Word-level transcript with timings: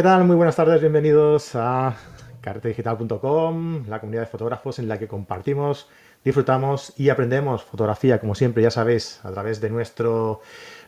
¿qué 0.00 0.04
tal? 0.04 0.24
Muy 0.24 0.34
buenas 0.34 0.56
tardes, 0.56 0.80
bienvenidos 0.80 1.54
a 1.54 1.94
carretedigital.com, 2.40 3.86
la 3.86 4.00
comunidad 4.00 4.22
de 4.22 4.28
fotógrafos 4.28 4.78
en 4.78 4.88
la 4.88 4.98
que 4.98 5.06
compartimos, 5.06 5.90
disfrutamos 6.24 6.94
y 6.96 7.10
aprendemos 7.10 7.64
fotografía, 7.64 8.18
como 8.18 8.34
siempre, 8.34 8.62
ya 8.62 8.70
sabéis, 8.70 9.20
a 9.24 9.30
través 9.30 9.60
de 9.60 9.68
nuestro, 9.68 10.40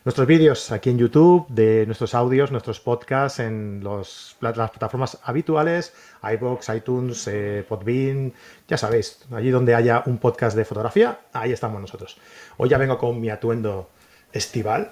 nuestros 0.03 0.25
vídeos 0.25 0.71
aquí 0.71 0.89
en 0.89 0.97
YouTube, 0.97 1.45
de 1.49 1.85
nuestros 1.85 2.15
audios, 2.15 2.49
nuestros 2.49 2.79
podcasts 2.79 3.37
en 3.37 3.83
las 3.83 4.35
plataformas 4.39 5.19
habituales, 5.23 5.93
iBox, 6.23 6.69
iTunes, 6.69 7.27
eh, 7.27 7.63
Podbean, 7.69 8.33
ya 8.67 8.77
sabéis, 8.79 9.19
allí 9.31 9.51
donde 9.51 9.75
haya 9.75 10.01
un 10.07 10.17
podcast 10.17 10.57
de 10.57 10.65
fotografía, 10.65 11.19
ahí 11.33 11.51
estamos 11.51 11.79
nosotros. 11.79 12.17
Hoy 12.57 12.67
ya 12.67 12.79
vengo 12.79 12.97
con 12.97 13.21
mi 13.21 13.29
atuendo 13.29 13.89
estival. 14.31 14.89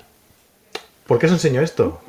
¿Por 1.08 1.18
qué 1.18 1.26
os 1.26 1.32
enseño 1.32 1.60
esto? 1.62 2.00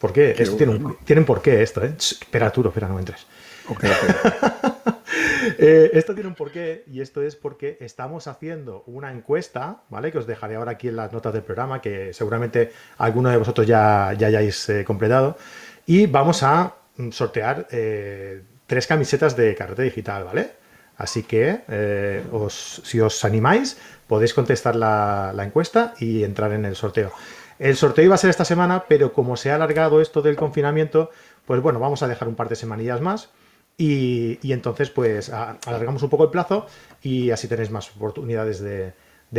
¿Por 0.00 0.12
qué? 0.14 0.34
Esto 0.38 0.56
tiene 0.56 0.72
un, 0.72 0.96
tienen 1.04 1.26
por 1.26 1.42
qué 1.42 1.62
esto, 1.62 1.84
¿eh? 1.84 1.94
espera, 1.98 2.46
Arturo, 2.46 2.70
espera, 2.70 2.88
no 2.88 2.98
entres. 2.98 3.26
eh, 5.58 5.90
esto 5.92 6.14
tiene 6.14 6.28
un 6.28 6.34
porqué 6.34 6.84
y 6.90 7.02
esto 7.02 7.22
es 7.22 7.36
porque 7.36 7.76
estamos 7.80 8.26
haciendo 8.26 8.82
una 8.86 9.12
encuesta, 9.12 9.82
¿vale? 9.90 10.10
Que 10.10 10.18
os 10.18 10.26
dejaré 10.26 10.56
ahora 10.56 10.72
aquí 10.72 10.88
en 10.88 10.96
las 10.96 11.12
notas 11.12 11.34
del 11.34 11.42
programa, 11.42 11.82
que 11.82 12.14
seguramente 12.14 12.72
alguno 12.96 13.28
de 13.28 13.36
vosotros 13.36 13.66
ya, 13.66 14.14
ya 14.18 14.28
hayáis 14.28 14.68
eh, 14.70 14.84
completado. 14.84 15.36
Y 15.84 16.06
vamos 16.06 16.42
a 16.42 16.76
sortear 17.12 17.68
eh, 17.70 18.42
tres 18.66 18.86
camisetas 18.86 19.36
de 19.36 19.54
carrete 19.54 19.82
digital, 19.82 20.24
¿vale? 20.24 20.50
Así 20.96 21.22
que 21.22 21.60
eh, 21.68 22.22
os, 22.32 22.82
si 22.84 23.00
os 23.00 23.24
animáis, 23.24 23.78
podéis 24.06 24.34
contestar 24.34 24.76
la, 24.76 25.32
la 25.34 25.44
encuesta 25.44 25.94
y 25.98 26.24
entrar 26.24 26.52
en 26.52 26.64
el 26.64 26.76
sorteo. 26.76 27.12
El 27.60 27.76
sorteo 27.76 28.06
iba 28.06 28.14
a 28.14 28.18
ser 28.18 28.30
esta 28.30 28.46
semana, 28.46 28.86
pero 28.88 29.12
como 29.12 29.36
se 29.36 29.50
ha 29.50 29.56
alargado 29.56 30.00
esto 30.00 30.22
del 30.22 30.34
confinamiento, 30.34 31.10
pues 31.44 31.60
bueno, 31.60 31.78
vamos 31.78 32.02
a 32.02 32.08
dejar 32.08 32.26
un 32.26 32.34
par 32.34 32.48
de 32.48 32.56
semanillas 32.56 33.02
más. 33.02 33.28
Y, 33.76 34.38
entonces, 34.50 34.88
pues 34.90 35.30
alargamos 35.30 36.02
un 36.02 36.08
poco 36.08 36.24
el 36.24 36.30
plazo 36.30 36.66
y 37.02 37.30
así 37.30 37.48
tenéis 37.48 37.70
más 37.70 37.94
oportunidades 37.94 38.60
de, 38.60 38.94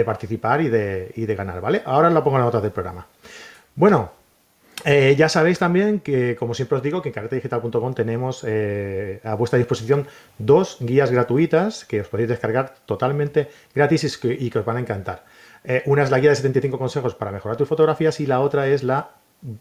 participar 0.06 0.62
y 0.62 0.70
de, 0.70 1.36
ganar, 1.36 1.62
¿vale? 1.62 1.82
Ahora 1.84 2.12
lo 2.12 2.24
pongo 2.24 2.38
en 2.38 2.42
la 2.42 2.46
nota 2.46 2.62
del 2.62 2.72
programa. 2.72 3.08
Bueno, 3.74 4.12
eh, 4.86 5.16
ya 5.18 5.28
sabéis 5.28 5.58
también 5.58 6.00
que, 6.00 6.36
como 6.36 6.54
siempre 6.54 6.78
os 6.78 6.84
digo, 6.84 7.02
que 7.02 7.10
en 7.10 7.14
carretedigital.com 7.14 7.94
tenemos 7.96 8.44
eh, 8.48 9.20
a 9.24 9.34
vuestra 9.34 9.58
disposición 9.58 10.08
dos 10.38 10.78
guías 10.80 11.10
gratuitas 11.10 11.86
que 11.86 12.02
os 12.02 12.08
podéis 12.08 12.30
descargar 12.30 12.76
totalmente 12.86 13.50
gratis 13.74 14.20
y 14.24 14.50
que 14.52 14.60
os 14.60 14.66
van 14.66 14.78
a 14.78 14.80
encantar. 14.82 15.24
Eh, 15.64 15.84
una 15.86 16.04
es 16.04 16.12
la 16.12 16.20
guía 16.20 16.30
de 16.32 16.36
75 16.36 16.78
consejos 16.78 17.16
para 17.16 17.32
mejorar 17.32 17.58
tus 17.58 17.68
fotografías 17.68 18.20
y 18.20 18.26
la 18.26 18.40
otra 18.40 18.68
es 18.68 18.84
la 18.84 19.12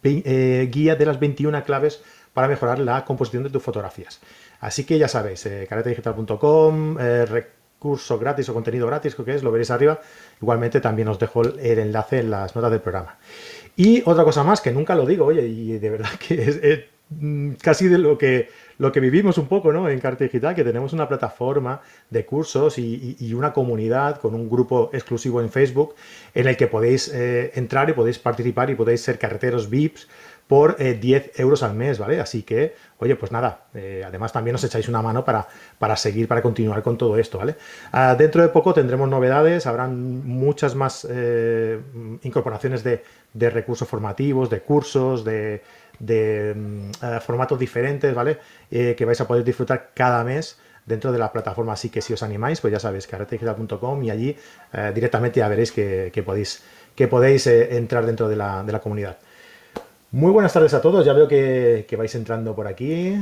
eh, 0.02 0.68
guía 0.70 0.94
de 0.94 1.06
las 1.06 1.18
21 1.18 1.64
claves 1.64 2.02
para 2.34 2.48
mejorar 2.48 2.78
la 2.78 3.04
composición 3.04 3.44
de 3.44 3.50
tus 3.50 3.62
fotografías. 3.62 4.20
Así 4.60 4.84
que 4.84 4.98
ya 4.98 5.08
sabéis, 5.08 5.44
eh, 5.47 5.66
caretedigital.com, 5.69 6.98
eh, 7.00 7.25
recurso 7.26 8.19
gratis 8.19 8.48
o 8.50 8.54
contenido 8.54 8.86
gratis, 8.86 9.14
creo 9.14 9.25
que 9.25 9.34
es, 9.34 9.42
lo 9.42 9.50
veréis 9.50 9.70
arriba. 9.70 10.00
Igualmente 10.41 10.80
también 10.80 11.08
os 11.08 11.19
dejo 11.19 11.42
el, 11.42 11.58
enlace 11.78 12.20
en 12.20 12.30
las 12.30 12.54
notas 12.54 12.70
del 12.70 12.80
programa. 12.80 13.19
Y 13.75 14.02
otra 14.04 14.25
cosa 14.25 14.44
más, 14.44 14.60
que 14.60 14.70
nunca 14.70 14.94
lo 14.94 15.06
digo, 15.06 15.25
oye, 15.25 15.46
y 15.46 15.78
de 15.78 15.91
verdad 15.91 16.10
que 16.28 16.42
es, 16.42 16.56
es 16.62 16.80
casi 17.62 17.88
de 17.88 17.98
lo 17.98 18.19
que 18.19 18.50
lo 18.80 18.92
que 18.92 19.00
vivimos 19.00 19.36
un 19.36 19.46
poco 19.46 19.74
¿no? 19.74 19.91
en 19.91 20.00
Carta 20.00 20.24
Digital, 20.24 20.54
que 20.54 20.64
tenemos 20.64 20.94
una 20.94 21.06
plataforma 21.06 21.82
de 22.08 22.24
cursos 22.24 22.78
y, 22.78 23.34
una 23.34 23.52
comunidad 23.52 24.18
con 24.18 24.34
un 24.34 24.48
grupo 24.48 24.88
exclusivo 24.94 25.42
en 25.42 25.50
Facebook 25.50 25.94
en 26.34 26.48
el 26.48 26.56
que 26.56 26.66
podéis 26.66 27.08
eh, 27.08 27.52
entrar 27.56 27.90
y 27.90 27.92
podéis 27.92 28.19
participar 28.19 28.70
y 28.70 28.74
podéis 28.74 29.02
ser 29.02 29.19
carreteros 29.19 29.69
VIPs 29.69 30.08
por 30.50 30.74
eh, 30.80 30.94
10 30.94 31.38
euros 31.38 31.62
al 31.62 31.74
mes, 31.74 31.98
¿vale? 31.98 32.20
Así 32.20 32.42
que, 32.42 32.74
oye, 32.98 33.14
pues 33.14 33.30
nada, 33.30 33.66
eh, 33.72 34.02
además 34.04 34.32
también 34.32 34.56
os 34.56 34.64
echáis 34.64 34.88
una 34.88 35.00
mano 35.00 35.24
para, 35.24 35.46
para 35.78 35.94
seguir, 35.94 36.26
para 36.26 36.42
continuar 36.42 36.82
con 36.82 36.98
todo 36.98 37.16
esto, 37.19 37.38
¿vale? 37.38 37.54
Uh, 37.92 38.16
dentro 38.16 38.42
de 38.42 38.48
poco 38.48 38.74
tendremos 38.74 39.08
novedades, 39.08 39.66
habrán 39.66 40.26
muchas 40.26 40.74
más 40.74 41.06
eh, 41.08 41.78
incorporaciones 42.22 42.82
de, 42.82 43.04
de 43.32 43.50
recursos 43.50 43.86
formativos, 43.86 44.50
de 44.50 44.60
cursos, 44.62 45.24
de, 45.24 45.62
de 46.00 46.56
uh, 47.03 47.21
formatos 47.21 47.59
diferentes, 47.59 48.12
¿vale? 48.12 48.38
Eh, 48.71 48.94
que 48.97 49.05
vais 49.05 49.21
a 49.21 49.28
poder 49.28 49.44
disfrutar 49.44 49.91
cada 49.94 50.25
mes 50.25 50.59
dentro 50.87 51.12
de 51.12 51.19
la 51.19 51.31
plataforma. 51.31 51.75
Así 51.75 51.91
que 51.91 52.00
si 52.00 52.12
os 52.12 52.22
animáis, 52.22 52.61
pues 52.61 52.72
ya 52.72 52.81
sabéis, 52.81 53.06
carretedigital.com 53.06 54.03
y 54.03 54.11
allí 54.11 54.37
eh, 54.72 54.91
directamente 54.93 55.38
ya 55.38 55.49
veréis 55.49 55.71
que, 55.71 56.11
que 56.12 56.22
podéis, 56.25 56.62
que 56.97 57.06
podéis 57.06 57.47
eh, 57.47 57.77
entrar 57.77 58.06
dentro 58.06 58.28
de 58.28 58.37
la, 58.37 58.65
de 58.65 58.72
la, 58.72 58.81
comunidad. 58.81 59.19
Muy 60.11 60.33
buenas 60.33 60.53
tardes 60.53 60.75
a 60.75 60.81
todos, 60.81 61.05
ya 61.05 61.12
veo 61.12 61.28
que, 61.28 61.87
que 61.88 61.97
vais 61.97 62.12
entrando 62.17 62.55
por 62.56 62.67
aquí. 62.67 63.15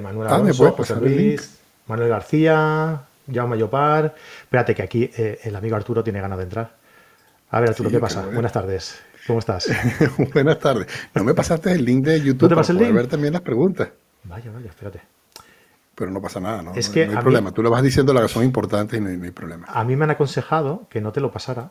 Manuel 0.00 0.28
ah, 0.28 0.36
Alonso, 0.36 0.70
José 0.72 0.94
Luis, 0.96 1.58
Manuel 1.88 2.08
García, 2.08 3.00
Jaume 3.32 3.56
Mayopar. 3.56 4.14
Espérate 4.42 4.74
que 4.74 4.82
aquí 4.82 5.10
el 5.16 5.56
amigo 5.56 5.74
Arturo 5.74 6.04
tiene 6.04 6.20
ganas 6.20 6.38
de 6.38 6.44
entrar. 6.44 6.70
A 7.50 7.60
ver, 7.60 7.70
Arturo, 7.70 7.88
sí, 7.88 7.96
¿qué 7.96 8.00
pasa? 8.00 8.20
Bueno. 8.20 8.34
Buenas 8.34 8.52
tardes. 8.52 9.00
¿Cómo 9.26 9.40
estás? 9.40 9.68
Buenas 10.32 10.58
tardes. 10.60 10.86
No 11.14 11.24
me 11.24 11.34
pasaste 11.34 11.72
el 11.72 11.84
link 11.84 12.04
de 12.04 12.20
YouTube 12.20 12.42
¿No 12.42 12.48
te 12.48 12.54
para 12.54 12.66
el 12.68 12.76
poder 12.76 12.88
link? 12.88 12.96
ver 12.96 13.06
también 13.08 13.32
las 13.32 13.42
preguntas. 13.42 13.88
Vaya, 14.24 14.50
vaya, 14.52 14.68
espérate. 14.68 15.00
Pero 15.94 16.10
no 16.10 16.20
pasa 16.20 16.40
nada, 16.40 16.62
¿no? 16.62 16.74
Es 16.74 16.88
que 16.88 17.06
no 17.06 17.12
hay 17.12 17.18
problema. 17.18 17.50
Mí, 17.50 17.54
Tú 17.54 17.62
lo 17.62 17.70
vas 17.70 17.82
diciendo 17.82 18.12
las 18.12 18.22
que 18.24 18.28
son 18.28 18.44
importantes 18.44 18.98
y 18.98 19.02
no 19.02 19.08
hay, 19.08 19.16
no 19.16 19.24
hay, 19.24 19.30
problema. 19.30 19.66
A 19.68 19.82
mí 19.82 19.96
me 19.96 20.04
han 20.04 20.10
aconsejado 20.10 20.86
que 20.90 21.00
no 21.00 21.10
te 21.10 21.20
lo 21.20 21.32
pasara. 21.32 21.70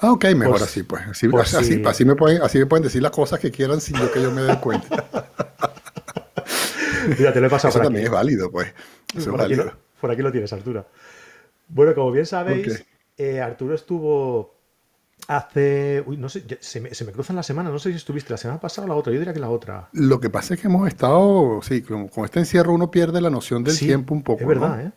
Ah, 0.00 0.12
ok, 0.12 0.24
mejor 0.36 0.52
pues, 0.52 0.62
así, 0.62 0.82
pues. 0.84 1.02
Así, 1.08 1.28
pues 1.28 1.54
así, 1.54 1.74
sí. 1.74 1.82
así, 1.84 2.04
me 2.04 2.14
pueden, 2.14 2.42
así 2.42 2.58
me 2.58 2.66
pueden 2.66 2.84
decir 2.84 3.02
las 3.02 3.12
cosas 3.12 3.40
que 3.40 3.50
quieran 3.50 3.80
sin 3.80 3.96
yo 3.96 4.10
que 4.10 4.22
yo 4.22 4.30
me 4.30 4.42
dé 4.42 4.58
cuenta. 4.60 5.04
Mira, 7.18 7.32
te 7.32 7.40
lo 7.40 7.46
he 7.48 7.50
pasado 7.50 7.68
Eso 7.70 7.78
por 7.78 7.86
también 7.86 8.06
aquí. 8.06 8.06
es 8.06 8.12
válido, 8.12 8.50
pues. 8.50 8.72
Eso 9.16 9.30
por, 9.30 9.40
es 9.40 9.46
aquí 9.46 9.54
válido. 9.56 9.64
lo, 9.64 9.72
por 10.00 10.10
aquí 10.10 10.22
lo 10.22 10.32
tienes, 10.32 10.52
Arturo. 10.52 10.86
Bueno, 11.68 11.94
como 11.94 12.10
bien 12.12 12.26
sabéis, 12.26 12.66
okay. 12.66 12.86
eh, 13.18 13.40
Arturo 13.40 13.74
estuvo 13.74 14.53
hace. 15.28 16.02
Uy, 16.06 16.16
no 16.16 16.28
sé, 16.28 16.44
se 16.60 16.80
me, 16.80 16.94
se 16.94 17.04
me 17.04 17.12
cruzan 17.12 17.36
la 17.36 17.42
semana. 17.42 17.70
No 17.70 17.78
sé 17.78 17.90
si 17.90 17.96
estuviste 17.96 18.32
la 18.32 18.36
semana 18.36 18.60
pasada 18.60 18.86
o 18.86 18.88
la 18.88 18.94
otra. 18.94 19.12
Yo 19.12 19.18
diría 19.18 19.34
que 19.34 19.40
la 19.40 19.50
otra. 19.50 19.88
Lo 19.92 20.20
que 20.20 20.30
pasa 20.30 20.54
es 20.54 20.60
que 20.60 20.68
hemos 20.68 20.86
estado. 20.88 21.60
Sí, 21.62 21.82
con, 21.82 22.08
con 22.08 22.24
este 22.24 22.40
encierro 22.40 22.72
uno 22.72 22.90
pierde 22.90 23.20
la 23.20 23.30
noción 23.30 23.64
del 23.64 23.74
sí, 23.74 23.86
tiempo 23.86 24.14
un 24.14 24.22
poco. 24.22 24.42
Es 24.42 24.46
verdad, 24.46 24.76
¿no? 24.76 24.82
¿eh? 24.82 24.92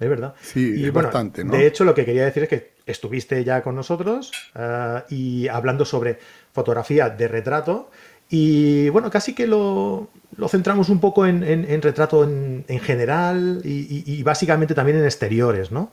Es 0.00 0.08
verdad. 0.08 0.34
Sí, 0.40 0.74
y 0.76 0.86
es 0.86 0.92
bueno, 0.92 1.08
bastante, 1.08 1.44
¿no? 1.44 1.52
De 1.52 1.66
hecho, 1.66 1.84
lo 1.84 1.94
que 1.94 2.06
quería 2.06 2.24
decir 2.24 2.44
es 2.44 2.48
que 2.48 2.72
estuviste 2.86 3.44
ya 3.44 3.62
con 3.62 3.74
nosotros 3.74 4.32
uh, 4.54 5.00
y 5.12 5.46
hablando 5.48 5.84
sobre 5.84 6.18
fotografía 6.52 7.10
de 7.10 7.28
retrato. 7.28 7.90
Y 8.30 8.88
bueno, 8.90 9.10
casi 9.10 9.34
que 9.34 9.46
lo, 9.46 10.08
lo 10.36 10.48
centramos 10.48 10.88
un 10.88 11.00
poco 11.00 11.26
en, 11.26 11.42
en, 11.42 11.70
en 11.70 11.82
retrato 11.82 12.24
en, 12.24 12.64
en 12.68 12.80
general 12.80 13.60
y, 13.64 13.70
y, 13.70 14.04
y, 14.06 14.22
básicamente 14.22 14.72
también 14.72 14.98
en 14.98 15.04
exteriores, 15.04 15.70
¿no? 15.72 15.90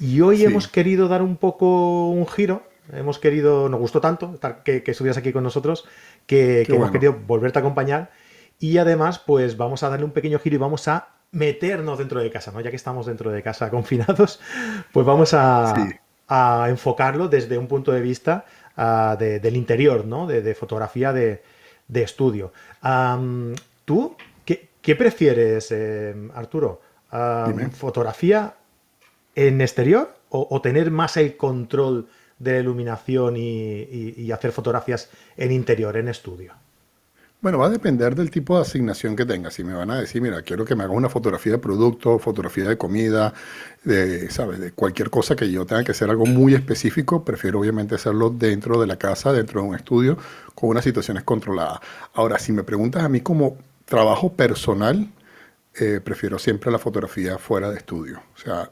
Y 0.00 0.20
hoy 0.20 0.38
sí. 0.38 0.44
hemos 0.44 0.66
querido 0.66 1.08
dar 1.08 1.22
un 1.22 1.36
poco 1.36 2.08
un 2.08 2.26
giro. 2.26 2.62
Hemos 2.92 3.18
querido, 3.18 3.68
nos 3.68 3.80
gustó 3.80 4.00
tanto 4.00 4.32
estar, 4.34 4.62
que, 4.62 4.82
que, 4.82 4.90
estuvieras 4.92 5.18
aquí 5.18 5.32
con 5.32 5.44
nosotros 5.44 5.84
que, 6.26 6.62
que 6.66 6.72
bueno. 6.72 6.84
hemos 6.84 6.90
querido 6.92 7.16
volverte 7.26 7.58
a 7.58 7.60
acompañar. 7.60 8.10
Y 8.58 8.78
además, 8.78 9.18
pues 9.18 9.56
vamos 9.56 9.82
a 9.82 9.88
darle 9.88 10.04
un 10.04 10.12
pequeño 10.12 10.38
giro 10.38 10.56
y 10.56 10.58
vamos 10.58 10.88
a 10.88 11.08
meternos 11.30 11.98
dentro 11.98 12.20
de 12.20 12.30
casa, 12.30 12.52
¿no? 12.52 12.60
Ya 12.60 12.70
que 12.70 12.76
estamos 12.76 13.06
dentro 13.06 13.30
de 13.30 13.42
casa 13.42 13.70
confinados, 13.70 14.40
pues 14.92 15.06
vamos 15.06 15.34
a, 15.34 15.74
sí. 15.76 15.94
a 16.28 16.66
enfocarlo 16.68 17.28
desde 17.28 17.58
un 17.58 17.66
punto 17.66 17.92
de 17.92 18.00
vista 18.00 18.44
uh, 18.76 19.16
de, 19.16 19.40
del 19.40 19.56
interior, 19.56 20.04
¿no? 20.04 20.26
De, 20.26 20.42
de 20.42 20.54
fotografía 20.54 21.12
de, 21.12 21.42
de 21.88 22.02
estudio. 22.02 22.52
Um, 22.82 23.54
¿Tú 23.84 24.16
qué, 24.44 24.68
qué 24.80 24.94
prefieres, 24.96 25.70
eh, 25.70 26.14
Arturo? 26.34 26.82
¿Fotografía 27.72 28.54
en 29.34 29.62
exterior 29.62 30.14
o, 30.28 30.46
o, 30.50 30.60
tener 30.60 30.90
más 30.90 31.16
el 31.16 31.38
control 31.38 32.06
de 32.38 32.52
la 32.52 32.58
iluminación 32.58 33.34
y, 33.36 34.30
hacer 34.32 34.52
fotografías 34.52 35.10
en 35.36 35.52
interior, 35.52 35.96
en 35.96 36.08
estudio? 36.08 36.54
Bueno, 37.40 37.58
va 37.58 37.66
a 37.66 37.70
depender 37.70 38.16
del 38.16 38.32
tipo 38.32 38.56
de 38.56 38.62
asignación 38.62 39.14
que 39.14 39.24
tengas. 39.24 39.54
Si 39.54 39.62
me 39.62 39.72
van 39.72 39.92
a 39.92 40.00
decir, 40.00 40.20
mira, 40.20 40.42
quiero 40.42 40.64
que 40.64 40.74
me 40.74 40.82
hagas 40.82 40.96
una 40.96 41.08
fotografía 41.08 41.52
de 41.52 41.58
producto, 41.58 42.18
fotografía 42.18 42.64
de 42.64 42.76
comida, 42.76 43.32
de, 43.84 44.28
¿sabes? 44.28 44.58
De 44.58 44.72
cualquier 44.72 45.08
cosa 45.08 45.36
que 45.36 45.48
yo 45.48 45.64
tenga 45.64 45.84
que 45.84 45.92
hacer 45.92 46.10
algo 46.10 46.26
muy 46.26 46.54
específico, 46.54 47.24
prefiero 47.24 47.60
obviamente 47.60 47.94
hacerlo 47.94 48.30
dentro 48.30 48.80
de 48.80 48.88
la 48.88 48.96
casa, 48.96 49.32
dentro 49.32 49.62
de 49.62 49.68
un 49.68 49.76
estudio, 49.76 50.18
con 50.56 50.70
unas 50.70 50.82
situaciones 50.82 51.22
controladas. 51.22 51.78
Ahora, 52.14 52.40
si 52.40 52.50
me 52.50 52.64
preguntas 52.64 53.04
a 53.04 53.08
mí 53.08 53.20
como 53.20 53.56
trabajo 53.84 54.32
personal, 54.32 55.08
eh, 55.80 56.00
prefiero 56.02 56.40
siempre 56.40 56.72
la 56.72 56.78
fotografía 56.78 57.38
fuera 57.38 57.70
de 57.70 57.76
estudio. 57.76 58.20
O 58.34 58.38
sea, 58.38 58.70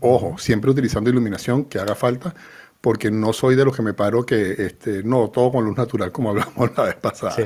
ojo, 0.00 0.36
siempre 0.38 0.70
utilizando 0.70 1.08
iluminación 1.08 1.64
que 1.64 1.78
haga 1.78 1.94
falta, 1.94 2.34
porque 2.82 3.10
no 3.10 3.32
soy 3.32 3.54
de 3.54 3.64
los 3.64 3.74
que 3.74 3.82
me 3.82 3.94
paro 3.94 4.26
que, 4.26 4.52
este, 4.58 5.02
no, 5.02 5.30
todo 5.30 5.52
con 5.52 5.64
luz 5.64 5.78
natural, 5.78 6.12
como 6.12 6.28
hablamos 6.30 6.76
la 6.76 6.84
vez 6.84 6.96
pasada. 6.96 7.32
Sí 7.32 7.44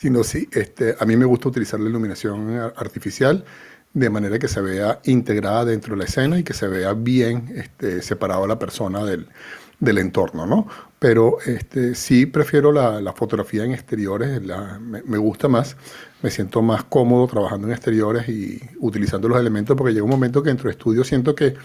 sino 0.00 0.24
sí, 0.24 0.48
este, 0.52 0.96
a 0.98 1.04
mí 1.04 1.14
me 1.14 1.26
gusta 1.26 1.50
utilizar 1.50 1.78
la 1.78 1.90
iluminación 1.90 2.58
artificial 2.74 3.44
de 3.92 4.08
manera 4.08 4.38
que 4.38 4.48
se 4.48 4.62
vea 4.62 4.98
integrada 5.04 5.66
dentro 5.66 5.94
de 5.94 5.98
la 5.98 6.04
escena 6.04 6.38
y 6.38 6.42
que 6.42 6.54
se 6.54 6.68
vea 6.68 6.94
bien 6.94 7.52
este, 7.54 8.00
separado 8.00 8.46
la 8.46 8.58
persona 8.58 9.04
del, 9.04 9.28
del 9.78 9.98
entorno, 9.98 10.46
¿no? 10.46 10.66
Pero 10.98 11.36
este, 11.44 11.94
sí 11.94 12.24
prefiero 12.24 12.72
la, 12.72 13.02
la 13.02 13.12
fotografía 13.12 13.62
en 13.62 13.72
exteriores, 13.72 14.40
me, 14.80 15.02
me, 15.02 15.18
gusta 15.18 15.48
más, 15.48 15.76
me 16.22 16.30
siento 16.30 16.62
más 16.62 16.84
cómodo 16.84 17.26
trabajando 17.26 17.66
en 17.66 17.74
exteriores 17.74 18.26
y 18.30 18.58
utilizando 18.78 19.28
los 19.28 19.38
elementos 19.38 19.76
porque 19.76 19.92
llega 19.92 20.04
un 20.04 20.10
momento 20.10 20.42
que 20.42 20.48
dentro 20.48 20.68
de 20.68 20.72
estudio 20.72 21.04
siento 21.04 21.34
que 21.34 21.56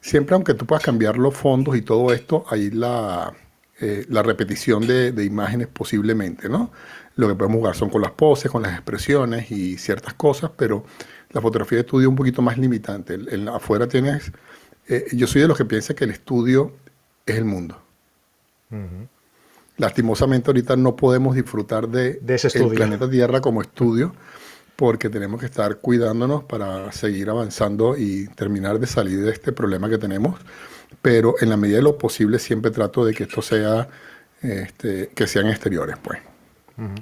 siempre 0.00 0.34
aunque 0.34 0.54
tú 0.54 0.66
puedas 0.66 0.84
cambiar 0.84 1.18
los 1.18 1.34
fondos 1.34 1.76
y 1.76 1.82
todo 1.82 2.12
esto, 2.12 2.44
hay 2.48 2.70
la, 2.70 3.32
eh, 3.80 4.06
la 4.08 4.22
repetición 4.22 4.86
de, 4.86 5.12
de, 5.12 5.24
imágenes 5.24 5.68
posiblemente, 5.68 6.48
¿no? 6.48 6.70
Lo 7.16 7.28
que 7.28 7.34
podemos 7.34 7.58
jugar 7.58 7.74
son 7.74 7.90
con 7.90 8.02
las 8.02 8.12
poses, 8.12 8.50
con 8.50 8.62
las 8.62 8.72
expresiones 8.72 9.50
y 9.50 9.76
ciertas 9.76 10.14
cosas, 10.14 10.50
pero 10.56 10.84
la 11.32 11.40
fotografía 11.40 11.76
de 11.76 11.82
estudio 11.82 12.06
es 12.06 12.10
un 12.10 12.16
poquito 12.16 12.42
más 12.42 12.58
limitante. 12.58 13.14
En, 13.14 13.48
afuera 13.48 13.86
tienes... 13.86 14.32
Eh, 14.88 15.06
yo 15.12 15.26
soy 15.26 15.42
de 15.42 15.48
los 15.48 15.56
que 15.56 15.64
piensa 15.64 15.94
que 15.94 16.04
el 16.04 16.10
estudio 16.10 16.72
es 17.26 17.36
el 17.36 17.44
mundo. 17.44 17.80
Lastimosamente 19.76 20.50
ahorita 20.50 20.76
no 20.76 20.94
podemos 20.94 21.34
disfrutar 21.34 21.88
de, 21.88 22.20
ese 22.28 22.56
el 22.58 22.68
planeta 22.68 23.10
Tierra 23.10 23.40
como 23.40 23.62
estudio 23.62 24.12
porque 24.80 25.10
tenemos 25.10 25.38
que 25.38 25.44
estar 25.44 25.76
cuidándonos 25.76 26.44
para 26.44 26.90
seguir 26.90 27.28
avanzando 27.28 27.98
y 27.98 28.28
terminar 28.28 28.78
de 28.78 28.86
salir 28.86 29.20
de 29.20 29.30
este 29.30 29.52
problema 29.52 29.90
que 29.90 29.98
tenemos. 29.98 30.40
Pero 31.02 31.34
en 31.38 31.50
la 31.50 31.58
medida 31.58 31.76
de 31.76 31.82
lo 31.82 31.98
posible 31.98 32.38
siempre 32.38 32.70
trato 32.70 33.04
de 33.04 33.12
que 33.12 33.24
esto 33.24 33.42
sea, 33.42 33.90
este, 34.40 35.10
que 35.14 35.26
sean 35.26 35.48
exteriores, 35.48 35.96
pues. 36.02 36.18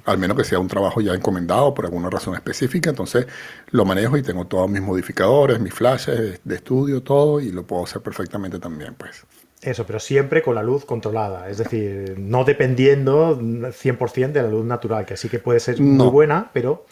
Al 0.03 0.17
menos 0.17 0.35
que 0.35 0.43
sea 0.43 0.59
un 0.59 0.67
trabajo 0.67 0.99
ya 0.99 1.13
encomendado 1.13 1.73
por 1.73 1.85
alguna 1.85 2.09
razón 2.09 2.35
específica, 2.35 2.89
entonces 2.89 3.27
lo 3.71 3.85
manejo 3.85 4.17
y 4.17 4.23
tengo 4.23 4.45
todos 4.45 4.69
mis 4.69 4.81
modificadores, 4.81 5.61
mis 5.61 5.73
flashes 5.73 6.41
de 6.43 6.55
estudio, 6.55 7.01
todo, 7.01 7.39
y 7.39 7.49
lo 7.53 7.63
puedo 7.63 7.85
hacer 7.85 8.01
perfectamente 8.01 8.59
también, 8.59 8.93
pues. 8.95 9.23
Eso, 9.61 9.85
pero 9.85 10.01
siempre 10.01 10.41
con 10.41 10.55
la 10.55 10.63
luz 10.63 10.83
controlada, 10.83 11.49
es 11.49 11.59
decir, 11.59 12.15
no 12.17 12.43
dependiendo 12.43 13.39
100% 13.39 14.33
de 14.33 14.43
la 14.43 14.49
luz 14.49 14.65
natural, 14.65 15.05
que 15.05 15.15
sí 15.15 15.29
que 15.29 15.39
puede 15.39 15.61
ser 15.61 15.79
muy 15.79 16.09
buena, 16.09 16.51
pero 16.51 16.85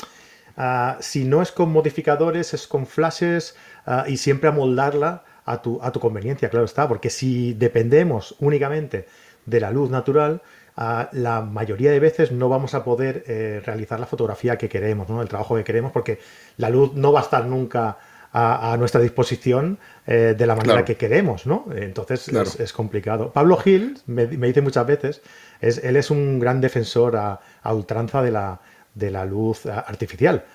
uh, 0.57 0.95
si 0.99 1.23
no 1.23 1.41
es 1.41 1.51
con 1.51 1.71
modificadores, 1.71 2.53
es 2.53 2.67
con 2.67 2.85
flashes 2.85 3.55
uh, 3.85 4.09
y 4.09 4.17
siempre 4.17 4.49
amoldarla 4.49 5.23
a 5.45 5.61
tu, 5.61 5.79
a 5.81 5.91
tu 5.91 5.99
conveniencia, 5.99 6.49
claro 6.49 6.65
está, 6.65 6.87
porque 6.87 7.09
si 7.09 7.53
dependemos 7.53 8.35
únicamente 8.39 9.07
de 9.45 9.59
la 9.59 9.71
luz 9.71 9.89
natural, 9.89 10.41
uh, 10.77 11.03
la 11.13 11.41
mayoría 11.41 11.91
de 11.91 11.99
veces 11.99 12.31
no 12.31 12.49
vamos 12.49 12.73
a 12.73 12.83
poder 12.83 13.23
eh, 13.27 13.61
realizar 13.65 13.99
la 13.99 14.05
fotografía 14.05 14.57
que 14.57 14.67
queremos, 14.69 15.09
¿no? 15.09 15.21
el 15.21 15.29
trabajo 15.29 15.55
que 15.55 15.63
queremos, 15.63 15.91
porque 15.91 16.19
la 16.57 16.69
luz 16.69 16.93
no 16.93 17.11
va 17.13 17.21
a 17.21 17.23
estar 17.23 17.45
nunca 17.45 17.97
a, 18.33 18.75
nuestra 18.77 19.01
disposición 19.01 19.79
eh, 20.05 20.35
de 20.37 20.45
la 20.45 20.55
manera 20.55 20.85
que 20.85 20.95
queremos, 20.95 21.47
¿no? 21.47 21.65
Entonces 21.75 22.27
es, 22.27 22.73
complicado. 22.73 23.31
Pablo 23.31 23.57
Gil 23.57 23.99
me, 24.05 24.27
dice 24.27 24.61
muchas 24.61 24.85
veces, 24.85 25.21
es, 25.59 25.83
él 25.83 25.95
es 25.95 26.11
un 26.11 26.37
gran 26.39 26.61
defensor 26.61 27.15
a, 27.15 27.39
ultranza 27.73 28.21
de 28.21 28.31
la, 28.31 28.59
de 28.97 29.11
la 29.11 29.25
luz 29.25 29.65
artificial, 29.65 30.45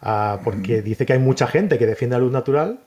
ah, 0.00 0.40
porque 0.44 0.82
dice 0.82 1.06
que 1.06 1.12
hay 1.14 1.18
mucha 1.18 1.46
gente 1.46 1.78
que 1.78 1.86
defiende 1.86 2.16
la 2.16 2.20
luz 2.20 2.32
natural, 2.32 2.80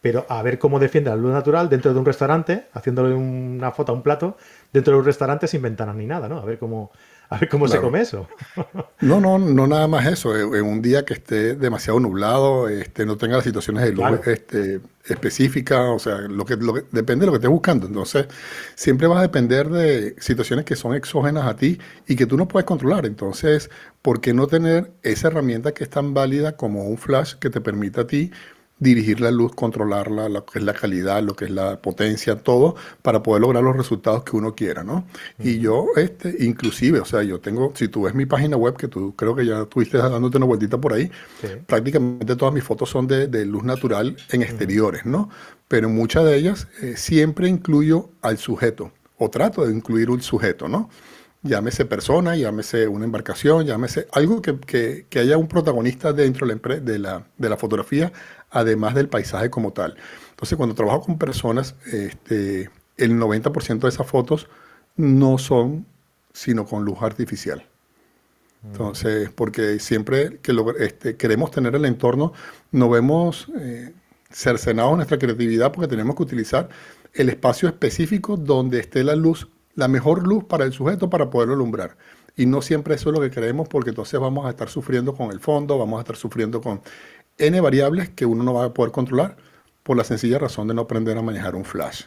pero 0.00 0.26
a 0.28 0.42
ver 0.42 0.58
cómo 0.58 0.78
defiende 0.78 1.10
la 1.10 1.16
luz 1.16 1.32
natural 1.32 1.68
dentro 1.68 1.92
de 1.92 1.98
un 1.98 2.04
restaurante, 2.04 2.66
haciéndole 2.72 3.14
una 3.14 3.72
foto 3.72 3.92
a 3.92 3.94
un 3.94 4.02
plato, 4.02 4.36
dentro 4.72 4.92
de 4.92 5.00
un 5.00 5.04
restaurante 5.04 5.48
sin 5.48 5.62
ventanas 5.62 5.96
ni 5.96 6.06
nada, 6.06 6.28
¿no? 6.28 6.38
A 6.38 6.44
ver 6.44 6.58
cómo, 6.58 6.90
a 7.30 7.38
ver 7.38 7.48
cómo 7.48 7.66
se 7.68 7.80
come 7.80 8.00
eso. 8.00 8.28
no, 9.00 9.20
no, 9.20 9.38
no 9.38 9.66
nada 9.66 9.88
más 9.88 10.06
eso. 10.06 10.36
En 10.36 10.64
un 10.64 10.82
día 10.82 11.04
que 11.04 11.14
esté 11.14 11.54
demasiado 11.54 11.98
nublado, 11.98 12.68
este, 12.68 13.04
no 13.04 13.16
tenga 13.16 13.36
las 13.36 13.44
situaciones 13.44 13.84
de 13.84 13.92
luz 13.92 14.26
este, 14.26 14.80
específicas, 15.04 15.80
o 15.80 15.98
sea, 15.98 16.18
lo 16.20 16.44
que, 16.44 16.56
lo 16.56 16.72
depende 16.92 17.22
de 17.22 17.26
lo 17.26 17.32
que 17.32 17.36
estés 17.36 17.50
buscando. 17.50 17.86
Entonces, 17.86 18.26
siempre 18.74 19.06
vas 19.06 19.18
a 19.18 19.22
depender 19.22 19.68
de 19.68 20.14
situaciones 20.18 20.64
que 20.64 20.76
son 20.76 20.94
exógenas 20.94 21.46
a 21.46 21.56
ti 21.56 21.78
y 22.06 22.16
que 22.16 22.26
tú 22.26 22.36
no 22.36 22.46
puedes 22.46 22.66
controlar. 22.66 23.06
Entonces, 23.06 23.70
¿por 24.02 24.20
qué 24.20 24.32
no 24.32 24.46
tener 24.46 24.92
esa 25.02 25.28
herramienta 25.28 25.72
que 25.72 25.84
es 25.84 25.90
tan 25.90 26.14
válida 26.14 26.56
como 26.56 26.84
un 26.84 26.98
flash 26.98 27.34
que 27.34 27.50
te 27.50 27.60
permita 27.60 28.02
a 28.02 28.06
ti 28.06 28.30
dirigir 28.78 29.20
la 29.20 29.30
luz, 29.30 29.54
controlarla, 29.54 30.28
lo 30.28 30.44
que 30.44 30.58
es 30.58 30.64
la 30.64 30.74
calidad, 30.74 31.22
lo 31.22 31.34
que 31.34 31.46
es 31.46 31.50
la 31.50 31.80
potencia, 31.80 32.36
todo, 32.36 32.76
para 33.02 33.22
poder 33.22 33.40
lograr 33.40 33.62
los 33.62 33.76
resultados 33.76 34.22
que 34.24 34.36
uno 34.36 34.54
quiera, 34.54 34.84
¿no? 34.84 35.06
Y 35.38 35.58
yo, 35.58 35.86
este, 35.96 36.36
inclusive, 36.40 37.00
o 37.00 37.04
sea, 37.04 37.22
yo 37.22 37.40
tengo, 37.40 37.72
si 37.74 37.88
tú 37.88 38.02
ves 38.02 38.14
mi 38.14 38.26
página 38.26 38.56
web, 38.56 38.76
que 38.76 38.88
tú 38.88 39.14
creo 39.16 39.34
que 39.34 39.46
ya 39.46 39.62
estuviste 39.62 39.96
dándote 39.96 40.36
una 40.36 40.46
vueltita 40.46 40.78
por 40.78 40.92
ahí, 40.92 41.10
prácticamente 41.66 42.36
todas 42.36 42.52
mis 42.52 42.64
fotos 42.64 42.90
son 42.90 43.06
de, 43.06 43.46
luz 43.46 43.64
natural 43.64 44.16
en 44.30 44.42
exteriores, 44.42 45.06
¿no? 45.06 45.30
Pero 45.68 45.88
muchas 45.88 46.24
de 46.24 46.36
ellas 46.36 46.68
eh, 46.82 46.94
siempre 46.96 47.48
incluyo 47.48 48.10
al 48.22 48.38
sujeto, 48.38 48.92
o 49.18 49.30
trato 49.30 49.64
de 49.64 49.72
incluir 49.72 50.10
un 50.10 50.20
sujeto, 50.20 50.68
¿no? 50.68 50.90
llámese 51.46 51.84
persona, 51.84 52.36
llámese 52.36 52.88
una 52.88 53.04
embarcación, 53.04 53.66
llámese 53.66 54.06
algo 54.12 54.42
que, 54.42 54.58
que, 54.58 55.06
que 55.08 55.18
haya 55.20 55.38
un 55.38 55.48
protagonista 55.48 56.12
dentro 56.12 56.46
de 56.46 56.98
la, 56.98 57.26
de 57.36 57.48
la, 57.48 57.56
fotografía, 57.56 58.12
además 58.58 58.94
del 58.94 59.08
paisaje 59.08 59.50
como 59.50 59.72
tal. 59.72 59.96
Entonces, 60.30 60.56
cuando 60.56 60.74
trabajo 60.74 61.02
con 61.02 61.18
personas, 61.18 61.74
este, 61.92 62.70
el 62.96 63.18
90% 63.18 63.80
de 63.80 63.88
esas 63.88 64.06
fotos 64.06 64.48
no 64.96 65.38
son 65.38 65.86
sino 66.32 66.66
con 66.66 66.84
luz 66.84 66.98
artificial. 67.00 67.66
Entonces, 68.64 69.30
porque 69.30 69.78
siempre 69.78 70.38
que 70.42 70.52
lo, 70.52 70.76
este, 70.76 71.16
queremos 71.16 71.50
tener 71.50 71.74
el 71.74 71.84
entorno, 71.84 72.32
no 72.72 72.90
vemos 72.90 73.46
eh, 73.60 73.92
cercenados 74.30 74.96
nuestra 74.96 75.18
creatividad 75.18 75.72
porque 75.72 75.88
tenemos 75.88 76.16
que 76.16 76.24
utilizar 76.24 76.68
el 77.14 77.28
espacio 77.28 77.68
específico 77.68 78.36
donde 78.36 78.80
esté 78.80 79.04
la 79.04 79.14
luz, 79.14 79.48
la 79.76 79.88
mejor 79.88 80.26
luz 80.26 80.44
para 80.44 80.64
el 80.64 80.72
sujeto 80.72 81.08
para 81.08 81.30
poderlo 81.30 81.54
alumbrar. 81.54 81.96
Y 82.36 82.44
no 82.44 82.60
siempre 82.60 82.94
eso 82.96 83.08
es 83.10 83.14
lo 83.14 83.22
que 83.22 83.30
queremos 83.30 83.66
porque 83.68 83.90
entonces 83.90 84.20
vamos 84.20 84.44
a 84.44 84.50
estar 84.50 84.68
sufriendo 84.68 85.14
con 85.14 85.30
el 85.30 85.40
fondo, 85.40 85.78
vamos 85.78 85.98
a 85.98 86.00
estar 86.00 86.16
sufriendo 86.16 86.60
con 86.60 86.82
N 87.38 87.60
variables 87.60 88.08
que 88.10 88.26
uno 88.26 88.42
no 88.42 88.54
va 88.54 88.64
a 88.64 88.74
poder 88.74 88.92
controlar 88.92 89.36
por 89.82 89.96
la 89.96 90.04
sencilla 90.04 90.38
razón 90.38 90.68
de 90.68 90.74
no 90.74 90.82
aprender 90.82 91.16
a 91.16 91.22
manejar 91.22 91.54
un 91.54 91.64
flash. 91.64 92.04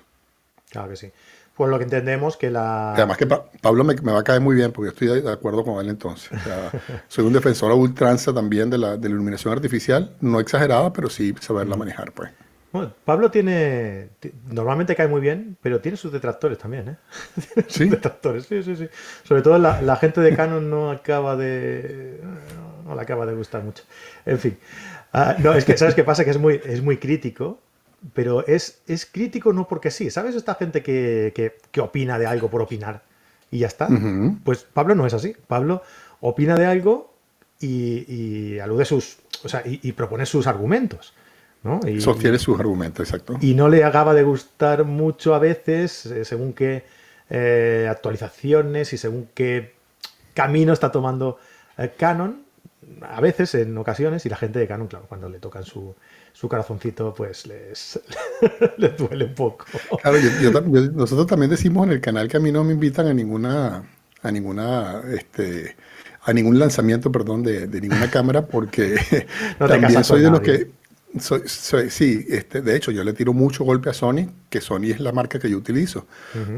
Claro 0.70 0.90
que 0.90 0.96
sí. 0.96 1.12
Pues 1.56 1.70
lo 1.70 1.78
que 1.78 1.84
entendemos 1.84 2.38
que 2.38 2.50
la... 2.50 2.94
Además 2.94 3.18
que 3.18 3.28
Pablo 3.28 3.84
me, 3.84 3.94
va 3.96 4.20
a 4.20 4.24
caer 4.24 4.40
muy 4.40 4.56
bien 4.56 4.72
porque 4.72 4.88
yo 4.88 4.94
estoy 4.94 5.22
de 5.22 5.32
acuerdo 5.32 5.66
con 5.66 5.84
él 5.84 5.90
entonces. 5.90 6.32
soy 7.10 7.26
un 7.26 7.34
defensor 7.34 7.72
a 7.72 7.76
ultranza 7.76 8.34
también 8.34 8.70
de 8.70 8.78
la, 8.78 8.96
de 8.96 9.10
la, 9.10 9.16
iluminación 9.16 9.54
artificial, 9.54 10.16
no 10.22 10.40
exagerada, 10.40 10.94
pero 10.94 11.10
sí 11.10 11.36
saberla 11.42 11.76
manejar. 11.76 12.14
pues. 12.14 12.32
Pablo 13.04 13.32
tiene, 13.32 14.10
normalmente 14.48 14.96
cae 14.96 15.08
muy 15.08 15.22
bien, 15.22 15.58
pero 15.62 15.82
tiene 15.82 15.98
sus 15.98 16.12
detractores 16.12 16.60
también, 16.60 16.90
¿eh? 16.90 16.98
¿Sí? 17.68 17.90
detractores, 17.90 18.46
sí, 18.46 18.62
sí, 18.62 18.76
sí. 18.76 18.88
Sobre 19.24 19.42
todo 19.42 19.58
la, 19.58 19.82
la 19.82 19.96
gente 19.96 20.22
de 20.22 20.36
Canon 20.36 20.70
no 20.70 20.92
acaba 20.92 21.36
de, 21.36 22.22
no 22.86 22.96
le 22.96 23.02
acaba 23.02 23.26
de 23.26 23.34
gustar 23.34 23.64
mucho. 23.64 23.84
En 24.26 24.38
fin, 24.38 24.58
Ah, 25.12 25.36
no, 25.40 25.54
es 25.54 25.66
que, 25.66 25.78
¿sabes 25.78 25.96
qué 25.96 26.04
pasa? 26.04 26.24
Que 26.24 26.32
es 26.32 26.38
muy, 26.38 26.62
es 26.64 26.82
muy 26.82 26.98
crítico, 26.98 27.60
pero 28.14 28.46
es, 28.46 28.82
es 28.88 29.06
crítico 29.06 29.54
no 29.54 29.68
porque 29.68 29.92
sí. 29.92 30.10
¿Sabes 30.10 30.36
esta 30.36 30.56
gente 30.56 30.84
que, 30.84 31.58
opina 31.80 32.20
de 32.20 32.28
algo 32.28 32.50
por 32.50 32.62
opinar 32.62 33.04
y 33.52 33.60
ya 33.60 33.68
está? 33.68 33.90
Pues 34.44 34.66
Pablo 34.72 34.96
no 34.96 35.06
es 35.06 35.14
así. 35.14 35.36
Pablo 35.48 35.82
opina 36.22 36.56
de 36.56 36.66
algo 36.66 37.14
y, 37.60 38.60
alude 38.60 38.86
sus. 38.86 39.18
O 39.44 39.50
sea, 39.50 39.64
y, 39.66 39.92
propone 39.94 40.26
sus 40.26 40.48
argumentos. 40.48 41.14
¿no? 41.64 41.80
Y, 41.88 42.00
Sostiene 42.00 42.38
sus 42.40 42.60
argumentos, 42.60 43.08
exacto. 43.08 43.38
Y 43.42 43.54
no 43.54 43.68
le 43.68 43.84
acaba 43.84 44.14
de 44.14 44.24
gustar 44.24 44.86
mucho 44.86 45.34
a 45.34 45.40
veces, 45.40 46.06
eh, 46.06 46.24
según 46.24 46.54
qué 46.54 46.86
eh, 47.30 47.88
actualizaciones 47.90 48.94
y 48.94 48.98
según 48.98 49.30
qué 49.34 49.74
camino 50.34 50.72
está 50.72 50.92
tomando 50.92 51.38
eh, 51.78 51.94
Canon 51.98 52.44
a 53.02 53.22
veces, 53.22 53.56
en 53.56 53.78
ocasiones, 53.78 54.26
y 54.26 54.30
la 54.30 54.36
gente 54.36 54.60
de 54.60 54.68
Canon, 54.68 54.88
claro, 54.88 55.06
cuando 55.08 55.30
le 55.30 55.40
tocan 55.40 55.64
su, 55.64 55.96
su 56.34 56.48
corazoncito, 56.48 57.14
pues 57.14 57.48
les, 57.48 58.00
les 58.78 58.98
duele 58.98 59.26
un 59.26 59.36
poco. 59.36 59.66
Claro, 60.02 60.18
nosotros 60.94 61.28
también 61.28 61.50
decimos 61.50 61.86
en 61.88 61.94
el 61.94 62.02
canal 62.02 62.28
que 62.28 62.38
a 62.38 62.40
mí 62.40 62.52
no 62.52 62.64
me 62.64 62.74
invitan 62.74 63.08
a 63.08 63.14
ninguna, 63.14 63.84
a 64.22 64.32
ninguna, 64.32 65.02
este, 65.12 65.76
a 66.24 66.34
ningún 66.34 66.60
lanzamiento, 66.60 67.12
perdón, 67.12 67.44
de, 67.44 67.68
ninguna 67.68 68.10
cámara, 68.10 68.46
porque 68.46 68.96
también 69.60 70.04
soy 70.04 70.22
de 70.22 70.30
los 70.30 70.42
que, 70.42 70.72
soy, 71.18 71.90
sí, 71.90 72.26
este, 72.30 72.62
de 72.62 72.76
hecho, 72.76 72.92
yo 72.92 73.04
le 73.04 73.14
tiro 73.14 73.34
mucho 73.34 73.64
golpe 73.64 73.90
a 73.90 73.94
Sony, 73.94 74.28
que 74.50 74.62
Sony 74.62 74.92
es 74.92 75.00
la 75.00 75.12
marca 75.12 75.40
que 75.40 75.50
yo 75.50 75.58
utilizo, 75.58 76.06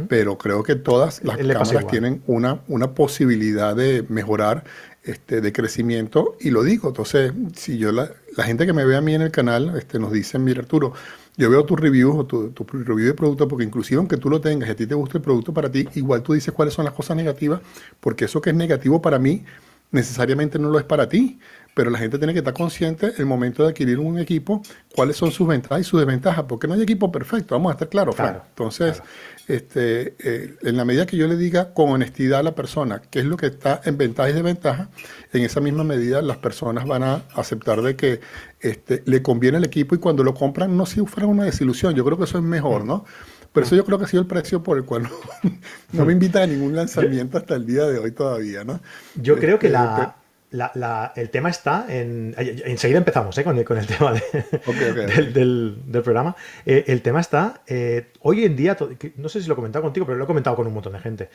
pero 0.09 0.38
creo 0.38 0.61
que 0.61 0.75
todas 0.75 1.23
las 1.23 1.38
cámaras 1.38 1.88
tienen 1.88 2.21
una, 2.27 2.59
una 2.67 2.93
posibilidad 2.93 3.75
de 3.75 4.05
mejorar 4.09 4.65
este, 5.03 5.41
de 5.41 5.51
crecimiento 5.51 6.36
y 6.39 6.51
lo 6.51 6.63
digo. 6.63 6.89
Entonces, 6.89 7.34
si 7.55 7.77
yo 7.77 7.91
la, 7.91 8.12
gente 8.38 8.65
que 8.65 8.74
me 8.74 8.86
ve 8.86 8.96
a 8.96 9.01
mí 9.01 9.15
en 9.15 9.22
el 9.24 9.31
canal 9.31 9.75
este, 9.77 10.00
nos 10.00 10.12
dice, 10.12 10.38
mira 10.38 10.62
Arturo, 10.62 10.93
yo 11.38 11.50
veo 11.50 11.65
tus 11.65 11.79
reviews 11.79 12.15
o 12.17 12.25
tu, 12.25 12.50
tu, 12.51 12.63
review 12.65 13.08
de 13.08 13.13
producto, 13.13 13.48
porque 13.48 13.63
inclusive 13.63 13.98
aunque 13.98 14.17
tú 14.17 14.29
lo 14.29 14.41
tengas 14.41 14.70
y 14.70 14.72
a 14.72 14.75
ti 14.75 14.86
te 14.86 14.96
guste 14.96 15.17
el 15.17 15.24
producto 15.24 15.53
para 15.53 15.72
ti, 15.72 15.88
igual 15.96 16.22
tú 16.22 16.34
dices 16.34 16.53
cuáles 16.53 16.74
son 16.74 16.86
las 16.86 16.93
cosas 16.93 17.17
negativas, 17.17 17.62
porque 18.00 18.25
eso 18.25 18.41
que 18.41 18.51
es 18.51 18.55
negativo 18.55 19.01
para 19.01 19.17
mí 19.17 19.43
necesariamente 19.91 20.57
no 20.57 20.69
lo 20.69 20.79
es 20.79 20.86
para 20.86 21.07
ti, 21.07 21.39
pero 21.74 21.89
la 21.89 21.98
gente 22.00 22.17
tiene 22.17 22.33
que 22.33 22.39
estar 22.39 22.53
consciente 22.53 23.13
el 23.17 23.25
momento 23.25 23.63
de 23.63 23.69
adquirir 23.69 24.00
un 24.00 24.19
equipo, 24.19 24.62
cuáles 24.93 25.15
son 25.15 25.31
sus 25.31 25.48
ventajas 25.48 25.81
y 25.81 25.83
sus 25.83 26.00
desventajas, 26.00 26.45
porque 26.48 26.67
no 26.67 26.74
hay 26.74 26.81
equipo 26.81 27.12
perfecto, 27.12 27.55
vamos 27.55 27.71
a 27.71 27.74
estar 27.74 27.89
claros, 27.89 28.15
claro, 28.15 28.43
Entonces, 28.50 29.01
Este, 29.48 30.15
eh, 30.19 30.55
en 30.62 30.77
la 30.77 30.86
medida 30.86 31.05
que 31.05 31.17
yo 31.17 31.27
le 31.27 31.36
diga 31.36 31.74
con 31.74 31.89
honestidad 31.89 32.39
a 32.39 32.43
la 32.43 32.55
persona 32.55 33.01
qué 33.10 33.19
es 33.19 33.25
lo 33.25 33.36
que 33.36 33.48
está 33.48 33.81
en 33.83 33.98
ventaja 33.98 34.29
y 34.29 34.33
desventaja, 34.33 34.89
en 35.33 35.43
esa 35.43 35.60
misma 35.60 35.83
medida 35.83 36.21
las 36.21 36.38
personas 36.38 36.86
van 36.86 37.03
a 37.03 37.24
aceptar 37.36 37.81
de 37.81 37.95
que 37.95 38.21
este, 38.62 39.03
le 39.05 39.21
conviene 39.21 39.57
el 39.57 39.65
equipo 39.65 39.95
y 39.95 39.98
cuando 39.98 40.24
lo 40.24 40.36
compran 40.36 40.77
no 40.77 40.86
sufran 40.86 41.27
una 41.27 41.43
desilusión. 41.43 41.95
Yo 41.95 42.05
creo 42.05 42.17
que 42.17 42.25
eso 42.25 42.38
es 42.38 42.43
mejor, 42.43 42.86
¿no? 42.86 43.03
Por 43.51 43.63
eso 43.63 43.75
yo 43.75 43.84
creo 43.84 43.98
que 43.98 44.05
ha 44.05 44.08
sido 44.08 44.22
el 44.22 44.27
precio 44.27 44.63
por 44.63 44.77
el 44.77 44.86
cual 44.86 45.10
no, 45.91 46.05
me 46.05 46.13
invita 46.13 46.43
a 46.43 46.48
ningún 46.48 46.75
lanzamiento 46.75 47.38
hasta 47.38 47.55
el 47.55 47.65
día 47.65 47.86
de 47.86 48.00
hoy 48.00 48.12
todavía, 48.12 48.63
¿no? 48.63 48.79
Yo 49.15 49.38
creo 49.38 49.60
que 49.60 49.67
este, 49.67 50.08
la, 50.51 51.13
el 51.15 51.29
tema 51.29 51.50
está 51.50 51.86
en. 51.88 52.36
Enseguida 52.38 52.98
empezamos 52.98 53.38
¿eh? 53.38 53.43
con, 53.43 53.58
el, 53.58 53.63
con, 53.63 53.77
el, 53.77 53.88
tema 53.88 54.13
Del, 55.34 55.77
programa. 56.03 56.36
Eh, 56.65 56.84
el 56.88 57.01
tema 57.01 57.22
está. 57.22 57.62
Eh, 57.67 58.12
hoy 58.22 58.43
en 58.43 58.55
día, 58.55 58.77
no 59.15 59.29
sé 59.29 59.41
si 59.41 59.48
lo 59.48 59.53
he 59.53 59.55
comentado 59.55 59.84
contigo, 59.84 60.05
pero 60.05 60.17
lo 60.17 60.25
he 60.25 60.27
comentado 60.27 60.58
con 60.58 60.67
un 60.67 60.74
montón 60.74 60.93
de 60.93 61.00
gente. 61.00 61.29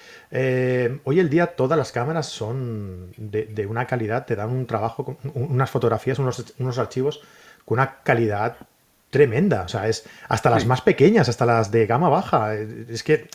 hoy 1.04 1.20
en 1.20 1.30
día, 1.30 1.46
todas 1.49 1.78
las 1.78 1.92
cámaras 1.92 2.26
son 2.26 3.12
de, 3.16 3.66
una 3.66 3.87
calidad, 3.87 4.26
te 4.26 4.37
dan 4.37 4.50
un 4.50 4.66
trabajo, 4.66 5.16
unas 5.35 5.70
fotografías, 5.70 6.18
unos, 6.18 6.54
unos, 6.58 6.78
archivos 6.78 7.23
con 7.64 7.78
una 7.78 8.02
calidad 8.02 8.56
tremenda. 9.16 9.62
O 9.62 9.68
sea, 9.68 9.88
es 9.88 10.04
hasta 10.28 10.50
las 10.50 10.66
más 10.66 10.82
pequeñas, 10.82 11.30
hasta 11.30 11.46
las 11.46 11.70
de 11.70 11.87
gama 11.87 12.11
baja. 12.11 12.54
Es 12.54 13.02
que 13.02 13.28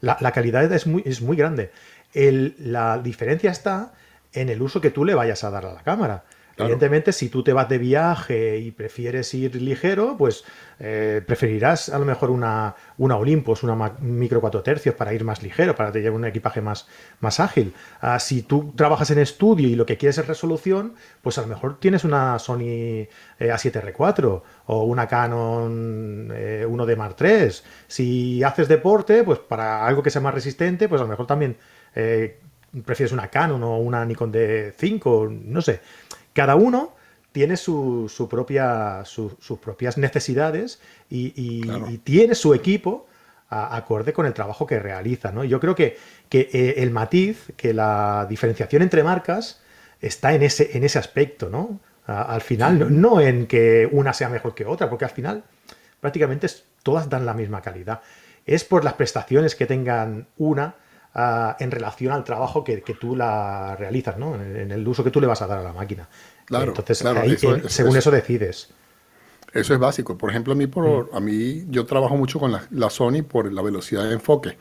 la, 0.00 0.32
calidad 0.32 0.70
es 0.72 0.86
muy, 0.86 1.02
es 1.06 1.22
muy 1.22 1.36
grande. 1.36 1.70
la 2.12 2.98
diferencia 2.98 3.52
está 3.52 3.92
en 4.32 4.48
el 4.48 4.60
uso 4.60 4.80
que 4.80 4.90
tú 4.90 5.04
le 5.04 5.14
vayas 5.14 5.44
a 5.44 5.50
dar 5.50 5.64
a 5.64 5.74
la 5.74 5.82
cámara. 5.82 6.24
Evidentemente, 6.58 7.12
si 7.12 7.28
tú 7.28 7.42
te 7.42 7.52
vas 7.52 7.68
de 7.68 7.78
viaje 7.78 8.58
y 8.58 8.70
prefieres 8.70 9.32
ir 9.34 9.54
ligero, 9.60 10.16
pues 10.18 10.44
eh, 10.80 11.22
preferirás 11.26 11.88
a 11.88 11.98
lo 11.98 12.04
mejor 12.04 12.30
una, 12.30 12.74
una 12.98 13.16
Olympus, 13.16 13.62
una 13.62 13.92
micro 14.00 14.40
4 14.40 14.62
tercios 14.62 14.94
para 14.94 15.12
ir 15.14 15.24
más 15.24 15.42
ligero, 15.42 15.74
para 15.74 15.92
tener 15.92 16.10
un 16.10 16.24
equipaje 16.24 16.60
más, 16.60 16.88
más 17.20 17.40
ágil. 17.40 17.74
Ah, 18.00 18.18
si 18.18 18.42
tú 18.42 18.72
trabajas 18.76 19.10
en 19.10 19.18
estudio 19.18 19.68
y 19.68 19.76
lo 19.76 19.86
que 19.86 19.96
quieres 19.96 20.18
es 20.18 20.26
resolución, 20.26 20.94
pues 21.22 21.38
a 21.38 21.42
lo 21.42 21.46
mejor 21.46 21.78
tienes 21.78 22.04
una 22.04 22.38
Sony 22.38 22.60
eh, 22.60 23.08
A7R4 23.40 24.42
o 24.66 24.82
una 24.84 25.06
Canon 25.06 26.28
eh, 26.32 26.66
1D 26.68 26.96
Mark 26.96 27.16
III. 27.20 27.50
Si 27.86 28.42
haces 28.42 28.68
deporte, 28.68 29.22
pues 29.24 29.38
para 29.38 29.86
algo 29.86 30.02
que 30.02 30.10
sea 30.10 30.20
más 30.20 30.34
resistente, 30.34 30.88
pues 30.88 31.00
a 31.00 31.04
lo 31.04 31.10
mejor 31.10 31.26
también 31.26 31.56
eh, 31.94 32.40
prefieres 32.84 33.12
una 33.12 33.28
Canon 33.28 33.62
o 33.62 33.78
una 33.78 34.04
Nikon 34.04 34.32
D5, 34.32 35.30
no 35.30 35.62
sé. 35.62 35.80
Cada 36.38 36.54
uno 36.54 36.94
tiene 37.32 37.56
su, 37.56 38.08
propia, 38.30 39.02
sus 39.04 39.58
propias 39.60 39.98
necesidades 39.98 40.80
y, 41.10 41.98
tiene 42.04 42.36
su 42.36 42.54
equipo 42.54 43.08
acorde 43.50 44.12
con 44.12 44.24
el 44.24 44.32
trabajo 44.34 44.64
que 44.64 44.78
realiza. 44.78 45.32
¿no? 45.32 45.42
Yo 45.42 45.58
creo 45.58 45.74
que, 45.74 45.96
que 46.28 46.48
eh, 46.52 46.74
el 46.76 46.92
matiz, 46.92 47.50
que 47.56 47.74
la 47.74 48.24
diferenciación 48.30 48.82
entre 48.82 49.02
marcas 49.02 49.62
está 50.00 50.32
en 50.32 50.44
ese, 50.44 50.76
en 50.76 50.84
ese 50.84 51.00
aspecto, 51.00 51.48
¿no? 51.50 51.80
al 52.06 52.42
final, 52.42 53.00
no, 53.00 53.20
en 53.20 53.48
que 53.48 53.88
una 53.90 54.12
sea 54.12 54.28
mejor 54.28 54.54
que 54.54 54.64
otra, 54.64 54.88
porque 54.88 55.06
al 55.06 55.10
final 55.10 55.42
prácticamente 55.98 56.46
todas 56.84 57.08
dan 57.08 57.26
la 57.26 57.34
misma 57.34 57.62
calidad. 57.62 58.00
Es 58.46 58.62
por 58.62 58.84
las 58.84 58.94
prestaciones 58.94 59.56
que 59.56 59.66
tengan 59.66 60.28
una 60.36 60.76
en 61.58 61.70
relación 61.70 62.12
al 62.12 62.24
trabajo 62.24 62.64
que, 62.64 62.82
tú 63.00 63.16
la 63.16 63.76
realizas, 63.76 64.18
¿no? 64.18 64.34
En, 64.34 64.70
el 64.70 64.86
uso 64.86 65.02
que 65.02 65.10
tú 65.10 65.20
le 65.20 65.26
vas 65.26 65.42
a 65.42 65.46
dar 65.46 65.58
a 65.58 65.62
la 65.62 65.72
máquina. 65.72 66.08
Claro, 66.44 66.74
Entonces, 66.76 66.98
según 67.68 67.96
eso, 67.96 68.10
decides. 68.10 68.70
Eso 69.52 69.72
es 69.72 69.80
básico. 69.80 70.16
Por 70.18 70.30
ejemplo, 70.30 70.52
a 70.52 70.56
mí, 70.56 70.66
por, 70.66 71.10
mm. 71.10 71.16
a 71.16 71.20
mí 71.20 71.64
yo 71.68 71.86
trabajo 71.86 72.16
mucho 72.16 72.38
con 72.38 72.52
la, 72.52 72.62
la, 72.70 72.90
Sony 72.90 73.22
por 73.26 73.50
la 73.52 73.62
velocidad 73.62 74.04
de 74.04 74.12
enfoque. 74.12 74.58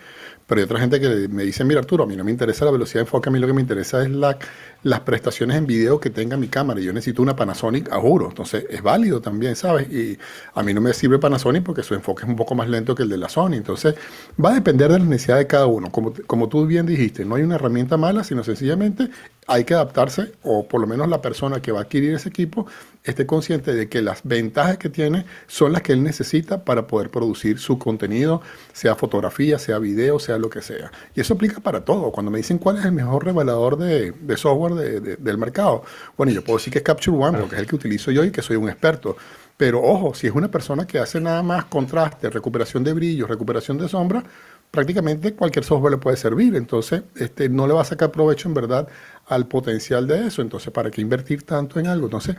Pero 0.47 0.59
hay 0.59 0.65
otra 0.65 0.79
gente 0.79 1.01
que 1.01 1.27
me 1.27 1.43
dice, 1.43 1.65
mira 1.65 1.81
Arturo, 1.81 2.05
a 2.05 2.07
mí 2.07 2.15
no 2.15 2.23
me 2.23 2.31
interesa 2.31 2.63
la 2.63 2.71
velocidad 2.71 3.01
de 3.01 3.01
enfoque, 3.01 3.27
a 3.27 3.31
mí 3.33 3.37
lo 3.37 3.47
que 3.47 3.53
me 3.53 3.59
interesa 3.59 4.01
es 4.01 4.09
la, 4.09 4.37
las 4.83 5.01
prestaciones 5.01 5.57
en 5.57 5.67
video 5.67 5.99
que 5.99 6.09
tenga 6.09 6.37
mi 6.37 6.47
cámara. 6.47 6.79
Yo 6.79 6.93
necesito 6.93 7.21
una 7.21 7.35
Panasonic 7.35 7.91
a 7.91 7.99
juro. 7.99 8.29
Entonces 8.29 8.65
es 8.69 8.81
válido 8.81 9.19
también, 9.19 9.57
¿sabes? 9.57 9.91
Y 9.91 10.17
a 10.53 10.63
mí 10.63 10.73
no 10.73 10.79
me 10.79 10.93
sirve 10.93 11.19
Panasonic 11.19 11.63
porque 11.63 11.83
su 11.83 11.93
enfoque 11.95 12.23
es 12.23 12.29
un 12.29 12.37
poco 12.37 12.55
más 12.55 12.69
lento 12.69 12.95
que 12.95 13.03
el 13.03 13.09
de 13.09 13.17
la 13.17 13.27
Sony. 13.27 13.53
Entonces 13.53 13.95
va 14.43 14.51
a 14.51 14.53
depender 14.53 14.89
de 14.89 14.99
la 14.99 15.05
necesidad 15.05 15.37
de 15.37 15.47
cada 15.47 15.67
uno. 15.67 15.91
Como, 15.91 16.13
como 16.25 16.47
tú 16.47 16.65
bien 16.65 16.85
dijiste, 16.85 17.25
no 17.25 17.35
hay 17.35 17.43
una 17.43 17.55
herramienta 17.55 17.97
mala, 17.97 18.23
sino 18.23 18.41
sencillamente 18.43 19.09
hay 19.47 19.63
que 19.63 19.73
adaptarse, 19.73 20.33
o 20.43 20.67
por 20.67 20.81
lo 20.81 20.87
menos 20.87 21.07
la 21.07 21.21
persona 21.21 21.61
que 21.61 21.71
va 21.71 21.79
a 21.79 21.83
adquirir 21.83 22.13
ese 22.13 22.27
equipo 22.27 22.67
esté 23.05 23.25
consciente 23.25 23.73
de 23.73 23.87
que 23.87 24.01
las 24.01 24.21
ventajas 24.23 24.77
que 24.77 24.89
tiene 24.89 25.25
son 25.47 25.71
las 25.71 25.81
que 25.81 25.93
él 25.93 26.03
necesita 26.03 26.65
para 26.65 26.87
poder 26.87 27.09
producir 27.09 27.57
su 27.57 27.79
contenido, 27.79 28.41
sea 28.73 28.95
fotografía, 28.95 29.57
sea 29.57 29.79
video, 29.79 30.19
sea 30.19 30.36
lo 30.39 30.49
que 30.49 30.61
sea. 30.61 30.91
Y 31.15 31.21
eso 31.21 31.33
aplica 31.33 31.59
para 31.59 31.83
todo. 31.83 32.11
Cuando 32.11 32.31
me 32.31 32.37
dicen 32.37 32.57
cuál 32.57 32.77
es 32.77 32.85
el 32.85 32.91
mejor 32.91 33.25
revelador 33.25 33.77
de, 33.77 34.13
software 34.37 35.17
del 35.19 35.37
mercado, 35.37 35.83
bueno, 36.17 36.31
yo 36.31 36.43
puedo 36.43 36.57
decir 36.57 36.71
que 36.71 36.79
es 36.79 36.83
Capture 36.83 37.17
One, 37.17 37.37
porque 37.39 37.55
es 37.55 37.61
el 37.61 37.67
que 37.67 37.75
utilizo 37.75 38.11
yo 38.11 38.23
y 38.23 38.31
que 38.31 38.41
soy 38.41 38.55
un 38.55 38.69
experto. 38.69 39.17
Pero 39.57 39.81
ojo, 39.81 40.13
si 40.13 40.27
es 40.27 40.33
una 40.33 40.49
persona 40.49 40.85
que 40.85 40.99
hace 40.99 41.19
nada 41.19 41.41
más 41.41 41.65
contraste, 41.65 42.29
recuperación 42.29 42.83
de 42.83 42.93
brillo, 42.93 43.25
recuperación 43.25 43.79
de 43.79 43.89
sombra, 43.89 44.23
prácticamente 44.69 45.33
cualquier 45.33 45.65
software 45.65 45.93
le 45.93 45.97
puede 45.97 46.17
servir. 46.17 46.55
Entonces, 46.55 47.01
este, 47.15 47.49
no 47.49 47.67
le 47.67 47.73
va 47.73 47.81
a 47.81 47.85
sacar 47.85 48.11
provecho 48.11 48.47
en 48.47 48.53
verdad 48.53 48.87
al 49.27 49.47
potencial 49.47 50.07
de 50.07 50.27
eso. 50.27 50.41
Entonces, 50.41 50.71
¿para 50.71 50.91
qué 50.91 51.01
invertir 51.01 51.43
tanto 51.43 51.79
en 51.79 51.87
algo? 51.87 52.05
Entonces, 52.05 52.35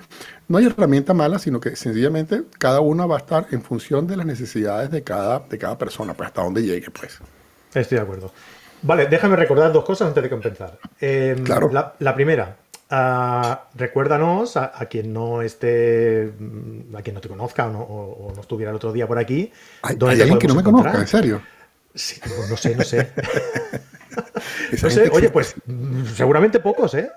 no 0.47 0.59
hay 0.59 0.67
herramienta 0.67 1.14
mala, 1.14 1.38
sino 1.38 1.61
que 1.61 1.75
sencillamente 1.76 2.45
cada 2.59 2.81
una 2.81 3.07
va 3.07 3.17
a 3.17 3.19
estar 3.19 3.47
en 3.50 3.62
función 3.62 4.07
de 4.07 4.17
las 4.17 4.26
necesidades 4.26 4.90
de 4.90 5.02
cada, 5.02 5.40
de 5.40 5.59
cada 5.59 5.76
persona, 5.76 6.14
pues 6.14 6.28
hasta 6.28 6.43
donde 6.43 6.62
llegue, 6.62 6.90
pues. 6.90 7.19
Estoy 7.75 7.96
de 7.96 8.02
acuerdo. 8.02 8.32
Vale, 8.82 9.06
déjame 9.06 9.37
recordar 9.37 9.72
dos 9.72 9.84
cosas 9.84 10.08
antes 10.08 10.22
de 10.22 10.30
compensar. 10.30 10.78
Em, 11.00 11.42
claro. 11.44 11.70
La, 11.98 12.14
primera, 12.14 12.56
ah, 12.90 13.64
recuérdanos 13.75 14.56
a, 14.56 14.70
quien 14.88 15.12
no 15.12 15.42
esté, 15.42 16.32
mm, 16.38 16.96
a 16.96 17.02
quien 17.02 17.14
no 17.14 17.20
te 17.20 17.28
conozca 17.28 17.66
o 17.66 18.32
no, 18.34 18.40
estuviera 18.40 18.70
el 18.70 18.76
otro 18.76 18.92
día 18.92 19.06
por 19.06 19.18
aquí. 19.18 19.50
¿Hay, 19.82 19.96
alguien 20.00 20.38
que 20.38 20.48
no 20.48 20.54
me 20.54 20.62
conozca, 20.62 20.98
en 20.98 21.06
serio? 21.06 21.42
Sí, 21.94 22.20
pues 22.20 22.48
no 22.48 22.56
sé, 22.56 22.76
no 22.76 22.84
sé. 22.84 23.10
no 24.82 24.90
sé, 24.90 25.10
oye, 25.12 25.30
pues 25.30 25.56
seguramente 26.14 26.60
pocos, 26.60 26.94
¿eh? 26.94 27.10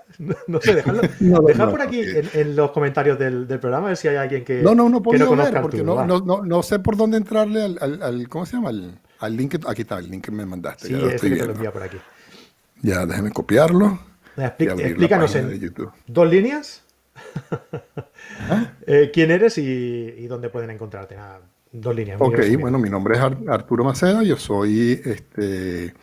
No 0.48 0.60
sé, 0.60 0.74
dejadlo, 0.74 1.02
dejad 1.46 1.70
por 1.70 1.82
aquí 1.82 2.02
en, 2.32 2.56
los 2.56 2.72
comentarios 2.72 3.18
del, 3.18 3.46
programa 3.46 3.86
a 3.86 3.88
ver 3.90 3.96
si 3.96 4.08
hay 4.08 4.16
alguien 4.16 4.44
que 4.44 4.62
no, 4.62 4.74
no, 4.74 4.88
no, 4.88 5.02
que 5.02 5.18
no 5.18 5.26
conozca 5.26 5.52
ver, 5.52 5.62
porque 5.62 5.82
no, 5.84 6.04
no, 6.04 6.42
no, 6.42 6.62
sé 6.62 6.80
por 6.80 6.96
dónde 6.96 7.18
entrarle 7.18 7.62
al, 7.62 8.02
al, 8.02 8.28
¿cómo 8.28 8.46
se 8.46 8.56
llama? 8.56 8.70
Al, 8.70 8.98
link, 9.28 9.54
aquí 9.66 9.82
está, 9.82 9.98
el 9.98 10.10
link 10.10 10.24
que 10.24 10.30
me 10.30 10.46
mandaste. 10.46 10.88
Sí, 10.88 10.92
ya 10.92 10.98
lo 10.98 11.08
estoy 11.10 11.30
que 11.30 11.36
te 11.36 11.46
lo 11.46 11.52
envía 11.52 11.72
por 11.72 11.82
aquí. 11.82 11.98
Ya, 12.82 13.06
déjeme 13.06 13.30
copiarlo. 13.30 13.98
explícanos 14.36 15.34
en 15.36 15.74
dos 16.06 16.28
líneas 16.28 16.82
¿Ah? 18.48 18.72
eh, 18.86 19.10
quién 19.12 19.30
eres 19.30 19.58
y, 19.58 19.62
y, 19.62 20.26
dónde 20.26 20.48
pueden 20.48 20.70
encontrarte. 20.70 21.14
Nada, 21.14 21.40
Dos 21.72 21.96
líneas. 21.96 22.20
Ok, 22.20 22.38
bueno, 22.60 22.78
mi 22.78 22.90
nombre 22.90 23.16
es 23.16 23.20
Arturo 23.20 23.82
Maceda, 23.82 24.22
yo 24.22 24.36
soy 24.36 25.00
este, 25.04 25.94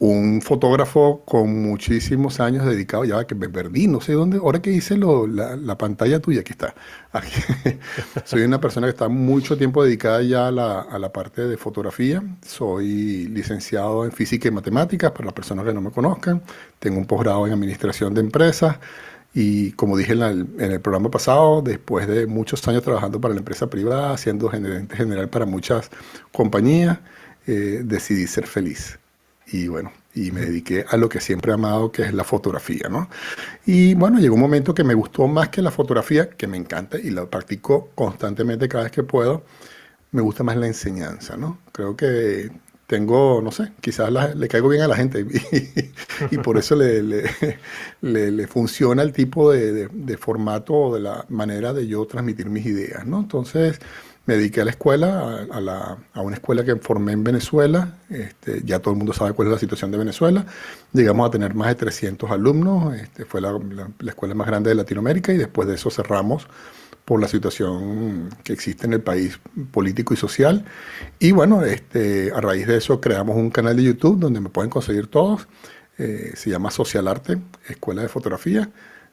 un 0.00 0.40
fotógrafo 0.40 1.22
con 1.26 1.62
muchísimos 1.62 2.40
años 2.40 2.64
dedicado, 2.64 3.04
ya 3.04 3.26
que 3.26 3.34
me 3.34 3.50
perdí, 3.50 3.86
no 3.86 4.00
sé 4.00 4.14
dónde, 4.14 4.38
ahora 4.38 4.62
que 4.62 4.70
hice 4.72 4.96
la, 4.96 5.76
pantalla 5.76 6.20
tuya, 6.20 6.40
aquí 6.40 6.52
está. 6.52 6.74
soy 8.24 8.42
una 8.42 8.58
persona 8.58 8.86
que 8.86 8.92
está 8.92 9.08
mucho 9.08 9.58
tiempo 9.58 9.84
dedicada 9.84 10.22
ya 10.22 10.48
a 10.48 10.50
la, 10.50 10.80
a 10.80 10.98
la, 10.98 11.12
parte 11.12 11.46
de 11.46 11.58
fotografía, 11.58 12.22
soy 12.46 13.28
licenciado 13.28 14.06
en 14.06 14.12
física 14.12 14.48
y 14.48 14.50
matemáticas, 14.50 15.10
para 15.12 15.26
las 15.26 15.34
personas 15.34 15.66
que 15.66 15.74
no 15.74 15.82
me 15.82 15.90
conozcan, 15.90 16.42
tengo 16.78 16.96
un 16.96 17.04
posgrado 17.04 17.46
en 17.46 17.52
administración 17.52 18.14
de 18.14 18.22
empresas, 18.22 18.78
y 19.34 19.72
como 19.72 19.98
dije 19.98 20.14
en, 20.14 20.22
el 20.58 20.80
programa 20.80 21.10
pasado, 21.10 21.60
después 21.60 22.08
de 22.08 22.26
muchos 22.26 22.66
años 22.68 22.82
trabajando 22.82 23.20
para 23.20 23.34
la 23.34 23.40
empresa 23.40 23.68
privada, 23.68 24.16
siendo 24.16 24.48
gerente 24.48 24.96
general 24.96 25.28
para 25.28 25.44
muchas 25.44 25.90
compañías, 26.32 27.00
eh, 27.46 27.82
decidí 27.84 28.26
ser 28.26 28.46
feliz. 28.46 28.99
Y 29.52 29.68
bueno, 29.68 29.92
y 30.14 30.30
me 30.32 30.42
dediqué 30.42 30.84
a 30.88 30.96
lo 30.96 31.08
que 31.08 31.20
siempre 31.20 31.52
he 31.52 31.54
amado, 31.54 31.92
que 31.92 32.02
es 32.02 32.14
la 32.14 32.24
fotografía, 32.24 32.88
¿no? 32.88 33.08
Y 33.66 33.94
bueno, 33.94 34.18
llegó 34.18 34.34
un 34.34 34.40
momento 34.40 34.74
que 34.74 34.84
me 34.84 34.94
gustó 34.94 35.26
más 35.28 35.48
que 35.48 35.62
la 35.62 35.70
fotografía, 35.70 36.30
que 36.30 36.46
me 36.46 36.56
encanta 36.56 36.98
y 36.98 37.10
la 37.10 37.26
practico 37.26 37.90
constantemente 37.94 38.68
cada 38.68 38.84
vez 38.84 38.92
que 38.92 39.02
puedo, 39.02 39.44
me 40.12 40.22
gusta 40.22 40.42
más 40.44 40.56
la 40.56 40.66
enseñanza, 40.66 41.36
¿no? 41.36 41.58
Creo 41.72 41.96
que 41.96 42.50
tengo, 42.90 43.40
no 43.40 43.52
sé, 43.52 43.70
quizás 43.80 44.10
le 44.34 44.48
caigo 44.48 44.68
bien 44.68 44.82
a 44.82 44.88
la 44.88 44.96
gente 44.96 45.24
y, 46.32 46.38
por 46.38 46.58
eso 46.58 46.74
le, 46.74 47.02
le, 48.00 48.46
funciona 48.48 49.02
el 49.02 49.12
tipo 49.12 49.52
de, 49.52 50.16
formato 50.18 50.74
o 50.74 50.94
de 50.94 51.00
la 51.00 51.24
manera 51.28 51.72
de 51.72 51.86
yo 51.86 52.04
transmitir 52.06 52.50
mis 52.50 52.66
ideas, 52.66 53.06
¿no? 53.06 53.20
Entonces, 53.20 53.78
me 54.30 54.36
dediqué 54.36 54.60
a 54.60 54.64
la 54.64 54.70
escuela, 54.70 55.48
a, 55.50 55.60
la, 55.60 55.98
a, 56.12 56.20
una 56.20 56.36
escuela 56.36 56.64
que 56.64 56.76
formé 56.76 57.12
en 57.12 57.24
Venezuela. 57.24 57.96
Este, 58.08 58.62
ya 58.64 58.78
todo 58.78 58.92
el 58.92 58.98
mundo 58.98 59.12
sabe 59.12 59.32
cuál 59.32 59.48
es 59.48 59.54
la 59.54 59.58
situación 59.58 59.90
de 59.90 59.98
Venezuela. 59.98 60.46
Llegamos 60.92 61.26
a 61.26 61.32
tener 61.32 61.52
más 61.54 61.66
de 61.66 61.74
300 61.74 62.30
alumnos. 62.30 62.94
Este, 62.94 63.24
fue 63.24 63.40
la, 63.40 63.58
la, 63.98 64.10
escuela 64.10 64.36
más 64.36 64.46
grande 64.46 64.70
de 64.70 64.76
Latinoamérica 64.76 65.32
y 65.32 65.36
después 65.36 65.66
de 65.66 65.74
eso 65.74 65.90
cerramos 65.90 66.46
por 67.04 67.20
la 67.20 67.26
situación 67.26 68.28
que 68.44 68.52
existe 68.52 68.86
en 68.86 68.92
el 68.92 69.00
país 69.00 69.40
político 69.72 70.14
y 70.14 70.16
social. 70.16 70.64
Y 71.18 71.32
bueno, 71.32 71.64
este, 71.64 72.30
a 72.32 72.40
raíz 72.40 72.68
de 72.68 72.76
eso 72.76 73.00
creamos 73.00 73.36
un 73.36 73.50
canal 73.50 73.76
de 73.76 73.82
YouTube 73.82 74.20
donde 74.20 74.40
me 74.40 74.48
pueden 74.48 74.70
conseguir 74.70 75.08
todos. 75.08 75.48
Eh, 75.98 76.34
se 76.36 76.50
llama 76.50 76.70
Social 76.70 77.08
Arte, 77.08 77.38
Escuela 77.68 78.02
de 78.02 78.08
Fotografía. 78.08 78.70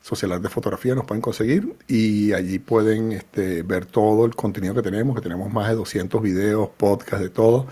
Social 0.07 0.31
Arte 0.31 0.43
de 0.43 0.49
Fotografía 0.49 0.95
nos 0.95 1.05
pueden 1.05 1.21
conseguir 1.21 1.75
y 1.85 2.31
allí 2.31 2.59
pueden 2.59 3.11
este, 3.11 3.61
ver 3.63 3.85
todo 3.85 4.25
el 4.25 4.35
contenido 4.35 4.73
que 4.73 4.81
tenemos, 4.81 5.15
que 5.15 5.21
tenemos 5.21 5.51
más 5.51 5.67
de 5.67 5.75
200 5.75 6.21
videos, 6.21 6.69
podcasts, 6.77 7.19
de 7.19 7.29
todo, 7.29 7.67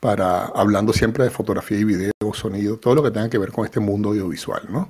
para 0.00 0.46
hablando 0.46 0.92
siempre 0.92 1.22
de 1.22 1.30
fotografía 1.30 1.78
y 1.78 1.84
video, 1.84 2.10
sonido, 2.34 2.76
todo 2.76 2.94
lo 2.94 3.02
que 3.02 3.10
tenga 3.10 3.28
que 3.28 3.38
ver 3.38 3.52
con 3.52 3.64
este 3.64 3.80
mundo 3.80 4.10
audiovisual, 4.10 4.62
¿no? 4.70 4.88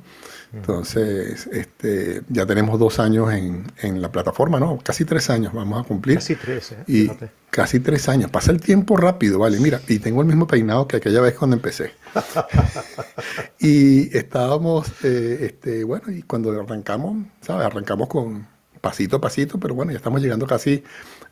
Entonces, 0.53 1.47
este, 1.53 2.23
ya 2.29 2.45
tenemos 2.45 2.79
dos 2.79 2.99
años 2.99 3.33
en, 3.33 3.71
en, 3.83 4.03
la 4.03 4.11
plataforma, 4.11 4.59
¿no? 4.59 4.79
Casi 4.83 5.05
tres 5.05 5.31
años 5.31 5.53
vamos 5.53 5.81
a 5.81 5.87
cumplir. 5.87 6.17
Casi 6.17 6.35
tres, 6.35 6.73
¿eh? 6.73 6.85
Y 6.89 7.11
casi 7.51 7.79
tres 7.79 8.09
años. 8.09 8.31
Pasa 8.31 8.51
el 8.51 8.61
tiempo 8.61 8.97
rápido, 8.97 9.39
¿vale? 9.39 9.61
Mira, 9.61 9.81
y 9.87 10.01
tengo 10.01 10.23
el 10.23 10.27
mismo 10.27 10.49
peinado 10.49 10.89
que 10.89 10.97
aquella 10.97 11.21
vez 11.21 11.35
cuando 11.35 11.55
empecé. 11.55 11.93
y 13.59 14.17
estábamos, 14.17 14.89
eh, 15.05 15.39
este, 15.43 15.85
bueno, 15.85 16.11
y 16.11 16.23
cuando 16.23 16.51
arrancamos, 16.59 17.27
¿sabes? 17.41 17.67
Arrancamos 17.67 18.09
con 18.09 18.47
pasito 18.81 19.17
a 19.17 19.21
pasito, 19.21 19.59
pero 19.61 19.75
bueno, 19.75 19.93
ya 19.93 19.99
estamos 19.99 20.23
llegando 20.23 20.47
casi 20.47 20.83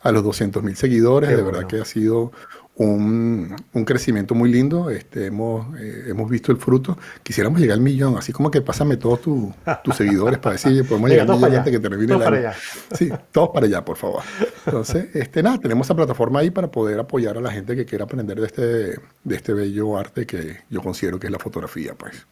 a 0.01 0.11
los 0.11 0.23
200 0.23 0.63
mil 0.63 0.75
seguidores. 0.75 1.29
de 1.29 1.41
verdad 1.41 1.67
que 1.67 1.81
ha 1.81 1.85
sido 1.85 2.31
un, 2.79 3.55
un, 3.73 3.85
crecimiento 3.85 4.33
muy 4.33 4.49
lindo. 4.49 4.89
Este, 4.89 5.25
hemos, 5.25 5.77
eh, 5.77 6.05
hemos 6.07 6.29
visto 6.29 6.51
el 6.51 6.57
fruto. 6.57 6.97
Quisiéramos 7.23 7.59
llegar 7.59 7.75
al 7.75 7.81
millón, 7.81 8.17
así 8.17 8.31
como 8.31 8.49
que 8.49 8.61
pásame 8.61 8.95
todos 8.95 9.21
tu, 9.21 9.53
tus 9.83 9.95
seguidores 9.95 10.39
para 10.39 10.53
decir, 10.53 10.87
podemos 10.87 11.09
llegar 11.09 11.29
al 11.29 11.35
millón 11.37 11.55
antes 11.55 11.73
que 11.73 11.79
termine 11.79 12.15
el 12.15 12.21
año. 12.21 12.51
Sí, 12.93 13.11
todos 13.31 13.49
para 13.49 13.65
allá, 13.65 13.83
por 13.83 13.97
favor. 13.97 14.23
Entonces, 14.65 15.13
este, 15.13 15.43
nada, 15.43 15.57
tenemos 15.57 15.87
esa 15.87 15.95
plataforma 15.95 16.39
ahí 16.39 16.51
para 16.51 16.71
poder 16.71 16.99
apoyar 16.99 17.37
a 17.37 17.41
la 17.41 17.51
gente 17.51 17.75
que 17.75 17.85
quiera 17.85 18.05
aprender 18.05 18.39
de 18.39 18.45
este, 18.45 18.61
de 18.61 19.35
este 19.35 19.53
bello 19.53 19.97
arte 19.97 20.25
que 20.25 20.61
yo 20.69 20.81
considero 20.81 21.19
que 21.19 21.27
es 21.27 21.33
la 21.33 21.39
fotografía, 21.39 21.93
pues. 21.95 22.25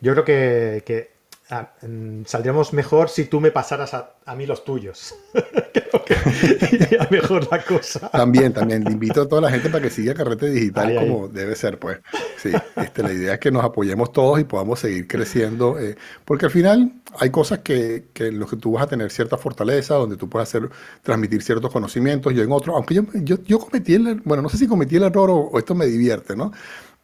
Yo 0.00 0.12
creo 0.12 0.24
que, 0.24 0.82
que 0.86 1.14
Ah, 1.50 1.74
mm, 1.82 2.24
saldríamos 2.24 2.72
mejor 2.72 3.10
si 3.10 3.26
tú 3.26 3.38
me 3.38 3.50
pasaras 3.50 3.92
a, 3.92 4.34
mí 4.34 4.46
los 4.46 4.64
tuyos. 4.64 5.14
Creo 6.04 6.58
que 6.58 6.76
iría 6.76 7.08
mejor 7.10 7.48
la 7.50 7.62
cosa. 7.62 8.08
También, 8.10 8.52
también. 8.52 8.84
Le 8.84 8.92
invito 8.92 9.22
a 9.22 9.28
toda 9.28 9.42
la 9.42 9.50
gente 9.50 9.68
para 9.68 9.82
que 9.82 9.90
siga 9.90 10.14
Carrete 10.14 10.50
Digital 10.50 10.94
como 10.96 11.28
debe 11.28 11.54
ser, 11.56 11.78
pues. 11.78 11.98
Sí, 12.36 12.50
este, 12.76 13.02
la 13.02 13.12
idea 13.12 13.34
es 13.34 13.40
que 13.40 13.50
nos 13.50 13.64
apoyemos 13.64 14.12
todos 14.12 14.40
y 14.40 14.44
podamos 14.44 14.80
seguir 14.80 15.06
creciendo. 15.06 15.78
Eh, 15.78 15.96
porque 16.24 16.46
al 16.46 16.50
final 16.50 16.92
hay 17.18 17.30
cosas 17.30 17.60
que, 17.60 18.06
que 18.12 18.28
en 18.28 18.38
los 18.38 18.50
que 18.50 18.56
tú 18.56 18.72
vas 18.72 18.84
a 18.84 18.86
tener 18.86 19.10
cierta 19.10 19.36
fortaleza, 19.36 19.94
donde 19.94 20.16
tú 20.16 20.28
puedes 20.28 20.48
hacer, 20.48 20.68
transmitir 21.02 21.42
ciertos 21.42 21.70
conocimientos, 21.72 22.32
yo 22.34 22.42
en 22.42 22.52
otros. 22.52 22.74
Aunque 22.76 22.94
yo, 22.94 23.02
yo, 23.14 23.42
yo 23.44 23.58
cometí 23.58 23.94
el, 23.94 24.20
bueno, 24.24 24.42
no 24.42 24.48
sé 24.48 24.58
si 24.58 24.66
cometí 24.66 24.96
el 24.96 25.04
error 25.04 25.30
o 25.30 25.58
esto 25.58 25.74
me 25.74 25.86
divierte, 25.86 26.36
¿no? 26.36 26.52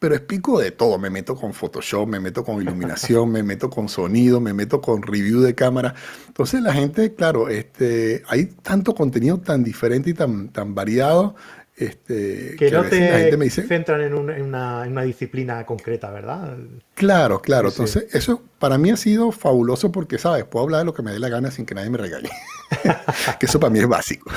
Pero 0.01 0.17
explico 0.17 0.59
de 0.59 0.73
todo. 0.73 0.99
Me 0.99 1.11
meto 1.11 1.37
con 1.37 1.53
Photoshop, 1.53 2.09
me 2.09 2.19
meto 2.19 2.43
con 2.43 2.61
iluminación, 2.61 3.31
me 3.31 3.45
meto 3.45 3.71
con 3.71 3.89
sonido, 3.89 4.41
me 4.41 4.53
meto 4.53 4.81
con 4.81 5.03
review 5.03 5.41
de 5.41 5.55
cámara. 5.55 5.95
Entonces 6.27 6.63
la 6.63 6.73
gente, 6.73 7.15
claro, 7.15 7.49
este, 7.49 8.25
hay 8.27 8.47
tanto 8.47 8.95
contenido 8.95 9.39
tan 9.39 9.63
diferente 9.63 10.11
y 10.11 10.15
tan, 10.15 10.49
tan 10.49 10.75
variado. 10.75 11.37
Este, 11.77 12.57
que, 12.59 12.71
no 12.71 12.83
te 12.85 13.51
centran 13.51 14.03
en, 14.03 14.15
una, 14.15 14.37
en, 14.37 14.93
una, 14.93 15.03
disciplina 15.03 15.65
concreta, 15.65 16.11
¿verdad? 16.11 16.57
Claro, 16.95 17.41
claro. 17.41 17.69
Entonces, 17.69 18.07
eso 18.13 18.43
para 18.59 18.77
mí 18.77 18.91
ha 18.91 18.97
sido 18.97 19.33
fabuloso 19.33 19.91
porque, 19.91 20.19
¿sabes? 20.19 20.45
Puedo 20.45 20.65
hablar 20.65 20.81
de 20.81 20.85
lo 20.87 20.95
que 20.95 21.03
me 21.03 21.13
dé 21.13 21.19
la 21.19 21.31
gana 21.31 21.51
sin 21.51 21.65
que 21.65 21.75
nadie 21.75 21.89
me 21.89 21.99
regañe. 21.99 22.29
que 23.39 23.47
eso 23.47 23.59
para 23.59 23.71
mí 23.71 23.79
es 23.81 23.89
básico. 23.89 24.31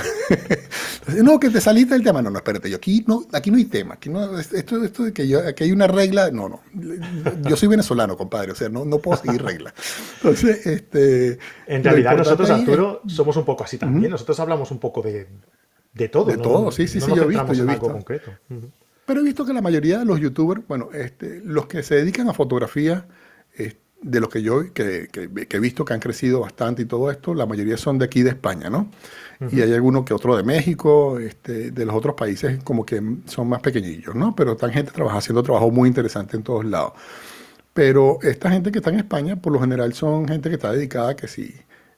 no, 1.23 1.39
que 1.39 1.49
te 1.49 1.61
saliste 1.61 1.93
del 1.93 2.03
tema. 2.03 2.21
No, 2.21 2.29
no, 2.29 2.37
espérate, 2.37 2.69
yo 2.69 2.77
aquí 2.77 3.03
no, 3.07 3.25
aquí 3.31 3.51
no 3.51 3.57
hay 3.57 3.65
tema. 3.65 3.95
Aquí 3.95 4.09
no, 4.09 4.39
esto, 4.39 4.83
esto 4.83 5.03
de 5.03 5.13
que 5.13 5.27
yo, 5.27 5.47
aquí 5.47 5.65
hay 5.65 5.71
una 5.71 5.87
regla, 5.87 6.31
no, 6.31 6.49
no. 6.49 6.61
Yo 7.47 7.55
soy 7.55 7.67
venezolano, 7.67 8.17
compadre, 8.17 8.51
o 8.51 8.55
sea, 8.55 8.69
no, 8.69 8.85
no 8.85 8.97
puedo 8.99 9.21
seguir 9.21 9.43
reglas. 9.43 9.73
Entonces, 10.17 10.65
este. 10.65 11.37
En 11.67 11.83
realidad, 11.83 12.17
nosotros, 12.17 12.49
Arturo, 12.49 13.01
somos 13.07 13.37
un 13.37 13.45
poco 13.45 13.63
así 13.63 13.77
también. 13.77 14.11
Nosotros 14.11 14.39
hablamos 14.39 14.71
un 14.71 14.79
poco 14.79 15.01
de, 15.01 15.27
de 15.93 16.09
todo. 16.09 16.25
De 16.25 16.37
todo, 16.37 16.71
sí, 16.71 16.87
sí, 16.87 16.99
sí, 16.99 17.11
yo 17.15 17.23
he 17.23 17.27
visto, 17.27 17.53
yo 17.53 17.63
he 17.63 17.67
visto. 17.67 17.91
Concreto. 17.91 18.31
Pero 19.05 19.19
he 19.19 19.23
visto 19.23 19.45
que 19.45 19.53
la 19.53 19.61
mayoría 19.61 19.99
de 19.99 20.05
los 20.05 20.19
youtubers, 20.19 20.65
bueno, 20.67 20.89
este, 20.93 21.41
los 21.43 21.65
que 21.67 21.83
se 21.83 21.95
dedican 21.95 22.29
a 22.29 22.33
fotografía, 22.33 23.05
de 24.03 24.19
los 24.19 24.29
que 24.29 24.41
yo 24.41 24.73
que, 24.73 25.09
he 25.49 25.59
visto 25.59 25.85
que 25.85 25.93
han 25.93 25.99
crecido 25.99 26.41
bastante 26.41 26.83
y 26.83 26.85
todo 26.85 27.09
esto, 27.09 27.33
la 27.33 27.45
mayoría 27.45 27.77
son 27.77 27.97
de 27.97 28.05
aquí 28.05 28.21
de 28.21 28.29
España, 28.29 28.69
¿no? 28.69 28.89
Y 29.51 29.59
hay 29.59 29.73
alguno 29.73 30.05
que 30.05 30.13
otro 30.13 30.37
de 30.37 30.43
México, 30.43 31.19
este, 31.19 31.71
de 31.71 31.85
los 31.85 31.93
otros 31.93 32.15
países 32.15 32.63
como 32.63 32.85
que 32.85 33.01
son 33.25 33.49
más 33.49 33.61
pequeñillos, 33.61 34.15
¿no? 34.15 34.33
Pero 34.35 34.53
están 34.53 34.71
gente 34.71 34.91
trabaja, 34.91 35.17
haciendo 35.17 35.43
trabajo 35.43 35.69
muy 35.69 35.89
interesante 35.89 36.37
en 36.37 36.43
todos 36.43 36.63
lados. 36.63 36.93
Pero 37.73 38.19
esta 38.21 38.51
gente 38.51 38.71
que 38.71 38.77
está 38.77 38.91
en 38.91 38.97
España, 38.97 39.35
por 39.35 39.51
lo 39.51 39.59
general 39.59 39.93
son 39.93 40.27
gente 40.27 40.47
que 40.47 40.55
está 40.55 40.71
dedicada 40.71 41.15
que 41.15 41.27
sí 41.27 41.53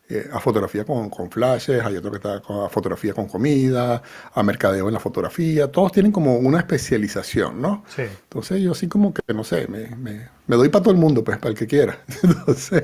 eh, 0.07 0.29
a 0.31 0.39
fotografía 0.39 0.85
con, 0.85 1.09
con, 1.09 1.31
flashes, 1.31 1.83
hay 1.83 1.97
otro 1.97 2.11
que 2.11 2.17
está 2.17 2.35
a 2.35 2.69
fotografía 2.69 3.13
con 3.13 3.27
comida, 3.27 4.03
a 4.33 4.43
mercadeo 4.43 4.87
en 4.87 4.93
la 4.93 4.99
fotografía, 4.99 5.71
todos 5.71 5.91
tienen 5.91 6.11
como 6.11 6.37
una 6.37 6.59
especialización, 6.59 7.59
¿no? 7.59 7.83
Sí. 7.87 8.03
Entonces 8.03 8.61
yo 8.61 8.73
así 8.73 8.87
como 8.87 9.13
que, 9.13 9.21
no 9.33 9.43
sé, 9.43 9.67
me, 9.67 9.95
me, 9.95 10.29
me 10.47 10.55
doy 10.55 10.69
para 10.69 10.83
todo 10.83 10.93
el 10.93 10.99
mundo, 10.99 11.23
pues, 11.23 11.37
para 11.37 11.51
el 11.51 11.57
que 11.57 11.67
quiera. 11.67 11.99
Entonces, 12.23 12.83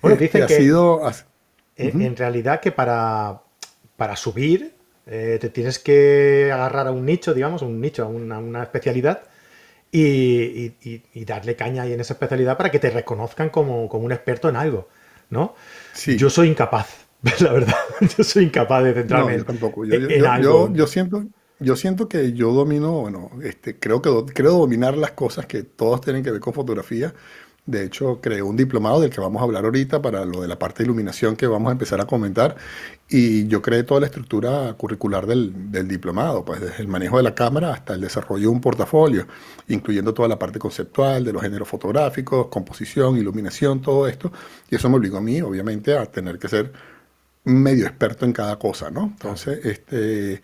bueno, 0.00 0.16
dice 0.16 0.38
que 0.38 0.44
ha 0.44 0.48
sido... 0.48 1.00
En, 1.76 2.16
realidad 2.16 2.60
que 2.60 2.70
para, 2.70 3.42
para 3.96 4.14
subir 4.14 4.74
eh, 5.06 5.38
te 5.40 5.48
tienes 5.48 5.78
que 5.78 6.50
agarrar 6.52 6.86
a 6.86 6.92
un 6.92 7.04
nicho, 7.04 7.34
digamos, 7.34 7.62
un 7.62 7.80
nicho, 7.80 8.04
a 8.04 8.06
una, 8.06 8.38
una 8.38 8.62
especialidad, 8.62 9.22
y, 9.90 10.72
y, 10.82 11.02
y, 11.12 11.24
darle 11.26 11.54
caña 11.54 11.82
ahí 11.82 11.92
en 11.92 12.00
esa 12.00 12.14
especialidad 12.14 12.56
para 12.56 12.70
que 12.70 12.78
te 12.78 12.88
reconozcan 12.88 13.50
como, 13.50 13.90
como 13.90 14.06
un 14.06 14.12
experto 14.12 14.48
en 14.48 14.56
algo, 14.56 14.88
¿no? 15.28 15.54
Yo 16.06 16.30
soy 16.30 16.48
incapaz, 16.48 17.06
la 17.40 17.52
verdad. 17.52 17.76
Yo 18.16 18.24
soy 18.24 18.44
incapaz 18.44 18.84
de 18.84 18.94
centrarme 18.94 19.36
yo 19.36 19.44
tampoco. 19.44 19.84
Yo, 19.84 19.98
yo 20.72 20.86
siento 21.76 22.08
que 22.08 22.32
yo 22.32 22.52
domino, 22.52 22.92
bueno, 23.00 23.30
este, 23.42 23.78
creo 23.78 24.02
que 24.02 24.10
creo 24.32 24.52
dominar 24.58 24.96
las 24.96 25.12
cosas 25.12 25.46
que 25.46 25.62
todas 25.62 26.00
tienen 26.00 26.22
que 26.22 26.30
ver 26.30 26.40
con 26.40 26.52
fotografía. 26.52 27.14
De 27.64 27.84
hecho, 27.84 28.20
creé 28.20 28.42
un 28.42 28.56
diplomado 28.56 29.00
del 29.00 29.10
que 29.10 29.20
vamos 29.20 29.40
a 29.40 29.44
hablar 29.44 29.64
ahorita 29.64 30.02
para 30.02 30.24
lo 30.24 30.42
de 30.42 30.48
la 30.48 30.58
parte 30.58 30.78
de 30.82 30.86
iluminación 30.86 31.36
que 31.36 31.46
vamos 31.46 31.68
a 31.68 31.72
empezar 31.72 32.00
a 32.00 32.06
comentar. 32.06 32.56
Y 33.08 33.46
yo 33.46 33.62
creé 33.62 33.84
toda 33.84 34.00
la 34.00 34.06
estructura 34.06 34.74
curricular 34.74 35.26
del, 35.26 35.70
del, 35.70 35.86
diplomado, 35.86 36.44
pues 36.44 36.60
desde 36.60 36.82
el 36.82 36.88
manejo 36.88 37.18
de 37.18 37.22
la 37.22 37.34
cámara 37.36 37.72
hasta 37.72 37.94
el 37.94 38.00
desarrollo 38.00 38.42
de 38.42 38.48
un 38.48 38.60
portafolio, 38.60 39.26
incluyendo 39.68 40.12
toda 40.12 40.28
la 40.28 40.38
parte 40.40 40.58
conceptual 40.58 41.24
de 41.24 41.32
los 41.32 41.42
géneros 41.42 41.68
fotográficos, 41.68 42.48
composición, 42.48 43.16
iluminación, 43.16 43.80
todo 43.80 44.08
esto. 44.08 44.32
Y 44.68 44.74
eso 44.74 44.90
me 44.90 44.96
obligó 44.96 45.18
a 45.18 45.20
mí, 45.22 45.40
obviamente, 45.40 45.96
a 45.96 46.04
tener 46.06 46.40
que 46.40 46.48
ser 46.48 46.72
medio 47.44 47.86
experto 47.86 48.24
en 48.24 48.32
cada 48.32 48.58
cosa, 48.58 48.90
¿no? 48.90 49.04
Entonces, 49.04 49.64
este, 49.64 50.42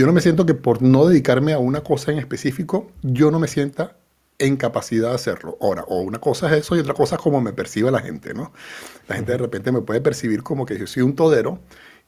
yo 0.00 0.06
no 0.06 0.12
me 0.12 0.22
siento 0.22 0.46
que 0.46 0.54
por 0.54 0.80
no 0.80 1.06
dedicarme 1.06 1.52
a 1.52 1.58
una 1.58 1.82
cosa 1.82 2.10
en 2.10 2.18
específico, 2.18 2.90
yo 3.02 3.30
no 3.30 3.38
me 3.38 3.48
sienta 3.48 3.96
en 4.38 4.56
capacidad 4.56 5.10
de 5.10 5.14
hacerlo. 5.14 5.58
Ahora, 5.60 5.84
o 5.88 6.00
una 6.00 6.18
cosa 6.18 6.46
es 6.46 6.64
eso 6.64 6.74
y 6.74 6.80
otra 6.80 6.94
cosa 6.94 7.16
es 7.16 7.20
cómo 7.20 7.42
me 7.42 7.52
percibe 7.52 7.90
la 7.90 8.00
gente, 8.00 8.32
¿no? 8.32 8.52
La 9.08 9.16
gente 9.16 9.32
de 9.32 9.38
repente 9.38 9.70
me 9.70 9.82
puede 9.82 10.00
percibir 10.00 10.42
como 10.42 10.64
que 10.64 10.78
yo 10.78 10.86
soy 10.86 11.02
un 11.02 11.14
todero 11.14 11.60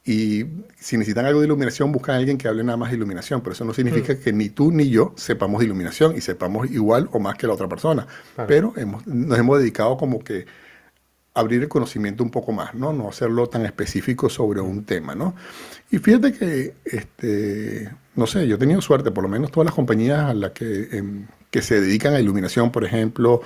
y 0.03 0.45
si 0.75 0.97
necesitan 0.97 1.27
algo 1.27 1.41
de 1.41 1.45
iluminación 1.45 1.91
buscan 1.91 2.15
a 2.15 2.17
alguien 2.17 2.39
que 2.39 2.47
hable 2.47 2.63
nada 2.63 2.77
más 2.77 2.89
de 2.89 2.97
iluminación, 2.97 3.41
pero 3.41 3.53
eso 3.53 3.63
no 3.63 3.73
significa 3.75 4.19
que 4.19 4.33
ni 4.33 4.49
tú 4.49 4.71
ni 4.71 4.89
yo 4.89 5.13
sepamos 5.15 5.59
de 5.59 5.65
iluminación 5.65 6.17
y 6.17 6.21
sepamos 6.21 6.71
igual 6.71 7.09
o 7.11 7.19
más 7.19 7.35
que 7.35 7.45
la 7.45 7.53
otra 7.53 7.69
persona. 7.69 8.07
Pero 8.47 8.73
hemos, 8.75 9.05
nos 9.05 9.37
hemos 9.37 9.59
dedicado 9.59 9.95
como 9.97 10.17
que 10.23 10.47
abrir 11.33 11.63
el 11.63 11.69
conocimiento 11.69 12.23
un 12.23 12.29
poco 12.29 12.51
más, 12.51 12.75
¿no? 12.75 12.93
No 12.93 13.09
hacerlo 13.09 13.47
tan 13.47 13.65
específico 13.65 14.29
sobre 14.29 14.61
un 14.61 14.85
tema, 14.85 15.15
¿no? 15.15 15.35
Y 15.89 15.97
fíjate 15.97 16.33
que, 16.33 16.75
este, 16.85 17.91
no 18.15 18.27
sé, 18.27 18.47
yo 18.47 18.55
he 18.55 18.59
tenido 18.59 18.81
suerte, 18.81 19.11
por 19.11 19.23
lo 19.23 19.29
menos 19.29 19.51
todas 19.51 19.65
las 19.65 19.73
compañías 19.73 20.29
a 20.29 20.33
las 20.33 20.51
que, 20.51 20.89
em, 20.91 21.27
que 21.49 21.61
se 21.61 21.81
dedican 21.81 22.13
a 22.13 22.19
iluminación, 22.19 22.71
por 22.71 22.83
ejemplo, 22.83 23.41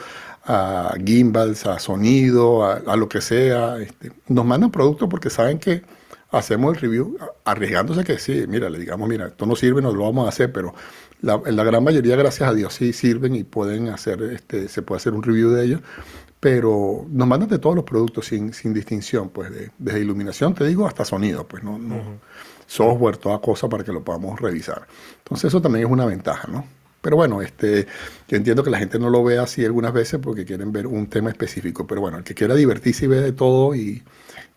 a 0.45 0.95
gimbals, 1.03 1.65
a 1.65 1.79
sonido, 1.79 2.65
a, 2.65 2.95
lo 2.95 3.09
que 3.09 3.21
sea, 3.21 3.77
este, 3.79 4.11
nos 4.27 4.45
mandan 4.45 4.71
productos 4.71 5.09
porque 5.09 5.29
saben 5.29 5.59
que 5.59 5.83
hacemos 6.31 6.75
el 6.75 6.81
review 6.81 7.17
arriesgándose 7.45 8.03
que 8.03 8.17
sí, 8.17 8.45
mira, 8.47 8.69
le 8.69 8.79
digamos, 8.79 9.07
mira, 9.09 9.27
esto 9.27 9.45
no 9.45 9.55
sirve, 9.55 9.81
no 9.81 9.93
lo 9.93 10.03
vamos 10.03 10.25
a 10.25 10.29
hacer, 10.29 10.51
pero 10.51 10.73
la, 11.21 11.41
la 11.45 11.63
gran 11.63 11.83
mayoría, 11.83 12.15
gracias 12.15 12.49
a 12.49 12.53
Dios, 12.53 12.73
sí 12.73 12.93
sirven 12.93 13.35
y 13.35 13.43
pueden 13.43 13.89
hacer, 13.89 14.21
este, 14.23 14.67
se 14.69 14.81
puede 14.81 14.97
hacer 14.97 15.13
un 15.13 15.23
review 15.23 15.49
de 15.51 15.65
ellos, 15.65 15.81
pero 16.49 17.05
nos 17.09 17.27
mandan 17.27 17.49
de 17.49 17.59
todos 17.59 17.75
los 17.75 17.83
productos 17.83 18.27
sin, 18.27 18.53
sin 18.53 18.73
distinción, 18.73 19.27
pues, 19.27 19.51
de, 19.51 19.69
desde 19.77 19.99
iluminación, 19.99 20.55
te 20.55 20.65
digo, 20.65 20.87
hasta 20.87 21.03
sonido, 21.03 21.45
pues, 21.45 21.61
no, 21.61 21.77
no 21.77 22.21
software, 22.65 23.17
toda 23.17 23.39
cosa 23.39 23.67
para 23.67 23.83
que 23.83 23.91
lo 23.91 24.01
podamos 24.01 24.39
revisar. 24.39 24.87
Entonces 25.17 25.49
eso 25.49 25.61
también 25.61 25.85
es 25.85 25.91
una 25.91 26.05
ventaja, 26.05 26.47
¿no? 26.49 26.65
Pero 27.01 27.17
bueno, 27.17 27.41
este, 27.41 27.85
yo 28.29 28.37
entiendo 28.37 28.63
que 28.63 28.69
la 28.69 28.79
gente 28.79 28.97
no 28.97 29.09
lo 29.09 29.25
ve 29.25 29.39
así 29.39 29.65
algunas 29.65 29.91
veces 29.91 30.21
porque 30.23 30.45
quieren 30.45 30.71
ver 30.71 30.87
un 30.87 31.07
tema 31.07 31.29
específico. 31.29 31.85
Pero 31.85 31.99
bueno, 31.99 32.17
el 32.19 32.23
que 32.23 32.33
quiera 32.33 32.55
divertirse 32.55 33.05
y 33.05 33.07
ver 33.09 33.23
de 33.23 33.33
todo 33.33 33.75
y, 33.75 34.01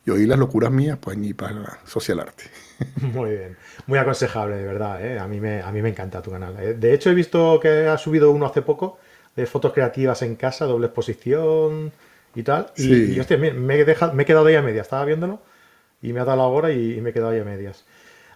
y 0.07 0.11
oír 0.11 0.29
las 0.29 0.39
locuras 0.39 0.71
mías, 0.71 0.97
pues 1.01 1.19
ni 1.19 1.35
para 1.35 1.81
social 1.87 2.21
arte. 2.21 2.45
Muy 3.13 3.31
bien, 3.31 3.57
muy 3.87 3.99
aconsejable, 3.99 4.57
de 4.57 4.65
verdad. 4.65 5.05
¿eh? 5.05 5.19
A, 5.19 5.27
mí 5.27 5.41
me, 5.41 5.61
a 5.61 5.73
mí 5.73 5.83
me 5.83 5.89
encanta 5.89 6.23
tu 6.23 6.31
canal. 6.31 6.55
¿eh? 6.61 6.75
De 6.75 6.95
hecho, 6.95 7.11
he 7.11 7.15
visto 7.15 7.59
que 7.61 7.89
ha 7.89 7.99
subido 7.99 8.31
uno 8.31 8.47
hace 8.47 8.63
poco 8.63 8.99
de 9.37 9.47
fotos 9.47 9.73
creativas 9.73 10.23
en 10.23 10.37
casa, 10.37 10.67
doble 10.67 10.87
exposición 10.87 11.93
y 12.35 12.43
tal. 12.43 12.73
Y, 12.77 13.19
hostia, 13.19 13.39
me, 13.39 13.53
me, 13.53 13.81
he 13.81 14.25
quedado 14.25 14.47
ahí 14.47 14.55
a 14.55 14.63
medias. 14.63 14.87
Estaba 14.87 15.05
viéndolo 15.05 15.41
y 16.03 16.13
me 16.13 16.21
ha 16.21 16.25
dado 16.25 16.39
la 16.39 16.45
hora 16.45 16.73
y, 16.73 17.01
me 17.01 17.11
he 17.11 17.13
quedado 17.13 17.31
ahí 17.33 17.41
a 17.41 17.45
medias. 17.45 17.85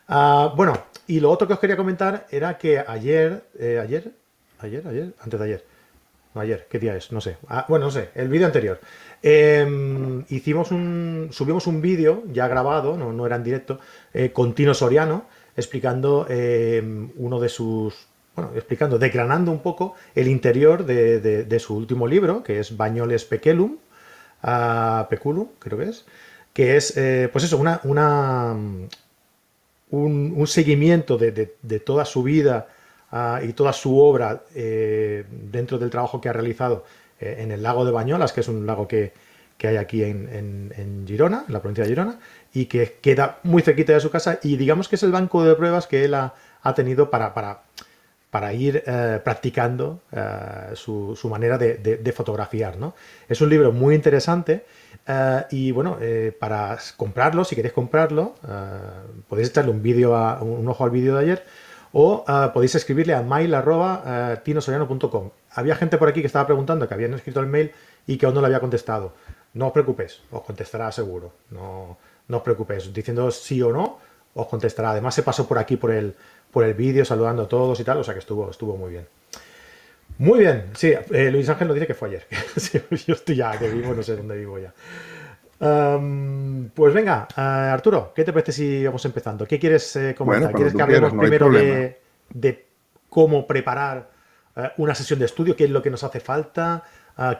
Ah, 0.08 0.52
bueno, 0.56 0.78
y 1.06 1.20
lo 1.20 1.30
otro 1.30 1.46
que 1.46 1.54
os 1.54 1.60
quería 1.60 1.76
comentar 1.76 2.26
era 2.30 2.58
que 2.58 2.78
ayer, 2.78 3.44
eh, 3.58 3.78
ayer, 3.82 4.12
ayer, 4.58 4.86
ayer, 4.86 5.14
antes 5.20 5.40
de 5.40 5.46
ayer, 5.46 5.64
no 6.34 6.40
ayer, 6.40 6.66
¿qué 6.68 6.78
día 6.78 6.96
es? 6.96 7.12
No 7.12 7.20
sé. 7.20 7.36
Ah, 7.48 7.64
bueno, 7.68 7.86
no 7.86 7.90
sé, 7.90 8.10
el 8.14 8.28
vídeo 8.28 8.46
anterior. 8.46 8.80
Em, 9.22 10.24
hicimos 10.28 10.72
un, 10.72 11.28
subimos 11.32 11.66
un 11.66 11.80
vídeo 11.80 12.24
ya 12.32 12.48
grabado, 12.48 12.96
no, 12.96 13.12
no 13.12 13.26
era 13.26 13.36
en 13.36 13.44
directo, 13.44 13.80
eh, 14.12 14.32
con 14.32 14.54
Tino 14.54 14.74
Soriano, 14.74 15.26
explicando 15.56 16.26
em, 16.28 17.10
uno 17.16 17.40
de 17.40 17.48
sus, 17.48 17.94
bueno, 18.34 18.52
explicando, 18.54 18.98
decranando 18.98 19.50
un 19.50 19.60
poco 19.60 19.94
el 20.14 20.28
interior 20.28 20.84
de, 20.84 21.58
su 21.60 21.76
último 21.76 22.06
libro, 22.06 22.42
que 22.42 22.58
es 22.58 22.76
Bañoles 22.76 23.24
Peculum, 23.24 23.76
Peculum, 25.08 25.48
creo 25.58 25.78
que 25.78 25.88
es, 25.88 26.04
que 26.52 26.76
es, 26.76 26.96
eh, 26.96 27.28
pues 27.32 27.44
eso, 27.44 27.58
una, 27.58 27.80
un, 29.90 30.46
seguimiento 30.46 31.18
de, 31.18 31.80
toda 31.84 32.04
su 32.04 32.22
vida 32.22 32.68
ah, 33.10 33.40
y 33.42 33.52
toda 33.52 33.72
su 33.72 33.98
obra 33.98 34.42
eh, 34.54 35.24
dentro 35.30 35.78
del 35.78 35.90
trabajo 35.90 36.20
que 36.20 36.28
ha 36.28 36.32
realizado 36.32 36.84
eh, 37.20 37.36
en 37.38 37.52
el 37.52 37.62
lago 37.62 37.84
de 37.84 37.92
Bañolas, 37.92 38.32
que 38.32 38.40
es 38.40 38.48
un 38.48 38.66
lago 38.66 38.88
que, 38.88 39.12
hay 39.62 39.76
aquí 39.76 40.02
en, 40.04 41.04
Girona, 41.06 41.44
en 41.46 41.52
la 41.54 41.62
provincia 41.62 41.84
de 41.84 41.90
Girona, 41.90 42.18
y 42.52 42.66
que 42.66 42.98
queda 43.00 43.38
muy 43.44 43.62
cerquita 43.62 43.94
de 43.94 44.00
su 44.00 44.10
casa 44.10 44.38
y 44.42 44.58
digamos 44.58 44.88
que 44.88 44.96
es 44.96 45.02
el 45.02 45.10
banco 45.10 45.42
de 45.42 45.54
pruebas 45.54 45.86
que 45.86 46.04
él 46.04 46.12
ha, 46.12 46.34
tenido 46.76 47.08
para, 47.08 47.62
para 48.34 48.52
ir 48.52 48.82
eh, 48.84 49.20
practicando 49.22 50.00
su, 50.74 51.16
manera 51.30 51.56
de, 51.56 52.12
fotografiar. 52.12 52.76
¿no? 52.78 52.96
Es 53.28 53.40
un 53.40 53.48
libro 53.48 53.70
muy 53.70 53.94
interesante 53.94 54.64
y 55.52 55.70
bueno, 55.70 55.98
para 56.40 56.76
comprarlo, 56.96 57.44
si 57.44 57.54
queréis 57.54 57.72
comprarlo, 57.72 58.34
podéis 59.28 59.50
echarle 59.50 59.70
un, 59.70 59.80
vídeo 59.80 60.14
un 60.40 60.66
ojo 60.66 60.82
al 60.82 60.90
vídeo 60.90 61.14
de 61.14 61.20
ayer 61.20 61.44
o 61.92 62.24
podéis 62.52 62.74
escribirle 62.74 63.14
a 63.14 63.22
mail.tinosoriano.com 63.22 65.30
había 65.54 65.76
gente 65.76 65.96
por 65.96 66.08
aquí 66.08 66.20
que 66.20 66.26
estaba 66.26 66.46
preguntando 66.46 66.88
que 66.88 66.94
habían 66.94 67.14
escrito 67.14 67.38
el 67.38 67.46
mail 67.46 67.70
y 68.04 68.18
que 68.18 68.26
aún 68.26 68.34
no 68.34 68.40
le 68.40 68.48
había 68.48 68.58
contestado. 68.58 69.14
No 69.52 69.68
os 69.68 69.72
preocupéis, 69.72 70.22
os 70.32 70.42
contestará 70.42 70.90
seguro. 70.90 71.34
No, 71.50 71.98
no 72.26 72.38
os 72.38 72.42
preocupéis. 72.42 72.92
Diciendo 72.92 73.30
sí 73.30 73.62
o 73.62 73.70
no, 73.70 74.00
os 74.34 74.48
contestará. 74.48 74.90
Además, 74.90 75.14
se 75.14 75.22
pasó 75.22 75.46
por 75.46 75.58
aquí 75.58 75.76
por 75.76 75.92
el, 75.92 76.16
por 76.54 76.64
el 76.64 76.72
vídeo 76.72 77.04
saludando 77.04 77.42
a 77.42 77.48
todos 77.48 77.78
y 77.80 77.84
tal, 77.84 77.98
o 77.98 78.04
sea 78.04 78.14
que 78.14 78.20
estuvo, 78.20 78.50
estuvo 78.50 78.76
muy 78.76 78.92
bien. 78.92 79.06
Muy 80.18 80.38
bien, 80.38 80.70
sí, 80.74 80.94
eh, 81.10 81.30
Luis 81.32 81.48
Ángel 81.48 81.66
nos 81.66 81.74
dice 81.74 81.88
que 81.88 81.94
fue 81.94 82.08
ayer. 82.08 82.26
yo 83.06 83.14
estoy 83.14 83.36
ya, 83.36 83.58
que 83.58 83.68
vivo, 83.68 83.92
no 83.92 84.02
sé 84.02 84.16
dónde 84.16 84.38
vivo 84.38 84.58
ya. 84.58 84.72
pues 86.72 86.94
venga, 86.94 87.26
eh, 87.36 87.40
Arturo, 87.40 88.12
¿qué 88.14 88.22
te 88.22 88.32
parece 88.32 88.52
si 88.52 88.84
vamos 88.86 89.04
empezando? 89.04 89.46
¿Qué 89.46 89.58
quieres 89.58 89.96
eh, 89.96 90.14
comentar? 90.16 90.52
¿Quieres 90.52 90.74
que 90.74 90.82
hablemos 90.82 91.12
primero 91.12 91.50
de, 91.50 92.00
de, 92.30 92.66
cómo 93.10 93.46
preparar 93.46 94.10
una 94.76 94.94
sesión 94.94 95.18
de 95.18 95.24
estudio, 95.24 95.56
qué 95.56 95.64
es 95.64 95.70
lo 95.70 95.82
que 95.82 95.90
nos 95.90 96.04
hace 96.04 96.20
falta, 96.20 96.84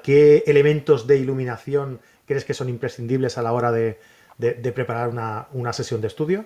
qué 0.03 0.42
elementos 0.46 1.07
de 1.07 1.16
iluminación 1.16 2.00
crees 2.27 2.44
que 2.44 2.55
son 2.55 2.68
imprescindibles 2.68 3.38
a 3.38 3.42
la 3.42 3.53
hora 3.53 3.70
de, 3.70 3.98
preparar 4.74 5.11
una, 5.53 5.72
sesión 5.72 6.00
de 6.00 6.09
estudio. 6.09 6.44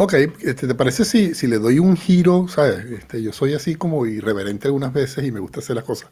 Ok, 0.00 0.14
este, 0.14 0.68
¿te 0.68 0.74
parece 0.76 1.04
si, 1.04 1.34
si 1.34 1.48
le 1.48 1.58
doy 1.58 1.80
un 1.80 1.96
giro? 1.96 2.46
¿sabes? 2.46 2.84
Este, 2.84 3.20
yo 3.20 3.32
soy 3.32 3.54
así 3.54 3.74
como 3.74 4.06
irreverente 4.06 4.68
algunas 4.68 4.92
veces 4.92 5.24
y 5.24 5.32
me 5.32 5.40
gusta 5.40 5.58
hacer 5.58 5.74
las 5.74 5.84
cosas 5.84 6.08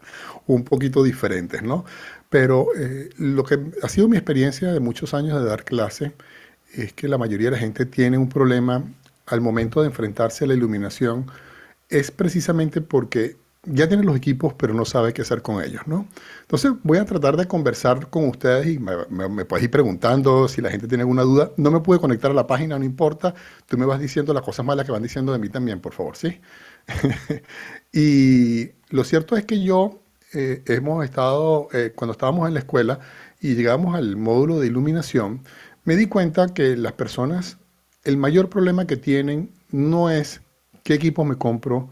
un 0.49 0.65
poquito 0.65 1.05
diferentes, 1.05 1.63
¿no? 1.63 1.85
Pero 2.29 2.67
eh, 2.77 3.11
lo 3.17 3.45
que 3.45 3.61
ha 3.85 3.89
sido 3.89 4.09
mi 4.09 4.17
experiencia 4.17 4.73
de 4.73 4.81
muchos 4.81 5.15
años 5.15 5.41
de 5.41 5.49
dar 5.49 5.65
clase 5.65 6.15
es 6.75 6.95
que 6.95 7.07
la 7.07 7.17
mayoría 7.17 7.47
de 7.47 7.53
la 7.53 7.59
gente 7.59 7.87
tiene 7.87 8.19
un 8.19 8.29
problema 8.29 8.83
al 9.27 9.41
momento 9.41 9.83
de 9.83 9.87
enfrentarse 9.87 10.45
a 10.45 10.49
la 10.49 10.55
iluminación 10.55 11.27
es 11.89 12.11
precisamente 12.11 12.81
porque 12.81 13.37
ya 13.67 13.89
tiene 13.89 14.05
los 14.05 14.17
equipos, 14.17 14.55
pero 14.55 14.75
no 14.75 14.85
sabe 14.85 15.13
qué 15.13 15.23
hacer 15.23 15.43
con 15.43 15.63
ellos, 15.63 15.83
¿no? 15.87 16.07
Entonces 16.43 16.73
voy 16.83 16.99
a 16.99 17.05
tratar 17.05 17.37
de 17.37 17.47
conversar 17.47 18.09
con 18.09 18.29
ustedes 18.29 18.67
y 18.67 18.79
me, 18.79 19.45
puedes 19.45 19.65
ir 19.65 19.71
preguntando 19.71 20.49
si 20.49 20.61
la 20.61 20.71
gente 20.71 20.87
tiene 20.89 21.03
alguna 21.03 21.23
duda. 21.23 21.51
No 21.57 21.71
me 21.71 21.81
pude 21.81 21.99
conectar 21.99 22.31
a 22.31 22.35
la 22.35 22.47
página, 22.47 22.79
no 22.79 22.85
importa. 22.85 23.35
Tú 23.67 23.77
me 23.77 23.87
vas 23.87 24.01
diciendo 24.01 24.33
las 24.33 24.43
cosas 24.43 24.65
malas 24.65 24.87
que 24.87 24.93
van 24.93 25.03
diciendo 25.03 25.33
de 25.33 25.39
mí 25.39 25.49
también, 25.49 25.81
por 25.81 25.93
favor, 25.93 26.17
¿sí? 26.17 26.41
y 27.93 28.71
lo 28.91 29.05
cierto 29.05 29.37
es 29.37 29.45
que 29.45 29.63
yo 29.63 30.01
eh, 30.33 30.63
hemos 30.67 31.05
estado, 31.05 31.69
eh, 31.73 31.93
cuando 31.95 32.13
estábamos 32.13 32.47
en 32.47 32.55
la 32.55 32.61
escuela 32.61 33.01
y 33.41 33.55
llegamos 33.55 33.95
al 33.95 34.17
módulo 34.17 34.61
de 34.61 34.69
iluminación, 34.69 35.43
me 35.85 35.97
di 35.97 36.07
cuenta 36.07 36.49
que 36.49 36.77
las 36.77 36.93
personas, 36.93 37.59
el 38.05 38.17
mayor 38.17 38.49
problema 38.49 38.87
que 38.87 38.97
tienen 38.97 39.51
no 39.71 40.11
es 40.11 40.41
qué 40.83 40.95
equipo 40.95 41.25
me 41.25 41.37
compro, 41.37 41.91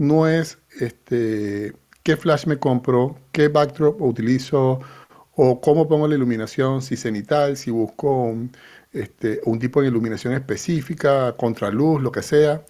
no 0.00 0.26
es 0.26 0.58
este, 0.80 1.74
qué 2.02 2.16
flash 2.16 2.46
me 2.46 2.58
compro, 2.58 3.18
qué 3.32 3.48
backdrop 3.48 4.00
utilizo 4.00 4.80
o 5.34 5.60
cómo 5.60 5.88
pongo 5.88 6.08
la 6.08 6.14
iluminación, 6.14 6.80
si 6.80 6.96
cenital, 6.96 7.58
si 7.58 7.70
busco 7.70 8.24
un, 8.24 8.50
este, 8.92 9.42
un 9.44 9.58
tipo 9.58 9.82
de 9.82 9.88
iluminación 9.88 10.32
específica, 10.32 11.36
contraluz, 11.36 12.00
lo 12.02 12.12
que 12.12 12.22
sea. 12.22 12.64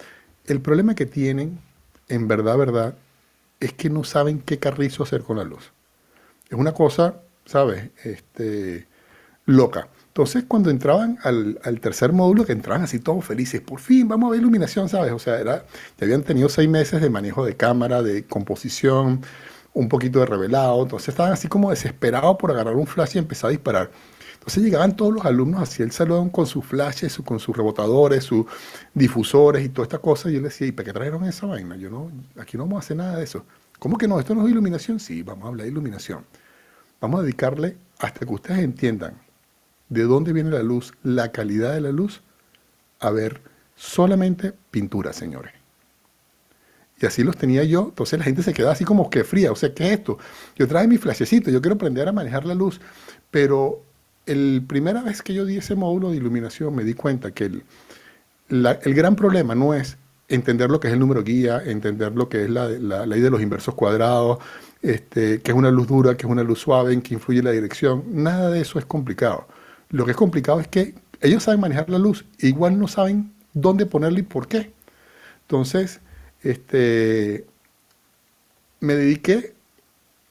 El 0.45 0.59
problema 0.61 0.93
que 0.93 1.05
tienen, 1.05 1.59
en 2.09 2.27
verdad, 2.27 2.57
verdad, 2.57 2.95
es 3.61 3.73
que 3.73 3.89
no 3.89 4.03
saben 4.03 4.41
qué 4.41 4.59
carrizo 4.59 5.03
hacer 5.03 5.23
con 5.23 5.37
la 5.37 5.45
luz. 5.45 5.71
Es 6.49 6.57
una 6.57 6.73
cosa, 6.73 7.21
¿sabes? 7.45 7.91
Este, 8.03 8.87
loca. 9.45 9.87
Entonces, 10.11 10.43
cuando 10.45 10.69
entraban 10.69 11.17
al, 11.23 11.79
tercer 11.79 12.11
módulo, 12.11 12.45
que 12.45 12.51
entraban 12.51 12.83
así 12.83 12.99
todos 12.99 13.23
felices, 13.23 13.61
por 13.61 13.79
fin 13.79 14.09
vamos 14.09 14.27
a 14.27 14.31
ver 14.31 14.41
iluminación, 14.41 14.89
¿sabes? 14.89 15.13
O 15.13 15.19
sea, 15.19 15.41
ya 15.41 15.63
habían 16.01 16.23
tenido 16.23 16.49
seis 16.49 16.67
meses 16.67 17.01
de 17.01 17.09
manejo 17.09 17.45
de 17.45 17.55
cámara, 17.55 18.01
de 18.03 18.25
composición, 18.25 19.21
un 19.73 19.87
poquito 19.87 20.19
de 20.19 20.25
revelado, 20.25 20.83
entonces 20.83 21.07
estaban 21.09 21.31
así 21.31 21.47
como 21.47 21.69
desesperados 21.69 22.35
por 22.37 22.51
agarrar 22.51 22.75
un 22.75 22.87
flash 22.87 23.15
y 23.15 23.19
empezar 23.19 23.47
a 23.47 23.51
disparar. 23.51 23.89
Entonces 24.33 24.61
llegaban 24.61 24.97
todos 24.97 25.13
los 25.13 25.23
alumnos 25.23 25.61
hacia 25.61 25.85
el 25.85 25.91
salón 25.91 26.29
con 26.29 26.45
sus 26.45 26.65
flashes, 26.65 27.17
con 27.23 27.39
sus 27.39 27.55
rebotadores, 27.55 28.25
sus 28.25 28.45
difusores 28.93 29.63
y 29.63 29.69
toda 29.69 29.85
esta 29.85 29.99
cosa. 29.99 30.29
Y 30.29 30.33
yo 30.33 30.41
les 30.41 30.51
decía, 30.51 30.67
¿y 30.67 30.71
para 30.73 30.87
qué 30.87 30.93
trajeron 30.93 31.23
esa 31.23 31.45
vaina? 31.45 31.77
Yo 31.77 31.89
no, 31.89 32.11
aquí 32.37 32.57
no 32.57 32.63
vamos 32.63 32.77
a 32.77 32.79
hacer 32.79 32.97
nada 32.97 33.15
de 33.17 33.23
eso. 33.23 33.45
¿Cómo 33.79 33.97
que 33.97 34.09
no? 34.09 34.19
¿Esto 34.19 34.35
no 34.35 34.45
es 34.45 34.51
iluminación? 34.51 34.99
Sí, 34.99 35.23
vamos 35.23 35.45
a 35.45 35.47
hablar 35.47 35.65
de 35.67 35.71
iluminación. 35.71 36.25
Vamos 36.99 37.21
a 37.21 37.23
dedicarle 37.23 37.77
hasta 37.99 38.25
que 38.25 38.33
ustedes 38.33 38.59
entiendan 38.59 39.30
de 39.91 40.03
dónde 40.03 40.31
viene 40.31 40.49
la 40.49 40.63
luz, 40.63 40.93
la 41.03 41.33
calidad 41.33 41.73
de 41.73 41.81
la 41.81 41.91
luz, 41.91 42.21
a 43.01 43.11
ver 43.11 43.41
solamente 43.75 44.53
pintura, 44.71 45.11
señores. 45.11 45.53
Y 47.01 47.05
así 47.05 47.23
los 47.23 47.35
tenía 47.35 47.63
yo, 47.65 47.87
entonces 47.89 48.17
la 48.17 48.23
gente 48.23 48.41
se 48.41 48.53
quedaba 48.53 48.71
así 48.71 48.85
como 48.85 49.09
que 49.09 49.25
fría, 49.25 49.51
o 49.51 49.55
sea, 49.55 49.73
¿qué 49.73 49.87
es 49.87 49.99
esto? 49.99 50.17
Yo 50.55 50.67
traje 50.67 50.87
mi 50.87 50.97
flashecito, 50.97 51.51
yo 51.51 51.61
quiero 51.61 51.75
aprender 51.75 52.07
a 52.07 52.13
manejar 52.13 52.45
la 52.45 52.55
luz, 52.55 52.79
pero 53.31 53.83
la 54.27 54.61
primera 54.65 55.01
vez 55.01 55.21
que 55.21 55.33
yo 55.33 55.45
di 55.45 55.57
ese 55.57 55.75
módulo 55.75 56.11
de 56.11 56.17
iluminación 56.17 56.73
me 56.73 56.85
di 56.85 56.93
cuenta 56.93 57.31
que 57.31 57.45
el, 57.45 57.63
el 58.49 58.93
gran 58.93 59.17
problema 59.17 59.55
no 59.55 59.73
es 59.73 59.97
entender 60.29 60.69
lo 60.69 60.79
que 60.79 60.87
es 60.87 60.93
el 60.93 60.99
número 60.99 61.21
guía, 61.21 61.61
entender 61.65 62.13
lo 62.13 62.29
que 62.29 62.45
es 62.45 62.49
la, 62.49 62.69
la 62.69 63.05
ley 63.05 63.19
de 63.19 63.29
los 63.29 63.41
inversos 63.41 63.75
cuadrados, 63.75 64.37
este, 64.81 65.41
que 65.41 65.51
es 65.51 65.57
una 65.57 65.69
luz 65.69 65.87
dura, 65.87 66.15
que 66.15 66.25
es 66.25 66.31
una 66.31 66.43
luz 66.43 66.59
suave, 66.59 66.93
en 66.93 67.01
que 67.01 67.15
influye 67.15 67.43
la 67.43 67.51
dirección, 67.51 68.05
nada 68.07 68.49
de 68.49 68.61
eso 68.61 68.79
es 68.79 68.85
complicado. 68.85 69.47
Lo 69.91 70.05
que 70.05 70.11
es 70.11 70.17
complicado 70.17 70.59
es 70.59 70.67
que 70.67 70.95
ellos 71.21 71.43
saben 71.43 71.59
manejar 71.59 71.89
la 71.89 71.99
luz, 71.99 72.25
igual 72.39 72.79
no 72.79 72.87
saben 72.87 73.33
dónde 73.53 73.85
ponerla 73.85 74.19
y 74.19 74.23
por 74.23 74.47
qué. 74.47 74.71
Entonces, 75.41 75.99
este, 76.41 77.45
me 78.79 78.95
dediqué 78.95 79.53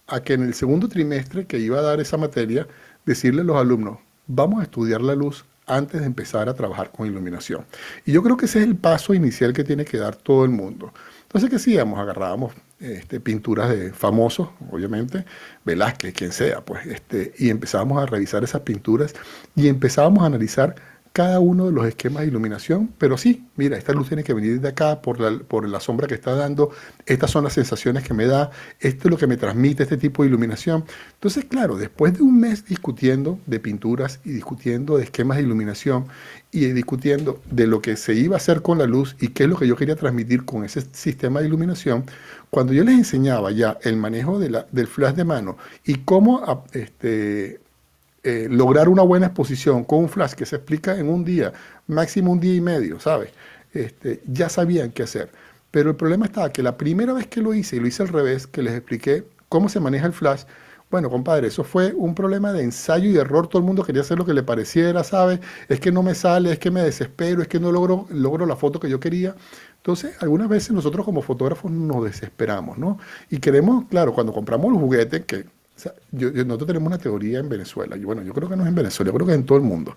a 0.06 0.20
que 0.22 0.32
en 0.32 0.42
el 0.42 0.54
segundo 0.54 0.88
trimestre 0.88 1.46
que 1.46 1.58
iba 1.58 1.78
a 1.78 1.82
dar 1.82 2.00
esa 2.00 2.16
materia, 2.16 2.66
decirle 3.06 3.42
a 3.42 3.44
los 3.44 3.56
alumnos, 3.56 3.98
vamos 4.26 4.60
a 4.60 4.64
estudiar 4.64 5.02
la 5.02 5.14
luz 5.14 5.44
antes 5.66 6.00
de 6.00 6.06
empezar 6.06 6.48
a 6.48 6.54
trabajar 6.54 6.90
con 6.90 7.06
iluminación. 7.06 7.64
Y 8.04 8.12
yo 8.12 8.22
creo 8.22 8.36
que 8.36 8.46
ese 8.46 8.60
es 8.60 8.66
el 8.66 8.76
paso 8.76 9.14
inicial 9.14 9.52
que 9.52 9.62
tiene 9.62 9.84
que 9.84 9.98
dar 9.98 10.16
todo 10.16 10.44
el 10.44 10.50
mundo. 10.50 10.92
Entonces, 11.22 11.48
¿qué 11.48 11.56
hacíamos? 11.56 11.98
Agarrábamos 11.98 12.52
este, 12.80 13.20
pinturas 13.20 13.68
de 13.70 13.92
famosos, 13.92 14.48
obviamente, 14.70 15.24
Velázquez, 15.64 16.14
quien 16.14 16.32
sea, 16.32 16.62
pues, 16.64 16.86
este, 16.86 17.34
y 17.38 17.50
empezábamos 17.50 18.02
a 18.02 18.06
revisar 18.06 18.42
esas 18.42 18.62
pinturas 18.62 19.14
y 19.54 19.68
empezábamos 19.68 20.22
a 20.22 20.26
analizar 20.26 20.74
cada 21.12 21.40
uno 21.40 21.66
de 21.66 21.72
los 21.72 21.86
esquemas 21.86 22.22
de 22.22 22.28
iluminación, 22.28 22.92
pero 22.96 23.18
sí, 23.18 23.44
mira, 23.56 23.76
esta 23.76 23.92
luz 23.92 24.08
tiene 24.08 24.22
que 24.22 24.32
venir 24.32 24.60
de 24.60 24.68
acá 24.68 25.02
por 25.02 25.18
la, 25.18 25.38
por 25.40 25.68
la 25.68 25.80
sombra 25.80 26.06
que 26.06 26.14
está 26.14 26.34
dando, 26.34 26.70
estas 27.04 27.30
son 27.32 27.44
las 27.44 27.54
sensaciones 27.54 28.04
que 28.04 28.14
me 28.14 28.26
da, 28.26 28.50
esto 28.78 29.08
es 29.08 29.10
lo 29.10 29.18
que 29.18 29.26
me 29.26 29.36
transmite 29.36 29.82
este 29.82 29.96
tipo 29.96 30.22
de 30.22 30.28
iluminación. 30.28 30.84
Entonces, 31.14 31.46
claro, 31.46 31.76
después 31.76 32.16
de 32.16 32.22
un 32.22 32.38
mes 32.38 32.64
discutiendo 32.64 33.40
de 33.46 33.58
pinturas 33.58 34.20
y 34.24 34.30
discutiendo 34.30 34.98
de 34.98 35.04
esquemas 35.04 35.38
de 35.38 35.42
iluminación 35.42 36.06
y 36.52 36.66
discutiendo 36.66 37.40
de 37.50 37.66
lo 37.66 37.82
que 37.82 37.96
se 37.96 38.14
iba 38.14 38.36
a 38.36 38.38
hacer 38.38 38.62
con 38.62 38.78
la 38.78 38.86
luz 38.86 39.16
y 39.20 39.28
qué 39.28 39.44
es 39.44 39.48
lo 39.48 39.56
que 39.56 39.66
yo 39.66 39.76
quería 39.76 39.96
transmitir 39.96 40.44
con 40.44 40.64
ese 40.64 40.82
sistema 40.92 41.40
de 41.40 41.46
iluminación, 41.46 42.04
cuando 42.50 42.72
yo 42.72 42.84
les 42.84 42.94
enseñaba 42.94 43.50
ya 43.50 43.78
el 43.82 43.96
manejo 43.96 44.38
del 44.38 44.86
flash 44.86 45.14
de 45.14 45.24
mano 45.24 45.56
y 45.84 45.96
cómo 45.96 46.64
este, 46.72 47.60
eh, 48.22 48.48
lograr 48.50 48.88
una 48.88 49.02
buena 49.02 49.26
exposición 49.26 49.84
con 49.84 50.00
un 50.00 50.08
flash 50.08 50.32
que 50.32 50.46
se 50.46 50.56
explica 50.56 50.98
en 50.98 51.08
un 51.08 51.24
día, 51.24 51.52
máximo 51.86 52.32
un 52.32 52.40
día 52.40 52.54
y 52.54 52.60
medio, 52.60 53.00
¿sabes? 53.00 53.30
Este, 53.72 54.22
ya 54.26 54.48
sabían 54.48 54.90
qué 54.90 55.04
hacer. 55.04 55.30
Pero 55.70 55.90
el 55.90 55.96
problema 55.96 56.26
estaba 56.26 56.52
que 56.52 56.62
la 56.62 56.76
primera 56.76 57.12
vez 57.12 57.26
que 57.28 57.40
lo 57.40 57.54
hice, 57.54 57.76
y 57.76 57.80
lo 57.80 57.86
hice 57.86 58.02
al 58.02 58.08
revés, 58.08 58.46
que 58.46 58.62
les 58.62 58.74
expliqué 58.74 59.24
cómo 59.48 59.68
se 59.68 59.80
maneja 59.80 60.06
el 60.06 60.12
flash, 60.12 60.42
bueno, 60.90 61.08
compadre, 61.08 61.46
eso 61.46 61.62
fue 61.62 61.92
un 61.94 62.16
problema 62.16 62.52
de 62.52 62.64
ensayo 62.64 63.08
y 63.08 63.16
error. 63.16 63.46
Todo 63.46 63.60
el 63.60 63.64
mundo 63.66 63.84
quería 63.84 64.02
hacer 64.02 64.18
lo 64.18 64.26
que 64.26 64.34
le 64.34 64.42
pareciera, 64.42 65.04
¿sabes? 65.04 65.38
Es 65.68 65.78
que 65.78 65.92
no 65.92 66.02
me 66.02 66.16
sale, 66.16 66.50
es 66.52 66.58
que 66.58 66.72
me 66.72 66.82
desespero, 66.82 67.42
es 67.42 67.48
que 67.48 67.60
no 67.60 67.70
logro, 67.70 68.06
logro 68.10 68.44
la 68.44 68.56
foto 68.56 68.80
que 68.80 68.90
yo 68.90 68.98
quería. 68.98 69.36
Entonces, 69.76 70.16
algunas 70.20 70.48
veces 70.48 70.72
nosotros 70.72 71.04
como 71.04 71.22
fotógrafos 71.22 71.70
nos 71.70 72.04
desesperamos, 72.04 72.76
¿no? 72.76 72.98
Y 73.30 73.38
queremos, 73.38 73.84
claro, 73.88 74.12
cuando 74.12 74.32
compramos 74.32 74.72
los 74.72 74.80
juguetes, 74.80 75.24
que 75.26 75.46
nosotros 76.12 76.66
tenemos 76.66 76.86
una 76.86 76.98
teoría 76.98 77.38
en 77.38 77.48
Venezuela, 77.48 77.96
y 77.96 78.04
bueno, 78.04 78.22
yo 78.22 78.32
creo 78.32 78.48
que 78.48 78.56
no 78.56 78.62
es 78.62 78.68
en 78.68 78.74
Venezuela, 78.74 79.10
yo 79.10 79.14
creo 79.14 79.26
que 79.26 79.32
es 79.32 79.38
en 79.38 79.46
todo 79.46 79.58
el 79.58 79.64
mundo. 79.64 79.94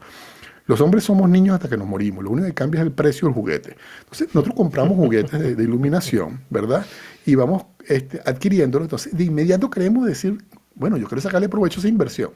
Los 0.65 0.80
hombres 0.80 1.04
somos 1.04 1.30
niños 1.30 1.56
hasta 1.56 1.67
que 1.67 1.76
nos 1.76 1.88
morimos, 1.88 2.24
lo 2.24 2.32
único 2.32 2.48
que 2.48 2.54
cambia 2.54 2.82
es 2.82 2.88
el 2.88 2.93
precio 2.93 3.28
del 3.28 3.36
juguete. 3.36 3.76
Entonces, 4.00 4.30
nosotros 4.34 4.56
compramos 4.56 4.96
juguetes 4.96 5.58
de, 5.58 5.63
iluminación, 5.63 6.41
¿verdad? 6.50 6.86
Y 7.26 7.36
vamos 7.36 7.65
este, 7.88 8.22
adquiriéndolo, 8.26 8.86
entonces 8.86 9.15
de 9.15 9.26
inmediato 9.26 9.69
queremos 9.69 10.06
decir, 10.06 10.38
bueno, 10.76 10.98
yo 10.98 11.08
quiero 11.08 11.22
sacarle 11.22 11.50
provecho 11.50 11.80
a 11.80 11.82
esa 11.82 11.89
inversión. 11.89 12.32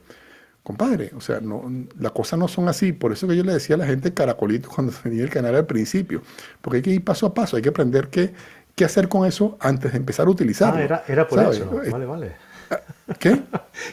Compadre, 0.61 1.11
o 1.15 1.21
sea, 1.21 1.39
no, 1.39 1.63
las 1.97 2.11
cosas 2.11 2.37
no 2.37 2.49
son 2.49 2.67
así. 2.67 2.91
Por 2.91 3.13
eso 3.13 3.25
que 3.25 3.37
yo 3.37 3.43
le 3.45 3.53
decía 3.53 3.77
a 3.77 3.79
la 3.79 3.85
gente 3.85 4.13
caracolito 4.13 4.67
cuando 4.67 4.91
tenía 5.03 5.23
el 5.23 5.29
canal 5.29 5.55
al 5.55 5.65
principio. 5.65 6.21
Porque 6.61 6.77
hay 6.77 6.83
que 6.83 6.91
ir 6.91 7.03
paso 7.05 7.25
a 7.27 7.33
paso, 7.33 7.55
hay 7.55 7.63
que 7.63 7.69
aprender 7.69 8.09
qué, 8.09 8.33
qué 8.75 8.83
hacer 8.83 9.07
con 9.07 9.25
eso 9.25 9.57
antes 9.61 9.93
de 9.93 9.97
empezar 9.97 10.27
a 10.27 10.29
utilizarlo. 10.29 10.79
Ah, 10.93 11.03
era, 11.07 11.25
por 11.25 11.39
eso. 11.39 11.71
Vale, 11.89 12.05
vale. 12.05 12.46
¿Qué? 13.19 13.41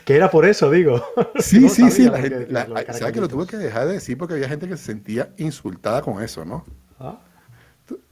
que 0.05 0.17
era 0.17 0.31
por 0.31 0.45
eso, 0.45 0.71
digo. 0.71 1.03
Sí, 1.39 1.69
sí, 1.69 1.91
sí. 1.91 2.05
La 2.05 2.19
gente, 2.21 2.49
¿Sabes 2.93 3.13
que 3.13 3.21
lo 3.21 3.29
tuve 3.29 3.47
que 3.47 3.57
dejar 3.57 3.87
de 3.87 3.95
decir 3.95 4.19
porque 4.19 4.35
había 4.35 4.49
gente 4.49 4.69
que 4.69 4.77
se 4.77 4.85
sentía 4.85 5.31
insultada 5.37 6.03
con 6.03 6.23
eso, 6.23 6.45
¿no? 6.45 6.65
Ah. 6.99 7.19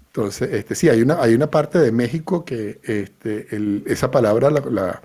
Entonces, 0.07 0.53
este, 0.53 0.75
sí, 0.75 0.91
hay 0.91 1.01
una, 1.01 1.23
hay 1.23 1.35
una 1.35 1.51
parte 1.51 1.79
de 1.79 1.91
México 1.91 2.45
que 2.45 2.81
este, 2.83 3.47
esa 3.87 4.11
palabra 4.11 4.51
la, 4.51 5.01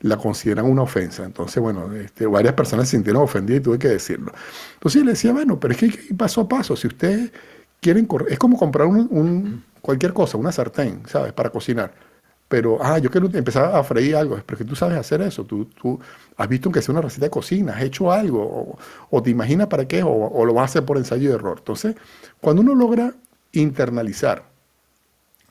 la, 0.00 0.16
consideran 0.18 0.66
una 0.66 0.82
ofensa. 0.82 1.24
Entonces, 1.24 1.62
bueno, 1.62 1.90
este, 1.94 2.26
varias 2.26 2.52
personas 2.52 2.86
se 2.86 2.96
sintieron 2.96 3.22
ofendidas 3.22 3.60
y 3.60 3.64
tuve 3.64 3.78
que 3.78 3.88
decirlo. 3.88 4.32
Entonces 4.74 5.02
le 5.02 5.12
decía, 5.12 5.32
bueno, 5.32 5.58
pero 5.58 5.72
es 5.72 5.80
que 5.80 5.86
hay 5.86 5.92
que 5.92 6.04
ir 6.10 6.16
paso 6.16 6.42
a 6.42 6.48
paso. 6.48 6.76
Si 6.76 6.88
ustedes 6.88 7.32
quieren 7.80 8.04
correr, 8.04 8.30
es 8.32 8.38
como 8.38 8.58
comprar 8.58 8.86
un, 8.86 9.64
cualquier 9.80 10.12
cosa, 10.12 10.36
una 10.36 10.52
sartén, 10.52 11.04
¿sabes? 11.06 11.32
Para 11.32 11.48
cocinar 11.48 12.09
pero, 12.50 12.78
ah, 12.82 12.98
yo 12.98 13.12
quiero 13.12 13.30
empezar 13.32 13.76
a 13.76 13.84
freír 13.84 14.16
algo, 14.16 14.36
pero 14.44 14.58
que 14.58 14.64
tú 14.64 14.74
sabes 14.74 14.98
hacer 14.98 15.22
eso, 15.22 15.44
tú, 15.44 15.66
tú 15.66 16.00
has 16.36 16.48
visto 16.48 16.72
que 16.72 16.82
sea 16.82 16.92
una 16.92 17.00
receta 17.00 17.26
de 17.26 17.30
cocina, 17.30 17.74
has 17.76 17.82
hecho 17.82 18.10
algo, 18.10 18.76
o, 19.08 19.22
te 19.22 19.30
imaginas 19.30 19.68
para 19.68 19.86
qué, 19.86 20.02
o, 20.02 20.44
lo 20.44 20.52
vas 20.52 20.62
a 20.62 20.64
hacer 20.64 20.84
por 20.84 20.96
ensayo 20.96 21.30
y 21.30 21.32
error. 21.32 21.58
Entonces, 21.58 21.94
cuando 22.40 22.62
uno 22.62 22.74
logra 22.74 23.14
internalizar 23.52 24.50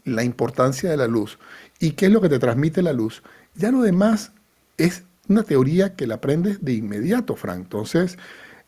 la 0.04 0.26
importancia 0.26 0.90
de 0.90 0.98
la 0.98 1.08
luz 1.08 1.40
y 1.80 1.92
qué 1.92 2.08
es 2.08 2.12
lo 2.12 2.20
que 2.20 2.28
te 2.28 2.38
transmite 2.38 2.82
la 2.82 2.92
luz, 2.92 3.24
ya 3.56 3.72
lo 3.72 3.82
demás 3.82 4.34
es 4.78 5.04
una 5.30 5.44
teoría 5.44 5.96
que 5.96 6.06
la 6.06 6.16
aprendes 6.16 6.66
de 6.66 6.74
inmediato, 6.74 7.38
Frank. 7.38 7.60
Entonces, 7.60 8.18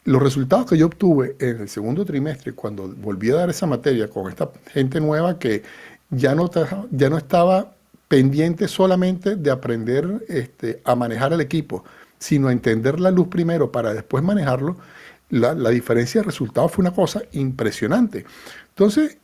los 0.06 0.24
resultados 0.24 0.68
que 0.68 0.78
yo 0.78 0.86
obtuve 0.86 1.36
en 1.40 1.60
el 1.60 1.68
segundo 1.68 2.06
trimestre, 2.06 2.54
cuando 2.54 2.88
volví 2.88 3.30
a 3.32 3.36
dar 3.36 3.50
esa 3.50 3.68
materia 3.68 4.08
con 4.08 4.30
esta 4.30 4.50
gente 4.68 5.02
nueva 5.02 5.38
que 5.38 5.64
ya 6.12 6.34
no, 6.34 6.50
ya 6.92 7.10
no 7.10 7.18
estaba 7.18 7.74
pendiente 8.12 8.68
solamente 8.68 9.38
de 9.38 9.50
aprender 9.50 10.26
este, 10.28 10.82
a 10.84 10.96
manejar 10.96 11.32
el 11.32 11.40
equipo, 11.40 11.86
sino 12.20 12.50
a 12.50 12.52
entender 12.52 13.00
la 13.00 13.10
luz 13.10 13.30
primero 13.30 13.72
para 13.72 13.94
después 13.94 14.22
manejarlo, 14.22 14.76
la, 15.30 15.54
diferencia 15.70 16.20
de 16.20 16.26
resultados 16.26 16.74
fue 16.74 16.84
una 16.84 16.92
cosa 16.92 17.22
impresionante. 17.32 18.26
Entonces, 18.68 19.18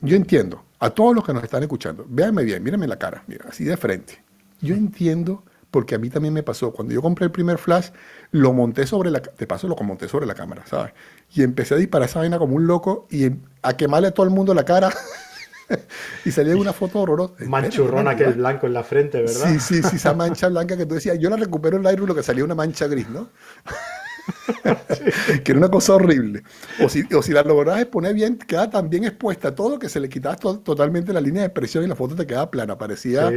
yo 0.00 0.16
entiendo, 0.16 0.64
a 0.80 0.90
todos 0.90 1.14
los 1.14 1.24
que 1.24 1.32
nos 1.32 1.44
están 1.44 1.62
escuchando, 1.62 2.04
véanme 2.08 2.42
bien, 2.42 2.64
mírenme 2.64 2.88
la 2.88 2.98
cara, 2.98 3.22
mira, 3.28 3.44
así 3.48 3.62
de 3.62 3.76
frente. 3.76 4.20
Yo 4.60 4.74
entiendo, 4.74 5.44
porque 5.70 5.94
a 5.94 5.98
mí 5.98 6.10
también 6.10 6.34
me 6.34 6.42
pasó, 6.42 6.72
cuando 6.72 6.92
yo 6.92 7.00
compré 7.00 7.26
el 7.26 7.30
primer 7.30 7.58
flash, 7.58 7.90
lo 8.32 8.52
monté 8.52 8.88
sobre 8.88 9.12
la, 9.12 9.20
de 9.20 9.46
paso 9.46 9.68
lo 9.68 9.76
monté 9.76 10.08
sobre 10.08 10.26
la 10.26 10.34
cámara, 10.34 10.66
¿sabes? 10.66 10.94
Y 11.32 11.44
empecé 11.44 11.74
a 11.74 11.76
disparar 11.76 12.08
esa 12.08 12.18
vaina 12.18 12.40
como 12.40 12.56
un 12.56 12.66
loco 12.66 13.06
y 13.08 13.30
a 13.62 13.76
quemarle 13.76 14.08
a 14.08 14.10
todo 14.10 14.26
el 14.26 14.32
mundo 14.32 14.52
la 14.52 14.64
cara. 14.64 14.92
y 16.24 16.30
salía 16.30 16.56
una 16.56 16.72
foto 16.72 17.00
horrorosa. 17.00 17.34
Manchurrón 17.46 18.08
aquel 18.08 18.34
blanco 18.34 18.66
en 18.66 18.74
la 18.74 18.84
frente, 18.84 19.22
¿verdad? 19.22 19.48
Sí, 19.48 19.60
sí, 19.60 19.82
sí, 19.82 19.96
esa 19.96 20.14
mancha 20.14 20.48
blanca 20.48 20.76
que 20.76 20.86
tú 20.86 20.94
decías, 20.94 21.18
yo 21.18 21.30
la 21.30 21.36
recupero 21.36 21.76
en 21.76 21.82
Lightroom 21.82 22.08
lo 22.08 22.14
que 22.14 22.22
salía 22.22 22.44
una 22.44 22.54
mancha 22.54 22.86
gris, 22.86 23.08
¿no? 23.08 23.28
que 25.44 25.52
era 25.52 25.58
una 25.58 25.70
cosa 25.70 25.94
horrible. 25.94 26.42
O 26.82 26.88
si, 26.88 27.02
o 27.14 27.22
si 27.22 27.32
la 27.32 27.42
logras 27.42 27.80
exponer 27.80 28.14
bien, 28.14 28.36
queda 28.36 28.70
tan 28.70 28.88
bien 28.88 29.04
expuesta 29.04 29.54
todo 29.54 29.78
que 29.78 29.88
se 29.88 30.00
le 30.00 30.08
quitaba 30.08 30.36
totalmente 30.36 31.12
la 31.12 31.20
línea 31.20 31.42
de 31.42 31.46
expresión 31.46 31.84
y 31.84 31.86
la 31.86 31.96
foto 31.96 32.14
te 32.14 32.26
queda 32.26 32.50
plana. 32.50 32.76
Parecía, 32.76 33.30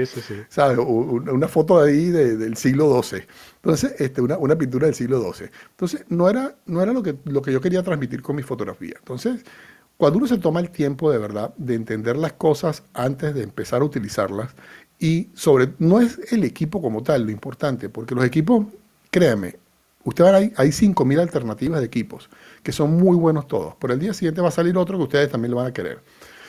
¿sabes? 0.50 0.78
Una 0.78 1.48
foto 1.48 1.80
ahí 1.82 2.10
del 2.10 2.56
siglo 2.58 3.02
XII. 3.02 3.24
Entonces, 3.56 3.96
este, 4.00 4.22
una, 4.22 4.38
una, 4.38 4.56
pintura 4.56 4.86
del 4.86 4.96
siglo 4.96 5.34
XII. 5.34 5.50
Entonces, 5.72 6.06
no 6.10 6.30
era, 6.30 6.56
no 6.66 6.82
era 6.82 6.94
lo, 6.94 7.02
que, 7.02 7.16
lo 7.26 7.42
que 7.42 7.52
yo 7.52 7.60
quería 7.60 7.82
transmitir 7.82 8.22
con 8.22 8.36
mi 8.36 8.44
fotografía. 8.44 8.96
Entonces, 9.00 9.44
cuando 9.98 10.18
uno 10.18 10.28
se 10.28 10.38
toma 10.38 10.60
el 10.60 10.70
tiempo 10.70 11.12
de 11.12 11.18
verdad 11.18 11.54
de 11.58 11.76
entender 11.76 12.18
las 12.18 12.34
cosas 12.34 12.84
antes 12.94 13.34
de 13.34 13.44
empezar 13.44 13.82
a 13.82 13.86
utilizarlas, 13.86 14.54
y 15.00 15.30
sobre, 15.34 15.74
no 15.80 16.00
es 16.00 16.20
el 16.32 16.44
equipo 16.44 16.82
como 16.82 17.04
tal 17.04 17.26
lo 17.26 17.32
importante, 17.32 17.90
porque 17.90 18.16
los 18.16 18.26
equipos, 18.26 18.66
créanme, 19.12 19.58
usted 20.04 20.24
va 20.24 20.36
hay, 20.36 20.54
hay 20.56 20.70
5.000 20.70 21.20
alternativas 21.20 21.80
de 21.80 21.86
equipos, 21.86 22.30
que 22.64 22.72
son 22.72 22.96
muy 22.96 23.18
buenos 23.18 23.48
todos. 23.48 23.76
Por 23.76 23.92
el 23.92 24.00
día 24.00 24.14
siguiente 24.14 24.42
va 24.42 24.50
a 24.50 24.52
salir 24.52 24.78
otro 24.78 24.98
que 24.98 25.04
ustedes 25.04 25.30
también 25.30 25.52
lo 25.52 25.58
van 25.58 25.68
a 25.68 25.74
querer. 25.74 26.00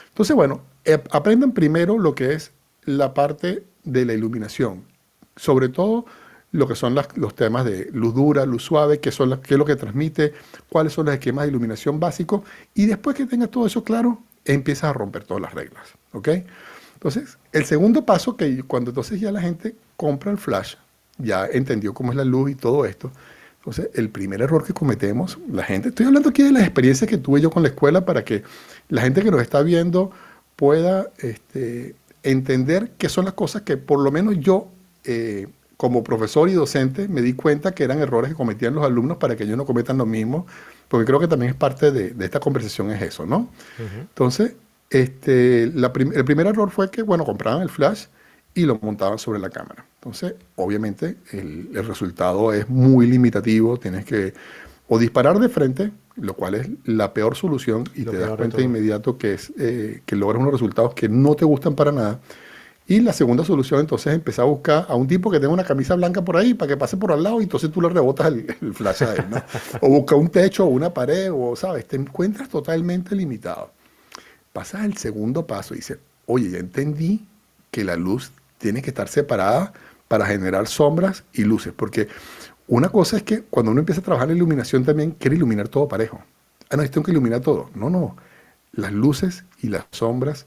Entonces, 0.09 0.35
bueno, 0.35 0.63
eh, 0.85 1.03
aprendan 1.11 1.53
primero 1.53 1.99
lo 1.99 2.15
que 2.15 2.33
es 2.33 2.53
la 2.85 3.15
parte 3.15 3.65
de 3.85 4.05
la 4.05 4.15
iluminación, 4.15 4.85
sobre 5.35 5.69
todo 5.69 6.07
lo 6.53 6.67
que 6.67 6.75
son 6.75 6.95
los 6.95 7.35
temas 7.35 7.65
de 7.65 7.91
luz 7.93 8.15
dura, 8.15 8.47
luz 8.47 8.63
suave, 8.63 9.01
qué, 9.01 9.11
es 9.11 9.19
lo 9.19 9.65
que 9.65 9.77
transmite, 9.77 10.33
cuáles 10.69 10.93
son 10.93 11.07
los 11.07 11.15
esquemas 11.15 11.45
de 11.45 11.51
iluminación 11.51 12.01
básicos, 12.01 12.43
y 12.75 12.87
después 12.87 13.17
que 13.17 13.27
tengas 13.27 13.51
todo 13.51 13.67
eso 13.67 13.85
claro, 13.85 14.21
empiezas 14.45 14.85
a 14.85 14.93
romper 14.93 15.25
todas 15.25 15.43
las 15.43 15.55
reglas. 15.55 15.85
¿ok? 16.13 16.29
Entonces, 16.95 17.37
el 17.53 17.65
segundo 17.65 18.05
paso, 18.05 18.37
que 18.37 18.63
cuando 18.63 18.91
entonces 18.91 19.21
ya 19.21 19.31
la 19.31 19.41
gente 19.41 19.77
compra 19.97 20.31
el 20.31 20.39
flash, 20.39 20.77
ya 21.19 21.47
entendió 21.47 21.93
cómo 21.93 22.13
es 22.13 22.17
la 22.17 22.25
luz 22.25 22.51
y 22.51 22.55
todo 22.55 22.87
esto, 22.87 23.11
entonces 23.59 23.91
el 23.95 24.11
primer 24.11 24.41
error 24.43 24.65
que 24.65 24.73
cometemos, 24.73 25.39
la 25.51 25.65
gente, 25.65 25.89
estoy 25.89 26.07
hablando 26.07 26.29
aquí 26.29 26.43
de 26.43 26.53
las 26.53 26.63
experiencias 26.63 27.11
que 27.11 27.19
tuve 27.19 27.41
yo 27.41 27.51
con 27.51 27.63
la 27.63 27.69
escuela 27.69 28.05
para 28.05 28.25
que 28.25 28.45
la 28.89 29.03
gente 29.03 29.23
que 29.23 29.31
nos 29.31 29.43
está 29.43 29.61
viendo 29.63 30.13
pueda 30.55 31.11
este, 31.19 31.97
entender 32.23 32.93
qué 32.97 33.09
son 33.09 33.25
las 33.25 33.35
cosas 33.35 33.63
que 33.63 33.77
por 33.77 34.01
lo 34.01 34.13
menos 34.13 34.39
yo 34.39 34.69
eh, 35.05 35.49
como 35.77 36.03
profesor 36.03 36.49
y 36.49 36.53
docente 36.53 37.09
me 37.09 37.21
di 37.21 37.35
cuenta 37.35 37.73
que 37.73 37.85
eran 37.85 38.01
errores 38.01 38.31
que 38.31 38.37
cometían 38.37 38.75
los 38.75 38.85
alumnos 38.85 39.19
para 39.19 39.37
que 39.37 39.45
ellos 39.45 39.57
no 39.57 39.67
cometan 39.67 39.99
lo 39.99 40.07
mismo, 40.07 40.47
porque 40.89 41.05
creo 41.05 41.21
que 41.21 41.29
también 41.29 41.51
es 41.51 41.57
parte 41.57 41.91
de, 41.93 42.15
esta 42.25 42.41
conversación 42.41 42.91
es 42.91 43.03
eso, 43.03 43.27
¿no? 43.27 43.51
Entonces, 43.79 44.55
este, 44.89 45.65
el 45.65 46.25
primer 46.25 46.47
error 46.47 46.71
fue 46.71 46.91
que, 46.91 47.03
bueno, 47.03 47.25
compraban 47.25 47.63
el 47.63 47.69
flash 47.69 48.07
y 48.55 48.65
lo 48.65 48.79
montaban 48.81 49.19
sobre 49.19 49.39
la 49.39 49.51
cámara. 49.51 49.85
Entonces, 50.01 50.35
obviamente, 50.55 51.17
el, 51.33 51.69
resultado 51.87 52.53
es 52.53 52.69
muy 52.69 53.07
limitativo, 53.07 53.77
tienes 53.77 54.05
que 54.05 54.33
o 54.89 54.99
disparar 54.99 55.39
de 55.41 55.49
frente, 55.49 55.91
lo 56.15 56.35
cual 56.35 56.55
es 56.55 56.69
la 56.85 57.13
peor 57.13 57.35
solución, 57.35 57.85
y 57.95 58.05
te 58.05 58.17
das 58.17 58.31
cuenta 58.37 58.59
de, 58.59 58.63
inmediato 58.63 59.19
que, 59.19 59.35
es, 59.35 59.53
eh, 59.59 60.01
que 60.07 60.15
logras 60.15 60.41
unos 60.41 60.53
resultados 60.53 60.95
que 60.95 61.09
no 61.09 61.35
te 61.35 61.45
gustan 61.45 61.75
para 61.75 61.91
nada, 61.91 62.21
y 62.89 63.01
la 63.01 63.13
segunda 63.13 63.45
solución 63.45 63.81
entonces 63.81 64.09
es 64.09 64.15
empezar 64.15 64.45
a 64.45 64.49
buscar 64.49 64.87
a 64.89 64.95
un 64.95 65.09
tipo 65.09 65.31
que 65.31 65.41
tenga 65.41 65.53
una 65.53 65.65
camisa 65.65 65.97
blanca 65.97 66.23
por 66.23 66.37
ahí 66.37 66.55
para 66.55 66.69
que 66.69 66.77
pase 66.77 66.97
por 66.97 67.11
al 67.11 67.23
lado 67.23 67.41
y 67.41 67.45
entonces 67.45 67.71
tú 67.73 67.81
le 67.81 67.89
rebotas 67.89 68.29
el, 68.29 68.75
flash 68.75 69.03
a 69.03 69.15
él, 69.15 69.25
¿no? 69.29 69.43
o 69.81 69.89
busca 69.89 70.15
un 70.15 70.29
techo 70.29 70.65
o 70.65 70.69
una 70.69 70.95
pared 70.95 71.31
o, 71.33 71.57
¿sabes? 71.57 71.87
Te 71.89 71.97
encuentras 71.97 72.49
totalmente 72.49 73.17
limitado. 73.17 73.73
Pasas 74.53 74.85
el 74.85 74.97
segundo 74.97 75.47
paso 75.47 75.75
y 75.75 75.79
dices, 75.79 75.99
oye, 76.27 76.51
ya 76.51 76.59
entendí 76.59 77.27
que 77.73 77.83
la 77.83 77.97
luz 77.97 78.31
tiene 78.59 78.83
que 78.83 78.91
estar 78.91 79.09
separada 79.09 79.73
para 80.07 80.25
generar 80.27 80.69
sombras 80.69 81.25
y 81.33 81.43
luces, 81.43 81.73
porque 81.77 82.09
una 82.69 82.89
cosa 82.89 83.17
es 83.17 83.23
que 83.25 83.43
cuando 83.43 83.73
uno 83.73 83.81
empieza 83.81 84.01
a 84.01 84.05
trabajar 84.05 84.31
en 84.31 84.37
iluminación 84.37 84.85
también 84.85 85.13
quiere 85.13 85.37
iluminar 85.37 85.69
todo 85.69 85.89
parejo. 85.89 86.21
ah, 86.71 86.77
no, 86.77 86.89
tengo 86.89 87.05
que 87.05 87.13
iluminar 87.13 87.41
todo. 87.41 87.71
No, 87.75 87.91
no. 87.91 88.17
Las 88.73 88.93
luces 88.93 89.45
y 89.61 89.69
las 89.69 89.85
sombras, 89.91 90.47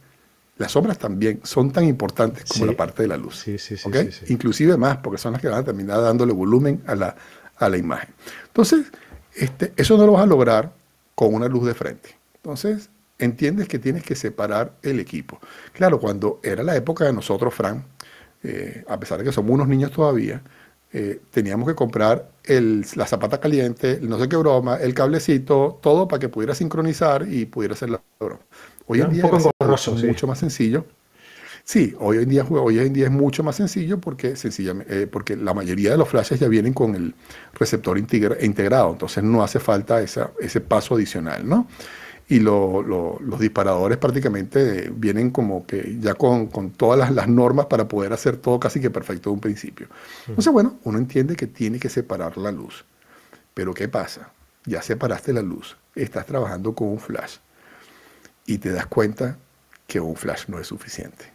las 0.60 0.74
sombras 0.74 1.00
también 1.00 1.40
son 1.44 1.72
tan 1.72 1.86
importantes 1.86 2.44
como 2.44 2.66
la 2.66 2.74
parte 2.74 3.02
de 3.02 3.08
la 3.08 3.16
luz. 3.16 3.40
Sí, 3.40 3.58
sí, 3.58 3.78
sí, 3.78 3.90
Inclusive 4.28 4.76
más, 4.76 4.98
porque 4.98 5.18
son 5.18 5.32
las 5.32 5.42
que 5.42 5.48
van 5.48 5.60
a 5.60 5.64
terminar 5.64 6.02
dándole 6.02 6.34
volumen 6.34 6.84
a 6.86 6.96
la, 6.96 7.16
a 7.58 7.70
la 7.70 7.78
imagen. 7.78 8.14
Entonces, 8.48 8.88
este, 9.36 9.72
eso 9.78 9.96
no 9.96 10.06
lo 10.06 10.12
vas 10.12 10.24
a 10.24 10.26
lograr 10.26 10.74
con 11.16 11.34
una 11.34 11.48
luz 11.48 11.66
de 11.66 11.74
frente. 11.74 12.10
Entonces, 12.36 12.90
entiendes 13.18 13.70
que 13.70 13.80
tienes 13.80 14.04
que 14.04 14.16
separar 14.16 14.74
el 14.82 15.00
equipo. 15.00 15.40
Claro, 15.72 15.98
cuando 15.98 16.42
era 16.44 16.62
la 16.62 16.76
época 16.76 17.06
de 17.06 17.14
nosotros, 17.14 17.54
Fran, 17.54 17.86
eh, 18.44 18.84
a 18.90 19.00
pesar 19.00 19.20
de 19.20 19.24
que 19.24 19.32
somos 19.32 19.52
unos 19.52 19.68
niños 19.70 19.92
todavía, 19.92 20.42
eh, 20.92 21.22
teníamos 21.32 21.70
que 21.70 21.76
comprar 21.76 22.32
el, 22.44 22.86
la 22.96 23.08
zapata 23.08 23.40
caliente, 23.40 24.00
no 24.02 24.20
sé 24.20 24.28
qué 24.28 24.36
broma, 24.36 24.76
el 24.76 24.94
cablecito, 24.94 25.80
todo 25.82 26.06
para 26.06 26.20
que 26.20 26.28
pudiera 26.28 26.54
sincronizar 26.54 27.26
y 27.32 27.46
pudiera 27.46 27.76
hacer 27.76 27.92
la 27.92 28.02
broma. 28.20 28.42
Hoy 28.88 29.00
en 29.02 29.12
día 29.12 29.30
mucho 30.04 30.28
más 30.28 30.40
sencillo. 30.40 30.86
Sí, 31.64 31.96
hoy 32.00 32.18
en 32.18 32.30
día, 32.30 32.44
hoy 32.50 32.80
en 32.80 32.94
día 32.94 33.06
es 33.06 33.12
mucho 33.12 33.44
más 33.44 33.56
sencillo 33.56 34.00
porque, 34.00 34.36
sencillamente, 34.36 35.04
eh, 35.04 35.08
porque 35.08 35.36
la 35.36 35.54
mayoría 35.54 35.92
de 35.92 35.98
los 35.98 36.10
flashes 36.10 36.40
ya 36.40 36.48
vienen 36.48 36.74
con 36.74 36.96
el 36.96 37.14
receptor 37.54 37.98
integrado, 37.98 38.92
entonces 38.92 39.24
no 39.24 39.44
hace 39.44 39.60
falta 39.60 40.02
esa, 40.02 40.32
ese 40.40 40.62
paso 40.62 40.96
adicional, 40.96 41.48
¿no? 41.48 41.68
y 42.30 42.40
los 42.40 43.40
disparadores 43.40 43.98
prácticamente 43.98 44.92
vienen 44.96 45.32
como 45.32 45.66
que 45.66 45.98
ya 46.00 46.14
con, 46.14 46.50
todas 46.78 47.12
las, 47.12 47.28
normas 47.28 47.66
para 47.66 47.88
poder 47.88 48.14
hacer 48.14 48.38
todo 48.38 48.60
casi 48.60 48.80
que 48.80 48.92
perfecto 48.92 49.32
de 49.32 49.34
un 49.34 49.40
principio. 49.40 49.88
Entonces, 50.28 50.54
bueno, 50.54 50.78
uno 50.84 51.00
entiende 51.00 51.36
que 51.36 51.48
tiene 51.48 51.80
que 51.80 51.90
separar 51.90 52.38
la 52.38 52.52
luz. 52.52 52.86
Pero 53.56 53.74
¿qué 53.74 53.88
pasa? 53.88 54.32
Ya 54.66 54.84
separaste 54.84 55.34
la 55.34 55.42
luz, 55.42 55.76
estás 55.96 56.28
trabajando 56.28 56.76
con 56.76 56.90
un 56.90 57.00
flash 57.00 57.38
y 58.46 58.60
te 58.60 58.72
das 58.72 58.86
cuenta 58.86 59.38
que 59.90 60.00
un 60.00 60.16
flash 60.16 60.44
no 60.48 60.60
es 60.60 60.68
suficiente. 60.68 61.26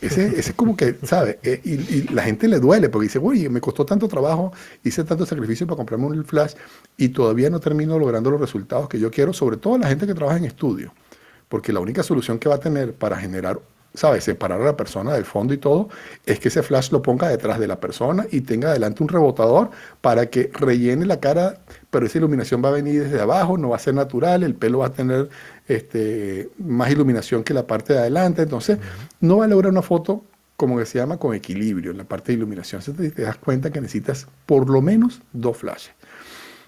Ese, 0.00 0.38
es 0.38 0.52
como 0.54 0.76
que, 0.76 0.98
¿sabes? 1.04 1.38
Eh, 1.44 1.60
y, 1.64 2.12
la 2.12 2.24
gente 2.24 2.48
le 2.48 2.58
duele 2.58 2.88
porque 2.88 3.04
dice, 3.04 3.20
oye, 3.22 3.48
me 3.48 3.60
costó 3.60 3.86
tanto 3.86 4.08
trabajo, 4.08 4.52
hice 4.82 5.04
tanto 5.04 5.24
sacrificio 5.24 5.66
para 5.66 5.76
comprarme 5.76 6.06
un 6.06 6.24
flash 6.24 6.54
y 6.98 7.08
todavía 7.10 7.48
no 7.48 7.60
termino 7.60 7.98
logrando 7.98 8.30
los 8.30 8.40
resultados 8.40 8.88
que 8.88 8.98
yo 8.98 9.10
quiero, 9.10 9.32
sobre 9.32 9.56
todo 9.56 9.78
la 9.78 9.86
gente 9.86 10.06
que 10.06 10.14
trabaja 10.14 10.36
en 10.36 10.46
estudio. 10.46 10.92
Porque 11.48 11.72
la 11.72 11.80
única 11.80 12.02
solución 12.02 12.38
que 12.38 12.48
va 12.48 12.56
a 12.56 12.60
tener 12.60 12.92
para 12.92 13.16
generar 13.16 13.60
¿sabes? 13.94 14.24
Separar 14.24 14.60
a 14.60 14.64
la 14.64 14.76
persona 14.76 15.14
del 15.14 15.24
fondo 15.24 15.54
y 15.54 15.58
todo, 15.58 15.88
es 16.26 16.40
que 16.40 16.48
ese 16.48 16.62
flash 16.62 16.90
lo 16.90 17.00
ponga 17.00 17.28
detrás 17.28 17.60
de 17.60 17.68
la 17.68 17.78
persona 17.78 18.26
y 18.30 18.40
tenga 18.40 18.70
adelante 18.70 19.02
un 19.02 19.08
rebotador 19.08 19.70
para 20.00 20.26
que 20.26 20.50
rellene 20.52 21.06
la 21.06 21.20
cara, 21.20 21.60
pero 21.94 22.06
esa 22.06 22.18
iluminación 22.18 22.60
va 22.60 22.70
a 22.70 22.72
venir 22.72 23.04
desde 23.04 23.20
abajo, 23.20 23.56
no 23.56 23.68
va 23.68 23.76
a 23.76 23.78
ser 23.78 23.94
natural, 23.94 24.42
el 24.42 24.56
pelo 24.56 24.78
va 24.80 24.86
a 24.86 24.92
tener 24.92 25.28
este, 25.68 26.48
más 26.58 26.90
iluminación 26.90 27.44
que 27.44 27.54
la 27.54 27.68
parte 27.68 27.92
de 27.92 28.00
adelante, 28.00 28.42
entonces 28.42 28.80
no 29.20 29.36
va 29.36 29.44
a 29.44 29.46
lograr 29.46 29.70
una 29.70 29.80
foto 29.80 30.24
como 30.56 30.76
que 30.76 30.86
se 30.86 30.98
llama 30.98 31.18
con 31.18 31.36
equilibrio 31.36 31.92
en 31.92 31.98
la 31.98 32.02
parte 32.02 32.32
de 32.32 32.38
iluminación. 32.38 32.82
Entonces 32.84 33.14
te 33.14 33.22
das 33.22 33.36
cuenta 33.36 33.70
que 33.70 33.80
necesitas 33.80 34.26
por 34.44 34.68
lo 34.68 34.82
menos 34.82 35.22
dos 35.32 35.56
flashes. 35.56 35.92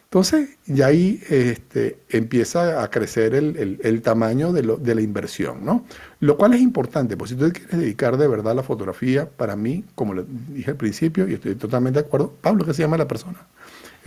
Entonces, 0.04 0.50
ya 0.64 0.86
ahí 0.86 1.20
este, 1.28 1.98
empieza 2.08 2.84
a 2.84 2.88
crecer 2.88 3.34
el, 3.34 4.02
tamaño 4.02 4.52
de, 4.52 4.94
la 4.94 5.00
inversión, 5.00 5.64
¿no? 5.64 5.84
Lo 6.20 6.36
cual 6.36 6.54
es 6.54 6.60
importante, 6.60 7.16
porque 7.16 7.34
si 7.34 7.40
tú 7.40 7.50
quieres 7.50 7.76
dedicar 7.76 8.16
de 8.16 8.28
verdad 8.28 8.52
a 8.52 8.54
la 8.54 8.62
fotografía, 8.62 9.28
para 9.28 9.56
mí, 9.56 9.84
como 9.96 10.14
le 10.14 10.24
dije 10.54 10.70
al 10.70 10.76
principio, 10.76 11.26
y 11.26 11.34
estoy 11.34 11.56
totalmente 11.56 12.00
de 12.00 12.06
acuerdo, 12.06 12.32
Pablo, 12.40 12.64
¿qué 12.64 12.72
se 12.72 12.82
llama 12.82 12.96
la 12.96 13.08
persona? 13.08 13.48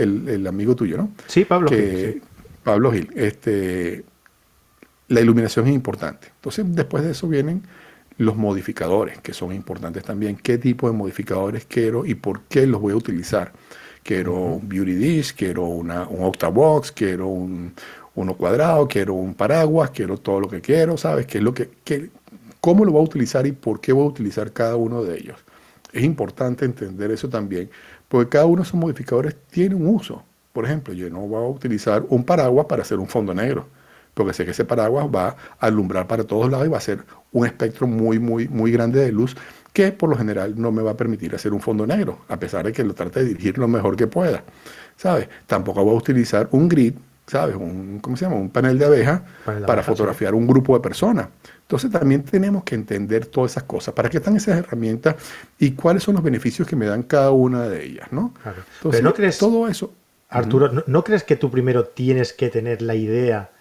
El, 0.03 0.47
amigo 0.47 0.75
tuyo, 0.75 0.97
¿no? 0.97 1.11
Sí, 1.27 1.45
Pablo 1.45 1.69
Gil. 1.69 2.21
Pablo 2.63 2.91
Gil. 2.91 3.09
Este, 3.15 4.03
la 5.07 5.21
iluminación 5.21 5.67
es 5.67 5.73
importante. 5.73 6.27
Entonces, 6.35 6.65
después 6.69 7.03
de 7.03 7.11
eso 7.11 7.27
vienen 7.27 7.63
los 8.17 8.35
modificadores, 8.35 9.19
que 9.19 9.33
son 9.33 9.53
importantes 9.53 10.03
también. 10.03 10.35
¿Qué 10.35 10.57
tipo 10.57 10.89
de 10.89 10.95
modificadores 10.95 11.65
quiero 11.65 12.05
y 12.05 12.15
por 12.15 12.41
qué 12.41 12.67
los 12.67 12.81
voy 12.81 12.93
a 12.93 12.97
utilizar? 12.97 13.53
quiero 14.03 14.33
un 14.33 14.67
beauty 14.67 14.95
dish, 14.95 15.35
quiero 15.35 15.65
una, 15.65 16.07
un 16.07 16.23
octabox, 16.23 16.91
quiero 16.91 17.27
un, 17.27 17.73
uno 18.15 18.35
cuadrado, 18.35 18.87
quiero 18.87 19.13
un 19.13 19.33
paraguas, 19.35 19.91
quiero 19.91 20.17
todo 20.17 20.39
lo 20.39 20.49
que 20.49 20.61
quiero, 20.61 20.97
¿sabes? 20.97 21.25
¿Qué 21.25 21.37
es 21.37 21.43
lo 21.43 21.53
que, 21.53 21.69
¿Cómo 22.59 22.85
lo 22.85 22.91
voy 22.91 23.01
a 23.01 23.05
utilizar 23.05 23.45
y 23.47 23.51
por 23.51 23.79
qué 23.79 23.93
voy 23.93 24.05
a 24.05 24.09
utilizar 24.09 24.51
cada 24.51 24.75
uno 24.75 25.03
de 25.03 25.17
ellos? 25.17 25.37
Es 25.93 26.03
importante 26.03 26.65
entender 26.65 27.11
eso 27.11 27.29
también, 27.29 27.69
porque 28.09 28.29
cada 28.29 28.45
uno 28.45 28.57
de 28.57 28.63
esos 28.63 28.79
modificadores 28.79 29.35
tiene 29.49 29.75
un 29.75 29.87
uso. 29.87 30.23
Por 30.51 30.65
ejemplo, 30.65 30.93
yo 30.93 31.09
no 31.09 31.21
voy 31.21 31.45
a 31.45 31.47
utilizar 31.47 32.03
un 32.09 32.25
paraguas 32.25 32.65
para 32.65 32.81
hacer 32.81 32.99
un 32.99 33.07
fondo 33.07 33.33
negro, 33.33 33.67
porque 34.13 34.33
sé 34.33 34.43
que 34.43 34.51
ese 34.51 34.65
paraguas 34.65 35.07
va 35.07 35.29
a 35.59 35.65
alumbrar 35.65 36.07
para 36.07 36.25
todos 36.25 36.51
lados 36.51 36.67
y 36.67 36.69
va 36.69 36.77
a 36.77 36.81
ser 36.81 37.05
un 37.31 37.45
espectro 37.45 37.87
muy, 37.87 38.19
muy, 38.19 38.49
muy 38.49 38.71
grande 38.71 38.99
de 38.99 39.11
luz 39.11 39.37
que 39.71 39.91
por 39.91 40.09
lo 40.09 40.17
general 40.17 40.55
no 40.57 40.71
me 40.71 40.81
va 40.81 40.91
a 40.91 40.97
permitir 40.97 41.33
hacer 41.35 41.53
un 41.53 41.61
fondo 41.61 41.85
negro, 41.85 42.19
a 42.27 42.37
pesar 42.37 42.65
de 42.65 42.73
que 42.73 42.83
lo 42.83 42.93
trate 42.93 43.19
de 43.19 43.27
dirigir 43.27 43.57
lo 43.57 43.67
mejor 43.67 43.95
que 43.95 44.07
pueda. 44.07 44.43
¿Sabes? 44.97 45.29
Tampoco 45.45 45.83
voy 45.83 45.93
a 45.93 45.97
utilizar 45.97 46.49
un 46.51 46.67
grid, 46.67 46.95
¿sabes? 47.27 47.55
Un, 47.55 47.99
¿Cómo 48.01 48.17
se 48.17 48.25
llama? 48.25 48.37
Un 48.37 48.49
panel 48.49 48.77
de 48.77 48.85
abeja 48.85 49.23
para 49.65 49.83
fotografiar 49.83 50.33
un 50.33 50.47
grupo 50.47 50.73
de 50.73 50.81
personas. 50.81 51.27
Entonces 51.69 51.91
también 51.91 52.23
tenemos 52.23 52.63
que 52.63 52.73
entender 52.73 53.27
todas 53.27 53.51
esas 53.51 53.65
cosas. 53.65 53.93
¿Para 53.93 54.09
qué 54.09 54.17
están 54.17 54.35
esas 54.35 54.57
herramientas 54.57 55.17
y 55.59 55.73
cuáles 55.73 56.01
son 56.01 56.15
los 56.15 56.23
beneficios 56.23 56.67
que 56.67 56.75
me 56.75 56.87
dan 56.87 57.03
cada 57.03 57.29
una 57.29 57.69
de 57.69 57.85
ellas? 57.85 58.11
¿no? 58.11 58.33
Entonces, 58.77 59.03
no 59.03 59.13
crees, 59.13 59.37
todo 59.37 59.67
eso. 59.67 59.93
Arturo, 60.29 60.83
¿no 60.87 61.03
crees 61.03 61.23
que 61.23 61.35
tú 61.35 61.51
primero 61.51 61.83
tienes 61.85 62.33
que 62.33 62.49
tener 62.49 62.81
la 62.81 62.95
idea 62.95 63.51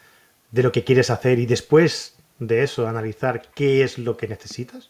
de 0.51 0.63
lo 0.63 0.73
que 0.73 0.85
quieres 0.85 1.11
hacer 1.11 1.39
y 1.39 1.45
después 1.45 2.15
de 2.39 2.63
eso 2.63 2.89
analizar 2.89 3.43
qué 3.55 3.85
es 3.85 3.99
lo 3.99 4.17
que 4.17 4.27
necesitas? 4.27 4.89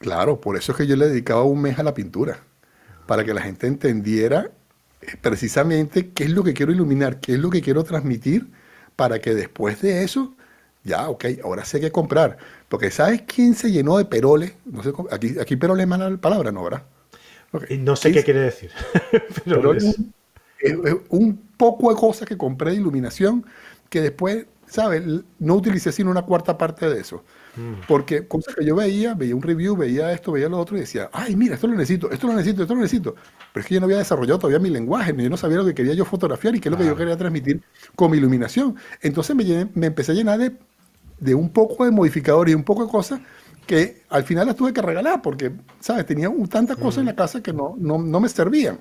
Claro, 0.00 0.40
por 0.40 0.56
eso 0.56 0.72
es 0.72 0.78
que 0.78 0.86
yo 0.88 0.96
le 0.96 1.06
dedicaba 1.06 1.44
un 1.44 1.62
mes 1.62 1.78
a 1.78 1.84
la 1.84 1.94
pintura, 1.94 2.40
para 3.06 3.24
que 3.24 3.34
la 3.34 3.42
gente 3.42 3.68
entendiera 3.68 4.50
eh, 5.02 5.14
precisamente 5.20 6.10
qué 6.10 6.24
es 6.24 6.30
lo 6.30 6.42
que 6.42 6.54
quiero 6.54 6.72
iluminar, 6.72 7.20
qué 7.20 7.34
es 7.34 7.38
lo 7.38 7.50
que 7.50 7.62
quiero 7.62 7.84
transmitir, 7.84 8.48
para 8.96 9.20
que 9.20 9.36
después 9.36 9.80
de 9.80 10.02
eso, 10.02 10.34
ya, 10.84 11.08
ok, 11.08 11.24
ahora 11.44 11.64
sé 11.64 11.80
qué 11.80 11.90
comprar. 11.90 12.38
Porque 12.68 12.90
¿sabes 12.90 13.22
quién 13.22 13.54
se 13.54 13.70
llenó 13.70 13.98
de 13.98 14.04
peroles? 14.04 14.54
No 14.64 14.82
sé, 14.82 14.92
aquí, 15.10 15.36
aquí 15.40 15.56
peroles 15.56 15.84
es 15.84 15.88
mala 15.88 16.16
palabra, 16.16 16.52
¿no? 16.52 16.62
¿verdad? 16.64 16.82
No 17.78 17.96
sé 17.96 18.12
qué 18.12 18.24
quiere 18.24 18.40
decir. 18.40 18.70
peroles. 19.44 19.96
Es, 20.60 20.76
un 21.08 21.36
poco 21.56 21.90
de 21.90 21.96
cosas 21.96 22.28
que 22.28 22.36
compré 22.36 22.72
de 22.72 22.76
iluminación 22.76 23.44
que 23.88 24.00
después, 24.00 24.46
¿sabes? 24.68 25.02
No 25.38 25.54
utilicé 25.54 25.92
sino 25.92 26.10
una 26.10 26.22
cuarta 26.22 26.56
parte 26.56 26.88
de 26.88 27.00
eso. 27.00 27.24
Mm. 27.56 27.86
Porque 27.86 28.26
cosas 28.28 28.54
que 28.54 28.64
yo 28.64 28.76
veía, 28.76 29.14
veía 29.14 29.34
un 29.34 29.42
review, 29.42 29.76
veía 29.76 30.12
esto, 30.12 30.32
veía 30.32 30.48
lo 30.48 30.58
otro 30.58 30.76
y 30.76 30.80
decía, 30.80 31.10
ay, 31.12 31.36
mira, 31.36 31.54
esto 31.54 31.66
lo 31.66 31.74
necesito, 31.74 32.10
esto 32.10 32.26
lo 32.26 32.34
necesito, 32.34 32.62
esto 32.62 32.74
lo 32.74 32.80
necesito. 32.80 33.14
Pero 33.52 33.62
es 33.62 33.66
que 33.66 33.74
yo 33.74 33.80
no 33.80 33.86
había 33.86 33.98
desarrollado 33.98 34.38
todavía 34.38 34.58
mi 34.58 34.70
lenguaje, 34.70 35.14
yo 35.16 35.30
no 35.30 35.36
sabía 35.36 35.58
lo 35.58 35.64
que 35.64 35.74
quería 35.74 35.94
yo 35.94 36.04
fotografiar 36.04 36.54
y 36.54 36.60
qué 36.60 36.68
es 36.68 36.72
lo 36.72 36.78
que 36.78 36.86
yo 36.86 36.96
quería 36.96 37.16
transmitir 37.16 37.62
con 37.94 38.10
mi 38.10 38.18
iluminación. 38.18 38.76
Entonces 39.00 39.34
me, 39.34 39.68
me 39.74 39.86
empecé 39.86 40.12
a 40.12 40.14
llenar 40.14 40.38
de, 40.38 40.56
de 41.20 41.34
un 41.34 41.50
poco 41.50 41.84
de 41.84 41.90
modificadores 41.90 42.52
y 42.52 42.54
un 42.54 42.64
poco 42.64 42.84
de 42.84 42.90
cosas 42.90 43.20
que 43.66 44.02
al 44.08 44.24
final 44.24 44.46
las 44.46 44.56
tuve 44.56 44.72
que 44.72 44.80
regalar 44.80 45.20
porque, 45.20 45.52
¿sabes? 45.78 46.06
Tenía 46.06 46.30
tantas 46.50 46.78
cosas 46.78 47.00
en 47.00 47.06
la 47.06 47.14
casa 47.14 47.42
que 47.42 47.52
no, 47.52 47.74
no, 47.78 47.98
no 47.98 48.20
me 48.20 48.28
servían. 48.28 48.80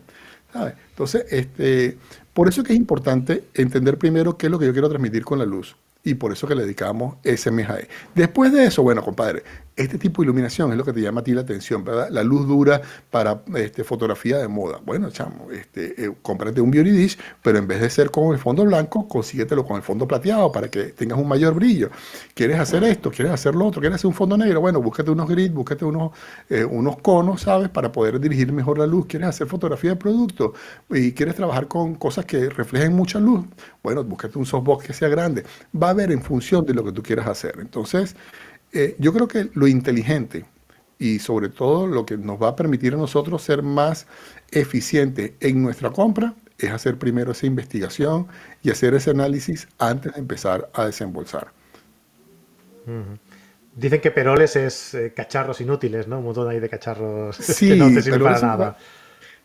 Entonces, 0.53 1.25
este, 1.29 1.97
por 2.33 2.47
eso 2.47 2.62
es 2.62 2.67
que 2.67 2.73
es 2.73 2.79
importante 2.79 3.45
entender 3.53 3.97
primero 3.97 4.38
qué 4.38 4.47
es 4.47 4.51
lo 4.51 4.60
que 4.60 4.65
yo 4.65 4.73
quiero 4.73 4.89
transmitir 4.89 5.23
con 5.23 5.39
la 5.39 5.45
luz 5.45 5.75
y 6.08 6.15
por 6.15 6.32
eso 6.32 6.48
que 6.48 6.56
le 6.56 6.63
dedicamos 6.63 7.17
ese 7.23 7.52
MJE. 7.52 7.90
Después 8.15 8.54
de 8.54 8.65
eso, 8.65 8.81
bueno, 8.81 9.04
compadre, 9.04 9.44
este 9.77 10.00
tipo 10.00 10.21
de 10.21 10.25
iluminación 10.25 10.71
es 10.71 10.77
lo 10.77 10.84
que 10.84 10.92
te 10.92 11.02
llama 11.02 11.21
a 11.21 11.23
ti 11.23 11.34
la 11.34 11.42
atención, 11.42 11.84
¿verdad? 11.84 12.08
La 12.10 12.23
luz 12.23 12.48
dura 12.48 12.81
para 13.12 13.44
este, 13.56 13.84
fotografía 13.84 14.40
de 14.40 14.48
moda. 14.48 14.79
Bueno, 14.84 15.12
chamo, 15.12 15.52
este, 15.52 16.04
eh, 16.04 16.12
cómprate 16.23 16.60
un 16.62 16.71
beauty 16.71 16.90
dish, 16.90 17.17
pero 17.44 17.60
en 17.60 17.67
vez 17.67 17.81
de 17.81 17.90
ser 17.92 18.10
con 18.10 18.34
el 18.34 18.40
fondo 18.40 18.65
blanco, 18.65 19.08
consíguetelo 19.08 19.65
con 19.65 19.75
el 19.75 19.84
fondo 19.84 20.08
plateado 20.08 20.52
para 20.52 20.69
que 20.69 20.86
tengas 20.86 21.19
un 21.19 21.27
mayor 21.27 21.54
brillo. 21.54 21.92
¿Quieres 22.34 22.60
hacer 22.60 22.84
esto? 22.86 23.12
¿Quieres 23.12 23.31
hacer 23.31 23.54
lo 23.54 23.67
otro? 23.67 23.79
¿Quieres 23.79 23.98
hacer 23.98 24.08
un 24.08 24.15
fondo 24.15 24.36
negro? 24.36 24.62
Bueno, 24.62 24.81
búscate 24.81 25.12
unos 25.12 25.29
grids, 25.29 25.54
búscate 25.54 25.86
unos, 25.86 26.12
eh, 26.50 26.65
unos 26.65 26.98
conos, 26.98 27.42
¿sabes? 27.42 27.69
Para 27.69 27.92
poder 27.92 28.19
dirigir 28.19 28.52
mejor 28.52 28.79
la 28.79 28.88
luz. 28.88 29.06
¿Quieres 29.06 29.29
hacer 29.29 29.46
fotografía 29.46 29.92
de 29.92 29.96
producto? 29.98 30.54
Y 30.90 31.12
quieres 31.12 31.36
trabajar 31.36 31.67
con 31.67 31.94
cosas 31.96 32.25
que 32.25 32.50
reflejen 32.50 32.96
mucha 32.96 33.19
luz. 33.19 33.46
Bueno, 33.84 34.04
búscate 34.04 34.40
un 34.40 34.46
softbox 34.46 34.88
que 34.88 34.94
sea 34.94 35.08
grande. 35.08 35.44
Va 35.79 35.92
a 35.92 35.94
haber 35.98 36.12
en 36.12 36.21
función 36.21 36.65
de 36.65 36.73
lo 36.73 36.83
que 36.83 36.91
tú 36.91 37.04
quieras 37.04 37.27
hacer. 37.27 37.56
Entonces, 37.60 38.15
eh, 38.71 38.95
yo 39.00 39.13
creo 39.13 39.27
que 39.27 39.50
lo 39.54 39.67
inteligente 39.67 40.45
y 41.00 41.19
sobre 41.19 41.50
todo 41.50 41.87
lo 41.87 42.06
que 42.06 42.17
nos 42.17 42.41
va 42.41 42.50
a 42.50 42.56
permitir 42.56 42.93
a 42.93 42.98
nosotros 42.98 43.41
ser 43.41 43.63
más 43.63 44.08
eficientes 44.52 45.33
en 45.39 45.62
nuestra 45.62 45.91
compra 45.91 46.33
es 46.58 46.71
hacer 46.71 46.98
primero 46.98 47.31
esa 47.31 47.45
investigación 47.45 48.27
y 48.63 48.71
hacer 48.71 48.95
ese 48.95 49.12
análisis 49.12 49.67
antes 49.77 50.13
de 50.13 50.19
empezar 50.19 50.69
a 50.73 50.85
desembolsar. 50.85 51.50
Dicen 53.75 54.02
que 54.02 54.12
Peroles 54.12 54.56
es 54.56 54.93
eh, 54.95 55.13
cacharros 55.15 55.62
inútiles, 55.62 56.08
¿no? 56.08 56.19
Un 56.19 56.25
montón 56.25 56.50
ahí 56.50 56.60
de 56.60 56.69
cacharros 56.69 57.37
que 57.60 57.75
no 57.75 57.93
te 57.93 58.02
sirven 58.02 58.23
para 58.23 58.41
nada. 58.41 58.77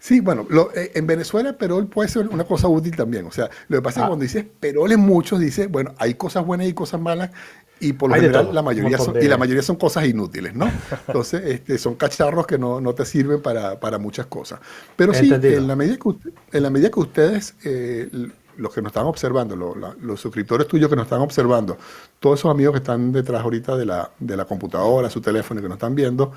Sí, 0.03 0.18
bueno, 0.18 0.48
eh, 0.74 0.90
en 0.96 1.07
Venezuela 1.07 1.53
Perol 1.53 1.86
puede 1.86 2.09
ser 2.09 2.26
una 2.26 2.42
cosa 2.42 2.66
útil 2.66 2.96
también. 2.96 3.24
O 3.24 3.30
sea, 3.30 3.48
lo 3.68 3.78
que 3.78 3.82
pasa 3.82 3.90
es 3.90 3.94
que 3.94 4.03
ah. 4.03 4.09
cuando 4.09 4.24
dices 4.24 4.44
Perol 4.59 4.90
en 4.90 4.98
muchos, 4.98 5.38
dice, 5.38 5.68
bueno, 5.68 5.94
hay 5.96 6.14
cosas 6.14 6.44
buenas 6.44 6.66
y 6.66 6.72
cosas 6.72 7.00
malas, 7.00 7.30
y 7.78 7.92
por 7.92 8.11
lo 8.11 8.16
general 8.16 8.53
la 8.53 8.62
mayoría 8.62 8.98
son, 8.98 9.22
y 9.22 9.28
la 9.28 9.38
mayoría 9.38 9.62
son 9.62 9.76
cosas 9.76 10.07
inútiles, 10.07 10.57
¿no? 10.57 10.68
Entonces, 11.07 11.42
este, 11.44 11.78
son 11.78 11.94
cacharros 11.94 12.48
que 12.48 12.59
no, 12.59 12.80
no 12.80 12.96
te 12.96 13.05
sirven 13.05 13.40
para, 13.42 13.78
para, 13.78 13.98
muchas 13.98 14.26
cosas. 14.26 14.59
Pero 14.96 15.14
sí, 15.14 15.32
en 15.32 15.68
la, 15.68 15.76
medida 15.76 15.96
que 15.96 16.32
en 16.50 16.62
la 16.64 16.70
medida 16.70 16.90
que 16.90 16.98
ustedes, 16.98 17.55
eh, 17.62 18.11
los 18.57 18.74
que 18.74 18.82
nos 18.82 18.90
están 18.90 19.07
observando, 19.07 19.55
los 19.55 20.20
suscriptores 20.20 20.66
tuyos 20.66 20.90
que 20.90 20.96
nos 20.96 21.05
están 21.05 21.20
observando, 21.20 21.78
todos 22.18 22.40
esos 22.40 22.50
amigos 22.50 22.72
que 22.72 22.78
están 22.78 23.12
detrás 23.12 23.42
ahorita 23.42 23.76
de 23.76 23.86
la, 23.86 24.11
de 24.18 24.36
la 24.36 24.46
computadora, 24.46 25.09
su 25.11 25.20
teléfono 25.20 25.61
y 25.61 25.62
que 25.62 25.68
nos 25.68 25.76
están 25.76 25.94
viendo, 25.94 26.32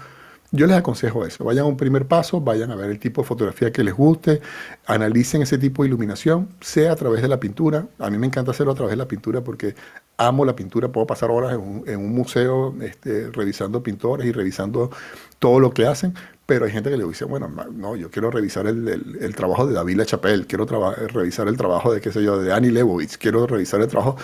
yo 0.55 0.67
les 0.67 0.77
aconsejo 0.77 1.25
eso. 1.25 1.43
Vayan 1.43 1.65
a 1.65 1.67
un 1.67 1.77
primer 1.77 2.07
paso, 2.07 2.41
vayan 2.41 2.71
a 2.71 2.75
ver 2.75 2.89
el 2.89 2.99
tipo 2.99 3.21
de 3.21 3.27
fotografía 3.27 3.71
que 3.71 3.83
les 3.83 3.93
guste, 3.93 4.41
analicen 4.85 5.41
ese 5.41 5.57
tipo 5.57 5.83
de 5.83 5.89
iluminación, 5.89 6.49
sea 6.61 6.91
a 6.91 6.95
través 6.95 7.21
de 7.21 7.27
la 7.27 7.39
pintura. 7.39 7.87
A 7.99 8.09
mí 8.09 8.17
me 8.17 8.27
encanta 8.27 8.51
hacerlo 8.51 8.71
a 8.71 8.75
través 8.75 8.91
de 8.91 8.97
la 8.97 9.07
pintura 9.07 9.41
porque 9.41 9.75
amo 10.17 10.45
la 10.45 10.55
pintura. 10.55 10.89
Puedo 10.89 11.07
pasar 11.07 11.29
horas 11.31 11.53
en 11.53 11.99
un, 11.99 12.15
museo 12.15 12.73
este, 12.81 13.29
revisando 13.31 13.83
pintores 13.83 14.25
y 14.25 14.31
revisando 14.31 14.89
todo 15.39 15.59
lo 15.59 15.71
que 15.71 15.85
hacen, 15.85 16.13
pero 16.45 16.65
hay 16.65 16.71
gente 16.71 16.89
que 16.89 16.97
le 16.97 17.05
dice, 17.05 17.25
bueno, 17.25 17.51
no, 17.73 17.95
yo 17.95 18.09
quiero 18.09 18.31
revisar 18.31 18.67
el, 18.67 19.35
trabajo 19.35 19.67
de 19.67 19.73
David 19.73 19.97
Lachapelle, 19.97 20.45
quiero 20.45 20.65
revisar 21.07 21.47
el 21.47 21.57
trabajo 21.57 21.93
de, 21.93 22.01
qué 22.01 22.11
sé 22.11 22.23
yo, 22.23 22.39
de 22.39 22.53
Annie 22.53 22.71
Leibovitz, 22.71 23.17
quiero 23.17 23.45
revisar 23.47 23.81
el 23.81 23.87
trabajo 23.87 24.17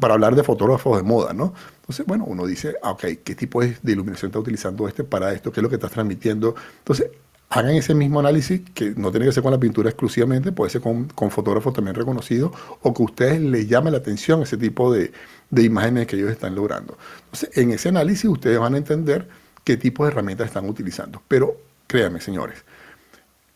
para 0.00 0.14
hablar 0.14 0.34
de 0.34 0.42
fotógrafos 0.42 0.96
de 0.96 1.02
moda, 1.02 1.32
¿no? 1.32 1.54
Entonces, 1.86 2.04
bueno, 2.04 2.24
uno 2.26 2.44
dice, 2.46 2.74
ah, 2.82 2.90
ok, 2.90 3.04
¿qué 3.22 3.36
tipo 3.36 3.60
de 3.60 3.76
iluminación 3.84 4.30
está 4.30 4.40
utilizando 4.40 4.88
este 4.88 5.04
para 5.04 5.32
esto? 5.32 5.52
¿Qué 5.52 5.60
es 5.60 5.62
lo 5.62 5.68
que 5.68 5.76
estás 5.76 5.92
transmitiendo? 5.92 6.56
Entonces, 6.78 7.10
hagan 7.48 7.76
ese 7.76 7.94
mismo 7.94 8.18
análisis, 8.18 8.60
que 8.74 8.92
no 8.96 9.12
tiene 9.12 9.26
que 9.26 9.32
ser 9.32 9.44
con 9.44 9.52
la 9.52 9.60
pintura 9.60 9.88
exclusivamente, 9.88 10.50
puede 10.50 10.70
ser 10.70 10.80
con, 10.80 11.08
fotógrafos 11.30 11.72
también 11.72 11.94
reconocidos, 11.94 12.50
o 12.82 12.92
que 12.92 13.02
a 13.02 13.06
ustedes 13.06 13.40
les 13.40 13.68
llame 13.68 13.92
la 13.92 13.98
atención 13.98 14.42
ese 14.42 14.56
tipo 14.56 14.92
de, 14.92 15.12
de 15.50 15.62
imágenes 15.62 16.08
que 16.08 16.16
ellos 16.16 16.32
están 16.32 16.56
logrando. 16.56 16.98
Entonces, 17.26 17.56
en 17.56 17.70
ese 17.70 17.90
análisis 17.90 18.24
ustedes 18.28 18.58
van 18.58 18.74
a 18.74 18.78
entender 18.78 19.28
qué 19.62 19.76
tipo 19.76 20.04
de 20.04 20.10
herramientas 20.10 20.48
están 20.48 20.68
utilizando. 20.68 21.22
Pero 21.28 21.56
créanme, 21.86 22.20
señores, 22.20 22.64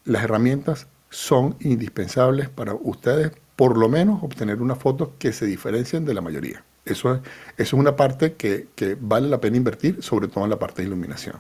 las 0.05 0.23
herramientas 0.23 0.87
son 1.11 1.57
indispensables 1.59 2.49
para 2.49 2.75
ustedes 2.75 3.33
por 3.57 3.77
lo 3.77 3.89
menos 3.89 4.23
obtener 4.23 4.63
una 4.63 4.77
foto 4.77 5.15
que 5.19 5.33
se 5.33 5.47
diferencien 5.47 6.05
de 6.05 6.15
la 6.15 6.21
mayoría. 6.21 6.65
Eso 6.91 7.15
es, 7.15 7.21
eso 7.21 7.27
es 7.57 7.73
una 7.73 7.97
parte 7.97 8.35
que, 8.35 8.67
vale 9.01 9.29
la 9.29 9.41
pena 9.41 9.57
invertir, 9.57 10.03
sobre 10.03 10.29
todo 10.29 10.45
en 10.45 10.51
la 10.51 10.59
parte 10.59 10.83
de 10.83 10.89
iluminación. 10.89 11.37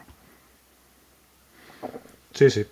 Sí, 2.32 2.50
sí. 2.50 2.66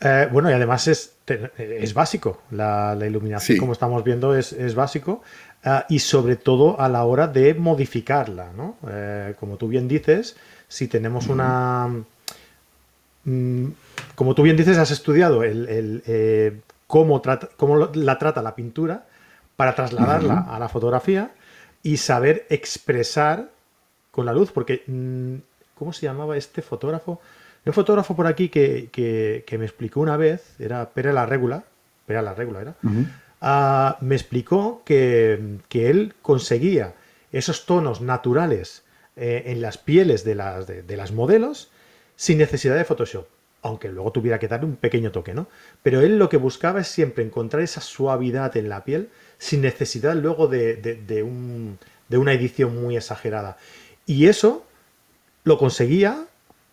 Eh, 0.00 0.28
bueno, 0.32 0.50
y 0.50 0.52
además 0.52 0.88
es, 0.88 1.14
es 1.56 1.94
básico. 1.94 2.42
La, 2.50 2.96
iluminación, 3.00 3.58
como 3.58 3.72
estamos 3.72 4.02
viendo, 4.02 4.34
es, 4.36 4.74
básico. 4.74 5.22
Eh, 5.64 5.82
y 5.90 5.98
sobre 6.00 6.36
todo 6.36 6.80
a 6.80 6.88
la 6.88 7.04
hora 7.04 7.28
de 7.28 7.54
modificarla, 7.54 8.50
¿no? 8.56 8.76
Eh, 8.88 9.34
como 9.38 9.56
tú 9.56 9.68
bien 9.68 9.86
dices, 9.86 10.36
si 10.68 10.88
tenemos 10.88 11.28
una... 11.28 11.88
Mm, 13.24 13.66
como 14.16 14.34
tú 14.34 14.42
bien 14.42 14.56
dices, 14.56 14.78
has 14.78 14.90
estudiado 14.90 15.44
el, 15.44 16.62
cómo, 16.86 17.22
cómo 17.56 17.86
la 17.94 18.18
trata 18.18 18.42
la 18.42 18.56
pintura 18.56 19.06
para 19.56 19.74
trasladarla 19.74 20.46
a 20.50 20.58
la 20.58 20.68
fotografía 20.68 21.30
y 21.82 21.96
saber 21.96 22.46
expresar 22.48 23.50
con 24.10 24.26
la 24.26 24.32
luz, 24.32 24.52
porque 24.52 24.84
mm, 24.86 25.36
¿cómo 25.74 25.92
se 25.92 26.06
llamaba 26.06 26.36
este 26.36 26.62
fotógrafo? 26.62 27.20
Un 27.64 27.72
fotógrafo 27.72 28.16
por 28.16 28.26
aquí 28.26 28.48
que, 28.48 29.44
me 29.58 29.64
explicó 29.64 30.00
una 30.00 30.16
vez, 30.16 30.54
era 30.58 30.90
Pere 30.90 31.12
la 31.12 31.26
Regula, 31.26 31.64
Pere 32.06 32.22
la 32.22 32.34
Regula 32.34 32.60
era, 32.60 32.74
ah, 33.40 33.96
me 34.00 34.16
explicó 34.16 34.82
que, 34.84 35.58
él 35.72 36.14
conseguía 36.22 36.94
esos 37.30 37.64
tonos 37.64 38.00
naturales 38.00 38.82
eh, 39.16 39.44
en 39.46 39.62
las 39.62 39.78
pieles 39.78 40.24
de 40.24 40.34
las, 40.34 40.66
de 40.66 40.96
las 40.96 41.12
modelos 41.12 41.70
sin 42.16 42.38
necesidad 42.38 42.76
de 42.76 42.84
Photoshop 42.84 43.26
aunque 43.62 43.88
luego 43.88 44.10
tuviera 44.10 44.38
que 44.38 44.48
darle 44.48 44.66
un 44.66 44.76
pequeño 44.76 45.12
toque, 45.12 45.34
¿no? 45.34 45.46
Pero 45.82 46.00
él 46.00 46.18
lo 46.18 46.28
que 46.28 46.36
buscaba 46.36 46.80
es 46.80 46.88
siempre 46.88 47.24
encontrar 47.24 47.62
esa 47.62 47.80
suavidad 47.80 48.56
en 48.56 48.68
la 48.68 48.84
piel 48.84 49.08
sin 49.42 49.62
necesidad 49.62 50.14
luego 50.14 50.46
de, 50.46 51.76
una 52.10 52.32
edición 52.32 52.80
muy 52.80 52.96
exagerada. 52.96 53.56
Y 54.06 54.28
eso 54.28 54.64
lo 55.42 55.58
conseguía 55.58 56.26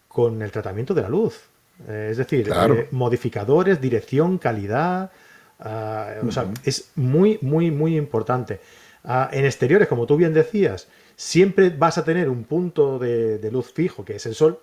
con 0.08 0.44
el 0.44 0.52
tratamiento 0.52 0.94
de 0.94 1.02
la 1.02 1.10
luz. 1.10 1.40
Eh, 1.88 2.10
es 2.12 2.18
decir, 2.18 2.48
eh, 2.48 2.88
modificadores, 2.92 3.82
dirección, 3.82 4.38
calidad. 4.38 5.12
Ah, 5.60 6.14
o 6.24 6.32
sea, 6.32 6.46
es 6.64 6.92
muy, 6.94 7.40
muy, 7.42 7.72
muy 7.72 7.98
importante. 7.98 8.60
Ah, 9.04 9.32
en 9.34 9.46
exteriores, 9.46 9.88
como 9.88 10.06
tú 10.06 10.16
bien 10.16 10.36
decías, 10.36 10.88
siempre 11.16 11.72
vas 11.72 11.98
a 11.98 12.06
tener 12.06 12.30
un 12.30 12.44
punto 12.44 13.00
de 13.00 13.50
luz 13.52 13.74
fijo, 13.74 14.06
que 14.06 14.18
es 14.18 14.28
el 14.28 14.36
sol, 14.36 14.60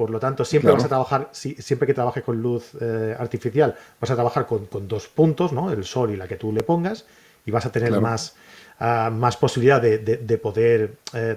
por 0.00 0.08
lo 0.08 0.18
tanto, 0.18 0.46
siempre 0.46 0.72
vas 0.72 0.82
a 0.82 0.88
trabajar, 0.88 1.28
siempre 1.32 1.86
que 1.86 1.92
trabajes 1.92 2.24
con 2.24 2.40
luz 2.40 2.70
eh, 2.80 3.14
artificial, 3.18 3.76
vas 4.00 4.10
a 4.10 4.14
trabajar 4.14 4.46
con, 4.46 4.66
dos 4.88 5.08
puntos, 5.08 5.52
¿no? 5.52 5.70
El 5.70 5.84
sol 5.84 6.10
y 6.10 6.16
la 6.16 6.26
que 6.26 6.36
tú 6.36 6.54
le 6.54 6.62
pongas, 6.62 7.04
y 7.44 7.50
vas 7.50 7.66
a 7.66 7.70
tener 7.70 8.00
más, 8.00 8.34
ah, 8.78 9.10
más 9.12 9.36
posibilidad 9.36 9.78
de, 9.78 10.38
poder 10.38 10.94
eh, 11.12 11.36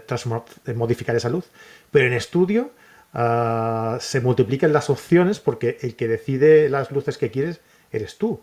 modificar 0.75 1.13
esa 1.13 1.27
luz. 1.27 1.49
Pero 1.91 2.07
en 2.07 2.13
estudio 2.13 2.71
ah, 3.13 3.97
se 3.99 4.21
multiplican 4.21 4.71
las 4.71 4.89
opciones 4.89 5.41
porque 5.41 5.77
el 5.81 5.97
que 5.97 6.07
decide 6.07 6.69
las 6.69 6.89
luces 6.89 7.17
que 7.17 7.31
quieres 7.31 7.59
eres 7.91 8.17
tú. 8.17 8.39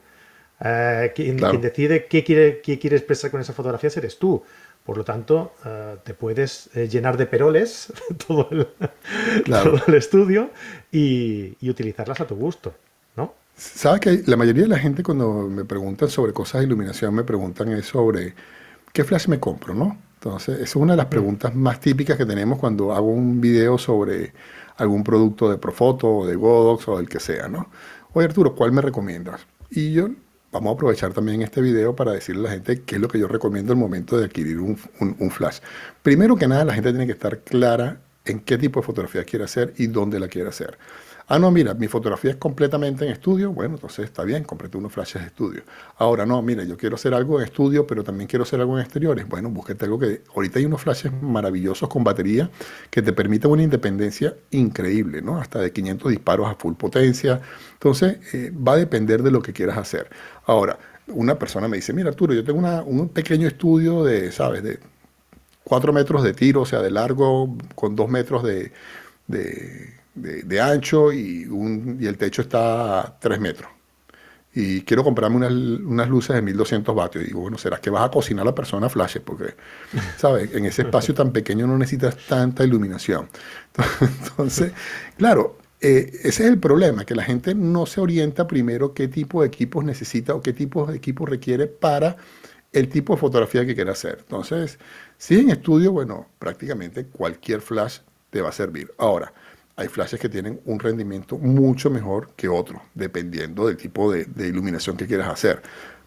Eh, 0.63 1.13
quien, 1.15 1.39
decide 1.63 2.05
qué 2.05 2.23
quiere, 2.23 2.61
qué 2.61 2.79
quiere 2.79 2.97
expresar 2.97 3.31
con 3.31 3.41
esa 3.41 3.55
fotografía 3.55 3.89
eres 3.97 4.19
tú. 4.19 4.43
Por 4.91 4.97
lo 4.97 5.05
tanto, 5.05 5.53
eh, 5.65 5.99
te 6.03 6.15
puedes 6.15 6.69
eh, 6.75 6.89
llenar 6.89 7.17
de 7.17 7.25
peroles 7.25 7.93
todo 8.27 8.49
el, 8.51 9.95
estudio 9.95 10.51
y, 10.91 11.57
utilizarlas 11.63 12.21
a 12.21 12.27
tu 12.27 12.35
gusto, 12.35 12.75
¿no? 13.17 13.35
Sabes 13.55 14.01
que 14.01 14.23
la 14.27 14.37
mayoría 14.37 14.65
de 14.65 14.69
la 14.69 14.81
gente 14.81 15.05
cuando 15.05 15.47
me 15.47 15.65
preguntan 15.65 16.11
sobre 16.11 16.33
cosas 16.33 16.63
de 16.63 16.67
iluminación 16.67 17.15
me 17.15 17.23
preguntan 17.23 17.71
es 17.71 17.87
sobre 17.87 18.35
qué 18.93 19.05
flash 19.05 19.29
me 19.29 19.39
compro, 19.39 19.77
¿no? 19.77 19.97
Entonces, 20.15 20.57
esa 20.57 20.65
es 20.65 20.75
una 20.75 20.95
de 20.95 20.97
las 20.97 21.07
mm. 21.07 21.11
preguntas 21.11 21.55
más 21.55 21.79
típicas 21.79 22.17
que 22.17 22.27
tenemos 22.27 22.59
cuando 22.59 22.93
hago 22.93 23.13
un 23.13 23.41
video 23.41 23.79
sobre 23.79 24.33
algún 24.77 25.05
producto 25.05 25.49
de 25.49 25.59
Profoto 25.59 26.09
o 26.09 26.27
de 26.27 26.35
Godox 26.35 26.89
o 26.89 26.97
del 26.97 27.09
que 27.09 27.21
sea, 27.21 27.47
¿no? 27.47 27.71
Oye 28.13 28.27
Arturo, 28.27 28.57
¿cuál 28.57 28.73
me 28.73 28.83
recomiendas? 28.83 29.41
Y 29.71 29.93
yo 29.93 30.09
vamos 30.53 30.71
a 30.71 30.75
aprovechar 30.75 31.13
también 31.13 31.43
este 31.43 31.61
video 31.61 31.95
para 31.95 32.13
decirle 32.13 32.41
a 32.41 32.45
la 32.45 32.51
gente 32.51 32.83
qué 32.83 32.97
es 32.97 33.01
lo 33.01 33.09
que 33.09 33.19
yo 33.19 33.29
recomiendo 33.29 33.73
al 33.73 33.79
momento 33.79 34.19
de 34.19 34.25
adquirir 34.27 34.59
un, 34.59 34.77
flash. 35.31 35.59
Primero 36.03 36.37
que 36.37 36.49
nada, 36.49 36.65
la 36.65 36.75
gente 36.75 36.91
tiene 36.91 37.07
que 37.07 37.13
estar 37.13 37.41
clara 37.41 38.01
en 38.25 38.41
qué 38.41 38.59
tipo 38.59 38.81
de 38.81 38.87
fotografía 38.87 39.25
quiere 39.25 39.45
hacer 39.45 39.75
y 39.77 39.87
dónde 39.87 40.21
la 40.21 40.29
quiere 40.29 40.49
hacer. 40.49 40.79
Ah, 41.33 41.39
no, 41.39 41.53
mira, 41.53 41.75
mi 41.75 41.87
fotografía 41.87 42.33
es 42.33 42.39
completamente 42.39 43.05
en 43.05 43.13
estudio. 43.13 43.53
Bueno, 43.53 43.77
entonces 43.77 44.05
está 44.05 44.25
bien, 44.25 44.43
cómprate 44.43 44.77
unos 44.77 44.93
flashes 44.93 45.23
de 45.23 45.29
estudio. 45.29 45.63
Ahora, 45.99 46.27
no, 46.27 46.43
mira, 46.43 46.65
yo 46.65 46.77
quiero 46.77 46.97
hacer 46.97 47.15
algo 47.15 47.39
en 47.39 47.45
estudio, 47.45 47.87
pero 47.87 48.03
también 48.03 48.27
quiero 48.27 48.43
hacer 48.43 48.59
algo 48.59 48.77
en 48.77 48.83
exteriores. 48.85 49.29
Bueno, 49.29 49.49
búsquete 49.49 49.85
algo 49.85 49.97
que. 49.97 50.23
Ahorita 50.35 50.59
hay 50.59 50.65
unos 50.65 50.81
flashes 50.81 51.13
maravillosos 51.23 51.89
con 51.89 52.03
batería 52.03 52.51
que 52.91 53.01
te 53.01 53.13
permiten 53.13 53.49
una 53.49 53.63
independencia 53.63 54.35
increíble, 54.51 55.23
¿no? 55.23 55.39
Hasta 55.39 55.61
de 55.61 55.73
500 55.73 56.11
disparos 56.11 56.49
a 56.49 56.57
full 56.57 56.75
potencia. 56.75 57.41
Entonces, 57.75 58.19
eh, 58.35 58.53
va 58.53 58.73
a 58.73 58.77
depender 58.77 59.23
de 59.23 59.31
lo 59.31 59.41
que 59.41 59.53
quieras 59.53 59.79
hacer. 59.79 60.11
Ahora, 60.47 60.81
una 61.07 61.39
persona 61.39 61.69
me 61.69 61.77
dice, 61.77 61.93
mira, 61.93 62.09
Arturo, 62.09 62.35
yo 62.35 62.43
tengo 62.43 62.59
un 62.87 63.09
pequeño 63.09 63.47
estudio 63.47 64.03
de, 64.03 64.33
¿sabes? 64.33 64.65
De 64.65 64.81
4 65.63 65.93
metros 65.93 66.25
de 66.25 66.33
tiro, 66.35 66.63
o 66.63 66.67
sea, 66.67 66.83
de 66.83 66.91
largo, 66.91 67.57
con 67.77 67.95
2 67.95 68.09
metros 68.09 68.43
de, 68.43 68.73
ancho 70.61 71.13
y, 71.13 71.45
un, 71.47 71.99
y 72.01 72.07
el 72.07 72.17
techo 72.17 72.43
está 72.43 73.01
a 73.01 73.19
3 73.19 73.41
metros. 73.41 73.71
Y 74.53 74.81
quiero 74.83 75.05
comprarme 75.05 75.37
unas, 75.37 75.53
unas 75.53 76.09
luces 76.09 76.35
de 76.35 76.43
1200 76.43 76.95
vatios. 76.95 77.25
Y 77.25 77.29
digo, 77.29 77.41
bueno, 77.41 77.57
¿será 77.57 77.79
que 77.79 77.89
vas 77.89 78.05
a 78.05 78.11
cocinar 78.11 78.43
a 78.43 78.47
la 78.47 78.55
persona 78.55 78.89
flashes? 78.89 79.23
Porque, 79.23 79.55
¿sabes? 80.17 80.53
En 80.53 80.65
ese 80.65 80.83
espacio 80.83 81.15
tan 81.15 81.33
pequeño 81.33 81.67
no 81.69 81.79
necesitas 81.79 82.17
tanta 82.27 82.65
iluminación. 82.65 83.29
Entonces, 84.01 84.73
claro, 85.17 85.57
eh, 85.81 86.11
ese 86.25 86.45
es 86.45 86.51
el 86.51 86.59
problema, 86.59 87.05
que 87.05 87.15
la 87.15 87.23
gente 87.23 87.55
no 87.55 87.87
se 87.87 88.01
orienta 88.01 88.47
primero 88.47 88.93
qué 88.93 89.09
tipo 89.09 89.41
de 89.41 89.49
equipos 89.49 89.85
necesita 89.85 90.35
o 90.35 90.43
qué 90.43 90.53
tipo 90.53 90.87
de 90.87 90.97
equipos 90.97 91.29
requiere 91.29 91.69
para 91.69 92.17
el 92.73 92.89
tipo 92.89 93.15
de 93.15 93.21
fotografía 93.21 93.65
que 93.65 93.75
quiere 93.75 93.91
hacer. 93.91 94.19
Entonces, 94.21 94.79
si 95.17 95.39
en 95.39 95.51
estudio, 95.51 95.93
bueno, 95.93 96.27
prácticamente 96.39 97.07
cualquier 97.07 97.61
flash 97.61 98.01
te 98.31 98.43
va 98.43 98.51
a 98.51 98.53
servir. 98.53 98.93
Ahora, 98.99 99.33
hay 99.81 99.89
flashes 99.89 100.21
que 100.21 100.29
tienen 100.29 100.61
un 100.67 100.79
rendimiento 100.79 101.39
mucho 101.39 101.91
mejor 101.91 102.31
que 102.37 102.49
otros, 102.49 102.83
dependiendo 102.95 103.67
del 103.67 103.79
tipo 103.79 104.13
de, 104.13 104.27
iluminación 104.47 104.97
que 104.97 105.07
quieras 105.07 105.29
hacer. 105.29 105.63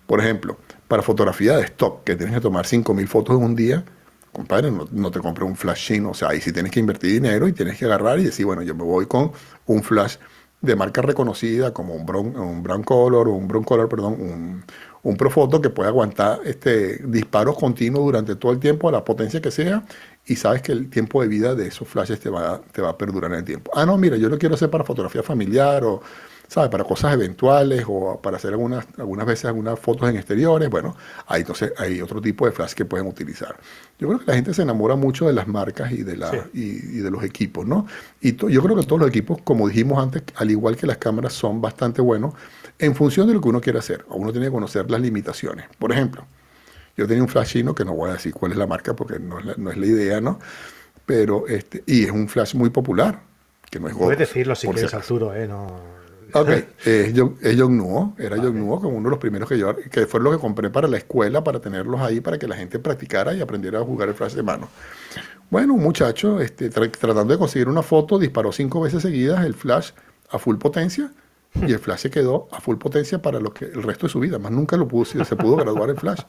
Por 0.06 0.20
ejemplo, 0.20 0.58
para 0.88 1.02
fotografía 1.02 1.58
de 1.58 1.64
stock, 1.64 2.04
que 2.04 2.16
tienes 2.16 2.36
que 2.36 2.42
tomar 2.42 2.66
5.000 2.66 3.08
fotos 3.08 3.36
en 3.36 3.44
un 3.44 3.56
día, 3.56 3.84
compadre, 4.32 4.70
no, 4.72 5.12
te 5.12 5.20
compres 5.20 5.50
un 5.50 5.56
flash 5.56 5.88
chino. 5.88 6.12
O 6.12 6.14
sea, 6.14 6.30
ahí 6.30 6.40
sí 6.40 6.52
tienes 6.52 6.72
que 6.72 6.80
invertir 6.80 7.14
dinero 7.14 7.48
y 7.48 7.54
tienes 7.54 7.78
que 7.78 7.86
agarrar 7.86 8.20
y 8.20 8.26
decir, 8.26 8.46
bueno, 8.46 8.62
yo 8.62 8.76
me 8.76 8.84
voy 8.84 9.08
con 9.08 9.32
un 9.66 9.82
flash 9.82 10.18
de 10.62 10.76
marca 10.76 11.02
reconocida 11.02 11.74
como 11.74 11.96
un 11.96 12.06
brown, 12.06 12.38
un 12.38 12.62
brown 12.62 12.84
color 12.84 13.28
un 13.28 13.48
brown 13.48 13.64
color, 13.64 13.90
perdón, 13.90 14.14
un, 14.14 14.64
un 15.04 15.18
Profoto 15.18 15.62
que 15.62 15.70
puede 15.70 15.90
aguantar 15.90 16.40
este, 16.46 16.98
disparos 17.06 17.58
continuos 17.58 18.06
durante 18.06 18.36
todo 18.36 18.52
el 18.52 18.60
tiempo 18.60 18.88
a 18.88 18.92
la 18.92 19.04
potencia 19.04 19.42
que 19.42 19.52
sea 19.52 19.84
y 20.26 20.36
sabes 20.36 20.62
que 20.62 20.72
el 20.72 20.90
tiempo 20.90 21.22
de 21.22 21.28
vida 21.28 21.56
de 21.56 21.68
esos 21.68 21.88
flashes 21.88 22.20
te 22.20 22.30
va, 22.30 22.62
te 22.72 22.82
va 22.82 22.90
a 22.90 22.98
perdurar 22.98 23.32
en 23.32 23.40
el 23.40 23.46
tiempo. 23.46 23.72
Ah, 23.76 23.86
no, 23.86 23.98
mira, 23.98 24.18
yo 24.18 24.30
lo 24.30 24.38
quiero 24.38 24.56
hacer 24.56 24.70
para 24.70 24.84
fotografía 24.84 25.24
familiar 25.24 25.84
o 25.84 26.02
¿sabes? 26.54 26.70
Para 26.70 26.84
cosas 26.84 27.14
eventuales 27.14 27.84
o 27.88 28.20
para 28.22 28.38
hacer 28.38 28.52
algunas, 28.52 28.86
algunas 28.98 29.26
veces 29.26 29.46
algunas 29.46 29.80
fotos 29.80 30.08
en 30.08 30.18
exteriores, 30.18 30.70
bueno, 30.70 30.96
ahí 31.26 31.42
entonces 31.42 31.74
hay 31.78 32.00
otro 32.00 32.22
tipo 32.22 32.46
de 32.46 32.52
flash 32.52 32.74
que 32.74 32.86
pueden 32.86 33.08
utilizar. 33.08 33.56
Yo 33.98 34.08
creo 34.08 34.20
que 34.20 34.26
la 34.28 34.36
gente 34.36 34.54
se 34.54 34.62
enamora 34.62 34.96
mucho 34.96 35.26
de 35.26 35.34
las 35.34 35.48
marcas 35.48 35.92
y 35.92 36.04
de, 36.04 36.16
la, 36.16 36.32
y, 36.54 37.00
de 37.00 37.10
los 37.10 37.24
equipos, 37.24 37.66
¿no? 37.66 37.88
Y 38.22 38.36
yo 38.36 38.62
creo 38.62 38.76
que 38.76 38.84
todos 38.84 39.00
los 39.00 39.10
equipos, 39.10 39.40
como 39.44 39.68
dijimos 39.68 40.02
antes, 40.02 40.24
al 40.36 40.52
igual 40.52 40.78
que 40.78 40.86
las 40.86 40.98
cámaras, 40.98 41.34
son 41.34 41.60
bastante 41.60 42.02
buenos 42.02 42.36
en 42.78 42.94
función 42.94 43.28
de 43.28 43.34
lo 43.34 43.42
que 43.42 43.50
uno 43.50 43.60
quiere 43.60 43.80
hacer. 43.80 44.06
Uno 44.10 44.32
tiene 44.32 44.48
que 44.48 44.52
conocer 44.52 44.90
las 44.92 45.02
limitaciones. 45.02 45.66
Por 45.80 45.92
ejemplo, 45.92 46.26
yo 46.96 47.08
tenía 47.08 47.24
un 47.24 47.30
flash 47.30 47.54
chino, 47.54 47.74
que 47.74 47.86
no 47.86 47.94
voy 47.94 48.12
a 48.12 48.14
decir 48.14 48.34
cuál 48.34 48.52
es 48.52 48.58
la 48.58 48.68
marca 48.68 48.96
porque 48.96 49.20
no 49.20 49.40
es 49.40 49.46
la, 49.46 49.54
no 49.58 49.72
es 49.72 49.78
la 49.78 49.86
idea, 49.86 50.22
¿no? 50.22 50.40
Pero, 51.06 51.48
este, 51.48 51.84
y 51.86 52.06
es 52.06 52.12
un 52.12 52.30
flash 52.30 52.56
muy 52.56 52.70
popular, 52.70 53.22
que 53.70 53.80
no 53.80 53.88
es 53.88 53.96
Puedes 53.96 54.20
decirlo 54.20 54.56
si 54.56 54.68
quieres, 54.68 54.94
Arturo, 54.94 55.34
¿eh? 55.34 55.48
No... 55.48 55.94
Ok, 56.34 56.50
es 56.86 57.58
Nuo, 57.58 58.16
era 58.18 58.38
John 58.38 58.60
Nuo, 58.60 58.82
como 58.82 58.98
uno 58.98 59.10
de 59.10 59.12
los 59.12 59.20
primeros 59.20 59.48
que 59.48 59.58
yo, 59.58 59.76
que 59.76 60.08
fue 60.08 60.20
lo 60.20 60.32
que 60.32 60.40
compré 60.40 60.70
para 60.70 60.88
la 60.88 60.98
escuela, 60.98 61.44
para 61.44 61.60
tenerlos 61.60 62.02
ahí, 62.02 62.22
para 62.22 62.40
que 62.40 62.48
la 62.48 62.56
gente 62.56 62.80
practicara 62.80 63.34
y 63.34 63.42
aprendiera 63.42 63.80
a 63.80 63.84
jugar 63.84 64.10
el 64.10 64.16
flash 64.16 64.34
de 64.34 64.44
mano. 64.44 64.68
Bueno, 65.50 65.76
un 65.76 65.84
muchacho, 65.84 66.42
este, 66.42 66.70
tratando 66.70 67.26
de 67.26 67.38
conseguir 67.38 67.68
una 67.68 67.84
foto, 67.84 68.18
disparó 68.18 68.52
cinco 68.52 68.82
veces 68.82 69.04
seguidas 69.04 69.46
el 69.46 69.54
flash 69.54 69.92
a 70.32 70.40
full 70.40 70.58
potencia 70.58 71.12
y 71.56 71.72
el 71.72 71.80
flash 71.80 72.00
se 72.00 72.10
quedó 72.10 72.48
a 72.52 72.60
full 72.60 72.78
potencia 72.78 73.22
para 73.22 73.40
lo 73.40 73.54
que, 73.54 73.66
el 73.66 73.84
resto 73.84 74.08
de 74.08 74.12
su 74.12 74.20
vida, 74.20 74.40
más 74.40 74.52
nunca 74.52 74.76
lo 74.78 74.88
pudo, 74.88 75.06
se 75.06 75.36
pudo 75.36 75.58
graduar 75.58 75.92
el 75.92 75.98
flash. 75.98 76.22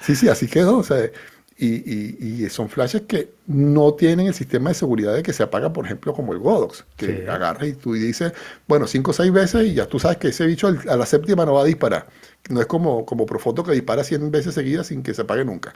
Sí, 0.00 0.14
sí, 0.16 0.28
así 0.28 0.46
quedó. 0.46 0.78
O 0.78 0.82
sea, 0.82 1.10
y, 1.58 2.46
son 2.50 2.68
flashes 2.68 3.02
que 3.02 3.32
no 3.46 3.94
tienen 3.94 4.26
el 4.26 4.34
sistema 4.34 4.70
de 4.70 4.74
seguridad 4.74 5.14
de 5.14 5.22
que 5.22 5.32
se 5.32 5.42
apaga, 5.42 5.72
por 5.72 5.86
ejemplo, 5.86 6.12
como 6.12 6.32
el 6.32 6.38
Godox, 6.38 6.84
que 6.96 7.26
agarra 7.28 7.66
y 7.66 7.72
tú 7.72 7.94
dices, 7.94 8.32
bueno, 8.68 8.86
cinco 8.86 9.12
o 9.12 9.14
seis 9.14 9.32
veces 9.32 9.64
y 9.64 9.74
ya 9.74 9.86
tú 9.86 9.98
sabes 9.98 10.18
que 10.18 10.28
ese 10.28 10.46
bicho 10.46 10.68
a 10.68 10.96
la 10.96 11.06
séptima 11.06 11.46
no 11.46 11.54
va 11.54 11.62
a 11.62 11.64
disparar. 11.64 12.08
No 12.50 12.60
es 12.60 12.66
como, 12.66 13.06
como 13.06 13.26
Profoto 13.26 13.64
que 13.64 13.72
dispara 13.72 14.04
100 14.04 14.30
veces 14.30 14.54
seguidas 14.54 14.88
sin 14.88 15.02
que 15.02 15.14
se 15.14 15.22
apague 15.22 15.44
nunca. 15.44 15.72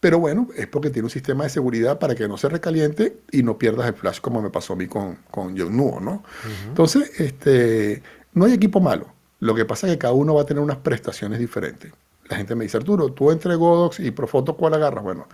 Pero 0.00 0.18
bueno, 0.18 0.48
es 0.56 0.66
porque 0.66 0.90
tiene 0.90 1.06
un 1.06 1.10
sistema 1.10 1.44
de 1.44 1.50
seguridad 1.50 1.98
para 1.98 2.14
que 2.14 2.28
no 2.28 2.36
se 2.36 2.48
recaliente 2.48 3.16
y 3.30 3.42
no 3.42 3.56
pierdas 3.56 3.86
el 3.88 3.94
flash 3.94 4.20
como 4.20 4.42
me 4.42 4.50
pasó 4.50 4.74
a 4.74 4.76
mí 4.76 4.86
con, 4.86 5.16
con 5.30 5.54
Nuo, 5.54 6.00
¿no? 6.00 6.24
Entonces, 6.68 7.20
este, 7.20 8.02
no 8.34 8.44
hay 8.44 8.52
equipo 8.52 8.80
malo. 8.80 9.06
Lo 9.40 9.54
que 9.54 9.64
pasa 9.64 9.86
es 9.86 9.94
que 9.94 9.98
cada 9.98 10.12
uno 10.12 10.34
va 10.34 10.42
a 10.42 10.46
tener 10.46 10.62
unas 10.62 10.78
prestaciones 10.78 11.38
diferentes 11.38 11.92
la 12.28 12.36
gente 12.36 12.54
me 12.54 12.64
dice, 12.64 12.76
Arturo, 12.76 13.12
tú 13.12 13.30
entre 13.30 13.54
Godox 13.54 14.00
y 14.00 14.10
Profoto, 14.10 14.56
¿cuál 14.56 14.74
agarras? 14.74 15.04
Bueno, 15.04 15.26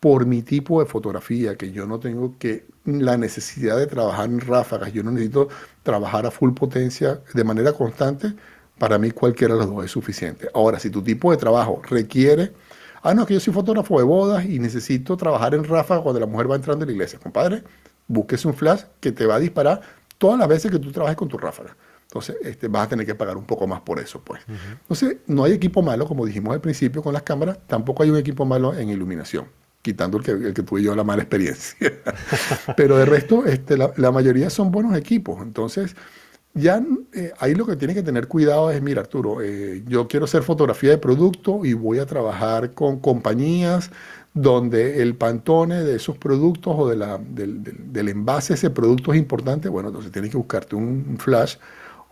por 0.00 0.24
mi 0.26 0.42
tipo 0.42 0.80
de 0.80 0.86
fotografía, 0.86 1.56
que 1.56 1.72
yo 1.72 1.86
no 1.86 2.00
tengo 2.00 2.36
que 2.38 2.66
la 2.84 3.18
necesidad 3.18 3.76
de 3.76 3.86
trabajar 3.86 4.26
en 4.30 4.40
ráfagas, 4.40 4.92
yo 4.92 5.02
no 5.02 5.10
necesito 5.10 5.48
trabajar 5.82 6.26
a 6.26 6.30
full 6.30 6.52
potencia 6.54 7.20
de 7.34 7.44
manera 7.44 7.72
constante, 7.74 8.34
para 8.78 8.98
mí 8.98 9.10
cualquiera 9.10 9.54
de 9.54 9.60
los 9.60 9.68
dos 9.68 9.84
es 9.84 9.90
suficiente. 9.90 10.48
Ahora, 10.54 10.78
si 10.78 10.88
tu 10.88 11.02
tipo 11.02 11.30
de 11.30 11.36
trabajo 11.36 11.82
requiere, 11.88 12.52
ah, 13.02 13.12
no, 13.12 13.26
que 13.26 13.34
yo 13.34 13.40
soy 13.40 13.52
fotógrafo 13.52 13.98
de 13.98 14.04
bodas 14.04 14.46
y 14.46 14.58
necesito 14.58 15.18
trabajar 15.18 15.54
en 15.54 15.64
ráfagas 15.64 16.02
cuando 16.02 16.18
la 16.18 16.26
mujer 16.26 16.50
va 16.50 16.56
entrando 16.56 16.84
en 16.84 16.88
la 16.88 16.92
iglesia, 16.94 17.18
compadre, 17.18 17.62
búsquese 18.08 18.48
un 18.48 18.54
flash 18.54 18.82
que 19.00 19.12
te 19.12 19.26
va 19.26 19.34
a 19.34 19.38
disparar 19.38 19.82
todas 20.16 20.38
las 20.38 20.48
veces 20.48 20.70
que 20.70 20.78
tú 20.78 20.90
trabajes 20.92 21.16
con 21.16 21.28
tu 21.28 21.36
ráfaga. 21.36 21.76
Entonces, 22.10 22.38
este, 22.42 22.66
vas 22.66 22.86
a 22.86 22.88
tener 22.88 23.06
que 23.06 23.14
pagar 23.14 23.36
un 23.36 23.44
poco 23.44 23.68
más 23.68 23.82
por 23.82 24.00
eso, 24.00 24.20
pues. 24.20 24.42
Entonces, 24.82 25.18
no 25.28 25.44
hay 25.44 25.52
equipo 25.52 25.80
malo, 25.80 26.06
como 26.06 26.26
dijimos 26.26 26.52
al 26.52 26.60
principio 26.60 27.04
con 27.04 27.12
las 27.12 27.22
cámaras, 27.22 27.58
tampoco 27.68 28.02
hay 28.02 28.10
un 28.10 28.16
equipo 28.16 28.44
malo 28.44 28.74
en 28.74 28.90
iluminación, 28.90 29.46
quitando 29.80 30.18
el 30.18 30.24
que, 30.24 30.32
el 30.32 30.52
que 30.52 30.64
tuve 30.64 30.82
yo 30.82 30.96
la 30.96 31.04
mala 31.04 31.22
experiencia. 31.22 31.92
Pero 32.76 32.96
de 32.96 33.04
resto, 33.04 33.46
este, 33.46 33.76
la, 33.76 34.10
mayoría 34.10 34.50
son 34.50 34.72
buenos 34.72 34.96
equipos. 34.96 35.40
Entonces, 35.40 35.94
ya 36.52 36.82
eh, 37.12 37.32
ahí 37.38 37.54
lo 37.54 37.64
que 37.64 37.76
tiene 37.76 37.94
que 37.94 38.02
tener 38.02 38.26
cuidado 38.26 38.72
es, 38.72 38.82
mira, 38.82 39.02
Arturo, 39.02 39.40
eh, 39.40 39.84
yo 39.86 40.08
quiero 40.08 40.24
hacer 40.24 40.42
fotografía 40.42 40.90
de 40.90 40.98
producto 40.98 41.64
y 41.64 41.74
voy 41.74 42.00
a 42.00 42.06
trabajar 42.06 42.74
con 42.74 42.98
compañías 42.98 43.92
donde 44.34 45.00
el 45.00 45.14
pantone 45.14 45.84
de 45.84 45.94
esos 45.94 46.18
productos 46.18 46.74
o 46.76 46.88
de 46.88 46.96
la, 46.96 47.18
del, 47.18 47.62
del, 47.62 48.08
envase 48.08 48.54
de 48.54 48.56
ese 48.56 48.70
producto 48.70 49.12
es 49.12 49.18
importante, 49.20 49.68
bueno, 49.68 49.90
entonces 49.90 50.10
tienes 50.10 50.32
que 50.32 50.36
buscarte 50.36 50.74
un 50.74 51.16
flash 51.20 51.56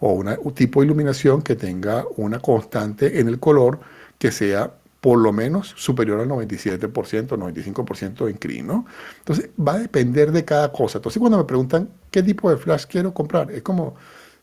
o 0.00 0.12
un 0.12 0.54
tipo 0.54 0.80
de 0.80 0.86
iluminación 0.86 1.42
que 1.42 1.56
tenga 1.56 2.04
una 2.16 2.38
constante 2.38 3.20
en 3.20 3.28
el 3.28 3.38
color 3.40 3.80
que 4.18 4.30
sea 4.30 4.72
por 5.00 5.18
lo 5.18 5.32
menos 5.32 5.74
superior 5.76 6.20
al 6.20 6.28
97%, 6.28 6.90
95% 6.90 8.28
en 8.28 8.36
CRI, 8.36 8.62
¿no? 8.62 8.84
Entonces 9.18 9.50
va 9.58 9.74
a 9.74 9.78
depender 9.78 10.32
de 10.32 10.44
cada 10.44 10.72
cosa. 10.72 10.98
Entonces 10.98 11.20
cuando 11.20 11.38
me 11.38 11.44
preguntan 11.44 11.88
qué 12.10 12.22
tipo 12.22 12.50
de 12.50 12.56
flash 12.56 12.84
quiero 12.86 13.14
comprar, 13.14 13.50
es 13.52 13.62
como, 13.62 13.94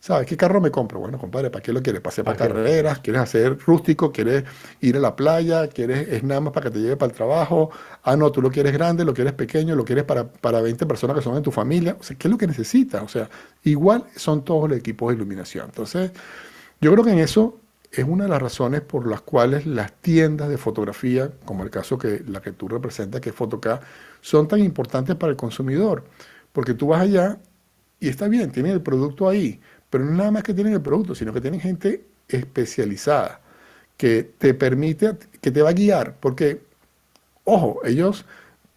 ¿Sabes 0.06 0.28
qué 0.28 0.38
carro 0.38 0.62
me 0.62 0.70
compro? 0.70 1.00
Bueno, 1.00 1.18
compadre, 1.18 1.50
¿para 1.50 1.64
qué 1.64 1.74
lo 1.74 1.82
quieres? 1.82 2.00
¿Para 2.00 2.24
para 2.24 2.38
carreras? 2.38 3.00
¿Quieres 3.00 3.24
hacer 3.24 3.58
rústico? 3.58 4.12
¿Quieres 4.12 4.44
ir 4.80 4.98
a 4.98 5.00
la 5.00 5.16
playa? 5.16 5.68
¿Quieres 5.68 6.08
es 6.10 6.22
nada 6.22 6.42
más 6.42 6.54
para 6.54 6.66
que 6.66 6.76
te 6.76 6.80
lleve 6.80 6.96
para 6.96 7.10
el 7.10 7.18
trabajo? 7.18 7.72
Ah, 8.04 8.16
no, 8.16 8.32
tú 8.32 8.40
lo 8.40 8.52
quieres 8.52 8.72
grande, 8.72 9.04
lo 9.04 9.16
quieres 9.16 9.34
pequeño, 9.34 9.76
lo 9.76 9.84
quieres 9.84 10.04
para, 10.04 10.32
para 10.32 10.62
20 10.62 10.86
personas 10.86 11.16
que 11.16 11.24
son 11.24 11.36
en 11.38 11.42
tu 11.42 11.50
familia. 11.50 11.98
O 12.00 12.04
sea, 12.04 12.16
¿qué 12.16 12.28
es 12.28 12.32
lo 12.32 12.38
que 12.38 12.46
necesitas? 12.46 13.02
O 13.02 13.08
sea, 13.08 13.28
igual 13.64 14.06
son 14.16 14.46
todos 14.46 14.70
los 14.70 14.78
equipos 14.78 15.10
de 15.10 15.16
iluminación. 15.16 15.66
Entonces, 15.66 16.12
yo 16.80 16.92
creo 16.92 17.04
que 17.04 17.12
en 17.12 17.18
eso 17.18 17.58
es 17.92 18.06
una 18.06 18.26
de 18.26 18.30
las 18.30 18.44
razones 18.44 18.82
por 18.82 19.08
las 19.08 19.22
cuales 19.22 19.66
las 19.66 19.92
tiendas 19.92 20.50
de 20.50 20.60
fotografía, 20.60 21.32
como 21.46 21.64
el 21.64 21.72
caso 21.72 21.98
que 21.98 22.24
la 22.28 22.44
que 22.44 22.52
tú 22.52 22.68
representas, 22.68 23.22
que 23.22 23.32
es 23.32 23.36
Fotoca, 23.36 23.82
son 24.22 24.48
tan 24.48 24.60
importantes 24.60 25.16
para 25.16 25.32
el 25.32 25.36
consumidor. 25.36 26.04
Porque 26.54 26.76
tú 26.76 26.90
vas 26.90 27.02
allá 27.02 27.40
y 28.00 28.10
está 28.10 28.28
bien, 28.28 28.52
tienes 28.52 28.74
el 28.74 28.82
producto 28.82 29.28
ahí 29.28 29.60
pero 29.90 30.04
no 30.06 30.12
nada 30.12 30.32
más 30.32 30.44
que 30.44 30.54
tienen 30.54 30.74
el 30.74 30.82
producto, 30.82 31.16
sino 31.16 31.34
que 31.34 31.42
tienen 31.42 31.60
gente 31.60 32.06
especializada 32.28 33.42
que 33.98 34.24
te 34.24 34.54
permite, 34.54 35.16
que 35.42 35.52
te 35.52 35.62
va 35.62 35.70
a 35.70 35.74
guiar, 35.74 36.16
porque, 36.20 36.62
ojo, 37.46 37.82
ellos 37.86 38.26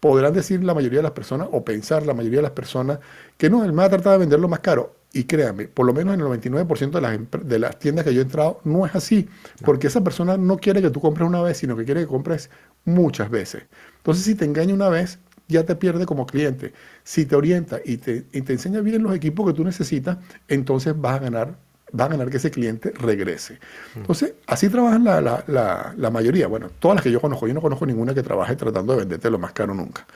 podrán 0.00 0.32
decir 0.32 0.62
la 0.62 0.74
mayoría 0.74 1.00
de 1.00 1.04
las 1.04 1.12
personas 1.12 1.48
o 1.50 1.64
pensar 1.64 2.06
la 2.06 2.14
mayoría 2.14 2.38
de 2.38 2.42
las 2.42 2.52
personas 2.52 3.00
que 3.36 3.50
no, 3.50 3.64
él 3.64 3.72
me 3.72 3.78
va 3.78 3.84
a 3.84 3.90
tratar 3.90 4.12
de 4.12 4.18
venderlo 4.18 4.48
más 4.48 4.61
caro. 4.61 4.94
Y 5.11 5.24
créanme, 5.24 5.68
por 5.68 5.86
lo 5.86 5.94
menos 5.94 6.14
en 6.14 6.20
el 6.20 6.26
99% 6.26 6.90
de 6.90 7.00
las, 7.00 7.18
de 7.48 7.59
las 7.59 7.78
tiendas 7.78 8.04
que 8.04 8.12
yo 8.12 8.20
he 8.20 8.24
entrado 8.24 8.61
no 8.64 8.84
es 8.84 8.94
así, 8.94 9.26
porque 9.64 9.86
esa 9.86 10.04
persona 10.04 10.36
no 10.36 10.59
quiere 10.59 10.82
que 10.82 10.90
tú 10.90 11.00
compres 11.00 11.26
una 11.26 11.40
vez, 11.40 11.56
sino 11.56 11.76
que 11.76 11.84
quiere 11.86 12.02
que 12.02 12.06
compres 12.06 12.50
muchas 12.84 13.30
veces. 13.30 13.64
Entonces, 13.96 14.24
si 14.24 14.34
te 14.34 14.44
engaña 14.44 14.74
una 14.74 14.90
vez, 14.90 15.18
ya 15.49 15.64
te 15.64 15.74
pierde 15.74 16.07
como 16.07 16.26
cliente. 16.26 16.72
Si 17.03 17.26
te 17.26 17.34
orienta 17.34 17.80
y 17.84 17.96
te, 17.96 18.20
te 18.22 18.53
enseña 18.53 18.80
bien 18.80 19.03
los 19.03 19.14
equipos 19.14 19.46
que 19.46 19.55
tú 19.55 19.64
necesitas, 19.64 20.18
entonces 20.46 20.94
vas 20.99 21.16
a 21.16 21.18
ganar 21.18 21.68
va 21.99 22.05
a 22.05 22.09
ganar 22.09 22.28
que 22.28 22.36
ese 22.36 22.51
cliente 22.51 22.92
regrese. 22.99 23.55
Mm. 23.94 24.01
Entonces, 24.01 24.34
así 24.46 24.68
trabajan 24.68 25.05
la, 25.05 25.22
la, 25.22 25.94
la, 25.96 26.11
mayoría. 26.11 26.46
Bueno, 26.46 26.68
todas 26.78 26.96
las 26.96 27.03
que 27.03 27.11
yo 27.11 27.18
conozco, 27.18 27.49
yo 27.49 27.55
no 27.55 27.62
conozco 27.62 27.86
ninguna 27.86 28.12
que 28.12 28.22
trabaje 28.22 28.57
tratando 28.57 28.92
de 28.92 28.99
venderte 28.99 29.30
lo 29.30 29.38
más 29.38 29.53
caro 29.53 29.74
nunca. 29.74 30.07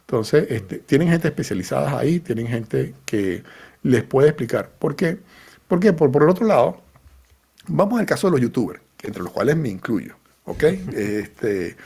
Entonces, 0.00 0.46
este, 0.50 0.80
tienen 0.80 1.08
gente 1.08 1.28
especializada 1.28 1.98
ahí, 1.98 2.20
tienen 2.20 2.46
gente 2.46 2.94
que 3.06 3.42
les 3.82 4.02
puede 4.02 4.28
explicar. 4.28 4.70
¿Por 4.78 4.96
qué? 4.96 5.18
Porque 5.66 5.94
por, 5.94 6.12
por 6.12 6.24
el 6.24 6.28
otro 6.28 6.46
lado, 6.46 6.82
vamos 7.68 7.98
al 7.98 8.04
caso 8.04 8.26
de 8.26 8.32
los 8.32 8.40
youtubers, 8.42 8.82
entre 9.02 9.22
los 9.22 9.32
cuales 9.32 9.56
me 9.56 9.70
incluyo. 9.70 10.16
¿ok? 10.44 10.62
este, 10.92 11.76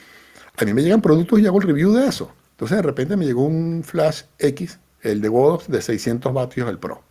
a 0.57 0.65
mí 0.65 0.75
me 0.75 0.83
llegan 0.83 1.01
productos 1.01 1.39
y 1.41 1.47
hago 1.47 1.61
el 1.61 1.69
review 1.69 1.93
de 1.93 2.07
eso. 2.09 2.33
Entonces 2.59 2.79
de 2.79 2.83
repente 2.83 3.17
me 3.17 3.25
llegó 3.25 3.45
un 3.45 3.85
flash 3.85 4.23
X, 4.37 4.81
el 5.03 5.21
de 5.21 5.29
Godox, 5.29 5.69
de 5.69 5.81
600 5.81 6.35
vatios 6.35 6.69
el 6.69 6.77
Pro. 6.81 7.05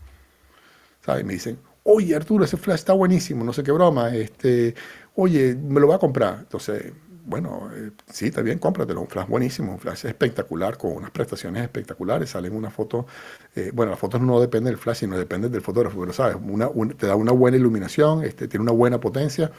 ¿Sabes? 1.05 1.23
Me 1.23 1.35
dicen, 1.35 1.57
oye 1.83 2.13
Arturo, 2.17 2.43
ese 2.43 2.57
flash 2.57 2.79
está 2.79 2.91
buenísimo, 2.91 3.45
no 3.45 3.53
sé 3.53 3.63
qué 3.63 3.71
broma, 3.71 4.13
este, 4.13 4.75
oye, 5.15 5.55
me 5.55 5.79
lo 5.79 5.87
voy 5.87 5.95
a 5.95 5.99
comprar. 5.99 6.39
Entonces, 6.39 6.91
bueno, 7.23 7.69
eh, 7.73 7.91
sí, 8.11 8.25
está 8.25 8.41
bien, 8.41 8.59
cómpratelo, 8.59 8.99
un 8.99 9.07
flash 9.07 9.29
buenísimo, 9.29 9.71
un 9.71 9.79
flash 9.79 10.05
espectacular, 10.05 10.77
con 10.77 10.91
unas 10.91 11.11
prestaciones 11.11 11.63
espectaculares, 11.63 12.31
salen 12.31 12.53
una 12.53 12.69
foto, 12.69 13.05
eh, 13.55 13.71
bueno, 13.73 13.91
la 13.91 13.97
foto 13.97 14.19
no 14.19 14.41
depende 14.41 14.69
del 14.69 14.77
flash, 14.77 14.97
sino 14.97 15.17
depende 15.17 15.47
del 15.47 15.61
fotógrafo, 15.61 15.97
pero 15.97 16.11
sabes, 16.11 16.35
te 16.97 17.07
da 17.07 17.15
una 17.15 17.31
buena 17.31 17.55
iluminación, 17.55 18.25
este, 18.25 18.49
tiene 18.49 18.63
una 18.63 18.73
buena 18.73 18.99
potencia. 18.99 19.49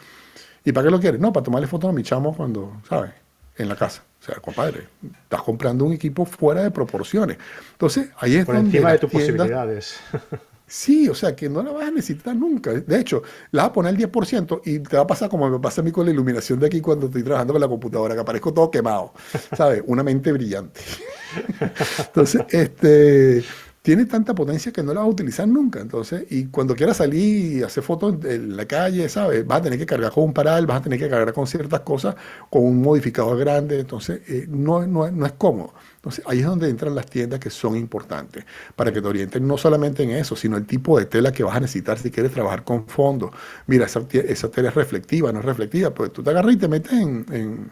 ¿Y 0.67 0.73
para 0.73 0.85
qué 0.85 0.91
lo 0.91 1.01
quieres? 1.01 1.19
No, 1.19 1.33
para 1.33 1.45
tomarle 1.45 1.67
fotos 1.67 1.89
a 1.89 1.95
mi 1.95 2.03
chamo 2.03 2.37
cuando, 2.37 2.83
¿sabes? 2.87 3.13
En 3.59 3.69
la 3.69 3.77
casa. 3.77 4.03
O 4.21 4.25
sea, 4.25 4.37
compadre, 4.37 4.89
estás 5.23 5.43
comprando 5.43 5.85
un 5.85 5.93
equipo 5.93 6.25
fuera 6.25 6.63
de 6.63 6.71
proporciones. 6.71 7.39
Entonces, 7.73 8.09
ahí 8.19 8.37
es 8.37 8.47
Por 8.47 8.57
encima 8.57 8.93
de 8.93 8.99
tus 8.99 9.11
posibilidades. 9.11 9.99
Sí, 10.71 11.09
o 11.09 11.15
sea, 11.15 11.35
que 11.35 11.49
no 11.49 11.63
la 11.63 11.73
vas 11.73 11.89
a 11.89 11.91
necesitar 11.91 12.37
nunca. 12.37 12.71
De 12.75 13.01
hecho, 13.01 13.23
la 13.53 13.63
vas 13.63 13.71
a 13.71 13.73
poner 13.73 13.95
el 13.95 14.13
10% 14.13 14.61
y 14.67 14.81
te 14.81 14.97
va 14.99 15.05
a 15.05 15.07
pasar 15.07 15.31
como 15.31 15.49
me 15.49 15.59
pasa 15.59 15.81
a 15.81 15.85
mí 15.85 15.91
con 15.91 16.05
la 16.05 16.13
iluminación 16.13 16.61
de 16.61 16.67
aquí 16.67 16.83
cuando 16.83 17.07
estoy 17.07 17.23
trabajando 17.23 17.55
con 17.55 17.63
la 17.63 17.69
computadora, 17.69 18.15
que 18.15 18.21
aparezco 18.21 18.53
todo 18.53 18.71
quemado, 18.71 19.15
¿sabes? 19.57 19.83
Una 19.87 20.03
mente 20.03 20.31
brillante. 20.31 20.83
Entonces, 21.99 22.43
este, 22.51 23.43
tiene 23.89 24.05
tanta 24.05 24.35
potencia 24.35 24.71
que 24.71 24.83
no 24.83 24.93
la 24.93 25.01
vas 25.01 25.07
a 25.07 25.11
utilizar 25.13 25.49
nunca. 25.49 25.81
Entonces, 25.81 26.27
y 26.29 26.49
cuando 26.49 26.77
quieras 26.77 26.99
salir 26.99 27.57
y 27.57 27.63
hacer 27.63 27.83
fotos 27.83 28.23
en 28.27 28.55
la 28.55 28.67
calle, 28.67 29.09
¿sabes? 29.09 29.47
Vas 29.47 29.61
a 29.61 29.63
tener 29.63 29.79
que 29.79 29.87
cargar 29.87 30.13
con 30.13 30.25
un 30.25 30.35
paral, 30.35 30.67
vas 30.67 30.81
a 30.81 30.83
tener 30.83 30.99
que 30.99 31.09
cargar 31.09 31.33
con 31.33 31.47
ciertas 31.47 31.81
cosas, 31.81 32.15
con 32.51 32.65
un 32.65 32.83
modificador 32.83 33.39
grande. 33.39 33.81
Entonces, 33.81 34.21
eh, 34.29 34.45
no, 34.47 34.87
no, 34.87 35.11
no, 35.11 35.25
es 35.25 35.33
cómodo. 35.33 35.73
Entonces, 35.97 36.23
ahí 36.27 36.41
es 36.41 36.45
donde 36.45 36.69
entran 36.69 36.95
las 36.95 37.07
tiendas 37.07 37.41
que 37.41 37.49
son 37.49 37.77
importantes, 37.77 38.45
para 38.77 38.93
que 38.93 39.01
te 39.01 39.09
orienten 39.09 39.49
no 39.49 39.57
solamente 39.57 40.03
en 40.03 40.11
eso, 40.11 40.37
sino 40.37 40.59
el 40.59 40.67
tipo 40.67 40.99
de 40.99 41.07
tela 41.07 41.33
que 41.33 41.43
vas 41.43 41.57
a 41.57 41.61
necesitar 41.61 41.99
si 41.99 42.11
quieres 42.11 42.31
trabajar 42.33 42.65
con 42.65 42.87
fondo. 42.89 43.33
Mira, 43.69 43.87
esa, 43.87 44.03
esa 44.13 44.51
tela 44.51 44.69
es 44.69 44.75
reflectiva, 44.75 45.33
no 45.33 45.39
es 45.39 45.47
reflectiva, 45.47 45.95
pues 45.95 46.13
tú 46.13 46.23
te 46.23 46.29
agarras 46.29 46.53
y 46.53 46.59
te 46.59 46.69
metes 46.69 46.93
en 46.93 47.71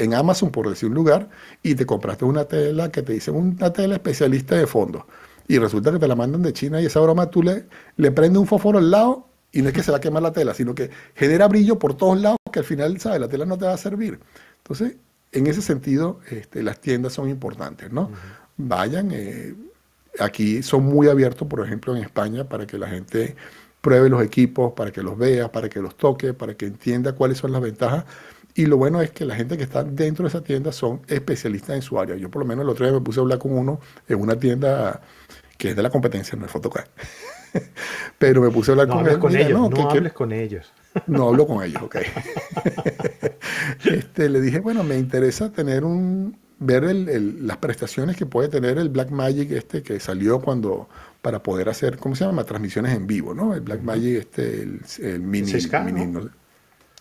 en 0.00 0.14
Amazon, 0.14 0.50
por 0.50 0.68
decir 0.68 0.88
un 0.88 0.94
lugar, 0.94 1.28
y 1.62 1.74
te 1.74 1.84
compraste 1.86 2.24
una 2.24 2.46
tela 2.46 2.90
que 2.90 3.02
te 3.02 3.12
dice 3.12 3.30
una 3.30 3.72
tela 3.72 3.96
especialista 3.96 4.56
de 4.56 4.66
fondo. 4.66 5.06
Y 5.50 5.58
resulta 5.58 5.90
que 5.90 5.98
te 5.98 6.06
la 6.06 6.14
mandan 6.14 6.42
de 6.42 6.52
China 6.52 6.80
y 6.80 6.86
esa 6.86 7.00
broma 7.00 7.28
tú 7.28 7.42
le, 7.42 7.66
le 7.96 8.12
prendes 8.12 8.38
un 8.38 8.46
fósforo 8.46 8.78
al 8.78 8.88
lado 8.88 9.26
y 9.50 9.62
no 9.62 9.68
es 9.68 9.74
que 9.74 9.82
se 9.82 9.90
va 9.90 9.96
a 9.96 10.00
quemar 10.00 10.22
la 10.22 10.30
tela, 10.30 10.54
sino 10.54 10.76
que 10.76 10.90
genera 11.16 11.48
brillo 11.48 11.76
por 11.76 11.94
todos 11.94 12.20
lados 12.20 12.38
que 12.52 12.60
al 12.60 12.64
final, 12.64 13.00
¿sabes? 13.00 13.20
La 13.20 13.26
tela 13.26 13.44
no 13.44 13.58
te 13.58 13.64
va 13.64 13.72
a 13.72 13.76
servir. 13.76 14.20
Entonces, 14.58 14.94
en 15.32 15.48
ese 15.48 15.60
sentido, 15.60 16.20
este, 16.30 16.62
las 16.62 16.80
tiendas 16.80 17.14
son 17.14 17.28
importantes, 17.28 17.90
¿no? 17.90 18.12
Vayan, 18.58 19.10
eh, 19.10 19.56
aquí 20.20 20.62
son 20.62 20.84
muy 20.84 21.08
abiertos, 21.08 21.48
por 21.48 21.66
ejemplo, 21.66 21.96
en 21.96 22.04
España, 22.04 22.48
para 22.48 22.64
que 22.64 22.78
la 22.78 22.86
gente 22.86 23.34
pruebe 23.80 24.08
los 24.08 24.22
equipos, 24.22 24.74
para 24.74 24.92
que 24.92 25.02
los 25.02 25.18
vea, 25.18 25.50
para 25.50 25.68
que 25.68 25.80
los 25.80 25.96
toque, 25.96 26.32
para 26.32 26.54
que 26.54 26.66
entienda 26.66 27.16
cuáles 27.16 27.38
son 27.38 27.50
las 27.50 27.60
ventajas 27.60 28.04
y 28.54 28.66
lo 28.66 28.76
bueno 28.76 29.00
es 29.00 29.10
que 29.10 29.24
la 29.24 29.36
gente 29.36 29.56
que 29.56 29.62
está 29.62 29.84
dentro 29.84 30.24
de 30.24 30.28
esa 30.28 30.42
tienda 30.42 30.72
son 30.72 31.02
especialistas 31.06 31.76
en 31.76 31.82
su 31.82 31.98
área. 31.98 32.16
Yo 32.16 32.30
por 32.30 32.42
lo 32.42 32.46
menos 32.46 32.64
el 32.64 32.70
otro 32.70 32.84
día 32.84 32.92
me 32.92 33.00
puse 33.00 33.20
a 33.20 33.22
hablar 33.22 33.38
con 33.38 33.56
uno 33.56 33.80
en 34.08 34.20
una 34.20 34.38
tienda 34.38 35.00
que 35.60 35.70
es 35.70 35.76
de 35.76 35.82
la 35.82 35.90
competencia, 35.90 36.38
no 36.38 36.46
es 36.46 36.50
Photocard. 36.50 36.88
Pero 38.18 38.40
me 38.40 38.48
puse 38.50 38.70
a 38.70 38.72
hablar 38.72 38.88
con, 38.88 39.06
él, 39.06 39.18
con 39.18 39.36
ellos. 39.36 39.52
No, 39.52 39.68
no 39.68 39.90
hables 39.90 40.12
con 40.14 40.32
ellos. 40.32 40.72
No 41.06 41.28
hablo 41.28 41.46
con 41.46 41.62
ellos, 41.62 41.82
ok. 41.82 41.98
este, 43.84 44.28
le 44.28 44.40
dije, 44.40 44.58
bueno, 44.58 44.82
me 44.82 44.98
interesa 44.98 45.52
tener 45.52 45.84
un 45.84 46.36
ver 46.58 46.82
el, 46.82 47.46
las 47.46 47.58
prestaciones 47.58 48.16
que 48.16 48.26
puede 48.26 48.48
tener 48.48 48.76
el 48.76 48.88
Black 48.88 49.10
Magic 49.10 49.52
este 49.52 49.84
que 49.84 50.00
salió 50.00 50.40
cuando 50.40 50.88
para 51.22 51.44
poder 51.44 51.68
hacer, 51.68 51.98
¿cómo 51.98 52.16
se 52.16 52.24
llama? 52.24 52.42
Transmisiones 52.42 52.96
en 52.96 53.06
vivo, 53.06 53.34
¿no? 53.34 53.54
El 53.54 53.60
Black 53.60 53.82
Magic 53.82 54.16
este, 54.16 54.62
el, 54.62 55.20
mini, 55.20 55.52
mini 55.84 56.28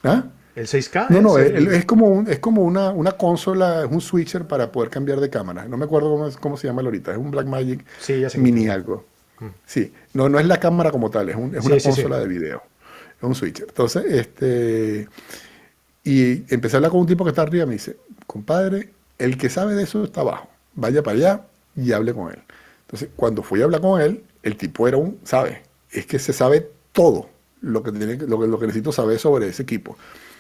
¿Ah? 0.04 0.26
¿El 0.56 0.68
6K? 0.68 1.10
No, 1.10 1.22
no, 1.22 1.38
es, 1.38 1.86
como, 1.86 2.08
un, 2.08 2.28
es 2.28 2.40
como 2.40 2.64
una, 2.64 2.90
una 2.90 3.14
consola, 3.14 3.84
es 3.86 3.92
un 3.92 4.02
switcher 4.02 4.46
para 4.46 4.72
poder 4.72 4.90
cambiar 4.90 5.20
de 5.20 5.30
cámara. 5.30 5.66
No 5.68 5.78
me 5.78 5.86
acuerdo 5.86 6.10
cómo, 6.10 6.30
cómo 6.40 6.58
se 6.58 6.68
llama 6.68 6.82
ahorita, 6.82 7.12
es 7.12 7.18
un 7.18 7.32
Blackmagic 7.32 7.86
mini 8.38 8.68
algo. 8.68 9.06
Mm. 9.40 9.48
Sí, 9.66 9.94
no, 10.14 10.28
no 10.28 10.40
es 10.40 10.46
la 10.46 10.60
cámara 10.60 10.92
como 10.92 11.10
tal, 11.10 11.30
es, 11.30 11.36
es 11.36 11.66
una 11.66 11.80
consola 11.80 12.20
de 12.20 12.28
video, 12.28 12.64
es 13.18 13.24
un 13.24 13.36
switcher. 13.36 13.68
Entonces, 13.70 14.06
este, 14.06 15.08
y 16.04 16.54
empecé 16.54 16.76
a 16.76 16.78
hablar 16.78 16.92
con 16.92 17.02
un 17.02 17.08
tipo 17.08 17.24
que 17.24 17.30
está 17.30 17.44
arriba, 17.44 17.66
me 17.66 17.74
dice, 17.74 17.98
compadre, 18.28 18.90
el 19.18 19.38
que 19.38 19.50
sabe 19.50 19.76
de 19.76 19.84
eso 19.84 20.04
está 20.04 20.22
abajo, 20.22 20.50
vaya 20.76 21.04
para 21.04 21.18
allá 21.18 21.42
y 21.76 21.92
hable 21.92 22.14
con 22.14 22.32
él. 22.32 22.40
Entonces, 22.82 23.10
cuando 23.16 23.44
fui 23.44 23.62
a 23.62 23.66
hablar 23.66 23.82
con 23.82 24.02
él, 24.02 24.24
el 24.44 24.58
tipo 24.58 24.88
era 24.88 24.98
un, 24.98 25.20
¿sabe? 25.24 25.62
Es 25.92 26.06
que 26.06 26.20
se 26.20 26.34
sabe 26.34 26.70
todo 26.92 27.30
lo 27.62 27.84
que, 27.84 27.92
tiene, 27.92 28.16
lo, 28.16 28.46
lo 28.46 28.60
que 28.60 28.66
necesito 28.66 28.92
saber 28.92 29.20
sobre 29.20 29.48
ese 29.48 29.64
equipo. 29.64 29.98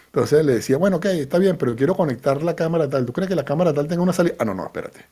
Entonces 0.09 0.43
le 0.43 0.55
decía, 0.55 0.77
bueno, 0.77 0.97
ok, 0.97 1.05
está 1.05 1.37
bien, 1.37 1.55
pero 1.55 1.75
quiero 1.75 1.95
conectar 1.95 2.41
la 2.41 2.55
cámara 2.55 2.89
tal. 2.89 3.05
¿Tú 3.05 3.13
crees 3.13 3.29
que 3.29 3.35
la 3.35 3.45
cámara 3.45 3.73
tal 3.73 3.87
tenga 3.87 4.01
una 4.01 4.13
salida? 4.13 4.33
Ah, 4.39 4.45
no, 4.45 4.55
no, 4.55 4.65
espérate. 4.65 5.05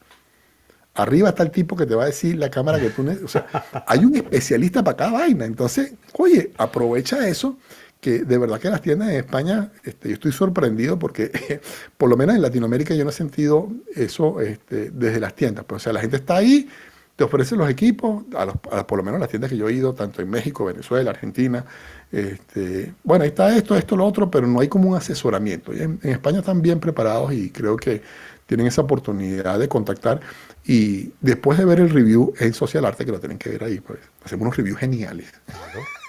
Arriba 0.96 1.30
está 1.30 1.44
el 1.44 1.52
tipo 1.52 1.76
que 1.76 1.86
te 1.86 1.94
va 1.94 2.04
a 2.04 2.06
decir 2.08 2.36
la 2.38 2.50
cámara 2.50 2.80
que 2.80 2.90
tú 2.90 3.04
necesitas. 3.04 3.46
O 3.46 3.50
sea, 3.52 3.84
hay 3.86 4.04
un 4.04 4.16
especialista 4.16 4.84
para 4.84 4.98
cada 4.98 5.12
vaina. 5.12 5.46
Entonces, 5.46 5.94
oye, 6.14 6.52
aprovecha 6.58 7.28
eso, 7.28 7.58
que 8.02 8.24
de 8.24 8.38
verdad 8.40 8.60
que 8.60 8.70
las 8.72 8.82
tiendas 8.82 9.10
en 9.10 9.18
España, 9.18 9.72
este, 9.84 10.10
yo 10.10 10.16
estoy 10.16 10.32
sorprendido 10.32 10.98
porque 10.98 11.62
por 11.98 12.10
lo 12.10 12.18
menos 12.18 12.36
en 12.36 12.42
Latinoamérica 12.42 12.96
yo 12.96 13.04
no 13.04 13.12
he 13.12 13.14
sentido 13.14 13.70
eso 13.96 14.42
este, 14.42 14.90
desde 14.90 15.20
las 15.20 15.36
tiendas. 15.36 15.66
Pues, 15.66 15.82
o 15.82 15.84
sea, 15.84 15.94
la 15.94 16.02
gente 16.02 16.18
está 16.18 16.38
ahí, 16.38 16.68
te 17.16 17.24
ofrece 17.24 17.56
los 17.56 17.70
equipos, 17.70 18.26
a, 18.36 18.88
por 18.88 18.98
lo 18.98 19.04
menos 19.04 19.20
las 19.20 19.30
tiendas 19.30 19.50
que 19.52 19.58
yo 19.58 19.70
he 19.70 19.74
ido, 19.74 19.94
tanto 19.94 20.22
en 20.22 20.30
México, 20.30 20.66
Venezuela, 20.66 21.12
Argentina, 21.12 21.66
este, 22.12 22.94
bueno, 23.04 23.24
ahí 23.24 23.30
está 23.30 23.56
esto, 23.56 23.76
esto, 23.76 23.98
lo 23.98 24.06
otro, 24.06 24.32
pero 24.32 24.48
no 24.48 24.60
hay 24.60 24.68
como 24.68 24.90
un 24.90 24.96
asesoramiento. 24.96 25.74
En, 25.74 26.00
España 26.04 26.40
están 26.40 26.62
bien 26.62 26.80
preparados 26.80 27.34
y 27.34 27.50
creo 27.50 27.76
que 27.76 28.02
tienen 28.46 28.68
esa 28.68 28.82
oportunidad 28.82 29.60
de 29.60 29.68
contactar. 29.68 30.22
Y 30.66 31.12
después 31.22 31.58
de 31.58 31.66
ver 31.66 31.80
el 31.80 31.90
review 31.90 32.34
en 32.40 32.54
Social 32.54 32.86
Arte, 32.86 33.06
que 33.06 33.12
lo 33.12 33.20
tienen 33.20 33.38
que 33.38 33.50
ver 33.50 33.64
ahí, 33.64 33.80
pues 33.80 34.00
hacemos 34.24 34.44
unos 34.44 34.58
reviews 34.58 34.80
geniales. 34.80 35.32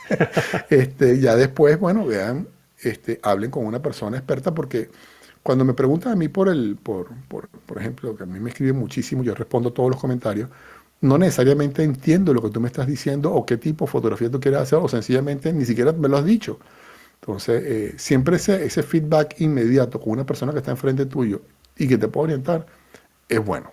este, 0.70 1.20
ya 1.20 1.34
después, 1.36 1.78
bueno, 1.78 2.06
vean, 2.06 2.48
este, 2.80 3.18
hablen 3.22 3.50
con 3.50 3.66
una 3.66 3.82
persona 3.82 4.16
experta 4.16 4.54
porque 4.54 4.88
cuando 5.42 5.64
me 5.64 5.74
preguntan 5.74 6.12
a 6.12 6.16
mí 6.16 6.28
por 6.28 6.48
el, 6.48 6.76
por, 6.76 7.08
por, 7.28 7.48
por 7.48 7.78
ejemplo, 7.78 8.16
que 8.16 8.22
a 8.22 8.26
mí 8.26 8.38
me 8.38 8.50
escriben 8.50 8.76
muchísimo, 8.76 9.24
yo 9.24 9.34
respondo 9.34 9.72
todos 9.72 9.90
los 9.90 10.00
comentarios, 10.00 10.48
no 11.00 11.18
necesariamente 11.18 11.82
entiendo 11.82 12.34
lo 12.34 12.42
que 12.42 12.50
tú 12.50 12.60
me 12.60 12.68
estás 12.68 12.86
diciendo 12.86 13.32
o 13.32 13.46
qué 13.46 13.56
tipo 13.56 13.84
de 13.84 13.90
fotografía 13.90 14.30
tú 14.30 14.40
quieres 14.40 14.60
hacer 14.60 14.78
o 14.78 14.88
sencillamente 14.88 15.52
ni 15.52 15.64
siquiera 15.64 15.92
me 15.92 16.08
lo 16.08 16.16
has 16.16 16.24
dicho. 16.24 16.58
Entonces, 17.20 17.62
eh, 17.64 17.94
siempre 17.98 18.36
ese, 18.36 18.64
ese 18.64 18.82
feedback 18.82 19.40
inmediato 19.40 20.00
con 20.00 20.12
una 20.12 20.26
persona 20.26 20.52
que 20.52 20.58
está 20.58 20.70
enfrente 20.70 21.06
tuyo 21.06 21.42
y 21.76 21.88
que 21.88 21.98
te 21.98 22.08
puede 22.08 22.24
orientar 22.24 22.66
es 23.28 23.44
bueno. 23.44 23.72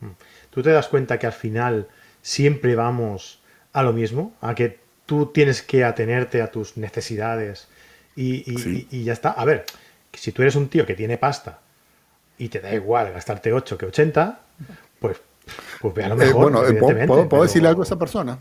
Mm. 0.00 0.10
¿Tú 0.50 0.62
te 0.62 0.70
das 0.70 0.88
cuenta 0.88 1.18
que 1.18 1.26
al 1.26 1.32
final 1.32 1.88
siempre 2.20 2.74
vamos 2.74 3.40
a 3.72 3.82
lo 3.82 3.92
mismo? 3.92 4.34
A 4.40 4.54
que 4.54 4.78
tú 5.06 5.26
tienes 5.26 5.62
que 5.62 5.84
atenerte 5.84 6.42
a 6.42 6.50
tus 6.50 6.76
necesidades 6.76 7.68
y, 8.14 8.44
y 8.90 9.04
ya 9.04 9.14
está. 9.14 9.30
A 9.30 9.44
ver, 9.44 9.64
si 10.12 10.32
tú 10.32 10.42
eres 10.42 10.54
un 10.56 10.68
tío 10.68 10.84
que 10.86 10.94
tiene 10.94 11.18
pasta 11.18 11.60
y 12.38 12.48
te 12.48 12.60
da 12.60 12.74
igual 12.74 13.12
gastarte 13.12 13.52
8 13.52 13.78
que 13.78 13.86
80, 13.86 14.40
pues 15.00 15.20
pues 15.80 16.04
a 16.04 16.08
lo 16.08 16.14
eh, 16.14 16.18
mejor. 16.18 16.52
bueno, 16.52 16.66
eh, 16.66 17.06
¿puedo, 17.06 17.42
decirle 17.42 17.68
algo 17.68 17.82
a 17.82 17.84
esa 17.84 17.98
persona? 17.98 18.38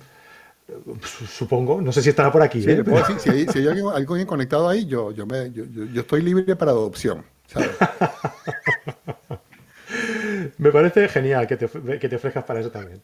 Supongo, 1.28 1.82
no 1.82 1.91
sé 1.91 2.01
si 2.01 2.09
estará 2.09 2.32
por 2.32 2.41
aquí. 2.41 2.64
¿eh? 2.66 2.84
si, 3.20 3.30
hay, 3.30 3.45
alguien, 3.93 4.26
conectado 4.26 4.70
ahí, 4.70 4.86
yo, 4.86 5.12
yo, 5.12 5.26
me, 5.26 5.51
yo, 5.51 5.66
yo, 5.66 6.01
estoy 6.01 6.22
libre 6.22 6.55
para 6.55 6.72
adopción. 6.72 7.26
me 10.57 10.72
parece 10.72 11.09
genial 11.09 11.45
que 11.45 11.57
te, 11.57 11.68
que 11.99 12.07
te, 12.07 12.16
ofrezcas 12.16 12.45
para 12.45 12.62
eso 12.62 12.72
también. 12.72 13.01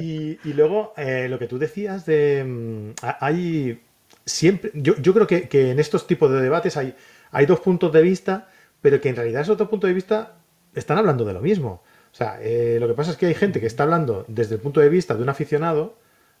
y, 0.00 0.38
y, 0.42 0.52
luego, 0.54 0.92
lo 0.96 1.38
que 1.38 1.46
tú 1.46 1.58
decías 1.58 2.04
de. 2.04 2.44
Mm, 2.44 2.90
hay 3.20 3.80
siempre. 4.24 4.72
Yo, 4.74 4.96
yo 4.96 5.14
creo 5.14 5.26
que, 5.26 5.48
que, 5.48 5.70
en 5.70 5.78
estos 5.78 6.06
tipos 6.06 6.30
de 6.30 6.40
debates 6.40 6.76
hay, 6.76 6.94
hay 7.30 7.46
dos 7.46 7.60
puntos 7.60 7.92
de 7.92 8.02
vista, 8.02 8.48
pero 8.80 9.00
que 9.00 9.08
en 9.08 9.16
realidad 9.16 9.42
esos 9.42 9.56
dos 9.56 9.68
puntos 9.68 9.88
de 9.88 9.94
vista 9.94 10.36
están 10.74 10.98
hablando 10.98 11.24
de 11.24 11.32
lo 11.32 11.40
mismo. 11.40 11.82
O 12.18 12.24
sea, 12.24 12.40
eh, 12.42 12.78
lo 12.80 12.88
que 12.88 12.94
pasa 12.94 13.12
es 13.12 13.16
que 13.16 13.26
hay 13.26 13.34
gente 13.34 13.60
que 13.60 13.68
está 13.68 13.84
hablando 13.84 14.24
desde 14.26 14.56
el 14.56 14.60
punto 14.60 14.80
de 14.80 14.88
vista 14.88 15.14
de 15.14 15.22
un 15.22 15.28
aficionado, 15.28 15.94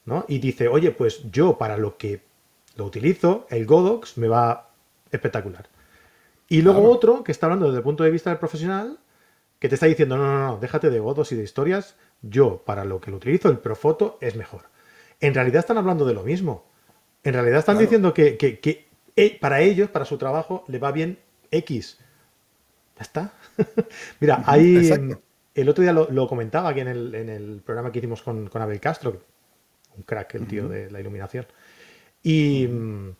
¿no? 0.06 0.24
Y 0.26 0.40
dice, 0.40 0.66
oye, 0.66 0.90
pues 0.90 1.30
yo 1.30 1.56
para 1.56 1.76
lo 1.76 1.96
que 1.96 2.20
lo 2.74 2.84
utilizo, 2.84 3.46
el 3.48 3.64
Godox 3.64 4.18
me 4.18 4.26
va 4.26 4.70
espectacular. 5.12 5.68
Y 6.48 6.62
luego 6.62 6.90
otro 6.90 7.22
que 7.22 7.30
está 7.30 7.46
hablando 7.46 7.66
desde 7.66 7.78
el 7.78 7.84
punto 7.84 8.02
de 8.02 8.10
vista 8.10 8.30
del 8.30 8.40
profesional, 8.40 8.98
que 9.60 9.68
te 9.68 9.76
está 9.76 9.86
diciendo, 9.86 10.16
no, 10.16 10.26
no, 10.26 10.46
no, 10.48 10.58
déjate 10.58 10.90
de 10.90 10.98
Godox 10.98 11.30
y 11.30 11.36
de 11.36 11.44
historias, 11.44 11.94
yo 12.22 12.60
para 12.66 12.84
lo 12.84 13.00
que 13.00 13.12
lo 13.12 13.18
utilizo, 13.18 13.48
el 13.48 13.60
Profoto 13.60 14.18
es 14.20 14.34
mejor. 14.34 14.62
En 15.20 15.32
realidad 15.32 15.60
están 15.60 15.78
hablando 15.78 16.04
de 16.06 16.14
lo 16.14 16.24
mismo. 16.24 16.64
En 17.22 17.34
realidad 17.34 17.60
están 17.60 17.78
diciendo 17.78 18.12
que, 18.12 18.36
que, 18.36 18.88
eh, 19.14 19.38
para 19.40 19.60
ellos, 19.60 19.90
para 19.90 20.06
su 20.06 20.18
trabajo, 20.18 20.64
le 20.66 20.80
va 20.80 20.90
bien 20.90 21.20
X. 21.52 21.98
Ya 22.96 23.02
está. 23.02 23.32
Mira, 24.18 24.42
hay, 24.44 24.90
el 25.54 25.68
otro 25.68 25.82
día 25.82 25.92
lo, 25.92 26.28
comentaba 26.28 26.70
aquí 26.70 26.80
en 26.80 26.88
el, 26.88 27.62
programa 27.64 27.90
que 27.90 27.98
hicimos 27.98 28.22
con, 28.22 28.50
Abel 28.52 28.80
Castro, 28.80 29.20
un 29.96 30.02
crack, 30.04 30.34
el 30.34 30.46
tío 30.46 30.68
de 30.68 30.90
la 30.90 31.00
iluminación. 31.00 31.46
Y 32.22 32.66
mm, 32.68 33.10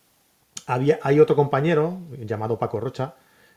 había, 0.67 0.99
hay 1.03 1.21
otro 1.21 1.35
compañero 1.35 1.99
llamado 2.21 2.59
Paco 2.59 2.81
Rocha, 2.81 3.15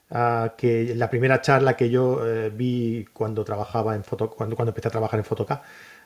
ah, 0.10 0.56
que 0.58 0.96
la 0.96 1.10
primera 1.10 1.42
charla 1.42 1.76
que 1.76 1.90
yo 1.90 2.26
eh, 2.26 2.50
vi 2.50 3.06
cuando 3.14 3.44
trabajaba 3.44 3.96
en 3.96 4.04
foto, 4.04 4.30
cuando, 4.30 4.56
cuando 4.56 4.72
empecé 4.72 4.88
a 4.88 4.92
trabajar 4.92 5.20
en 5.20 5.26
Fotoca, 5.26 5.62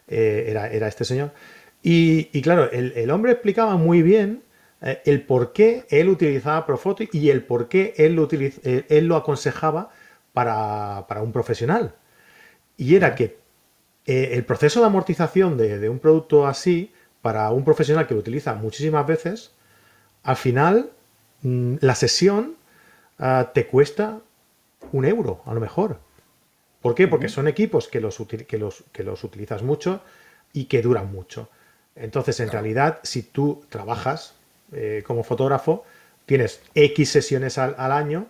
eh, 0.07 0.45
era, 0.47 0.67
era, 0.69 0.87
este 0.87 1.05
señor. 1.05 1.31
Y, 1.81 2.41
claro, 2.41 2.71
el, 2.71 3.11
hombre 3.11 3.31
explicaba 3.33 3.77
muy 3.77 4.01
bien 4.01 4.41
eh, 4.81 5.01
el 5.05 5.21
por 5.21 5.53
qué 5.53 5.85
él 5.89 6.09
utilizaba 6.09 6.65
Profoto 6.65 7.03
y 7.11 7.29
el 7.29 7.43
por 7.43 7.69
qué 7.69 7.93
él 7.97 8.15
lo, 8.15 8.27
él 8.31 9.05
lo 9.07 9.15
aconsejaba 9.15 9.91
para, 10.33 11.05
para 11.07 11.21
un 11.21 11.31
profesional. 11.31 11.93
Y 12.77 12.95
era 12.95 13.15
que 13.15 13.37
eh, 14.05 14.29
el 14.33 14.45
proceso 14.45 14.79
de 14.81 14.87
amortización 14.87 15.57
de, 15.57 15.89
un 15.89 15.99
producto 15.99 16.47
así, 16.47 16.93
para 17.21 17.49
un 17.51 17.63
profesional 17.63 18.07
que 18.07 18.13
lo 18.13 18.19
utiliza 18.19 18.53
muchísimas 18.53 19.07
veces, 19.07 19.51
al 20.23 20.35
final 20.35 20.91
mm, 21.41 21.75
la 21.81 21.95
sesión 21.95 22.55
ah, 23.17 23.51
te 23.53 23.67
cuesta 23.67 24.19
un 24.91 25.05
euro, 25.05 25.41
a 25.45 25.53
lo 25.53 25.59
mejor. 25.59 25.99
¿Por 26.81 26.93
qué? 26.93 27.07
Porque 27.07 27.29
son 27.29 27.47
equipos 27.47 27.87
que 27.87 27.99
los, 27.99 28.17
que 28.47 28.57
los, 28.59 28.83
que 28.91 29.03
los 29.03 29.23
utilizas 29.23 29.63
mucho, 29.63 30.01
y 30.55 30.65
que 30.65 30.81
duran 30.81 31.11
mucho. 31.11 31.49
Entonces, 31.95 32.39
en 32.39 32.49
realidad, 32.49 32.99
si 33.03 33.21
tú 33.21 33.65
trabajas 33.69 34.35
eh, 34.71 35.03
como 35.05 35.23
fotógrafo, 35.23 35.83
tienes 36.25 36.61
X 36.73 37.11
sesiones 37.11 37.57
al, 37.57 37.91
año, 37.91 38.27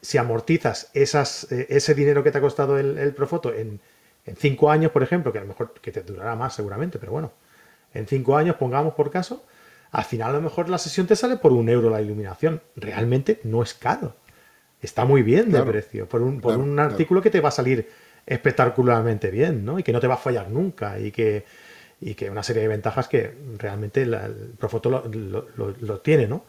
si 0.00 0.18
amortizas 0.18 0.90
esas, 0.94 1.50
eh, 1.52 1.66
ese 1.70 1.94
dinero 1.94 2.22
que 2.22 2.30
te 2.30 2.38
ha 2.38 2.40
costado 2.40 2.78
el, 2.78 2.98
el 2.98 3.14
Profoto 3.14 3.52
en, 3.54 3.80
en 4.26 4.36
cinco 4.36 4.70
años, 4.70 4.92
por 4.92 5.02
ejemplo, 5.02 5.32
que 5.32 5.38
a 5.38 5.42
lo 5.42 5.48
mejor 5.48 5.74
que 5.80 5.92
te 5.92 6.02
durará 6.02 6.34
más 6.36 6.54
seguramente, 6.54 6.98
pero 6.98 7.12
bueno, 7.12 7.32
en 7.94 8.06
cinco 8.06 8.36
años, 8.36 8.56
pongamos 8.56 8.94
por 8.94 9.10
caso, 9.10 9.44
al 9.90 10.04
final 10.04 10.30
a 10.30 10.34
lo 10.34 10.40
mejor 10.40 10.68
la 10.68 10.78
sesión 10.78 11.06
te 11.06 11.16
sale 11.16 11.36
por 11.36 11.52
un 11.52 11.68
euro 11.68 11.90
la 11.90 12.00
iluminación. 12.00 12.62
Realmente 12.76 13.40
no 13.44 13.62
es 13.62 13.74
caro. 13.74 14.14
Está 14.80 15.04
muy 15.04 15.22
bien 15.22 15.50
de 15.50 15.62
precio. 15.62 16.08
Por 16.08 16.22
un, 16.22 16.40
por 16.40 16.56
un 16.56 16.78
artículo 16.78 17.20
que 17.20 17.30
te 17.30 17.40
va 17.40 17.48
a 17.48 17.52
salir 17.52 17.88
espectacularmente 18.26 19.30
bien, 19.30 19.64
¿no? 19.64 19.78
Y 19.78 19.82
que 19.82 19.92
no 19.92 20.00
te 20.00 20.06
va 20.06 20.14
a 20.14 20.18
fallar 20.18 20.48
nunca. 20.48 20.98
Y 20.98 21.10
que, 21.10 21.44
y 22.00 22.14
que 22.14 22.30
una 22.30 22.42
serie 22.42 22.62
de 22.62 22.68
ventajas 22.68 23.08
que 23.08 23.34
realmente 23.58 24.02
el 24.02 24.54
Profoto 24.58 24.90
lo, 24.90 26.00
tiene, 26.00 26.28
¿no? 26.28 26.44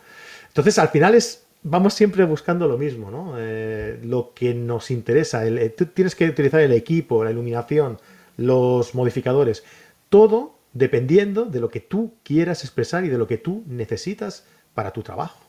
Entonces, 0.47 0.77
al 0.77 0.89
final 0.89 1.15
es. 1.15 1.45
Vamos 1.63 1.93
siempre 1.93 2.25
buscando 2.25 2.67
lo 2.67 2.77
mismo, 2.77 3.11
¿no? 3.11 3.35
Eh, 3.37 3.99
lo 4.03 4.33
que 4.33 4.53
nos 4.53 4.89
interesa. 4.89 5.43
tú 5.77 5.85
tienes 5.87 6.15
que 6.15 6.27
utilizar 6.27 6.61
el 6.61 6.73
equipo, 6.73 7.23
la 7.23 7.31
iluminación, 7.31 7.99
los 8.37 8.95
modificadores. 8.95 9.63
Todo 10.09 10.55
dependiendo 10.73 11.45
de 11.45 11.59
lo 11.59 11.69
que 11.69 11.79
tú 11.79 12.13
quieras 12.23 12.63
expresar 12.63 13.05
y 13.05 13.09
de 13.09 13.17
lo 13.17 13.27
que 13.27 13.37
tú 13.37 13.63
necesitas 13.67 14.45
para 14.73 14.91
tu 14.91 15.03
trabajo. 15.03 15.39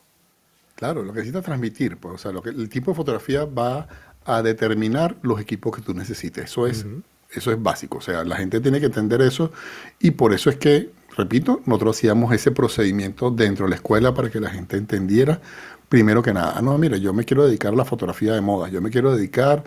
Claro, 0.75 1.03
lo 1.03 1.13
que 1.13 1.21
necesitas 1.21 1.45
transmitir, 1.45 1.97
pues, 1.97 2.15
o 2.15 2.19
sea, 2.19 2.33
lo 2.33 2.43
que, 2.43 2.51
el 2.51 2.69
tipo 2.69 2.91
de 2.91 2.97
fotografía 2.97 3.45
va 3.45 3.87
a 4.25 4.43
determinar 4.43 5.17
los 5.23 5.41
equipos 5.41 5.77
que 5.77 5.83
tú 5.83 5.95
necesites. 5.95 6.45
Eso 6.45 6.67
es, 6.67 6.87
eso 7.31 7.53
es 7.53 7.63
básico, 7.63 7.99
o 7.99 8.01
sea, 8.01 8.25
la 8.25 8.37
gente 8.37 8.61
tiene 8.61 8.81
que 8.81 8.87
entender 8.87 9.23
eso 9.23 9.53
y 10.01 10.13
por 10.13 10.33
eso 10.33 10.51
es 10.51 10.57
que, 10.57 10.91
repito, 11.17 11.61
nosotros 11.67 11.97
hacíamos 11.97 12.33
ese 12.33 12.51
procedimiento 12.51 13.31
dentro 13.31 13.67
de 13.67 13.71
la 13.71 13.77
escuela 13.77 14.15
para 14.15 14.31
que 14.31 14.41
la 14.41 14.51
gente 14.51 14.77
entendiera, 14.77 15.41
primero 15.93 16.23
que 16.23 16.33
nada, 16.33 16.55
ah, 16.57 16.63
no, 16.63 16.79
mira, 16.79 16.97
yo 16.97 17.13
me 17.13 17.23
quiero 17.23 17.45
dedicar 17.45 17.75
a 17.75 17.77
la 17.77 17.85
fotografía 17.85 18.33
de 18.33 18.41
moda, 18.41 18.71
yo 18.71 18.81
me 18.81 18.89
quiero 18.89 19.15
dedicar 19.15 19.63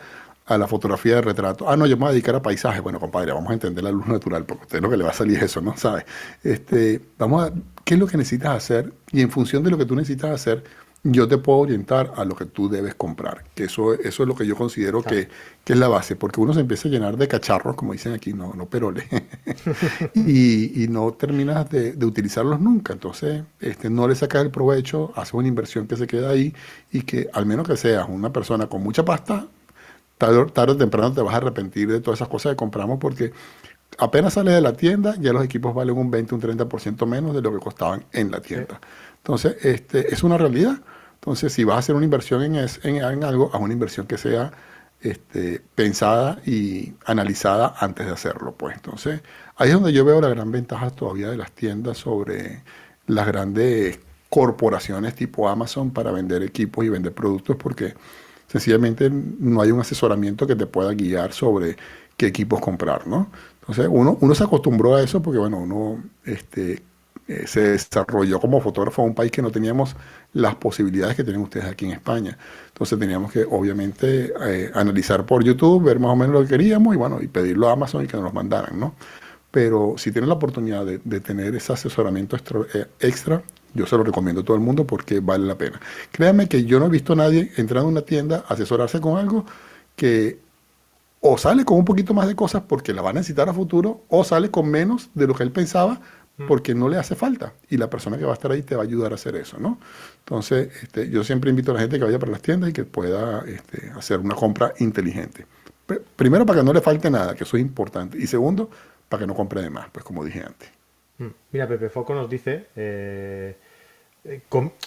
a 0.48 0.58
la 0.58 0.68
fotografía 0.68 1.18
de 1.18 1.22
retrato. 1.22 1.70
Ah, 1.70 1.78
no, 1.78 1.86
yo 1.86 1.98
me 1.98 2.02
voy 2.02 2.10
a 2.10 2.12
dedicar 2.14 2.34
a 2.34 2.42
paisajes. 2.42 2.82
Bueno, 2.82 3.00
compadre, 3.00 3.32
vamos 3.32 3.52
a 3.52 3.54
entender 3.54 3.84
la 3.84 3.92
luz 3.92 4.08
natural, 4.08 4.44
porque 4.44 4.64
usted 4.64 4.82
lo 4.82 4.90
que 4.90 4.98
le 4.98 5.04
va 5.04 5.12
a 5.12 5.14
salir 5.14 5.38
es 5.38 5.44
eso, 5.44 5.62
¿no? 5.62 5.78
¿Sabe? 5.78 6.04
Este, 6.44 7.00
vamos 7.20 7.44
a, 7.44 7.54
¿qué 7.84 7.94
es 7.94 8.00
lo 8.00 8.08
que 8.08 8.18
necesitas 8.18 8.56
hacer? 8.56 8.92
Y 9.12 9.22
en 9.22 9.30
función 9.30 9.64
de 9.64 9.70
lo 9.70 9.78
que 9.78 9.86
tú 9.86 9.96
necesitas 9.96 10.32
hacer, 10.32 10.64
yo 11.08 11.28
te 11.28 11.38
puedo 11.38 11.60
orientar 11.60 12.14
a 12.16 12.26
lo 12.26 12.36
que 12.36 12.46
tú 12.46 12.68
debes 12.68 12.96
comprar. 12.96 13.44
Que 13.54 13.66
eso, 13.66 13.94
eso 13.94 14.24
es 14.24 14.28
lo 14.28 14.36
que 14.36 14.48
yo 14.48 14.56
considero 14.56 15.04
que, 15.04 15.30
que, 15.64 15.74
es 15.74 15.80
la 15.80 15.88
base, 15.88 16.16
porque 16.16 16.42
uno 16.42 16.54
se 16.54 16.62
empieza 16.62 16.88
a 16.88 16.92
llenar 16.92 17.16
de 17.16 17.28
cacharros, 17.28 17.76
como 17.76 17.94
dicen 17.94 18.14
aquí, 18.14 18.34
no, 18.34 18.54
no 18.56 18.66
peroles, 18.66 19.06
y, 20.16 20.84
y, 20.84 20.88
no 20.88 21.14
terminas 21.14 21.70
de, 21.70 21.94
de, 21.94 22.06
utilizarlos 22.08 22.60
nunca. 22.60 22.94
Entonces, 22.94 23.44
este, 23.60 23.92
no 23.92 24.08
le 24.08 24.16
sacas 24.16 24.44
el 24.44 24.50
provecho, 24.50 25.14
haces 25.16 25.36
una 25.36 25.48
inversión 25.48 25.86
que 25.88 25.96
se 25.96 26.08
queda 26.08 26.32
ahí 26.32 26.54
y 26.92 27.04
que 27.04 27.30
al 27.34 27.46
menos 27.46 27.68
que 27.68 27.78
seas 27.78 28.08
una 28.10 28.34
persona 28.34 28.68
con 28.68 28.82
mucha 28.82 29.06
pasta, 29.06 29.48
tarde, 30.18 30.72
o 30.72 30.78
temprano 30.78 31.14
te 31.14 31.22
vas 31.22 31.36
a 31.36 31.38
arrepentir 31.38 31.88
de 31.88 32.00
todas 32.00 32.18
esas 32.20 32.30
cosas 32.30 32.54
que 32.54 32.56
compramos 32.56 33.00
porque 33.00 33.32
apenas 34.00 34.34
sales 34.34 34.56
de 34.56 34.62
la 34.62 34.74
tienda, 34.74 35.16
ya 35.20 35.34
los 35.34 35.44
equipos 35.44 35.76
valen 35.76 35.98
un 35.98 36.10
20, 36.10 36.36
un 36.36 36.42
30% 36.42 37.06
menos 37.06 37.36
de 37.36 37.42
lo 37.42 37.52
que 37.52 37.60
costaban 37.60 38.06
en 38.12 38.32
la 38.32 38.42
tienda. 38.42 38.80
Entonces, 39.18 39.58
este, 39.64 40.14
es 40.14 40.24
una 40.24 40.38
realidad. 40.38 40.80
Entonces, 41.26 41.54
si 41.54 41.64
vas 41.64 41.78
a 41.78 41.80
hacer 41.80 41.96
una 41.96 42.06
inversión 42.06 42.44
en, 42.44 42.68
en, 42.84 43.24
algo, 43.24 43.50
haz 43.52 43.60
una 43.60 43.74
inversión 43.74 44.06
que 44.06 44.16
sea 44.16 44.52
este, 45.02 45.60
pensada 45.74 46.40
y 46.46 46.94
analizada 47.04 47.74
antes 47.80 48.06
de 48.06 48.12
hacerlo. 48.12 48.54
Pues. 48.56 48.76
Entonces, 48.76 49.22
ahí 49.56 49.70
es 49.70 49.74
donde 49.74 49.92
yo 49.92 50.06
veo 50.06 50.22
la 50.22 50.30
gran 50.30 50.52
ventaja 50.52 50.92
todavía 50.92 51.32
de 51.32 51.38
las 51.38 51.52
tiendas 51.52 51.98
sobre 51.98 52.62
las 53.08 53.26
grandes 53.26 54.00
corporaciones 54.30 55.16
tipo 55.16 55.50
Amazon 55.50 55.90
para 55.90 56.12
vender 56.12 56.44
equipos 56.44 56.86
y 56.86 56.90
vender 56.90 57.14
productos, 57.14 57.56
porque 57.56 57.96
sencillamente 58.46 59.10
no 59.10 59.62
hay 59.62 59.72
un 59.72 59.80
asesoramiento 59.80 60.46
que 60.46 60.56
te 60.56 60.68
pueda 60.68 60.94
guiar 60.94 61.34
sobre 61.34 61.76
qué 62.18 62.28
equipos 62.28 62.62
comprar, 62.62 63.08
¿no? 63.08 63.32
Entonces 63.62 63.88
uno, 63.90 64.16
uno 64.22 64.36
se 64.36 64.44
acostumbró 64.44 64.96
a 64.96 65.02
eso 65.02 65.24
porque, 65.24 65.40
bueno, 65.40 65.58
uno 65.58 66.04
este, 66.24 66.84
se 67.28 67.72
desarrolló 67.72 68.40
como 68.40 68.62
fotógrafo 68.62 69.02
en 69.02 69.10
un 69.10 69.16
país 69.16 69.32
que 69.32 69.42
no 69.42 69.52
teníamos 69.52 69.96
las 70.34 70.56
posibilidades 70.56 71.16
que 71.16 71.24
tienen 71.24 71.42
ustedes 71.42 71.66
aquí 71.66 71.86
en 71.86 71.92
España. 71.92 72.38
Entonces 72.68 73.00
teníamos 73.00 73.32
que, 73.32 73.44
obviamente, 73.44 74.34
eh, 74.48 74.72
analizar 74.74 75.26
por 75.26 75.44
YouTube, 75.44 75.84
ver 75.84 76.00
más 76.00 76.12
o 76.12 76.16
menos 76.16 76.34
lo 76.34 76.42
que 76.44 76.50
queríamos 76.50 76.94
y, 76.94 76.98
bueno, 76.98 77.20
y 77.22 77.28
pedirlo 77.28 77.70
a 77.70 77.74
Amazon 77.74 78.04
y 78.04 78.08
que 78.08 78.18
nos 78.18 78.26
los 78.26 78.34
mandaran, 78.34 78.80
¿no? 78.80 78.96
Pero 79.52 79.96
si 79.98 80.12
tienen 80.12 80.30
la 80.30 80.36
oportunidad 80.36 80.86
de, 80.86 81.20
tener 81.20 81.56
ese 81.56 81.74
asesoramiento 81.74 82.38
eh, 82.74 82.86
extra 83.00 83.42
yo 83.76 83.86
se 83.86 83.98
lo 83.98 84.04
recomiendo 84.04 84.42
a 84.42 84.46
todo 84.46 84.56
el 84.56 84.64
mundo 84.64 84.88
porque 84.88 85.20
vale 85.20 85.46
la 85.46 85.58
pena. 85.58 85.80
Créanme 86.12 86.48
que 86.48 86.64
yo 86.64 86.80
no 86.80 86.86
he 86.86 86.90
visto 86.90 87.14
a 87.14 87.18
nadie 87.18 87.52
entrar 87.58 87.84
a 87.84 87.86
una 87.86 88.02
tienda, 88.02 88.46
asesorarse 88.48 89.02
con 89.02 89.18
algo 89.18 89.46
que 89.96 90.40
o 91.20 91.38
sale 91.38 91.66
con 91.66 91.78
un 91.78 91.86
poquito 91.86 92.14
más 92.14 92.28
de 92.28 92.36
cosas 92.36 92.64
porque 92.68 92.94
la 92.94 93.02
va 93.02 93.10
a 93.10 93.14
necesitar 93.14 93.50
a 93.50 93.54
futuro, 93.54 94.04
o 94.10 94.24
sale 94.24 94.52
con 94.52 94.70
menos 94.70 95.10
de 95.14 95.28
lo 95.28 95.34
que 95.34 95.44
él 95.44 95.52
pensaba. 95.52 96.00
Porque 96.48 96.76
no 96.76 96.90
le 96.90 96.98
hace 96.98 97.16
falta. 97.16 97.54
Y 97.70 97.78
la 97.78 97.90
persona 97.90 98.18
que 98.18 98.26
va 98.26 98.32
a 98.32 98.34
estar 98.34 98.52
ahí 98.52 98.62
te 98.62 98.76
va 98.76 98.82
a 98.82 98.86
ayudar 98.86 99.12
a 99.12 99.16
hacer 99.16 99.36
eso, 99.36 99.58
¿no? 99.60 99.80
Entonces, 100.20 100.70
este, 100.84 101.10
yo 101.10 101.24
siempre 101.24 101.50
invito 101.50 101.72
a 101.72 101.76
la 101.76 101.80
gente 101.82 101.98
que 101.98 102.04
vaya 102.04 102.20
para 102.20 102.32
las 102.32 102.42
tiendas 102.42 102.70
y 102.70 102.74
que 102.74 102.84
pueda 102.84 103.44
este, 103.48 103.92
hacer 103.96 104.20
una 104.20 104.36
compra 104.36 104.74
inteligente. 104.80 105.46
Primero, 106.16 106.46
para 106.46 106.60
que 106.60 106.66
no 106.66 106.74
le 106.74 106.82
falte 106.82 107.10
nada, 107.10 107.36
que 107.36 107.44
eso 107.44 107.58
es 107.58 107.62
importante. 107.62 108.18
Y 108.18 108.28
segundo, 108.28 108.70
para 109.08 109.22
que 109.22 109.28
no 109.28 109.36
compre 109.36 109.62
de 109.62 109.70
más, 109.70 109.88
pues 109.92 110.04
como 110.04 110.26
dije 110.26 110.42
antes. 110.42 110.70
Mm. 111.20 111.28
Mira, 111.52 111.68
Pepe 111.68 111.90
Foco 111.90 112.14
nos 112.14 112.30
dice, 112.30 112.68
eh, 112.76 113.56
eh, 114.24 114.42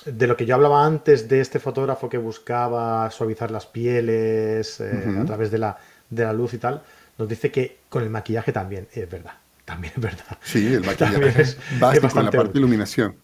de 0.05 0.27
lo 0.27 0.37
que 0.37 0.45
yo 0.45 0.55
hablaba 0.55 0.85
antes 0.85 1.29
de 1.29 1.41
este 1.41 1.61
fotógrafo 1.61 2.09
que 2.09 2.19
buscaba 2.19 3.11
suavizar 3.11 3.51
las 3.51 3.67
pieles 3.67 4.81
eh, 4.81 5.19
a 5.21 5.25
través 5.25 5.51
de 5.51 5.59
la, 5.59 5.79
de 6.11 6.25
la 6.25 6.33
luz 6.33 6.55
y 6.55 6.59
tal, 6.59 6.83
nos 7.17 7.29
dice 7.29 7.51
que 7.51 7.79
con 7.89 8.03
el 8.03 8.11
maquillaje 8.11 8.53
también 8.53 8.89
es 8.93 9.09
verdad. 9.09 9.35
También 9.69 9.93
es 9.95 10.03
verdad. 10.03 10.39
Sí, 10.43 10.73
el 10.73 10.83
maquillaje 10.83 11.43
es 11.43 11.59
básico 11.79 12.19
en 12.19 12.25
la 12.25 12.31
parte 12.31 12.55
de 12.55 12.59
iluminación. 12.59 13.17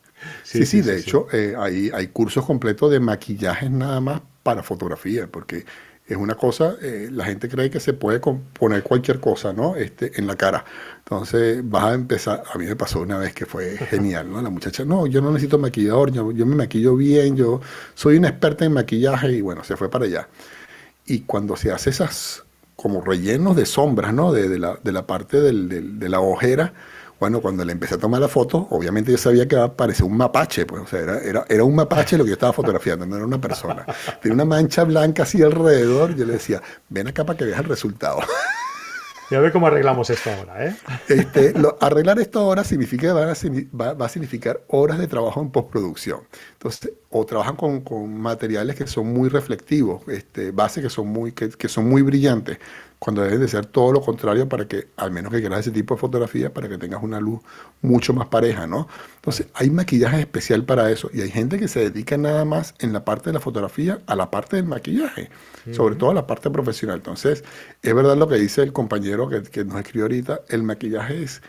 Sí, 0.43 0.67
sí, 0.67 0.83
de 0.83 0.99
hecho, 0.99 1.27
hay, 1.59 1.91
hay 1.93 2.09
cursos 2.09 2.45
completos 2.45 2.91
de 2.91 3.01
maquillaje 3.01 3.71
nada 3.71 3.99
más 4.01 4.21
para 4.43 4.63
fotografía, 4.63 5.27
porque 5.27 5.65
es 6.07 6.17
una 6.19 6.35
cosa, 6.35 6.77
eh, 6.83 7.09
la 7.11 7.25
gente 7.25 7.49
cree 7.49 7.71
que 7.71 7.81
se 7.81 7.95
puede 7.95 8.21
poner 8.21 8.83
cualquier 8.83 9.21
cosa, 9.21 9.55
¿no? 9.55 9.75
Este, 9.75 10.13
en 10.21 10.27
la 10.27 10.37
cara. 10.37 10.63
Entonces 10.99 11.63
vas 11.65 11.85
a 11.85 11.95
empezar, 11.95 12.43
a 12.53 12.59
mí 12.59 12.67
me 12.67 12.77
pasó 12.77 13.01
una 13.01 13.17
vez 13.17 13.33
que 13.33 13.47
fue 13.47 13.79
genial, 13.79 14.31
¿no? 14.31 14.43
La 14.43 14.51
muchacha, 14.51 14.85
no, 14.85 15.07
yo 15.07 15.23
no 15.23 15.31
necesito 15.31 15.57
maquillador, 15.57 16.13
yo, 16.13 16.31
yo 16.31 16.45
me 16.45 16.57
maquillo 16.57 16.95
bien, 16.95 17.37
yo 17.37 17.63
soy 17.95 18.19
una 18.19 18.29
experta 18.29 18.67
en 18.67 18.75
maquillaje 18.75 19.33
y 19.33 19.41
bueno, 19.41 19.65
se 19.65 19.79
fue 19.79 19.91
para 19.91 20.05
allá. 20.05 20.29
Y 21.07 21.21
cuando 21.21 21.57
se 21.57 21.73
hace 21.73 21.89
esas 21.89 22.44
como 22.77 23.01
rellenos 23.01 23.57
de 23.57 23.67
sombras, 23.67 24.13
¿no? 24.13 24.33
De, 24.33 24.59
la, 24.59 24.79
de 24.83 24.93
la, 24.93 25.07
parte 25.07 25.41
del, 25.41 25.99
de 25.99 26.09
la 26.09 26.21
ojera, 26.21 26.73
bueno, 27.21 27.41
cuando 27.41 27.65
le 27.65 27.73
empecé 27.73 27.95
a 27.95 27.99
tomar 27.99 28.21
la 28.21 28.29
foto, 28.29 28.67
obviamente 28.71 29.13
yo 29.13 29.19
sabía 29.19 29.47
que 29.47 29.57
parecía 29.77 30.05
un 30.05 30.17
mapache, 30.17 30.67
pues, 30.67 30.83
o 30.83 30.87
sea, 30.87 31.01
era, 31.01 31.19
era, 31.21 31.45
era, 31.49 31.65
un 31.65 31.75
mapache 31.75 32.19
lo 32.19 32.25
que 32.25 32.31
yo 32.31 32.35
estaba 32.35 32.53
fotografiando, 32.53 33.07
no 33.07 33.17
era 33.17 33.25
una 33.25 33.41
persona. 33.41 33.87
Tiene 34.21 34.35
una 34.35 34.45
mancha 34.45 34.85
blanca 34.85 35.23
así 35.23 35.43
alrededor, 35.43 36.15
yo 36.17 36.27
le 36.27 36.35
decía, 36.35 36.61
ven 36.89 37.09
acá 37.09 37.25
para 37.25 37.39
que 37.39 37.45
veas 37.45 37.61
el 37.61 37.67
resultado. 37.67 38.19
Ya 39.31 39.41
ve 39.41 39.51
cómo 39.53 39.67
arreglamos 39.67 40.11
esto 40.11 40.31
ahora, 40.31 40.67
¿eh? 40.67 40.77
Este, 41.09 41.55
arreglar 41.81 42.19
esto 42.19 42.41
ahora 42.41 42.63
significa, 42.63 43.13
va, 43.15 43.33
a, 43.33 44.09
significar 44.09 44.63
horas 44.69 44.99
de 44.99 45.07
trabajo 45.07 45.41
en 45.41 45.51
postproducción. 45.51 46.21
Entonces, 46.53 46.93
o 47.11 47.25
trabajan 47.25 47.57
con, 47.57 48.19
materiales 48.19 48.77
que 48.77 48.87
son 48.87 49.13
muy 49.13 49.29
reflectivos, 49.29 50.03
este, 50.09 50.51
bases 50.51 50.83
que 50.83 50.91
son 50.91 51.09
muy, 51.09 51.33
que 51.33 51.69
son 51.69 51.89
muy 51.89 52.03
brillantes 52.03 52.59
cuando 53.05 53.21
debes 53.21 53.39
de 53.39 53.49
ser 53.49 53.67
todo 53.67 53.93
lo 53.93 54.01
contrario 54.01 54.49
para 54.49 54.67
que, 54.67 54.89
al 54.97 55.11
menos 55.11 55.31
que 55.31 55.41
quieras 55.41 55.61
ese 55.61 55.73
tipo 55.73 55.93
de 55.95 56.01
fotografía, 56.01 56.55
para 56.55 56.71
que 56.71 56.79
tengas 56.79 57.03
una 57.03 57.21
luz 57.21 57.43
mucho 57.83 58.15
más 58.15 58.29
pareja, 58.29 58.67
¿no? 58.67 58.89
Entonces, 59.17 59.47
hay 59.53 59.69
maquillaje 59.69 60.21
especial 60.21 60.65
para 60.65 60.91
eso 60.91 61.11
y 61.13 61.21
hay 61.21 61.31
gente 61.31 61.59
que 61.59 61.69
se 61.69 61.91
dedica 61.91 62.17
nada 62.17 62.47
más 62.47 62.75
en 62.79 62.95
la 62.95 63.05
parte 63.05 63.29
de 63.29 63.35
la 63.35 63.41
fotografía 63.41 64.01
a 64.07 64.17
la 64.17 64.31
parte 64.31 64.57
del 64.57 64.65
maquillaje, 64.65 65.29
sobre 65.73 65.97
todo 65.97 66.13
a 66.13 66.15
la 66.15 66.27
parte 66.27 66.49
profesional. 66.49 66.97
Entonces, 66.97 67.45
es 67.83 67.95
verdad 67.95 68.17
lo 68.17 68.27
que 68.27 68.37
dice 68.37 68.63
el 68.63 68.73
compañero 68.73 69.29
que, 69.29 69.43
que 69.43 69.67
nos 69.67 69.77
escribió 69.77 70.05
ahorita, 70.05 70.41
el 70.49 70.63
maquillaje 70.63 71.25
es 71.25 71.43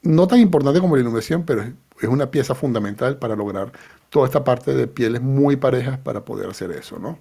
no 0.00 0.26
tan 0.26 0.38
importante 0.38 0.80
como 0.80 0.96
la 0.96 1.02
iluminación, 1.02 1.44
pero 1.44 1.64
es 1.64 2.08
una 2.08 2.30
pieza 2.30 2.54
fundamental 2.54 3.18
para 3.18 3.36
lograr 3.36 3.72
toda 4.08 4.24
esta 4.24 4.42
parte 4.42 4.72
de 4.72 4.86
pieles 4.86 5.20
muy 5.20 5.56
parejas 5.56 5.98
para 5.98 6.24
poder 6.24 6.48
hacer 6.48 6.70
eso, 6.70 6.98
¿no? 6.98 7.18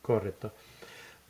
Correcto. 0.00 0.50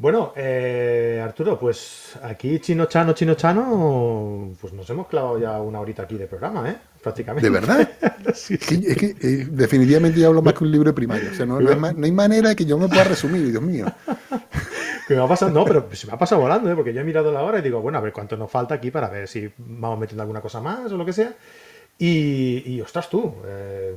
Bueno, 0.01 0.33
eh, 0.35 1.21
Arturo, 1.23 1.59
pues 1.59 2.19
aquí 2.23 2.59
Chino 2.59 2.87
Chano, 2.87 3.13
Chino 3.13 3.35
Chano, 3.35 4.51
pues 4.59 4.73
nos 4.73 4.89
hemos 4.89 5.07
clavado 5.09 5.39
ya 5.39 5.61
una 5.61 5.79
horita 5.79 6.05
aquí 6.05 6.17
de 6.17 6.27
programa, 6.27 6.71
¿eh? 6.71 6.77
Prácticamente. 7.03 7.47
¿De 7.47 7.53
verdad? 7.53 7.87
sí, 8.35 8.55
Es 8.55 8.97
que 8.97 9.15
eh, 9.21 9.47
definitivamente 9.51 10.19
ya 10.19 10.29
hablo 10.29 10.41
más 10.41 10.55
que 10.55 10.65
un 10.65 10.73
libro 10.73 10.89
de 10.89 10.95
primaria. 10.95 11.31
O 11.31 11.35
sea, 11.35 11.45
no, 11.45 11.59
hay, 11.59 12.13
manera 12.13 12.49
de 12.49 12.57
que 12.57 12.65
yo 12.65 12.79
me 12.79 12.89
pueda 12.89 13.05
resumir, 13.05 13.51
Dios 13.51 13.63
mío. 13.63 13.93
me 15.11 15.19
ha 15.19 15.29
pasado, 15.29 15.51
no, 15.51 15.67
pero 15.67 15.87
se 15.93 16.07
me 16.07 16.15
ha 16.15 16.19
pasado 16.19 16.41
volando, 16.41 16.73
¿eh? 16.73 16.75
porque 16.75 16.95
yo 16.95 17.03
he 17.03 17.05
mirado 17.05 17.31
la 17.31 17.43
hora 17.43 17.59
y 17.59 17.63
digo, 17.63 17.83
bueno, 17.83 17.99
a 17.99 18.01
ver 18.01 18.15
cuánto 18.15 18.39
nos 18.39 18.51
falta 18.51 18.77
aquí 18.77 18.91
para 18.91 19.11
ver 19.11 19.29
si 19.29 19.53
vamos 19.59 19.99
metiendo 19.99 20.23
alguna 20.23 20.41
cosa 20.41 20.63
más 20.63 20.91
o 20.91 20.97
lo 20.97 21.05
que 21.05 21.13
sea. 21.13 21.35
Y, 22.03 22.63
y 22.65 22.81
ostras 22.81 23.11
tú, 23.11 23.35
eh, 23.45 23.95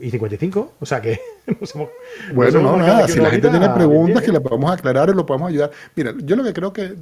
y 0.00 0.10
55, 0.10 0.74
o 0.80 0.84
sea 0.84 1.00
que 1.00 1.20
Bueno, 2.34 2.60
no, 2.60 2.76
nada, 2.76 3.06
si 3.06 3.20
la 3.20 3.30
gente 3.30 3.48
tiene 3.48 3.68
preguntas 3.68 4.24
que 4.24 4.32
le 4.32 4.40
podemos 4.40 4.68
aclarar 4.72 5.10
y 5.10 5.14
lo 5.14 5.24
podemos 5.24 5.50
ayudar. 5.50 5.70
Mira, 5.94 6.12
yo 6.24 6.34
lo 6.34 6.42
que 6.42 6.52
creo 6.52 6.72
que 6.72 6.92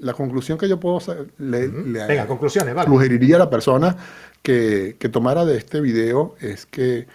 la 0.00 0.12
conclusión 0.12 0.58
que 0.58 0.68
yo 0.68 0.80
puedo 0.80 0.98
le, 1.38 1.68
Venga, 1.68 2.26
conclusiones, 2.26 2.74
vale. 2.74 2.88
sugeriría 2.88 3.36
a 3.36 3.38
la 3.38 3.48
persona 3.48 3.96
que, 4.42 4.96
que 4.98 5.08
tomara 5.08 5.44
de 5.44 5.56
este 5.56 5.80
video 5.80 6.34
es 6.40 6.66
que 6.66 7.06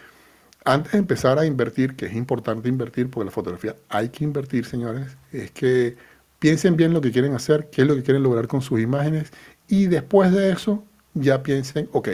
antes 0.63 0.93
de 0.93 0.99
empezar 0.99 1.39
a 1.39 1.45
invertir, 1.45 1.97
que 1.97 2.05
es 2.05 2.13
importante 2.13 2.69
invertir, 2.69 3.09
porque 3.09 3.25
la 3.25 3.31
fotografía 3.31 3.75
hay 3.89 4.07
que 4.07 4.23
invertir, 4.23 4.63
señores, 4.65 5.17
es 5.33 5.51
que 5.51 5.97
piensen 6.39 6.77
bien 6.77 6.93
lo 6.93 7.01
que 7.01 7.11
quieren 7.11 7.33
hacer, 7.33 7.69
qué 7.69 7.81
es 7.81 7.87
lo 7.87 7.95
que 7.95 8.03
quieren 8.03 8.23
lograr 8.23 8.47
con 8.47 8.61
sus 8.61 8.79
imágenes, 8.79 9.33
y 9.67 9.87
después 9.87 10.31
de 10.31 10.51
eso 10.51 10.85
ya 11.13 11.43
piensen, 11.43 11.89
ok, 11.91 12.09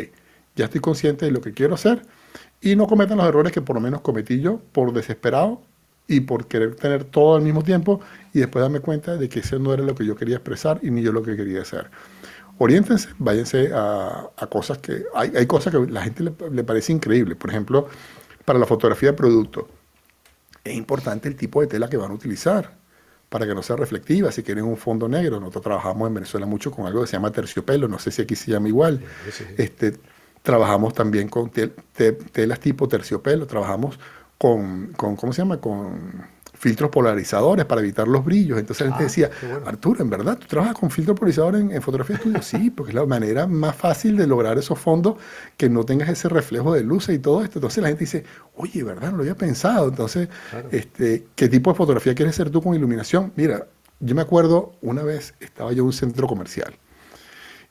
ya 0.55 0.65
estoy 0.65 0.81
consciente 0.81 1.25
de 1.25 1.31
lo 1.31 1.41
que 1.41 1.53
quiero 1.53 1.75
hacer, 1.75 2.05
y 2.61 2.75
no 2.75 2.87
cometan 2.87 3.17
los 3.17 3.27
errores 3.27 3.51
que 3.51 3.61
por 3.61 3.75
lo 3.75 3.81
menos 3.81 4.01
cometí 4.01 4.39
yo 4.39 4.61
por 4.71 4.93
desesperado 4.93 5.61
y 6.07 6.21
por 6.21 6.47
querer 6.47 6.75
tener 6.75 7.03
todo 7.03 7.35
al 7.35 7.41
mismo 7.41 7.63
tiempo, 7.63 8.01
y 8.33 8.39
después 8.39 8.61
darme 8.61 8.79
cuenta 8.79 9.15
de 9.17 9.29
que 9.29 9.39
ese 9.39 9.59
no 9.59 9.73
era 9.73 9.83
lo 9.83 9.95
que 9.95 10.05
yo 10.05 10.15
quería 10.15 10.35
expresar 10.35 10.79
y 10.81 10.91
ni 10.91 11.01
yo 11.01 11.11
lo 11.11 11.23
que 11.23 11.35
quería 11.35 11.61
hacer. 11.61 11.89
Oriéntense, 12.57 13.09
váyanse 13.17 13.71
a, 13.73 14.29
cosas 14.49 14.77
que... 14.77 15.05
Hay, 15.15 15.33
hay, 15.35 15.45
cosas 15.47 15.71
que 15.71 15.77
a 15.77 15.81
la 15.81 16.03
gente 16.03 16.23
le, 16.23 16.33
le 16.51 16.63
parece 16.63 16.93
increíble. 16.93 17.35
Por 17.35 17.49
ejemplo, 17.49 17.87
para 18.45 18.59
la 18.59 18.65
fotografía 18.65 19.11
de 19.11 19.17
producto, 19.17 19.67
es 20.63 20.75
importante 20.75 21.27
el 21.27 21.35
tipo 21.35 21.61
de 21.61 21.67
tela 21.67 21.89
que 21.89 21.97
van 21.97 22.11
a 22.11 22.13
utilizar 22.13 22.71
para 23.29 23.47
que 23.47 23.55
no 23.55 23.63
sea 23.63 23.75
reflectiva. 23.75 24.31
Si 24.31 24.43
quieren 24.43 24.63
un 24.65 24.77
fondo 24.77 25.09
negro, 25.09 25.39
nosotros 25.39 25.63
trabajamos 25.63 26.07
en 26.07 26.13
Venezuela 26.13 26.45
mucho 26.45 26.69
con 26.69 26.85
algo 26.85 27.01
que 27.01 27.07
se 27.07 27.13
llama 27.13 27.31
terciopelo, 27.31 27.87
no 27.87 27.97
sé 27.97 28.11
si 28.11 28.21
aquí 28.21 28.35
se 28.35 28.51
llama 28.51 28.67
igual. 28.67 29.01
Este, 29.57 29.97
trabajamos 30.43 30.93
también 30.93 31.29
con 31.29 31.49
telas 31.49 32.59
tipo 32.59 32.87
terciopelo, 32.87 33.47
trabajamos 33.47 33.99
con, 34.37 34.93
con, 34.95 35.15
¿cómo 35.15 35.33
se 35.33 35.41
llama? 35.41 35.59
Con 35.59 36.33
filtros 36.63 36.91
polarizadores 36.91 37.65
para 37.65 37.81
evitar 37.81 38.07
los 38.07 38.23
brillos. 38.23 38.57
Entonces 38.59 38.87
la 38.87 38.95
gente 38.95 39.03
ah, 39.03 39.07
decía, 39.07 39.59
Arturo, 39.65 40.01
¿en 40.01 40.09
verdad 40.09 40.37
tú 40.37 40.47
trabajas 40.47 40.77
con 40.77 40.89
filtro 40.91 41.13
polarizador 41.15 41.55
en, 41.55 41.81
fotografía 41.81 42.15
estudio? 42.15 42.41
sí, 42.41 42.69
porque 42.69 42.91
es 42.91 42.95
la 42.95 43.05
manera 43.05 43.47
más 43.47 43.75
fácil 43.75 44.15
de 44.15 44.27
lograr 44.27 44.57
esos 44.57 44.79
fondos 44.79 45.15
que 45.57 45.69
no 45.69 45.83
tengas 45.83 46.09
ese 46.09 46.29
reflejo 46.29 46.73
de 46.73 46.83
luces 46.83 47.15
y 47.15 47.19
todo 47.19 47.43
esto. 47.43 47.59
Entonces 47.59 47.81
la 47.81 47.89
gente 47.89 48.05
dice, 48.05 48.23
oye, 48.55 48.83
¿verdad? 48.83 49.11
No 49.11 49.17
lo 49.17 49.23
había 49.23 49.35
pensado. 49.35 49.89
Entonces, 49.89 50.29
este, 50.71 51.25
¿qué 51.35 51.49
tipo 51.49 51.71
de 51.71 51.75
fotografía 51.75 52.15
quieres 52.15 52.35
hacer 52.35 52.49
tú 52.49 52.61
con 52.61 52.75
iluminación? 52.75 53.33
Mira, 53.35 53.67
yo 53.99 54.15
me 54.15 54.21
acuerdo 54.21 54.73
una 54.81 55.03
vez 55.03 55.33
estaba 55.41 55.71
yo 55.71 55.83
en 55.83 55.87
un 55.87 55.93
centro 55.93 56.27
comercial 56.27 56.75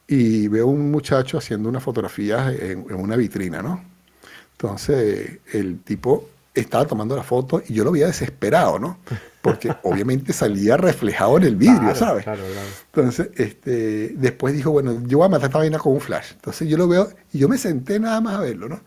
y 0.06 0.48
veo 0.48 0.66
un 0.66 0.90
muchacho 0.90 1.38
haciendo 1.38 1.68
una 1.68 1.80
fotografía 1.80 2.52
en, 2.52 2.86
en 2.88 2.94
una 2.94 3.16
vitrina, 3.16 3.62
¿no? 3.62 3.82
Entonces 4.52 5.38
el 5.52 5.80
tipo 5.80 6.28
estaba 6.54 6.86
tomando 6.86 7.16
la 7.16 7.22
foto 7.22 7.62
y 7.66 7.74
yo 7.74 7.84
lo 7.84 7.92
veía 7.92 8.06
desesperado, 8.06 8.78
¿no? 8.78 8.98
Porque 9.40 9.74
obviamente 9.82 10.32
salía 10.32 10.76
reflejado 10.76 11.38
en 11.38 11.44
el 11.44 11.56
vidrio, 11.56 11.94
¿sabes? 11.94 12.24
Claro, 12.24 12.42
claro. 12.42 12.68
Entonces, 12.86 13.30
este, 13.36 14.14
después 14.16 14.54
dijo, 14.54 14.70
bueno, 14.70 15.02
yo 15.06 15.18
voy 15.18 15.26
a 15.26 15.30
matar 15.30 15.48
esta 15.48 15.58
vaina 15.58 15.78
con 15.78 15.94
un 15.94 16.00
flash. 16.00 16.32
Entonces 16.34 16.68
yo 16.68 16.76
lo 16.76 16.88
veo 16.88 17.08
y 17.32 17.38
yo 17.38 17.48
me 17.48 17.58
senté 17.58 17.98
nada 17.98 18.20
más 18.20 18.36
a 18.36 18.40
verlo, 18.40 18.68
¿no? 18.68 18.80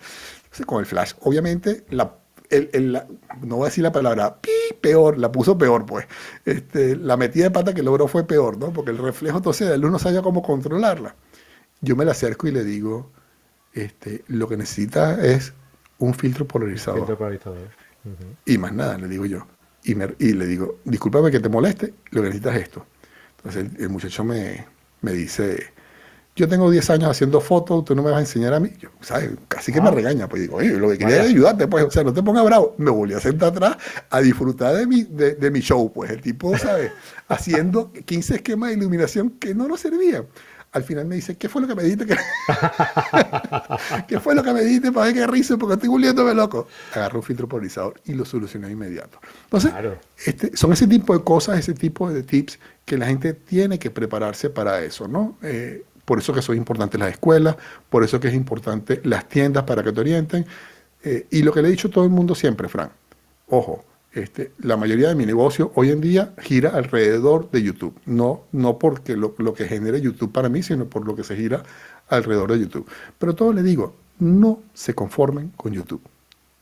Entonces 0.43 0.65
con 0.65 0.79
el 0.79 0.85
flash, 0.85 1.13
obviamente, 1.21 1.85
la, 1.89 2.13
el, 2.55 3.01
no 3.41 3.57
voy 3.57 3.65
a 3.65 3.69
decir 3.69 3.83
la 3.83 3.91
palabra, 3.91 4.39
pi, 4.41 4.51
peor, 4.81 5.17
la 5.17 5.31
puso 5.31 5.57
peor, 5.57 5.85
pues. 5.85 6.05
Este, 6.45 6.95
la 6.95 7.17
metida 7.17 7.45
de 7.45 7.51
pata 7.51 7.73
que 7.73 7.83
logró 7.83 8.07
fue 8.07 8.25
peor, 8.25 8.57
¿no? 8.57 8.71
Porque 8.71 8.91
el 8.91 8.97
reflejo, 8.97 9.37
entonces, 9.37 9.69
de 9.69 9.77
luz 9.77 9.91
no 9.91 9.99
sabía 9.99 10.21
cómo 10.21 10.41
controlarla. 10.41 11.15
Yo 11.81 11.95
me 11.95 12.05
la 12.05 12.11
acerco 12.11 12.47
y 12.47 12.51
le 12.51 12.63
digo, 12.63 13.11
este, 13.73 14.23
lo 14.27 14.47
que 14.47 14.57
necesita 14.57 15.23
es 15.25 15.53
un 15.99 16.13
filtro 16.13 16.47
polarizador. 16.47 17.17
Y 18.45 18.57
más 18.57 18.73
nada, 18.73 18.97
le 18.97 19.07
digo 19.07 19.25
yo. 19.25 19.47
Y, 19.83 19.91
y, 19.91 20.33
le 20.33 20.45
digo, 20.47 20.79
discúlpame 20.83 21.31
que 21.31 21.39
te 21.39 21.49
moleste, 21.49 21.93
lo 22.11 22.21
que 22.21 22.27
necesitas 22.27 22.55
es 22.55 22.63
esto. 22.63 22.85
Entonces 23.37 23.79
el, 23.79 23.89
muchacho 23.89 24.23
me, 24.23 24.65
me, 25.01 25.11
dice, 25.11 25.73
yo 26.35 26.49
tengo 26.49 26.69
10 26.69 26.89
años 26.89 27.09
haciendo 27.09 27.39
fotos, 27.39 27.85
tú 27.85 27.95
no 27.95 28.03
me 28.03 28.11
vas 28.11 28.17
a 28.17 28.21
enseñar 28.21 28.53
a 28.53 28.59
mí. 28.59 28.71
Yo, 28.79 28.89
¿sabes? 29.01 29.31
Casi 29.47 29.71
que 29.71 29.79
me 29.79 29.87
ah. 29.87 29.91
regaña. 29.91 30.27
Pues 30.27 30.41
digo, 30.41 30.59
lo 30.61 30.89
que 30.89 30.97
quería 30.97 31.15
era 31.15 31.25
ayudarte, 31.25 31.67
pues, 31.67 31.85
o 31.85 31.91
sea, 31.91 32.03
no 32.03 32.13
te 32.13 32.21
pongas 32.21 32.43
bravo. 32.43 32.75
Me 32.77 32.91
volví 32.91 33.13
a 33.13 33.19
sentar 33.19 33.49
atrás 33.49 33.77
a 34.09 34.21
disfrutar 34.21 34.75
de 34.75 34.85
mi, 34.85 35.03
de, 35.03 35.35
de 35.35 35.51
mi 35.51 35.61
show, 35.61 35.91
pues. 35.93 36.11
El 36.11 36.21
tipo, 36.21 36.57
¿sabes? 36.57 36.91
Haciendo 37.29 37.93
15 37.93 38.35
esquemas 38.35 38.69
de 38.69 38.75
iluminación 38.75 39.31
que 39.31 39.55
no 39.55 39.67
nos 39.67 39.79
servían 39.79 40.25
al 40.75 40.83
final 40.83 41.05
me 41.05 41.15
dice, 41.15 41.37
¿qué 41.37 41.47
fue 41.47 41.61
lo 41.61 41.69
que 41.69 41.75
me 41.75 41.83
dijiste? 41.83 42.05
¿Qué 44.09 44.19
fue 44.19 44.35
lo 44.35 44.43
que 44.43 44.51
me 44.51 44.61
dijiste 44.61 44.91
para 44.91 45.05
ver 45.05 45.15
qué 45.15 45.25
risa? 45.25 45.55
Porque 45.55 45.75
estoy 45.75 45.87
volviéndome 45.87 46.33
loco. 46.33 46.67
Agarré 46.93 47.15
un 47.15 47.23
filtro 47.23 47.47
polarizador 47.47 48.01
y 48.03 48.13
lo 48.13 48.25
solucioné 48.25 48.69
inmediato. 48.69 49.21
Entonces, 49.45 49.71
este, 50.25 50.57
son 50.57 50.73
ese 50.73 50.85
tipo 50.85 51.17
de 51.17 51.23
cosas, 51.23 51.59
ese 51.59 51.73
tipo 51.73 52.11
de 52.11 52.23
tips 52.23 52.59
que 52.83 52.97
la 52.97 53.05
gente 53.05 53.33
tiene 53.33 53.79
que 53.79 53.89
prepararse 53.89 54.49
para 54.49 54.83
eso, 54.83 55.07
¿no? 55.07 55.37
Eh, 55.43 55.85
por 56.05 56.19
eso 56.19 56.33
que 56.33 56.41
son 56.41 56.55
importantes 56.55 56.99
las 56.99 57.11
escuelas, 57.11 57.57
por 57.89 58.03
eso 58.03 58.19
que 58.19 58.29
es 58.29 58.33
importante 58.33 59.01
las 59.03 59.27
tiendas 59.27 59.63
para 59.63 59.83
que 59.83 59.91
te 59.91 59.99
orienten. 59.99 60.45
Eh, 61.03 61.27
y 61.31 61.41
lo 61.41 61.51
que 61.51 61.61
le 61.61 61.67
he 61.67 61.71
dicho 61.71 61.87
a 61.87 61.91
todo 61.91 62.03
el 62.03 62.09
mundo 62.09 62.35
siempre, 62.35 62.69
Fran, 62.69 62.89
ojo, 63.47 63.83
este, 64.15 64.53
la 64.59 64.77
mayoría 64.77 65.09
de 65.09 65.15
mi 65.15 65.25
negocio 65.25 65.73
hoy 65.75 65.89
en 65.89 65.99
día 65.99 66.33
gira 66.37 66.69
alrededor 66.69 67.51
de 67.51 67.61
YouTube. 67.61 67.99
No, 68.05 68.43
no 68.53 68.79
porque 68.79 69.17
lo, 69.17 69.33
que 69.53 69.65
genere 69.65 69.99
YouTube 69.99 70.31
para 70.31 70.47
mí, 70.47 70.63
sino 70.63 70.85
por 70.85 71.05
lo 71.05 71.15
que 71.15 71.23
se 71.25 71.35
gira 71.35 71.63
alrededor 72.07 72.53
de 72.53 72.59
YouTube. 72.59 72.89
Pero 73.19 73.35
todo 73.35 73.51
le 73.51 73.61
digo, 73.61 73.93
no 74.19 74.61
se 74.73 74.95
conformen 74.95 75.51
con 75.57 75.73
YouTube. 75.73 76.01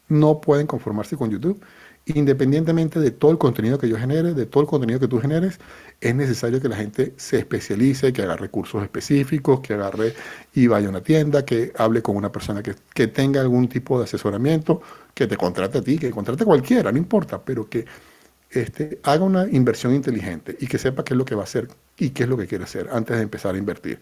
No 0.09 0.41
pueden 0.41 0.65
conformarse 0.65 1.15
con 1.15 1.29
YouTube 1.29 1.61
independientemente 2.05 2.99
de 2.99 3.11
todo 3.11 3.31
el 3.31 3.37
contenido 3.37 3.77
que 3.77 3.87
yo 3.87 3.97
genere, 3.97 4.33
de 4.33 4.45
todo 4.45 4.63
el 4.63 4.67
contenido 4.69 4.99
que 4.99 5.07
tú 5.07 5.19
generes, 5.19 5.59
es 6.01 6.13
necesario 6.13 6.61
que 6.61 6.67
la 6.67 6.75
gente 6.75 7.13
se 7.17 7.39
especialice, 7.39 8.11
que 8.11 8.23
haga 8.23 8.35
recursos 8.35 8.83
específicos, 8.83 9.61
que 9.61 9.73
agarre 9.73 10.13
y 10.53 10.67
vaya 10.67 10.87
a 10.87 10.89
una 10.89 11.01
tienda, 11.01 11.45
que 11.45 11.71
hable 11.77 12.01
con 12.01 12.15
una 12.17 12.31
persona 12.31 12.61
que, 12.61 12.75
que 12.93 13.07
tenga 13.07 13.41
algún 13.41 13.69
tipo 13.69 13.97
de 13.97 14.05
asesoramiento, 14.05 14.81
que 15.13 15.27
te 15.27 15.37
contrate 15.37 15.77
a 15.77 15.81
ti, 15.81 15.97
que 15.97 16.11
contrate 16.11 16.43
a 16.43 16.45
cualquiera, 16.45 16.91
no 16.91 16.97
importa, 16.97 17.43
pero 17.43 17.69
que 17.69 17.85
este, 18.53 18.99
haga 19.03 19.23
una 19.23 19.47
inversión 19.49 19.95
inteligente 19.95 20.55
y 20.59 20.67
que 20.67 20.77
sepa 20.77 21.03
qué 21.03 21.13
es 21.13 21.17
lo 21.17 21.25
que 21.25 21.35
va 21.35 21.41
a 21.41 21.45
hacer 21.45 21.69
y 21.97 22.11
qué 22.11 22.23
es 22.23 22.29
lo 22.29 22.37
que 22.37 22.47
quiere 22.47 22.65
hacer 22.65 22.89
antes 22.91 23.17
de 23.17 23.23
empezar 23.23 23.55
a 23.55 23.57
invertir. 23.57 23.99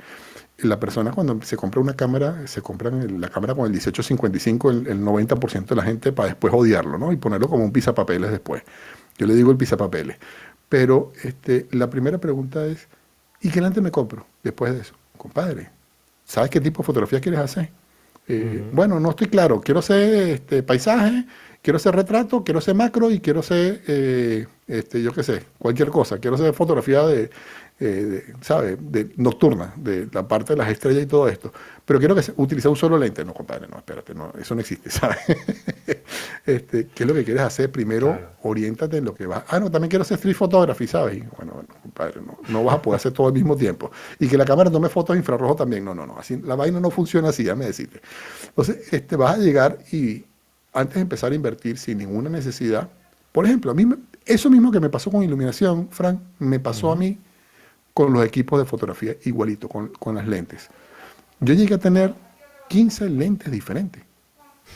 La 0.64 0.80
persona 0.80 1.12
cuando 1.12 1.42
se 1.42 1.58
compra 1.58 1.82
una 1.82 1.96
cámara, 1.96 2.46
se 2.48 2.62
compra 2.62 2.92
la 2.92 3.30
cámara 3.30 3.56
con 3.56 3.66
el 3.66 3.72
1855, 3.72 4.70
el, 4.70 4.88
el 4.88 5.02
90% 5.02 5.66
de 5.66 5.76
la 5.76 5.84
gente 5.84 6.12
para 6.12 6.30
después 6.30 6.54
odiarlo, 6.54 6.98
¿no? 6.98 7.12
Y 7.12 7.18
ponerlo 7.18 7.48
como 7.48 7.64
un 7.64 7.72
pisapapeles 7.72 8.32
después. 8.32 8.64
Yo 9.18 9.28
le 9.28 9.36
digo 9.36 9.52
el 9.52 9.58
pisapapeles. 9.58 10.18
Pero 10.72 11.12
este, 11.24 11.68
la 11.72 11.90
primera 11.90 12.18
pregunta 12.18 12.66
es, 12.66 12.88
¿y 13.42 13.50
qué 13.50 13.60
lente 13.60 13.82
me 13.82 13.92
compro 13.92 14.26
después 14.42 14.74
de 14.74 14.80
eso? 14.80 14.94
Compadre, 15.18 15.70
¿sabes 16.24 16.50
qué 16.50 16.62
tipo 16.62 16.82
de 16.82 16.86
fotografía 16.86 17.20
quieres 17.20 17.42
hacer? 17.42 17.70
Eh, 18.28 18.64
bueno, 18.72 18.98
no 19.00 19.10
estoy 19.10 19.28
claro. 19.28 19.60
Quiero 19.60 19.82
hacer 19.82 20.30
este, 20.30 20.64
paisaje, 20.64 21.26
quiero 21.62 21.76
hacer 21.76 21.94
retrato, 21.94 22.44
quiero 22.46 22.60
hacer 22.60 22.74
macro 22.74 23.12
y 23.12 23.20
quiero 23.20 23.42
hacer, 23.42 23.82
eh, 23.86 24.48
este, 24.68 25.02
yo 25.04 25.12
qué 25.12 25.24
sé, 25.24 25.44
cualquier 25.60 25.90
cosa. 25.90 26.20
Quiero 26.20 26.36
hacer 26.36 26.54
fotografía 26.54 27.04
de, 27.06 27.30
eh, 27.84 28.34
¿sabe? 28.42 28.78
De, 28.80 29.12
nocturna, 29.18 29.74
de 29.76 30.08
la 30.12 30.28
parte 30.28 30.54
de 30.54 30.58
las 30.58 30.70
estrellas 30.70 31.02
y 31.02 31.08
todo 31.08 31.28
esto. 31.28 31.52
Pero 31.84 31.98
quiero 31.98 32.14
que 32.14 32.22
utilice 32.38 32.68
un 32.68 32.76
solo 32.76 32.96
lente. 32.96 33.26
No, 33.26 33.34
compadre, 33.34 33.68
no, 33.68 33.78
espérate, 33.78 34.14
no, 34.14 34.32
eso 34.40 34.54
no 34.54 34.62
existe, 34.62 34.90
¿sabes? 34.92 35.18
este, 36.46 36.90
¿Qué 36.94 37.04
es 37.04 37.10
lo 37.10 37.16
que 37.16 37.24
quieres 37.24 37.42
hacer? 37.42 37.72
Primero, 37.72 38.16
oriéntate 38.44 38.98
en 38.98 39.06
lo 39.06 39.16
que 39.16 39.26
va. 39.26 39.46
Ah, 39.48 39.60
no, 39.60 39.72
también 39.72 39.90
quiero 39.90 40.04
hacer 40.04 40.18
street 40.18 40.36
photography, 40.36 40.86
¿sabes? 40.86 41.24
bueno, 41.36 41.64
compadre, 41.82 42.22
no, 42.22 42.38
no, 42.50 42.64
vas 42.64 42.76
a 42.76 42.82
poder 42.84 42.98
hacer 42.98 43.14
todo 43.14 43.28
al 43.28 43.34
mismo 43.34 43.58
tiempo. 43.58 43.90
Y 44.20 44.28
que 44.28 44.38
la 44.38 44.46
cámara 44.46 44.70
tome 44.70 44.88
fotos 44.88 45.18
infrarrojo 45.18 45.56
también. 45.56 45.84
No, 45.84 45.96
no, 45.96 46.06
no. 46.06 46.20
Así, 46.20 46.40
la 46.40 46.56
vaina 46.56 46.80
no 46.80 46.92
funciona 46.92 47.30
así, 47.30 47.44
ya 47.46 47.56
me 47.56 47.66
deciste. 47.66 48.00
Entonces, 48.50 48.94
este, 48.94 49.16
vas 49.16 49.38
a 49.38 49.40
llegar 49.40 49.80
y 49.92 50.24
antes 50.72 50.96
de 50.96 51.02
empezar 51.02 51.32
a 51.32 51.36
invertir 51.36 51.80
sin 51.80 51.98
ninguna 51.98 52.30
necesidad, 52.30 52.90
por 53.32 53.46
ejemplo, 53.46 53.72
a 53.72 53.74
mí 53.74 53.88
eso 54.24 54.52
mismo 54.52 54.72
que 54.72 54.80
me 54.80 54.90
pasó 54.90 55.10
con 55.10 55.24
iluminación, 55.24 55.88
Frank, 55.90 56.20
me 56.38 56.60
pasó 56.60 56.92
a 56.92 56.96
mí 56.96 57.18
con 57.94 58.14
los 58.14 58.26
equipos 58.26 58.60
de 58.60 58.66
fotografía 58.66 59.16
igualito, 59.24 59.68
con, 59.68 59.90
con 59.90 60.16
las 60.16 60.28
lentes. 60.28 60.70
Yo 61.40 61.54
llegué 61.54 61.76
a 61.76 61.80
tener 61.80 62.14
15 62.70 63.10
lentes 63.10 63.52
diferentes. 63.52 64.04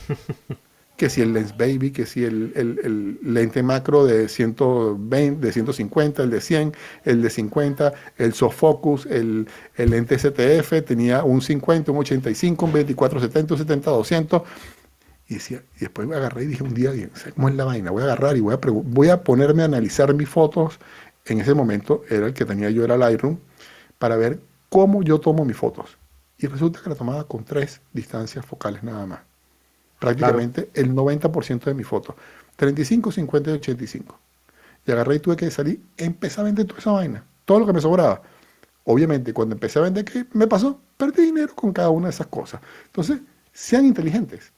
que 0.96 1.10
si 1.10 1.20
el 1.20 1.34
Lens 1.34 1.56
Baby, 1.56 1.90
que 1.90 2.06
si 2.06 2.24
el, 2.24 2.52
el, 2.56 3.18
lente 3.22 3.62
macro 3.62 4.06
de 4.06 4.28
120, 4.28 5.46
de 5.46 5.52
150, 5.52 6.22
el 6.22 6.30
de 6.30 6.40
100, 6.40 6.72
el 7.04 7.22
de 7.22 7.30
50, 7.30 7.92
el 8.16 8.32
soft 8.32 8.56
focus, 8.56 9.06
el, 9.06 9.46
el 9.76 9.90
lente 9.90 10.18
STF, 10.18 10.84
tenía 10.86 11.22
un 11.22 11.42
50, 11.42 11.92
un 11.92 11.98
85, 11.98 12.66
un 12.66 12.72
24, 12.72 13.20
70, 13.20 13.54
un 13.54 13.58
70, 13.58 13.90
200. 13.90 14.42
Y, 15.28 15.34
decía, 15.34 15.62
y 15.76 15.80
después 15.80 16.06
me 16.06 16.14
agarré 16.14 16.44
y 16.44 16.46
dije 16.46 16.62
un 16.62 16.72
día, 16.72 16.92
¿cómo 17.34 17.48
es 17.48 17.54
la 17.56 17.64
vaina? 17.64 17.90
Voy 17.90 18.02
a 18.02 18.06
agarrar 18.06 18.36
y 18.36 18.40
voy 18.40 18.54
a, 18.54 18.60
voy 18.62 19.08
a 19.08 19.22
ponerme 19.22 19.62
a 19.62 19.64
analizar 19.66 20.14
mis 20.14 20.28
fotos 20.28 20.78
en 21.26 21.40
ese 21.40 21.54
momento 21.54 22.02
era 22.08 22.26
el 22.26 22.34
que 22.34 22.44
tenía 22.44 22.70
yo, 22.70 22.84
era 22.84 22.96
Lightroom, 22.96 23.38
para 23.98 24.16
ver 24.16 24.40
cómo 24.68 25.02
yo 25.02 25.18
tomo 25.20 25.44
mis 25.44 25.56
fotos. 25.56 25.98
Y 26.38 26.46
resulta 26.46 26.80
que 26.82 26.90
la 26.90 26.96
tomaba 26.96 27.24
con 27.24 27.44
tres 27.44 27.80
distancias 27.92 28.44
focales 28.44 28.82
nada 28.82 29.06
más. 29.06 29.20
Prácticamente 29.98 30.70
el 30.74 30.94
90% 30.94 31.64
de 31.64 31.74
mis 31.74 31.86
fotos. 31.86 32.14
35, 32.56 33.12
50 33.12 33.50
y 33.50 33.52
85. 33.54 34.18
Y 34.86 34.92
agarré 34.92 35.16
y 35.16 35.18
tuve 35.18 35.36
que 35.36 35.50
salir, 35.50 35.80
empecé 35.96 36.40
a 36.40 36.44
vender 36.44 36.66
toda 36.66 36.78
esa 36.78 36.92
vaina, 36.92 37.24
todo 37.44 37.60
lo 37.60 37.66
que 37.66 37.72
me 37.72 37.80
sobraba. 37.80 38.22
Obviamente, 38.84 39.32
cuando 39.32 39.54
empecé 39.54 39.78
a 39.78 39.82
vender, 39.82 40.04
¿qué 40.04 40.26
me 40.32 40.46
pasó? 40.46 40.80
Perdí 40.96 41.24
dinero 41.26 41.54
con 41.54 41.72
cada 41.72 41.90
una 41.90 42.06
de 42.06 42.10
esas 42.10 42.28
cosas. 42.28 42.60
Entonces, 42.84 43.20
sean 43.52 43.84
inteligentes. 43.84 44.52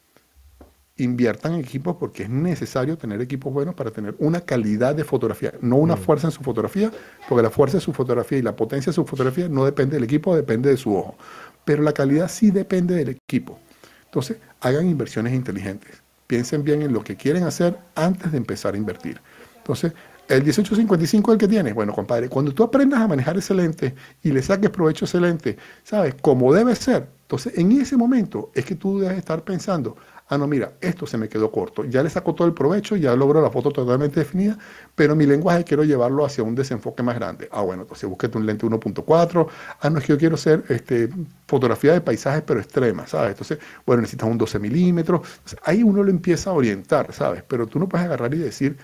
Inviertan 0.99 1.55
en 1.55 1.61
equipos 1.61 1.97
porque 1.99 2.25
es 2.25 2.29
necesario 2.29 2.99
tener 2.99 3.21
equipos 3.21 3.53
buenos 3.53 3.75
para 3.75 3.91
tener 3.91 4.15
una 4.19 4.41
calidad 4.41 4.95
de 4.95 5.05
fotografía, 5.05 5.55
no 5.61 5.77
una 5.77 5.97
mm. 5.97 5.99
fuerza 5.99 6.27
en 6.27 6.33
su 6.33 6.43
fotografía, 6.43 6.91
porque 7.29 7.43
la 7.43 7.51
fuerza 7.51 7.79
de 7.79 7.81
su 7.81 7.93
fotografía 7.93 8.39
y 8.39 8.43
la 8.43 8.55
potencia 8.55 8.91
de 8.91 8.95
su 8.95 9.05
fotografía 9.05 9.49
no 9.49 9.65
depende 9.65 9.95
del 9.95 10.05
equipo, 10.05 10.35
depende 10.35 10.71
de 10.71 10.77
su 10.77 10.95
ojo. 10.95 11.17
Pero 11.65 11.83
la 11.83 11.93
calidad 11.93 12.29
sí 12.29 12.51
depende 12.51 12.95
del 12.95 13.09
equipo. 13.11 13.59
Entonces, 14.05 14.39
hagan 14.61 14.89
inversiones 14.89 15.35
inteligentes. 15.35 16.03
Piensen 16.27 16.65
bien 16.65 16.83
en 16.83 16.93
lo 16.93 17.03
que 17.05 17.17
quieren 17.17 17.45
hacer 17.45 17.79
antes 17.95 18.33
de 18.33 18.39
empezar 18.39 18.75
a 18.75 18.77
invertir. 18.77 19.21
Entonces, 19.59 19.93
el 20.29 20.43
1855 20.43 21.31
es 21.31 21.35
el 21.35 21.39
que 21.39 21.49
tienes. 21.49 21.75
Bueno, 21.75 21.95
compadre, 21.95 22.29
cuando 22.29 22.53
tú 22.53 22.63
aprendas 22.63 23.01
a 23.01 23.09
manejar 23.09 23.39
ese 23.39 23.55
lente 23.55 23.95
y 24.23 24.31
le 24.31 24.43
saques 24.43 24.69
provecho 24.69 25.05
a 25.05 25.07
ese 25.07 25.21
lente, 25.21 25.57
¿sabes? 25.85 26.15
Como 26.21 26.53
debe 26.53 26.75
ser. 26.75 27.09
Entonces, 27.23 27.57
en 27.57 27.73
ese 27.73 27.97
momento 27.97 28.51
es 28.55 28.65
que 28.65 28.75
tú 28.75 28.99
debes 28.99 29.19
estar 29.19 29.43
pensando, 29.43 29.97
ah, 30.29 30.39
no, 30.39 30.47
mira, 30.47 30.73
esto 30.81 31.07
se 31.07 31.17
me 31.17 31.29
quedó 31.29 31.51
corto. 31.51 31.85
Ya 31.85 32.03
le 32.03 32.11
saco 32.11 32.35
todo 32.35 32.47
el 32.47 32.55
provecho, 32.55 32.97
ya 32.97 33.15
logro 33.17 33.41
la 33.41 33.51
foto 33.51 33.71
totalmente 33.71 34.21
definida, 34.21 34.59
pero 34.95 35.17
mi 35.17 35.27
lenguaje 35.27 35.65
quiero 35.65 35.85
llevarlo 35.85 36.25
hacia 36.25 36.45
un 36.45 36.55
desenfoque 36.55 37.03
más 37.03 37.17
grande. 37.17 37.49
Ah, 37.51 37.63
bueno, 37.63 37.83
entonces 37.83 38.09
búsquete 38.09 38.39
un 38.39 38.47
lente 38.47 38.67
1.4. 38.67 39.49
Ah, 39.81 39.91
no, 39.91 39.99
es 39.99 40.05
que 40.05 40.13
yo 40.13 40.19
quiero 40.19 40.35
hacer 40.35 40.65
este, 40.69 41.09
fotografía 41.47 41.93
de 41.93 42.01
paisajes, 42.01 42.43
pero 42.47 42.61
extrema, 42.61 43.07
¿sabes? 43.07 43.31
Entonces, 43.31 43.59
bueno, 43.87 44.03
necesitas 44.03 44.29
un 44.29 44.39
12 44.39 44.59
milímetros. 44.59 45.23
ahí 45.65 45.83
uno 45.83 46.03
lo 46.03 46.11
empieza 46.11 46.51
a 46.51 46.53
orientar, 46.53 47.13
¿sabes? 47.13 47.43
Pero 47.49 47.67
tú 47.67 47.79
no 47.79 47.89
puedes 47.89 48.07
agarrar 48.07 48.35
y 48.35 48.39
decir, 48.39 48.77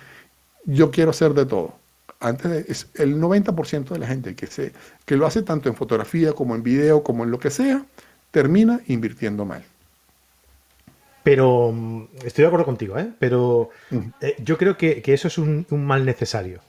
yo 0.65 0.91
quiero 0.91 1.11
hacer 1.11 1.35
de 1.35 1.47
todo. 1.47 1.75
Antes 2.21 2.51
de, 2.51 3.03
el 3.03 3.21
90% 3.21 3.91
de 3.91 3.99
la 3.99 4.07
gente 4.07 4.35
que, 4.35 4.47
se, 4.47 4.73
que 5.05 5.17
lo 5.17 5.27
hace 5.27 5.43
tanto 5.43 5.69
en 5.69 5.75
fotografía 5.75 6.33
como 6.33 6.55
en 6.55 6.63
video, 6.63 7.03
como 7.03 7.25
en 7.25 7.31
lo 7.31 7.39
que 7.39 7.51
sea, 7.51 7.85
termina 8.31 8.81
invirtiendo 8.87 9.45
mal. 9.45 9.63
Pero 11.25 11.73
mm, 11.73 12.05
estoy 12.25 12.43
de 12.43 12.47
acuerdo 12.47 12.67
contigo, 12.67 12.97
¿eh? 12.99 13.11
Pero 13.19 13.71
eh, 14.21 14.37
yo 14.39 14.57
creo 14.57 14.77
que, 14.77 15.03
eso 15.05 15.27
es 15.27 15.39
un, 15.39 15.67
mal 15.71 16.05
necesario. 16.05 16.61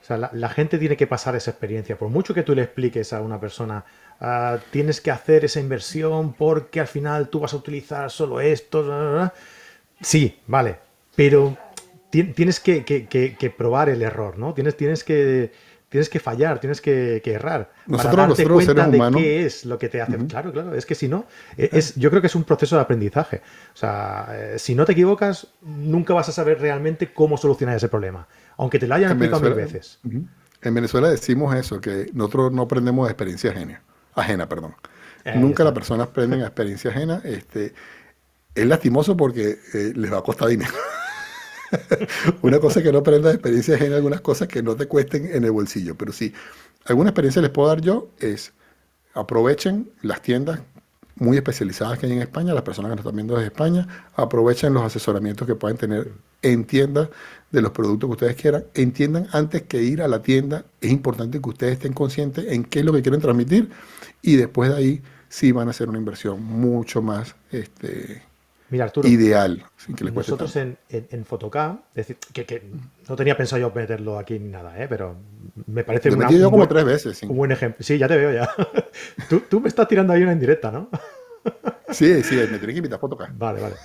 O 0.00 0.04
sea, 0.06 0.16
la, 0.16 0.48
gente 0.48 0.78
tiene 0.78 0.96
que 0.96 1.08
pasar 1.08 1.34
esa 1.34 1.50
experiencia. 1.50 1.98
Por 1.98 2.08
mucho 2.08 2.32
que 2.32 2.44
tú 2.44 2.54
le 2.54 2.62
expliques 2.62 3.12
a 3.12 3.20
una 3.20 3.40
persona, 3.40 3.84
ah, 4.20 4.58
tienes 4.70 5.00
que 5.00 5.10
hacer 5.10 5.44
esa 5.44 5.58
inversión 5.58 6.32
porque 6.32 6.78
al 6.78 6.86
final 6.86 7.28
tú 7.28 7.40
vas 7.40 7.52
a 7.52 7.56
utilizar 7.56 8.10
solo 8.10 8.40
esto. 8.40 9.30
sí, 10.00 10.38
vale. 10.46 10.78
Pero 11.16 11.56
tienes 12.10 12.60
que, 12.60 13.54
probar 13.56 13.88
el 13.88 14.02
error, 14.02 14.38
¿no? 14.38 14.54
Tienes, 14.54 14.76
tienes, 14.76 15.02
que, 15.02 15.50
tienes 15.96 16.10
que 16.10 16.20
fallar, 16.20 16.60
tienes 16.60 16.82
que, 16.82 17.22
errar. 17.24 17.72
Nosotros, 17.86 18.14
para 18.14 18.26
darte 18.26 18.46
cuenta 18.46 18.86
de 18.86 19.10
qué 19.12 19.46
es 19.46 19.64
lo 19.64 19.78
que 19.78 19.88
te 19.88 20.02
hace. 20.02 20.18
Claro, 20.26 20.52
claro. 20.52 20.74
Es 20.74 20.84
que 20.84 20.94
si 20.94 21.08
no, 21.08 21.24
e, 21.56 21.70
es, 21.72 21.94
yo 21.94 22.10
creo 22.10 22.20
que 22.20 22.26
es 22.26 22.34
un 22.34 22.44
proceso 22.44 22.76
de 22.76 22.82
aprendizaje. 22.82 23.40
O 23.72 23.76
sea, 23.76 24.26
eh, 24.30 24.58
si 24.58 24.74
no 24.74 24.84
te 24.84 24.92
equivocas, 24.92 25.46
nunca 25.62 26.12
vas 26.12 26.28
a 26.28 26.32
saber 26.32 26.60
realmente 26.60 27.14
cómo 27.14 27.38
solucionar 27.38 27.76
ese 27.76 27.88
problema. 27.88 28.28
Aunque 28.58 28.78
te 28.78 28.86
lo 28.86 28.94
hayan 28.94 29.12
explicado 29.12 29.40
mil 29.40 29.54
veces. 29.54 30.00
En 30.60 30.74
Venezuela 30.74 31.08
decimos 31.08 31.54
eso, 31.54 31.80
que 31.80 32.10
nosotros 32.12 32.52
no 32.52 32.62
aprendemos 32.62 33.06
de 33.06 33.12
experiencia 33.12 33.52
ajena. 33.52 33.80
Ajena, 34.14 34.46
perdón. 34.46 34.74
Nunca 35.34 35.64
las 35.64 35.72
personas 35.72 36.08
aprenden 36.08 36.42
a 36.42 36.46
experiencia 36.48 36.90
ajena. 36.90 37.22
Este, 37.24 37.72
es 38.54 38.66
lastimoso 38.66 39.16
porque 39.16 39.58
eh, 39.72 39.92
les 39.94 40.12
va 40.12 40.18
a 40.18 40.22
costar 40.22 40.48
dinero. 40.48 40.74
una 42.42 42.58
cosa 42.58 42.82
que 42.82 42.92
no 42.92 42.98
aprendas 42.98 43.32
de 43.32 43.36
experiencia 43.36 43.76
en 43.76 43.92
algunas 43.92 44.20
cosas 44.20 44.48
que 44.48 44.62
no 44.62 44.76
te 44.76 44.86
cuesten 44.86 45.26
en 45.32 45.44
el 45.44 45.50
bolsillo. 45.50 45.96
Pero 45.96 46.12
sí, 46.12 46.32
alguna 46.84 47.10
experiencia 47.10 47.42
les 47.42 47.50
puedo 47.50 47.68
dar 47.68 47.80
yo 47.80 48.10
es 48.18 48.52
aprovechen 49.14 49.90
las 50.02 50.20
tiendas 50.22 50.60
muy 51.16 51.38
especializadas 51.38 51.98
que 51.98 52.06
hay 52.06 52.12
en 52.12 52.20
España, 52.20 52.52
las 52.52 52.62
personas 52.62 52.90
que 52.90 52.96
nos 52.96 53.04
están 53.04 53.16
viendo 53.16 53.34
desde 53.34 53.46
España, 53.46 53.88
aprovechen 54.14 54.74
los 54.74 54.82
asesoramientos 54.82 55.46
que 55.46 55.54
pueden 55.54 55.78
tener 55.78 56.12
en 56.42 56.64
tiendas 56.64 57.08
de 57.50 57.62
los 57.62 57.72
productos 57.72 58.08
que 58.08 58.12
ustedes 58.12 58.36
quieran. 58.36 58.64
Entiendan 58.74 59.26
antes 59.32 59.62
que 59.62 59.82
ir 59.82 60.02
a 60.02 60.08
la 60.08 60.22
tienda, 60.22 60.66
es 60.80 60.90
importante 60.90 61.40
que 61.40 61.48
ustedes 61.48 61.72
estén 61.74 61.94
conscientes 61.94 62.44
en 62.48 62.64
qué 62.64 62.80
es 62.80 62.84
lo 62.84 62.92
que 62.92 63.00
quieren 63.02 63.20
transmitir 63.20 63.70
y 64.20 64.36
después 64.36 64.70
de 64.70 64.76
ahí 64.76 65.02
sí 65.28 65.52
van 65.52 65.68
a 65.68 65.70
hacer 65.70 65.88
una 65.88 65.98
inversión 65.98 66.42
mucho 66.42 67.00
más 67.00 67.34
este, 67.50 68.22
Mira, 68.68 68.84
Arturo, 68.84 69.06
ideal. 69.08 69.64
nosotros 70.12 70.56
en, 70.56 70.76
en, 70.88 71.24
Photocam, 71.24 71.82
decir, 71.94 72.16
que, 72.32 72.62
no 73.08 73.14
tenía 73.14 73.36
pensado 73.36 73.60
yo 73.60 73.72
meterlo 73.72 74.18
aquí 74.18 74.38
ni 74.38 74.48
nada, 74.48 74.82
¿eh? 74.82 74.86
pero 74.88 75.16
me 75.66 75.84
parece 75.84 76.10
una, 76.10 76.28
un, 76.28 76.42
como 76.42 76.56
buen, 76.56 76.68
tres 76.68 76.84
veces, 76.84 77.22
un 77.22 77.36
buen 77.36 77.52
ejemplo. 77.52 77.84
Sí, 77.84 77.96
ya 77.96 78.08
te 78.08 78.16
veo 78.16 78.32
ya. 78.32 78.50
tú, 79.28 79.40
tú, 79.48 79.60
me 79.60 79.68
estás 79.68 79.86
tirando 79.86 80.12
ahí 80.12 80.22
una 80.22 80.32
indirecta, 80.32 80.72
¿no? 80.72 80.90
sí, 81.90 82.24
sí, 82.24 82.34
me 82.34 82.46
tienes 82.46 82.66
que 82.66 82.76
invitar 82.76 82.96
a 82.96 83.00
Photocam. 83.00 83.38
Vale, 83.38 83.60
vale. 83.60 83.76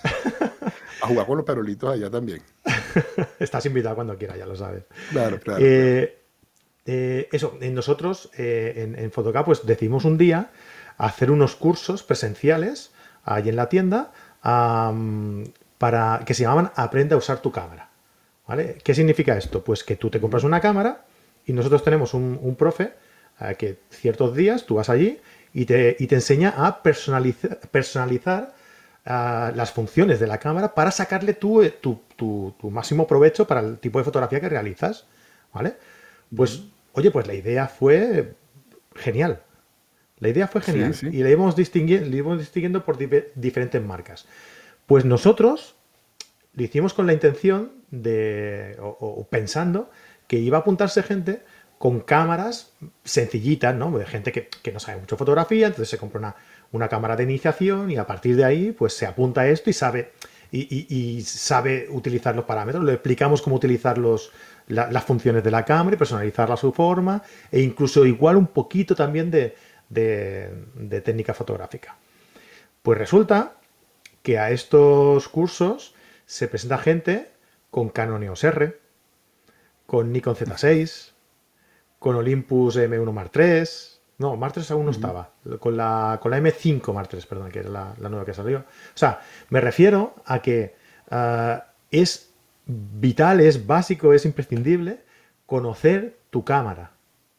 a 1.01 1.07
jugar 1.07 1.27
con 1.27 1.37
los 1.37 1.45
perolitos 1.45 1.93
allá 1.93 2.09
también. 2.09 2.41
Estás 3.39 3.65
invitado 3.67 3.93
cuando 3.95 4.17
quieras, 4.17 4.37
ya 4.37 4.47
lo 4.47 4.55
sabes. 4.55 4.83
Claro, 5.11 5.39
claro. 5.39 5.63
Eh, 5.63 6.21
eh, 6.87 7.29
eso, 7.31 7.57
nosotros 7.61 8.31
eh, 8.35 8.73
en, 8.77 8.97
en 8.97 9.11
Photocam 9.11 9.45
pues 9.45 9.63
decidimos 9.63 10.05
un 10.05 10.17
día 10.17 10.49
hacer 10.97 11.29
unos 11.29 11.55
cursos 11.55 12.01
presenciales 12.01 12.91
ahí 13.23 13.49
en 13.49 13.55
la 13.55 13.69
tienda 13.69 14.11
para, 14.41 16.23
que 16.25 16.33
se 16.33 16.43
llamaban 16.43 16.71
Aprende 16.75 17.15
a 17.15 17.17
usar 17.17 17.41
tu 17.41 17.51
cámara. 17.51 17.89
¿vale? 18.47 18.77
¿Qué 18.83 18.93
significa 18.93 19.37
esto? 19.37 19.63
Pues 19.63 19.83
que 19.83 19.95
tú 19.95 20.09
te 20.09 20.19
compras 20.19 20.43
una 20.43 20.59
cámara 20.59 21.05
y 21.45 21.53
nosotros 21.53 21.83
tenemos 21.83 22.13
un, 22.13 22.55
profe 22.57 22.93
eh, 23.39 23.55
que 23.57 23.79
ciertos 23.89 24.35
días 24.35 24.65
tú 24.65 24.75
vas 24.75 24.89
allí 24.89 25.19
y 25.53 25.65
te, 25.65 25.93
te 25.93 26.15
enseña 26.15 26.53
a 26.57 26.81
personalizar, 26.81 27.59
personalizar 27.71 28.53
ah, 29.05 29.51
las 29.55 29.71
funciones 29.71 30.19
de 30.19 30.27
la 30.27 30.37
cámara 30.37 30.73
para 30.73 30.91
sacarle 30.91 31.33
tu, 31.33 31.67
tu, 31.81 32.01
tu, 32.15 32.69
máximo 32.69 33.07
provecho 33.07 33.47
para 33.47 33.61
el 33.61 33.77
tipo 33.79 33.99
de 33.99 34.05
fotografía 34.05 34.39
que 34.39 34.49
realizas. 34.49 35.07
¿Vale? 35.53 35.75
Pues, 36.35 36.63
oye, 36.93 37.11
pues 37.11 37.27
la 37.27 37.33
idea 37.33 37.67
fue 37.67 38.35
genial. 38.95 39.41
La 40.21 40.29
idea 40.29 40.47
fue 40.47 40.61
genial 40.61 40.95
y 41.01 41.23
la 41.23 41.31
íbamos 41.31 41.55
distinguiendo, 41.55 42.37
distinguiendo 42.37 42.85
por 42.85 42.97
diferentes 43.35 43.81
marcas. 43.83 44.27
Pues 44.85 45.03
nosotros 45.03 45.75
lo 46.53 46.63
hicimos 46.63 46.93
con 46.93 47.07
la 47.07 47.13
intención 47.13 47.71
de, 47.89 48.77
o, 48.79 49.27
pensando 49.29 49.89
que 50.27 50.37
iba 50.37 50.59
a 50.59 50.61
apuntarse 50.61 51.01
gente 51.01 51.41
con 51.79 52.01
cámaras 52.01 52.73
sencillitas, 53.03 53.75
¿no? 53.75 53.97
De 53.97 54.05
gente 54.05 54.31
que, 54.31 54.71
no 54.71 54.79
sabe 54.79 54.99
mucho 54.99 55.17
fotografía, 55.17 55.65
entonces 55.65 55.89
se 55.89 55.97
compra 55.97 56.19
una, 56.19 56.35
una, 56.71 56.87
cámara 56.87 57.15
de 57.15 57.23
iniciación 57.23 57.89
y 57.89 57.97
a 57.97 58.05
partir 58.05 58.35
de 58.35 58.45
ahí 58.45 58.71
pues 58.71 58.93
se 58.93 59.07
apunta 59.07 59.41
a 59.41 59.47
esto 59.47 59.71
y 59.71 59.73
sabe, 59.73 60.11
y, 60.51 61.21
sabe 61.23 61.87
utilizar 61.89 62.35
los 62.35 62.45
parámetros. 62.45 62.83
Le 62.83 62.93
explicamos 62.93 63.41
cómo 63.41 63.55
utilizar 63.55 63.97
los, 63.97 64.31
las 64.67 65.03
funciones 65.03 65.43
de 65.43 65.49
la 65.49 65.65
cámara 65.65 65.95
y 65.95 65.97
personalizarla 65.97 66.53
a 66.53 66.57
su 66.57 66.71
forma 66.71 67.23
e 67.51 67.61
incluso 67.61 68.05
igual 68.05 68.37
un 68.37 68.47
poquito 68.47 68.93
también 68.93 69.31
de, 69.31 69.55
de, 69.91 71.01
técnica 71.03 71.33
fotográfica. 71.33 71.95
Pues 72.81 72.97
resulta 72.97 73.57
que 74.23 74.39
a 74.39 74.51
estos 74.51 75.27
cursos 75.29 75.93
se 76.25 76.47
presenta 76.47 76.77
gente 76.77 77.31
con 77.69 77.89
Canon 77.89 78.23
EOS 78.23 78.43
R, 78.45 78.79
con 79.85 80.11
Nikon 80.11 80.35
Z6, 80.35 81.11
con 81.99 82.15
Olympus 82.15 82.77
M1 82.77 83.11
Mark 83.11 83.31
III, 83.35 83.63
no, 84.17 84.37
Mark 84.37 84.53
III 84.55 84.63
aún 84.69 84.85
no 84.85 84.91
estaba, 84.91 85.31
con 85.59 85.75
la, 85.75 86.19
con 86.21 86.31
la 86.31 86.39
M5 86.39 86.93
Mark 86.93 87.09
III, 87.11 87.21
perdón, 87.27 87.51
que 87.51 87.59
era 87.59 87.69
la, 87.69 88.09
nueva 88.09 88.23
que 88.23 88.33
salió. 88.33 88.59
O 88.59 88.97
sea, 88.97 89.21
me 89.49 89.61
refiero 89.61 90.15
a 90.25 90.41
que 90.41 90.75
ah, 91.09 91.65
es 91.89 92.31
vital, 92.65 93.39
es 93.39 93.65
básico, 93.65 94.13
es 94.13 94.25
imprescindible 94.25 95.01
conocer 95.47 96.17
tu 96.29 96.45
cámara, 96.45 96.91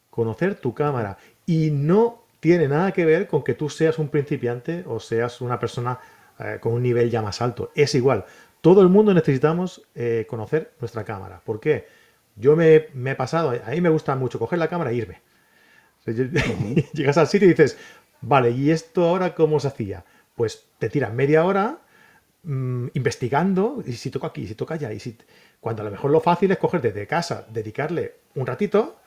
conocer 0.09 0.55
tu 0.55 0.73
cámara 0.73 1.17
y 1.45 1.71
no 1.71 2.22
tiene 2.43 2.67
nada 2.67 2.91
que 2.91 3.05
ver 3.05 3.25
con 3.27 3.41
que 3.41 3.53
tú 3.53 3.69
seas 3.69 3.97
un 3.99 4.09
principiante 4.09 4.83
o 4.85 4.99
seas 4.99 5.39
una 5.39 5.57
persona 5.57 5.97
eh, 6.39 6.57
con 6.59 6.73
un 6.73 6.83
nivel 6.83 7.09
ya 7.09 7.21
más 7.21 7.41
alto. 7.41 7.71
Es 7.73 7.95
igual. 7.95 8.25
Todo 8.59 8.81
el 8.81 8.89
mundo 8.89 9.13
necesitamos 9.13 9.81
eh, 9.95 10.25
conocer 10.27 10.73
nuestra 10.81 11.05
cámara. 11.05 11.39
¿Por 11.45 11.61
qué? 11.61 11.87
Yo 12.35 12.57
me, 12.57 12.89
he 12.93 13.15
pasado, 13.15 13.51
a 13.51 13.69
mí 13.71 13.79
me 13.79 13.87
gusta 13.87 14.17
mucho 14.17 14.39
coger 14.39 14.59
la 14.59 14.67
cámara 14.67 14.91
e 14.91 14.95
irme. 14.95 15.21
Llegas 16.93 17.17
al 17.17 17.27
sitio 17.27 17.47
y 17.47 17.51
dices, 17.51 17.77
vale, 18.19 18.51
¿y 18.51 18.71
esto 18.71 19.07
ahora 19.07 19.35
cómo 19.35 19.61
se 19.61 19.69
hacía? 19.69 20.03
Pues 20.35 20.65
te 20.79 20.89
tiras 20.89 21.13
media 21.13 21.45
hora 21.45 21.77
mm, 22.43 22.87
investigando, 22.93 23.81
y 23.85 23.93
si 23.93 24.11
toca 24.11 24.27
aquí, 24.27 24.47
si 24.47 24.55
toca 24.55 24.73
allá, 24.73 24.91
y 24.91 24.99
si... 24.99 25.17
Cuando 25.61 25.81
a 25.81 25.85
lo 25.85 25.91
mejor 25.91 26.11
lo 26.11 26.19
fácil 26.19 26.51
es 26.51 26.57
coger 26.57 26.81
desde 26.81 27.07
casa, 27.07 27.47
dedicarle 27.49 28.15
un 28.35 28.45
ratito 28.45 28.97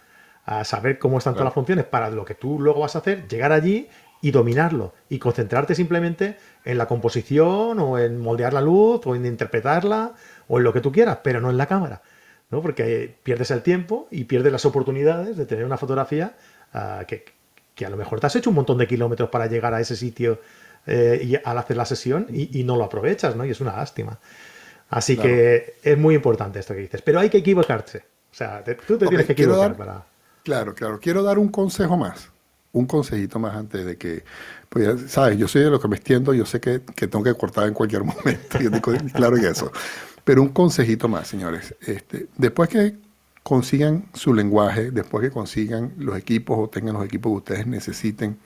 a 0.47 0.65
saber 0.65 0.99
cómo 0.99 1.19
están 1.19 1.35
todas 1.35 1.47
las 1.47 1.55
funciones 1.55 1.85
para 1.85 2.09
lo 2.09 2.25
que 2.25 2.35
tú 2.35 2.61
luego 2.61 2.81
vas 2.81 2.95
a 2.95 3.01
hacer, 3.01 3.27
llegar 3.27 3.53
allí 3.53 3.89
y 4.21 4.31
dominarlo 4.31 4.95
y 5.09 5.19
concentrarte 5.19 5.75
simplemente 5.75 6.37
en 6.65 6.79
la 6.79 6.87
composición 6.87 7.79
o 7.81 7.99
en 7.99 8.19
moldear 8.19 8.53
la 8.53 8.61
luz 8.61 9.05
o 9.07 9.17
en 9.17 9.27
interpretarla 9.27 10.15
o 10.49 10.59
en 10.59 10.65
lo 10.65 10.73
que 10.73 10.81
tú 10.81 10.93
quieras, 10.93 11.19
pero 11.23 11.41
no 11.41 11.51
en 11.51 11.59
la 11.59 11.67
cámara, 11.67 12.01
¿no? 12.51 12.63
Porque 12.63 13.17
pierdes 13.25 13.51
el 13.51 13.63
tiempo 13.63 14.07
y 14.11 14.25
pierdes 14.25 14.53
las 14.53 14.65
oportunidades 14.65 15.37
de 15.37 15.47
tener 15.47 15.65
una 15.65 15.77
fotografía 15.77 16.37
ah, 16.73 17.05
que, 17.07 17.25
a 17.85 17.91
lo 17.91 17.97
mejor 17.97 18.21
te 18.21 18.27
has 18.27 18.37
hecho 18.37 18.51
un 18.51 18.57
montón 18.57 18.79
de 18.79 18.87
kilómetros 18.87 19.29
para 19.29 19.49
llegar 19.49 19.75
a 19.75 19.81
ese 19.81 19.97
sitio 19.97 20.41
eh, 20.87 21.21
y 21.25 21.37
al 21.37 21.59
hacer 21.59 21.77
la 21.77 21.85
sesión 21.85 22.29
y, 22.31 22.63
no 22.63 22.77
lo 22.77 22.85
aprovechas, 22.85 23.35
¿no? 23.35 23.45
Y 23.45 23.51
es 23.51 23.61
una 23.61 23.77
lástima. 23.77 24.19
Así 24.89 25.17
que 25.17 25.75
es 25.83 25.99
muy 25.99 26.15
importante 26.15 26.61
esto 26.61 26.73
que 26.73 26.81
dices, 26.81 27.03
pero 27.03 27.19
hay 27.19 27.29
que 27.29 27.39
equivocarse. 27.39 28.05
O 28.31 28.35
sea, 28.35 28.63
tú 28.87 28.97
te 28.97 29.09
tienes 29.09 29.27
que 29.27 29.33
equivocar 29.33 29.77
para... 29.77 30.16
Claro, 30.47 30.77
claro. 30.77 31.01
Quiero 31.01 31.25
dar 31.25 31.41
un 31.41 31.49
consejo 31.49 31.97
más. 31.97 32.31
Un 32.71 32.87
consejito 32.87 33.41
más 33.41 33.57
antes 33.57 33.85
de 33.85 33.97
que, 33.97 34.23
pues 34.69 34.87
ya 34.87 35.09
sabes, 35.09 35.39
yo 35.39 35.49
soy 35.49 35.63
de 35.63 35.71
lo 35.71 35.81
que 35.81 35.89
me 35.89 35.97
extiendo, 35.97 36.33
yo 36.33 36.47
sé 36.47 36.61
que, 36.61 36.79
tengo 36.79 37.25
que 37.25 37.35
cortar 37.35 37.67
en 37.67 37.75
cualquier 37.75 38.05
momento, 38.05 38.61
yo 38.61 38.71
digo 38.71 38.93
claro 39.13 39.37
en 39.37 39.45
eso. 39.45 39.73
Pero 40.23 40.43
un 40.43 40.51
consejito 40.51 41.09
más, 41.09 41.27
señores. 41.27 41.75
Este, 41.81 42.29
después 42.37 42.69
que 42.69 42.97
consigan 43.43 44.05
su 44.15 44.33
lenguaje, 44.33 44.93
después 44.93 45.25
que 45.25 45.33
consigan 45.33 45.93
los 45.99 46.17
equipos 46.17 46.57
o 46.61 46.69
tengan 46.69 46.95
los 46.95 47.05
equipos 47.05 47.33
que 47.33 47.37
ustedes 47.39 47.67
necesiten, 47.67 48.39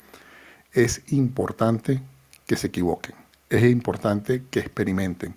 es 0.72 1.02
importante 1.12 2.00
que 2.46 2.56
se 2.56 2.68
equivoquen. 2.68 3.14
Es 3.50 3.62
importante 3.64 4.44
que 4.50 4.60
experimenten. 4.60 5.34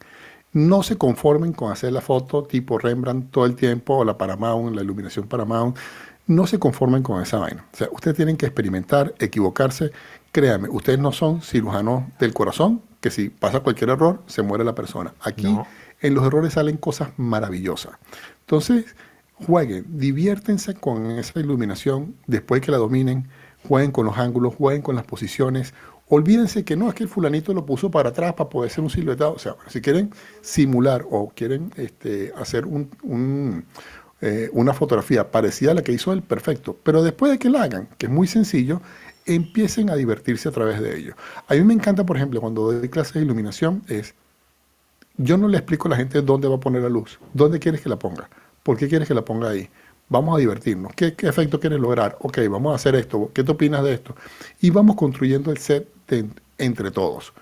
No 0.53 0.81
se 0.81 0.97
conformen 0.97 1.51
con 1.51 1.73
hacer 1.73 1.91
la 1.91 1.99
foto 1.99 2.43
tipo 2.43 2.77
Rembrandt 2.77 3.31
todo 3.31 3.45
el 3.45 3.55
tiempo 3.55 3.97
o 3.97 4.05
la 4.05 4.17
Paramount, 4.17 4.73
la 4.73 4.81
iluminación 4.81 5.27
Paramount 5.27 5.75
no 6.27 6.47
se 6.47 6.59
conformen 6.59 7.03
con 7.03 7.21
esa 7.21 7.37
vaina. 7.37 7.65
O 7.73 7.77
sea, 7.77 7.87
ustedes 7.91 8.15
tienen 8.15 8.37
que 8.37 8.45
experimentar, 8.45 9.13
equivocarse. 9.19 9.91
Créanme, 10.31 10.69
ustedes 10.69 10.99
no 10.99 11.11
son 11.11 11.41
cirujanos 11.41 12.03
del 12.19 12.33
corazón, 12.33 12.81
que 13.01 13.11
si 13.11 13.29
pasa 13.29 13.59
cualquier 13.59 13.89
error, 13.91 14.21
se 14.27 14.41
muere 14.41 14.63
la 14.63 14.73
persona. 14.73 15.13
Aquí 15.21 15.55
en 16.01 16.13
los 16.13 16.25
errores 16.25 16.53
salen 16.53 16.77
cosas 16.77 17.09
maravillosas. 17.17 17.93
Entonces, 18.41 18.95
jueguen, 19.45 19.85
diviértense 19.97 20.73
con 20.73 21.11
esa 21.11 21.39
iluminación 21.39 22.15
después 22.27 22.61
que 22.61 22.71
la 22.71 22.77
dominen, 22.77 23.27
jueguen 23.67 23.91
con 23.91 24.05
los 24.05 24.17
ángulos, 24.17 24.55
jueguen 24.55 24.81
con 24.81 24.95
las 24.95 25.05
posiciones. 25.05 25.73
Olvídense 26.07 26.63
que 26.63 26.75
no 26.75 26.89
es 26.89 26.95
que 26.95 27.03
el 27.03 27.09
fulanito 27.09 27.53
lo 27.53 27.65
puso 27.65 27.91
para 27.91 28.09
atrás 28.09 28.33
para 28.33 28.49
poder 28.49 28.71
ser 28.71 28.83
un 28.83 28.89
siluetado. 28.89 29.33
O 29.33 29.39
sea, 29.39 29.55
si 29.67 29.81
quieren 29.81 30.11
simular 30.41 31.05
o 31.09 31.31
quieren 31.35 31.71
este, 31.77 32.33
hacer 32.37 32.65
un 32.65 33.65
eh, 34.25 34.49
una 34.53 34.73
fotografía 34.73 35.31
parecida 35.31 35.71
a 35.71 35.73
la 35.73 35.81
que 35.81 35.91
hizo 35.91 36.13
él, 36.13 36.21
perfecto. 36.21 36.77
Pero 36.81 37.03
después 37.03 37.29
de 37.29 37.37
que 37.37 37.49
la 37.49 37.63
hagan, 37.63 37.89
que 37.97 38.05
es 38.05 38.11
muy 38.11 38.25
sencillo, 38.25 38.81
empiecen 39.25 39.89
a 39.89 39.95
divertirse 39.95 40.47
a 40.47 40.53
través 40.53 40.79
de 40.79 40.97
ello. 40.97 41.15
A 41.45 41.55
mí 41.55 41.61
me 41.65 41.73
encanta, 41.73 42.05
por 42.05 42.15
ejemplo, 42.15 42.39
cuando 42.39 42.71
doy 42.71 42.87
clases 42.87 43.15
de 43.15 43.23
iluminación, 43.23 43.83
es, 43.89 44.13
yo 45.17 45.35
no 45.35 45.49
le 45.49 45.57
explico 45.57 45.89
a 45.89 45.91
la 45.91 45.97
gente 45.97 46.21
dónde 46.21 46.47
va 46.47 46.55
a 46.55 46.59
poner 46.61 46.83
la 46.83 46.89
luz, 46.89 47.19
dónde 47.33 47.59
quieres 47.59 47.81
que 47.81 47.89
la 47.89 47.99
ponga, 47.99 48.29
por 48.63 48.77
qué 48.77 48.87
quieres 48.87 49.09
que 49.09 49.13
la 49.13 49.25
ponga 49.25 49.49
ahí. 49.49 49.69
Vamos 50.07 50.37
a 50.37 50.39
divertirnos. 50.39 50.93
¿Qué, 50.95 51.15
efecto 51.17 51.59
quieres 51.59 51.81
lograr? 51.81 52.17
Ok, 52.21 52.37
vamos 52.49 52.71
a 52.71 52.75
hacer 52.75 52.95
esto. 52.95 53.29
¿Qué 53.33 53.43
te 53.43 53.51
opinas 53.51 53.83
de 53.83 53.93
esto? 53.93 54.15
Y 54.61 54.69
vamos 54.69 54.95
construyendo 54.95 55.51
el 55.51 55.57
set 55.57 55.85
entre 56.57 56.91
todos. 56.91 57.33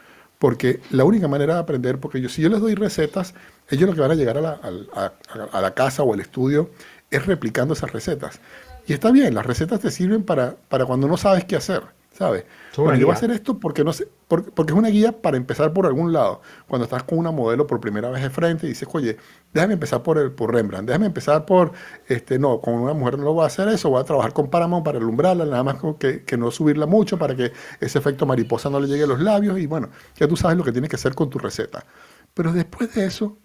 Porque 0.41 0.79
la 0.89 1.03
única 1.03 1.27
manera 1.27 1.53
de 1.53 1.59
aprender, 1.59 1.99
porque 1.99 2.19
yo, 2.19 2.27
si 2.27 2.41
yo 2.41 2.49
les 2.49 2.59
doy 2.59 2.73
recetas, 2.73 3.35
ellos 3.69 3.87
lo 3.87 3.93
que 3.93 4.01
van 4.01 4.09
a 4.09 4.15
llegar 4.15 4.37
a 4.39 5.61
la, 5.61 5.73
casa 5.75 6.01
o 6.01 6.15
al 6.15 6.19
estudio 6.19 6.71
es 7.11 7.27
replicando 7.27 7.75
esas 7.75 7.91
recetas. 7.91 8.39
Y 8.87 8.93
está 8.93 9.11
bien, 9.11 9.35
las 9.35 9.45
recetas 9.45 9.81
te 9.81 9.91
sirven 9.91 10.23
para, 10.23 10.55
para 10.67 10.87
cuando 10.87 11.07
no 11.07 11.15
sabes 11.15 11.45
qué 11.45 11.57
hacer, 11.57 11.83
¿sabes? 12.11 12.45
Bueno, 12.75 12.95
yo 12.95 13.05
voy 13.07 13.13
a 13.13 13.17
hacer 13.17 13.31
esto 13.31 13.57
porque, 13.57 13.83
no 13.83 13.93
sé, 13.93 14.07
porque, 14.27 14.51
es 14.67 14.77
una 14.77 14.89
guía 14.89 15.21
para 15.21 15.37
empezar 15.37 15.73
por 15.73 15.85
algún 15.85 16.13
lado. 16.13 16.41
Cuando 16.67 16.85
estás 16.85 17.03
con 17.03 17.17
una 17.17 17.31
modelo 17.31 17.67
por 17.67 17.79
primera 17.79 18.09
vez 18.09 18.21
de 18.21 18.29
frente 18.29 18.65
y 18.65 18.69
dices, 18.69 18.87
oye, 18.91 19.17
déjame 19.53 19.73
empezar 19.73 20.03
por, 20.03 20.17
el, 20.17 20.31
por 20.31 20.53
Rembrandt, 20.53 20.87
déjame 20.87 21.07
empezar 21.07 21.45
por, 21.45 21.71
este, 22.07 22.37
no, 22.37 22.59
con 22.59 22.75
una 22.75 22.93
mujer 22.93 23.17
no 23.17 23.25
lo 23.25 23.33
voy 23.33 23.43
a 23.43 23.47
hacer 23.47 23.67
eso, 23.69 23.89
voy 23.89 24.01
a 24.01 24.03
trabajar 24.03 24.33
con 24.33 24.49
Paramount 24.49 24.85
para 24.85 24.97
alumbrarla, 24.97 25.45
nada 25.45 25.63
más 25.63 25.77
que, 25.99 26.23
que 26.23 26.37
no 26.37 26.51
subirla 26.51 26.85
mucho 26.85 27.17
para 27.17 27.35
que 27.35 27.51
ese 27.79 27.99
efecto 27.99 28.25
mariposa 28.25 28.69
no 28.69 28.79
le 28.79 28.87
llegue 28.87 29.03
a 29.03 29.07
los 29.07 29.19
labios 29.19 29.57
y 29.59 29.65
bueno, 29.65 29.89
ya 30.15 30.27
tú 30.27 30.35
sabes 30.35 30.57
lo 30.57 30.63
que 30.63 30.71
tienes 30.71 30.89
que 30.89 30.97
hacer 30.97 31.15
con 31.15 31.29
tu 31.29 31.39
receta. 31.39 31.85
Pero 32.33 32.53
después 32.53 32.93
de 32.93 33.05
eso, 33.05 33.37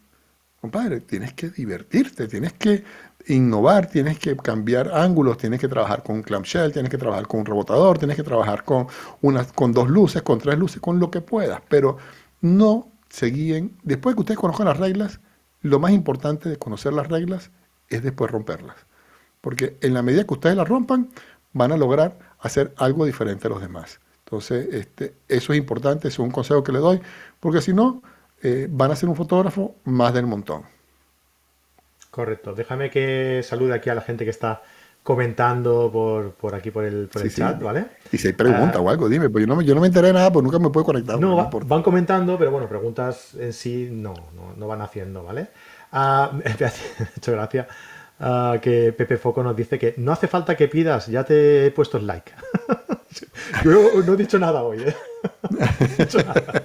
compadre, 0.61 1.01
tienes 1.01 1.33
que 1.35 1.51
divertirte, 1.51 2.27
tienes 2.27 2.53
que 2.53 2.83
innovar, 3.27 3.87
tienes 3.87 4.19
que 4.19 4.37
cambiar 4.37 4.91
ángulos, 4.95 5.37
tienes 5.37 5.61
que 5.61 5.69
trabajar 5.69 6.03
con 6.03 6.17
un 6.17 6.23
clamshell, 6.23 6.73
tienes 6.73 6.91
que 6.91 6.99
trabajar 6.99 7.27
con 7.27 7.41
un 7.41 7.47
rebotador, 7.47 7.99
tienes 7.99 8.17
que 8.17 8.23
trabajar 8.23 8.65
con, 8.65 8.87
con 9.55 9.73
dos 9.73 9.89
luces, 9.89 10.23
con 10.23 10.39
tres 10.39 10.59
luces, 10.59 10.81
con 10.81 11.01
lo 11.01 11.11
que 11.11 11.21
puedas, 11.21 11.61
pero 11.69 11.97
no 12.41 12.89
se 13.09 13.27
guíen. 13.27 13.77
Después 13.83 14.15
que 14.15 14.21
ustedes 14.21 14.39
conozcan 14.39 14.67
las 14.67 14.79
reglas, 14.79 15.21
lo 15.63 15.81
más 15.81 15.93
importante 15.93 16.49
de 16.49 16.59
conocer 16.59 16.93
las 16.93 17.09
reglas 17.09 17.51
es 17.89 18.03
después 18.03 18.31
romperlas. 18.31 18.77
Porque 19.41 19.77
en 19.81 19.95
la 19.95 20.03
medida 20.03 20.25
que 20.25 20.35
ustedes 20.35 20.57
las 20.57 20.69
rompan, 20.69 21.11
van 21.53 21.73
a 21.73 21.77
lograr 21.77 22.19
hacer 22.41 22.75
algo 22.77 23.05
diferente 23.07 23.47
a 23.47 23.51
los 23.51 23.61
demás. 23.61 24.01
Entonces, 24.25 24.69
este, 24.73 25.15
eso 25.29 25.53
es 25.53 25.59
importante, 25.59 26.09
es 26.09 26.19
un 26.19 26.31
consejo 26.31 26.63
que 26.63 26.73
le 26.73 26.81
doy, 26.81 27.01
porque 27.41 27.61
si 27.61 27.73
no, 27.73 28.03
eh, 28.43 28.69
van 28.71 28.91
a 28.91 28.97
ser 28.97 29.09
un 29.09 29.17
fotógrafo 29.17 29.77
más 29.85 30.13
del 30.13 30.27
montón. 30.27 30.76
Correcto. 32.17 32.55
Déjame 32.55 32.89
que 32.89 33.43
salude 33.45 33.75
aquí 33.75 33.91
a 33.91 33.95
la 33.95 34.01
gente 34.01 34.25
que 34.25 34.31
está 34.31 34.63
comentando 35.03 35.91
por, 35.93 36.55
aquí 36.55 36.71
por 36.71 36.83
el, 36.87 37.11
chat, 37.11 37.63
¿vale? 37.63 37.85
Y 38.11 38.17
si 38.17 38.29
hay 38.29 38.33
preguntas 38.33 38.77
ah, 38.77 38.81
o 38.81 38.89
algo, 38.89 39.07
dime, 39.11 39.29
pues 39.29 39.47
yo 39.47 39.55
no, 39.55 39.61
yo 39.61 39.75
no 39.75 39.83
me 39.83 39.89
enteré 39.89 40.07
de 40.07 40.13
nada, 40.15 40.33
pues 40.33 40.43
nunca 40.43 40.59
me 40.59 40.71
puedo 40.71 40.87
conectar. 40.87 41.21
No, 41.21 41.51
van 41.51 41.83
comentando, 41.83 42.39
pero 42.39 42.51
bueno, 42.51 42.71
preguntas 42.71 43.35
en 43.35 43.53
sí 43.53 43.91
no, 43.93 44.15
no, 44.57 44.67
van 44.67 44.81
haciendo, 44.81 45.25
¿vale? 45.25 45.49
Ah, 45.93 46.33
hecho 47.17 47.33
gracia 47.33 47.69
ah, 48.21 48.59
que 48.61 48.93
Pepe 48.93 49.17
Foco 49.17 49.43
nos 49.43 49.57
dice 49.57 49.79
que 49.79 49.95
no 49.97 50.13
hace 50.13 50.29
falta 50.29 50.57
que 50.57 50.69
pidas, 50.69 51.07
ya 51.07 51.25
te 51.25 51.67
he 51.67 51.71
puesto 51.71 51.99
el 51.99 52.07
like. 52.07 52.33
Yo 53.65 54.03
no 54.05 54.15
he 54.15 54.17
dicho 54.17 54.39
nada 54.39 54.63
hoy, 54.63 54.83
¿eh? 54.83 54.95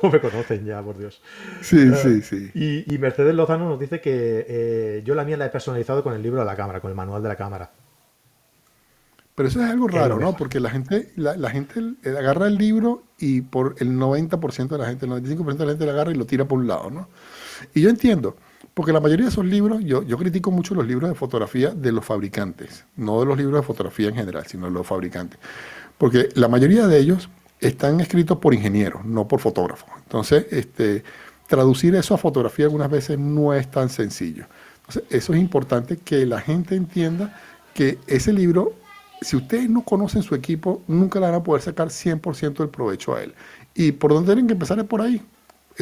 ¿Cómo 0.00 0.12
me 0.12 0.20
conocen 0.20 0.64
ya, 0.64 0.82
por 0.82 0.98
Dios? 0.98 1.20
Sí, 1.60 1.78
eh, 1.78 1.94
sí, 1.94 2.22
sí. 2.22 2.84
Y, 2.86 2.98
Mercedes 2.98 3.34
Lozano 3.34 3.68
nos 3.68 3.80
dice 3.80 4.00
que 4.00 4.46
eh, 4.48 5.02
yo 5.04 5.14
la 5.14 5.24
mía 5.24 5.36
la 5.36 5.46
he 5.46 5.50
personalizado 5.50 6.02
con 6.02 6.14
el 6.14 6.22
libro 6.22 6.40
de 6.40 6.46
la 6.46 6.56
cámara, 6.56 6.80
con 6.80 6.90
el 6.90 6.96
manual 6.96 7.22
de 7.22 7.28
la 7.28 7.36
cámara. 7.36 7.70
Pero 9.34 9.48
eso 9.48 9.62
es 9.62 9.70
algo 9.70 9.88
raro, 9.88 10.18
¿no? 10.18 10.36
Porque 10.36 10.60
la 10.60 10.68
gente, 10.68 11.10
la, 11.16 11.50
gente 11.50 11.80
agarra 12.04 12.48
el 12.48 12.56
libro 12.56 13.04
y 13.18 13.40
por 13.40 13.76
el 13.78 13.92
90% 13.98 14.68
de 14.68 14.78
la 14.78 14.86
gente, 14.86 15.06
el 15.06 15.12
95% 15.12 15.56
de 15.56 15.64
la 15.64 15.72
gente 15.72 15.86
la 15.86 15.92
agarra 15.92 16.10
y 16.10 16.16
lo 16.16 16.26
tira 16.26 16.44
por 16.44 16.58
un 16.58 16.68
lado, 16.68 16.90
¿no? 16.90 17.08
Y 17.72 17.80
yo 17.80 17.88
entiendo, 17.88 18.36
porque 18.74 18.92
la 18.92 19.00
mayoría 19.00 19.26
de 19.26 19.30
esos 19.30 19.44
libros, 19.44 19.82
yo, 19.84 20.04
critico 20.16 20.50
mucho 20.50 20.74
los 20.74 20.86
libros 20.86 21.10
de 21.10 21.14
fotografía 21.14 21.70
de 21.70 21.92
los 21.92 22.04
fabricantes, 22.04 22.84
no 22.96 23.20
de 23.20 23.26
los 23.26 23.36
libros 23.36 23.60
de 23.60 23.66
fotografía 23.66 24.08
en 24.08 24.14
general, 24.14 24.46
sino 24.46 24.66
de 24.66 24.72
los 24.72 24.86
fabricantes. 24.86 25.38
Porque 25.98 26.30
la 26.34 26.48
mayoría 26.48 26.86
de 26.86 26.98
ellos 26.98 27.28
están 27.60 28.00
escritos 28.00 28.38
por 28.38 28.54
ingenieros, 28.54 29.04
no 29.04 29.28
por 29.28 29.40
fotógrafos. 29.40 29.90
Entonces, 29.98 30.46
este, 30.50 31.04
traducir 31.46 31.94
eso 31.94 32.14
a 32.14 32.18
fotografía 32.18 32.64
algunas 32.64 32.90
veces 32.90 33.18
no 33.18 33.52
es 33.52 33.70
tan 33.70 33.90
sencillo. 33.90 34.46
Entonces, 34.78 35.04
eso 35.10 35.34
es 35.34 35.40
importante 35.40 35.98
que 35.98 36.24
la 36.24 36.40
gente 36.40 36.74
entienda 36.74 37.38
que 37.74 37.98
ese 38.06 38.32
libro, 38.32 38.72
si 39.20 39.36
ustedes 39.36 39.68
no 39.68 39.82
conocen 39.82 40.22
su 40.22 40.34
equipo, 40.34 40.82
nunca 40.88 41.20
le 41.20 41.26
van 41.26 41.34
a 41.34 41.42
poder 41.42 41.62
sacar 41.62 41.88
100% 41.88 42.54
del 42.54 42.68
provecho 42.70 43.14
a 43.14 43.22
él. 43.22 43.34
Y 43.74 43.92
por 43.92 44.12
donde 44.12 44.28
tienen 44.28 44.46
que 44.46 44.54
empezar 44.54 44.78
es 44.78 44.86
por 44.86 45.02
ahí. 45.02 45.22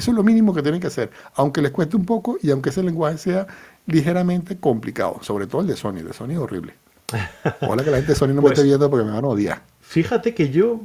Eso 0.00 0.12
es 0.12 0.16
lo 0.16 0.22
mínimo 0.22 0.54
que 0.54 0.62
tienen 0.62 0.80
que 0.80 0.86
hacer, 0.86 1.10
aunque 1.34 1.60
les 1.60 1.72
cueste 1.72 1.94
un 1.94 2.06
poco 2.06 2.38
y 2.42 2.50
aunque 2.50 2.70
ese 2.70 2.82
lenguaje 2.82 3.18
sea 3.18 3.46
ligeramente 3.84 4.56
complicado, 4.56 5.18
sobre 5.20 5.46
todo 5.46 5.60
el 5.60 5.66
de 5.66 5.76
Sony. 5.76 5.98
El 5.98 6.06
de 6.06 6.14
Sony 6.14 6.30
es 6.30 6.38
horrible. 6.38 6.72
Hola 7.60 7.84
que 7.84 7.90
la 7.90 7.98
gente 7.98 8.12
de 8.12 8.18
Sony 8.18 8.28
no 8.28 8.36
me 8.36 8.40
pues 8.40 8.52
esté 8.52 8.64
viendo 8.64 8.88
porque 8.88 9.04
me 9.04 9.10
van 9.10 9.22
a 9.26 9.28
odiar. 9.28 9.62
Fíjate 9.82 10.32
que 10.34 10.48
yo 10.48 10.80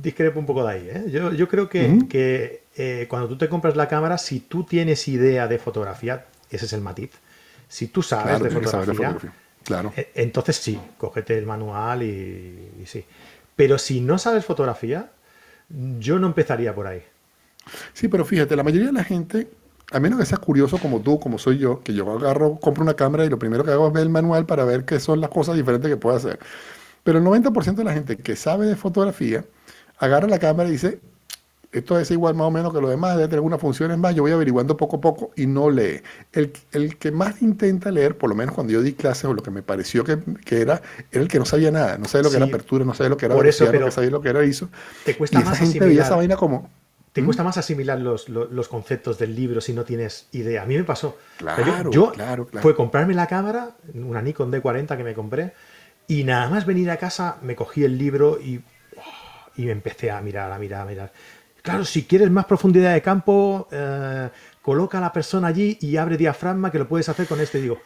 discrepo 0.00 0.40
un 0.40 0.46
poco 0.46 0.64
de 0.64 0.72
ahí. 0.72 0.88
¿eh? 0.90 1.04
Yo, 1.36 1.46
creo 1.46 1.68
que, 1.68 2.62
eh, 2.74 3.06
cuando 3.10 3.28
tú 3.28 3.36
te 3.36 3.50
compras 3.50 3.76
la 3.76 3.86
cámara, 3.86 4.16
si 4.16 4.40
tú 4.40 4.64
tienes 4.64 5.06
idea 5.08 5.46
de 5.46 5.58
fotografía, 5.58 6.24
ese 6.48 6.64
es 6.64 6.72
el 6.72 6.80
matiz. 6.80 7.10
Si 7.68 7.88
tú 7.88 8.02
sabes, 8.02 8.40
de, 8.40 8.48
fotografía, 8.48 9.14
claro. 9.62 9.92
Eh, 9.94 10.12
entonces 10.14 10.56
sí, 10.56 10.80
cógete 10.96 11.36
el 11.36 11.44
manual 11.44 12.02
y, 12.02 12.86
sí. 12.86 13.04
Pero 13.54 13.76
si 13.76 14.00
no 14.00 14.16
sabes 14.16 14.46
fotografía, 14.46 15.10
yo 15.98 16.18
no 16.18 16.28
empezaría 16.28 16.74
por 16.74 16.86
ahí. 16.86 17.02
Sí, 17.92 18.08
pero 18.08 18.24
fíjate, 18.24 18.56
la 18.56 18.62
mayoría 18.62 18.86
de 18.88 18.92
la 18.92 19.04
gente, 19.04 19.48
a 19.92 20.00
menos 20.00 20.18
que 20.18 20.26
seas 20.26 20.40
curioso 20.40 20.78
como 20.78 21.00
tú, 21.00 21.18
como 21.18 21.38
soy 21.38 21.58
yo, 21.58 21.82
que 21.82 21.94
yo 21.94 22.10
agarro, 22.10 22.58
compro 22.60 22.82
una 22.82 22.94
cámara 22.94 23.24
y 23.24 23.28
lo 23.28 23.38
primero 23.38 23.64
que 23.64 23.70
hago 23.70 23.88
es 23.88 23.92
ver 23.92 24.02
el 24.04 24.10
manual 24.10 24.46
para 24.46 24.64
ver 24.64 24.84
qué 24.84 25.00
son 25.00 25.20
las 25.20 25.30
cosas 25.30 25.56
diferentes 25.56 25.90
que 25.90 25.96
puedo 25.96 26.16
hacer. 26.16 26.38
Pero 27.04 27.18
el 27.18 27.24
90% 27.24 27.74
de 27.74 27.84
la 27.84 27.92
gente 27.92 28.16
que 28.16 28.36
sabe 28.36 28.66
de 28.66 28.76
fotografía, 28.76 29.44
agarra 29.98 30.28
la 30.28 30.38
cámara 30.38 30.68
y 30.68 30.72
dice, 30.72 31.00
esto 31.70 31.98
es 31.98 32.10
igual 32.10 32.34
más 32.34 32.46
o 32.46 32.50
menos 32.50 32.72
que 32.72 32.80
lo 32.80 32.88
demás, 32.88 33.16
debe 33.16 33.28
tener 33.28 33.38
algunas 33.38 33.60
funciones 33.60 33.98
más, 33.98 34.14
yo 34.14 34.22
voy 34.22 34.32
averiguando 34.32 34.76
poco 34.76 34.96
a 34.96 35.00
poco 35.00 35.30
y 35.36 35.46
no 35.46 35.70
lee. 35.70 36.00
El, 36.32 36.52
el 36.72 36.96
que 36.96 37.10
más 37.10 37.42
intenta 37.42 37.90
leer, 37.90 38.16
por 38.16 38.30
lo 38.30 38.36
menos 38.36 38.54
cuando 38.54 38.72
yo 38.72 38.80
di 38.82 38.94
clases 38.94 39.26
o 39.26 39.34
lo 39.34 39.42
que 39.42 39.50
me 39.50 39.62
pareció 39.62 40.02
que, 40.04 40.18
que 40.44 40.62
era, 40.62 40.80
era 41.12 41.22
el 41.22 41.28
que 41.28 41.38
no 41.38 41.44
sabía 41.44 41.70
nada, 41.70 41.98
no 41.98 42.06
sabía 42.06 42.24
lo 42.24 42.30
que 42.30 42.36
era 42.36 42.46
apertura, 42.46 42.84
no 42.84 42.94
sabía 42.94 43.10
lo 43.10 43.16
que 43.18 43.26
era 43.26 43.34
por 43.34 43.46
eso, 43.46 43.66
pero 43.70 43.84
no 43.84 43.90
sabía 43.90 44.10
lo 44.10 44.22
que 44.22 44.30
era 44.30 44.44
ISO. 44.44 44.70
Te 45.04 45.16
cuesta 45.16 45.40
y 45.40 45.44
más 45.44 45.56
esa 45.56 45.66
gente 45.66 45.84
veía 45.84 46.02
esa 46.02 46.16
vaina 46.16 46.36
como... 46.36 46.70
Te 47.20 47.24
cuesta 47.24 47.42
más 47.44 47.58
asimilar 47.58 47.98
los, 47.98 48.28
los, 48.28 48.50
los 48.50 48.68
conceptos 48.68 49.18
del 49.18 49.34
libro 49.34 49.60
si 49.60 49.72
no 49.72 49.84
tienes 49.84 50.28
idea. 50.32 50.62
A 50.62 50.66
mí 50.66 50.76
me 50.76 50.84
pasó. 50.84 51.18
Claro, 51.36 51.90
yo, 51.90 52.12
claro, 52.12 52.46
claro. 52.46 52.62
fue 52.62 52.74
comprarme 52.74 53.14
la 53.14 53.26
cámara, 53.26 53.76
una 53.94 54.22
Nikon 54.22 54.52
D40 54.52 54.96
que 54.96 55.04
me 55.04 55.14
compré, 55.14 55.52
y 56.06 56.24
nada 56.24 56.48
más 56.48 56.66
venir 56.66 56.90
a 56.90 56.96
casa 56.96 57.38
me 57.42 57.54
cogí 57.54 57.84
el 57.84 57.98
libro 57.98 58.38
y, 58.40 58.60
y 59.56 59.64
me 59.64 59.72
empecé 59.72 60.10
a 60.10 60.20
mirar, 60.20 60.50
a 60.52 60.58
mirar, 60.58 60.82
a 60.82 60.84
mirar. 60.84 61.12
Claro, 61.62 61.84
si 61.84 62.04
quieres 62.04 62.30
más 62.30 62.46
profundidad 62.46 62.94
de 62.94 63.02
campo, 63.02 63.68
eh, 63.70 64.30
coloca 64.62 64.98
a 64.98 65.00
la 65.00 65.12
persona 65.12 65.48
allí 65.48 65.76
y 65.80 65.96
abre 65.96 66.16
diafragma, 66.16 66.70
que 66.70 66.78
lo 66.78 66.88
puedes 66.88 67.08
hacer 67.08 67.26
con 67.26 67.40
este. 67.40 67.58
Y 67.58 67.62
digo, 67.62 67.78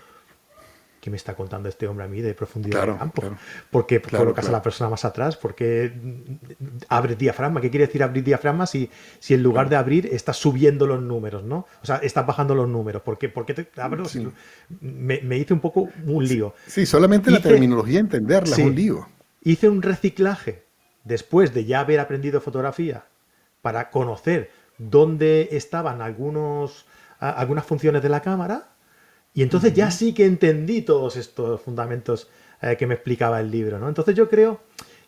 ¿qué 1.03 1.11
me 1.11 1.17
está 1.17 1.35
contando 1.35 1.69
este 1.69 1.89
hombre 1.89 2.05
a 2.05 2.09
mí 2.09 2.21
de 2.21 2.33
profundidad 2.33 2.77
Claro, 2.79 2.93
de 2.93 2.99
campo? 3.01 3.21
claro. 3.23 3.37
¿Por 3.73 3.87
qué 3.87 4.01
Claro, 4.01 4.25
colocas 4.27 4.49
a 4.49 4.53
la 4.53 4.63
persona 4.63 4.89
más 4.89 5.05
atrás? 5.05 5.37
¿Por 5.37 5.57
qué 5.57 5.93
abres 6.89 7.19
diafragma? 7.19 7.61
¿Qué 7.61 7.71
quiere 7.71 7.87
decir 7.87 8.05
abrir 8.05 8.23
diafragma 8.23 8.67
si, 8.67 8.89
si 9.19 9.35
en 9.35 9.43
lugar 9.43 9.69
de 9.69 9.75
abrir 9.75 10.07
estás 10.13 10.37
subiendo 10.37 10.87
los 10.87 11.03
números, 11.03 11.43
¿no? 11.43 11.67
O 11.83 11.87
sea, 11.87 11.97
estás 11.97 12.25
bajando 12.25 12.55
los 12.55 12.69
números. 12.69 13.03
¿Por 13.03 13.19
qué, 13.19 13.29
por 13.29 13.45
qué 13.45 13.55
te 13.55 13.69
abro? 13.81 14.05
Sí. 14.05 14.29
Me, 14.81 15.21
me 15.23 15.39
hice 15.39 15.53
un 15.53 15.61
poco 15.61 15.89
un 16.07 16.25
lío. 16.25 16.55
Sí, 16.69 16.87
solamente 16.87 17.33
la 17.33 17.43
terminología, 17.43 17.99
entenderla 17.99 18.55
Sí. 18.55 18.63
es 18.63 18.69
un 18.69 18.75
lío. 18.77 19.09
Hice 19.43 19.69
un 19.69 19.83
reciclaje 19.83 20.63
después 21.03 21.53
de 21.53 21.65
ya 21.65 21.81
haber 21.81 21.99
aprendido 21.99 22.41
fotografía 22.41 23.07
para 23.61 23.91
conocer 23.91 24.53
dónde 24.79 25.49
estaban 25.51 26.01
algunos, 26.01 26.87
algunas 27.19 27.67
funciones 27.67 28.03
de 28.05 28.09
la 28.09 28.23
cámara 28.23 28.69
y 29.35 29.43
entonces 29.43 29.73
ya 29.75 29.91
sí 29.91 30.13
que 30.15 30.27
entendí 30.27 30.83
todos 30.83 31.17
estos 31.17 31.61
fundamentos 31.61 32.29
eh, 32.61 32.77
que 32.79 32.87
me 32.87 32.95
explicaba 32.95 33.41
el 33.41 33.51
libro, 33.51 33.79
¿no? 33.79 33.89
Entonces 33.89 34.15
yo 34.15 34.29
creo 34.29 34.61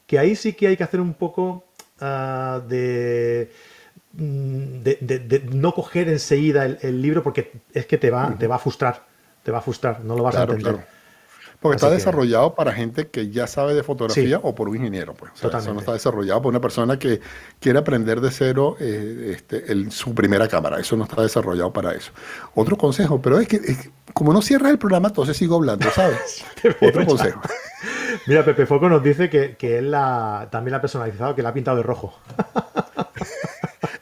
que 0.07 0.19
ahí 0.19 0.35
sí 0.37 0.53
que 0.55 0.69
hay 0.69 0.77
que 0.77 0.85
hacer 0.85 1.01
un 1.01 1.15
poco 1.15 1.65
ah, 2.01 2.61
de, 2.69 3.51
de, 4.13 4.99
de- 5.01 5.19
de 5.19 5.41
no 5.53 5.75
coger 5.75 6.09
enseguida 6.09 6.65
el, 6.67 6.79
el 6.83 7.03
libro 7.03 7.23
porque 7.23 7.53
es 7.73 7.87
que 7.87 7.99
te 7.99 8.11
va, 8.11 8.37
te 8.39 8.47
va 8.47 8.57
a 8.57 8.59
frustrar, 8.59 9.05
te 9.43 9.51
va 9.51 9.59
a 9.59 9.63
frustrar, 9.63 10.05
no 10.05 10.17
lo 10.17 10.23
vas 10.23 10.35
Claro, 10.37 10.53
a 10.53 10.57
entender. 10.57 10.75
claro. 10.77 10.89
Porque 11.65 11.77
Así 11.77 11.87
está 11.87 11.89
que- 11.89 11.95
desarrollado 11.97 12.55
para 12.55 12.75
gente 12.75 13.09
que 13.09 13.31
ya 13.31 13.47
sabe 13.47 13.73
de 13.73 13.83
fotografía 13.83 14.37
Sí. 14.37 14.43
o 14.43 14.55
por 14.55 14.69
un 14.69 14.77
ingeniero. 14.77 15.15
Pues. 15.15 15.33
O 15.43 15.51
sea, 15.51 15.59
eso 15.61 15.73
no 15.73 15.81
está 15.81 15.95
desarrollado 15.95 16.43
por 16.43 16.51
una 16.51 16.61
persona 16.61 16.99
que 16.99 17.21
quiere 17.59 17.79
aprender 17.79 18.21
de 18.21 18.31
cero 18.31 18.77
eh, 18.79 19.33
este, 19.35 19.73
el- 19.73 19.91
su 19.91 20.15
primera 20.15 20.47
cámara. 20.47 20.79
Eso 20.79 20.95
no 20.95 21.05
está 21.05 21.23
desarrollado 21.23 21.73
para 21.73 21.95
eso. 21.95 22.13
Otro 22.55 22.77
consejo, 22.77 23.23
pero 23.23 23.41
es 23.41 23.49
que, 23.49 23.57
es 23.57 23.89
como 24.13 24.35
no 24.35 24.43
cierras 24.43 24.73
el 24.73 24.79
programa, 24.79 25.09
entonces 25.09 25.39
sigo 25.39 25.57
hablando, 25.57 25.91
¿sabes? 25.91 26.45
Otro 26.83 27.07
consejo. 27.07 27.41
Mira, 28.27 28.45
Pepe 28.45 28.67
Foco 28.67 28.91
nos 28.91 29.03
dice 29.03 29.31
que, 29.31 29.57
que 29.57 29.79
él 29.79 29.91
la, 29.91 30.49
también 30.53 30.73
la 30.73 30.77
ha 30.79 30.81
personalizado, 30.83 31.35
que 31.35 31.43
la 31.43 31.49
ha 31.49 31.55
pintado 31.55 31.79
de 31.79 31.83
rojo. 31.83 32.15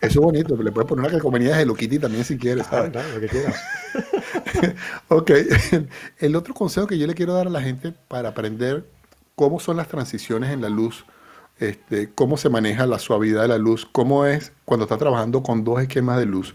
Eso 0.01 0.19
es 0.21 0.25
bonito, 0.25 0.57
le 0.61 0.73
puedes 0.73 0.89
poner 0.89 1.05
una 1.05 1.11
calcomanía 1.13 1.55
de 1.57 1.63
Hello 1.63 1.75
Kitty 1.75 2.01
también 2.01 2.25
si 2.25 2.37
quieres, 2.37 2.67
Claro, 2.67 2.87
¿sabes? 2.87 2.93
claro, 2.93 3.15
lo 3.15 3.21
que 3.21 3.29
quieras. 3.29 3.55
Ok, 5.09 5.31
el 6.19 6.37
otro 6.37 6.55
consejo 6.55 6.87
que 6.87 6.99
yo 6.99 7.07
le 7.07 7.15
quiero 7.15 7.35
dar 7.35 7.47
a 7.47 7.51
la 7.51 7.63
gente 7.63 7.93
para 8.09 8.31
aprender 8.31 8.87
cómo 9.35 9.61
son 9.61 9.77
las 9.77 9.89
transiciones 9.89 10.51
en 10.51 10.61
la 10.61 10.69
luz, 10.69 11.05
este, 11.59 12.11
cómo 12.15 12.37
se 12.37 12.49
maneja 12.49 12.87
la 12.87 12.99
suavidad 12.99 13.43
de 13.43 13.49
la 13.49 13.59
luz, 13.59 13.87
cómo 13.91 14.27
es 14.27 14.53
cuando 14.65 14.85
está 14.85 14.97
trabajando 14.97 15.43
con 15.43 15.65
dos 15.65 15.81
esquemas 15.81 16.19
de 16.19 16.27
luz 16.27 16.55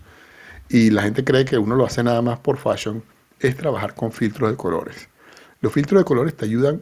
y 0.69 0.89
la 0.89 1.03
gente 1.03 1.23
cree 1.23 1.45
que 1.45 1.57
uno 1.57 1.75
lo 1.75 1.85
hace 1.85 2.03
nada 2.03 2.21
más 2.21 2.39
por 2.39 2.57
fashion, 2.57 3.03
es 3.39 3.55
trabajar 3.55 3.95
con 3.95 4.11
filtros 4.11 4.49
de 4.49 4.57
colores. 4.57 5.09
Los 5.61 5.73
filtros 5.73 6.01
de 6.01 6.05
colores 6.05 6.35
te 6.35 6.45
ayudan 6.45 6.81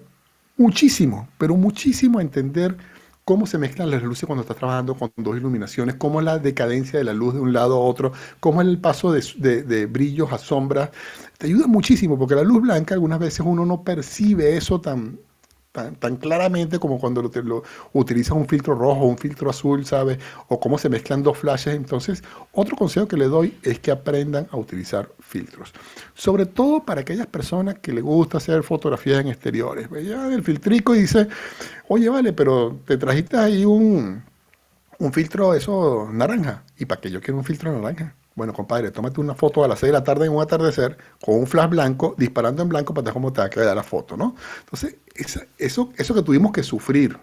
muchísimo, 0.57 1.27
pero 1.37 1.55
muchísimo 1.55 2.19
a 2.19 2.21
entender 2.21 2.75
cómo 3.25 3.47
se 3.47 3.57
mezclan 3.57 3.91
las 3.91 4.03
luces 4.03 4.25
cuando 4.27 4.41
estás 4.43 4.57
trabajando 4.57 4.95
con 4.95 5.11
dos 5.17 5.35
iluminaciones, 5.37 5.95
cómo 5.95 6.19
es 6.19 6.25
la 6.25 6.39
decadencia 6.39 6.99
de 6.99 7.05
la 7.05 7.13
luz 7.13 7.33
de 7.33 7.41
un 7.41 7.53
lado 7.53 7.75
a 7.75 7.79
otro, 7.79 8.13
cómo 8.39 8.61
es 8.61 8.67
el 8.67 8.79
paso 8.79 9.11
de, 9.11 9.23
de- 9.37 9.63
de 9.63 9.85
brillos 9.87 10.31
a 10.31 10.37
sombras. 10.37 10.91
Te 11.37 11.47
ayuda 11.47 11.67
muchísimo 11.67 12.17
porque 12.17 12.35
la 12.35 12.43
luz 12.43 12.61
blanca 12.61 12.93
algunas 12.95 13.19
veces 13.19 13.41
uno 13.45 13.65
no 13.65 13.83
percibe 13.83 14.55
eso 14.57 14.79
tan, 14.81 15.19
tan, 15.75 16.15
claramente 16.17 16.79
como 16.79 16.99
cuando 16.99 17.21
lo, 17.21 17.63
utilizas 17.93 18.31
un 18.31 18.47
filtro 18.47 18.75
rojo 18.75 19.05
un 19.05 19.17
filtro 19.17 19.49
azul, 19.49 19.85
¿sabes? 19.85 20.19
O 20.47 20.59
cómo 20.59 20.77
se 20.77 20.89
mezclan 20.89 21.21
dos 21.21 21.37
flashes. 21.37 21.75
Entonces, 21.75 22.23
otro 22.53 22.75
consejo 22.75 23.07
que 23.07 23.17
le 23.17 23.25
doy 23.25 23.57
es 23.63 23.79
que 23.79 23.91
aprendan 23.91 24.47
a 24.51 24.57
utilizar 24.57 25.09
filtros. 25.19 25.73
Sobre 26.13 26.45
todo 26.45 26.83
para 26.83 27.01
aquellas 27.01 27.27
personas 27.27 27.79
que 27.79 27.91
les 27.91 28.03
gusta 28.03 28.37
hacer 28.37 28.63
fotografías 28.63 29.19
en 29.21 29.27
exteriores. 29.27 29.89
Vean 29.89 30.31
el 30.31 30.43
filtrico 30.43 30.95
y 30.95 31.01
dice, 31.01 31.27
oye, 31.87 32.09
vale, 32.09 32.33
pero 32.33 32.77
te 32.85 32.97
trajiste 32.97 33.37
ahí 33.37 33.65
un, 33.65 34.23
un 34.99 35.13
filtro 35.13 35.53
eso 35.53 36.09
naranja. 36.11 36.63
¿Y 36.77 36.85
para 36.85 37.01
qué 37.01 37.11
yo 37.11 37.21
quiero 37.21 37.37
un 37.37 37.43
filtro 37.43 37.71
naranja? 37.71 38.15
Bueno, 38.35 38.51
compadre, 38.53 38.91
tómate 38.91 39.21
una 39.21 39.33
foto 39.33 39.63
a 39.63 39.67
las 39.67 39.79
6 39.79 39.89
de 39.89 39.93
la 39.93 40.03
tarde 40.03 40.25
en 40.25 40.33
un 40.33 40.41
atardecer 40.41 40.97
con 41.23 41.35
un 41.35 41.47
flash 41.47 41.69
blanco, 41.69 42.15
disparando 42.17 42.61
en 42.61 42.69
blanco 42.69 42.93
para 42.93 43.05
ver 43.05 43.13
cómo 43.13 43.31
te 43.31 43.39
va 43.39 43.47
a 43.47 43.49
quedar 43.49 43.75
la 43.75 43.83
foto, 43.83 44.17
¿no? 44.17 44.35
Entonces, 44.59 44.97
eso, 45.57 45.89
eso 45.95 46.13
que 46.13 46.21
tuvimos 46.21 46.51
que 46.51 46.61
sufrir, 46.61 47.17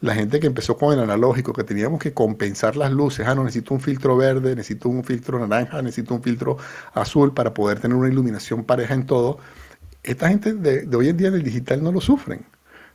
la 0.00 0.14
gente 0.14 0.38
que 0.38 0.46
empezó 0.46 0.76
con 0.76 0.92
el 0.92 1.00
analógico, 1.00 1.52
que 1.52 1.64
teníamos 1.64 1.98
que 2.00 2.14
compensar 2.14 2.76
las 2.76 2.92
luces, 2.92 3.26
ah, 3.26 3.34
no, 3.34 3.42
necesito 3.42 3.74
un 3.74 3.80
filtro 3.80 4.16
verde, 4.16 4.54
necesito 4.54 4.88
un 4.88 5.02
filtro 5.02 5.44
naranja, 5.44 5.82
necesito 5.82 6.14
un 6.14 6.22
filtro 6.22 6.56
azul 6.94 7.34
para 7.34 7.52
poder 7.52 7.80
tener 7.80 7.96
una 7.96 8.08
iluminación 8.08 8.64
pareja 8.64 8.94
en 8.94 9.06
todo, 9.06 9.38
esta 10.04 10.28
gente 10.28 10.54
de, 10.54 10.82
de 10.86 10.96
hoy 10.96 11.08
en 11.08 11.16
día 11.16 11.28
en 11.28 11.34
el 11.34 11.42
digital 11.42 11.82
no 11.82 11.90
lo 11.90 12.00
sufren, 12.00 12.46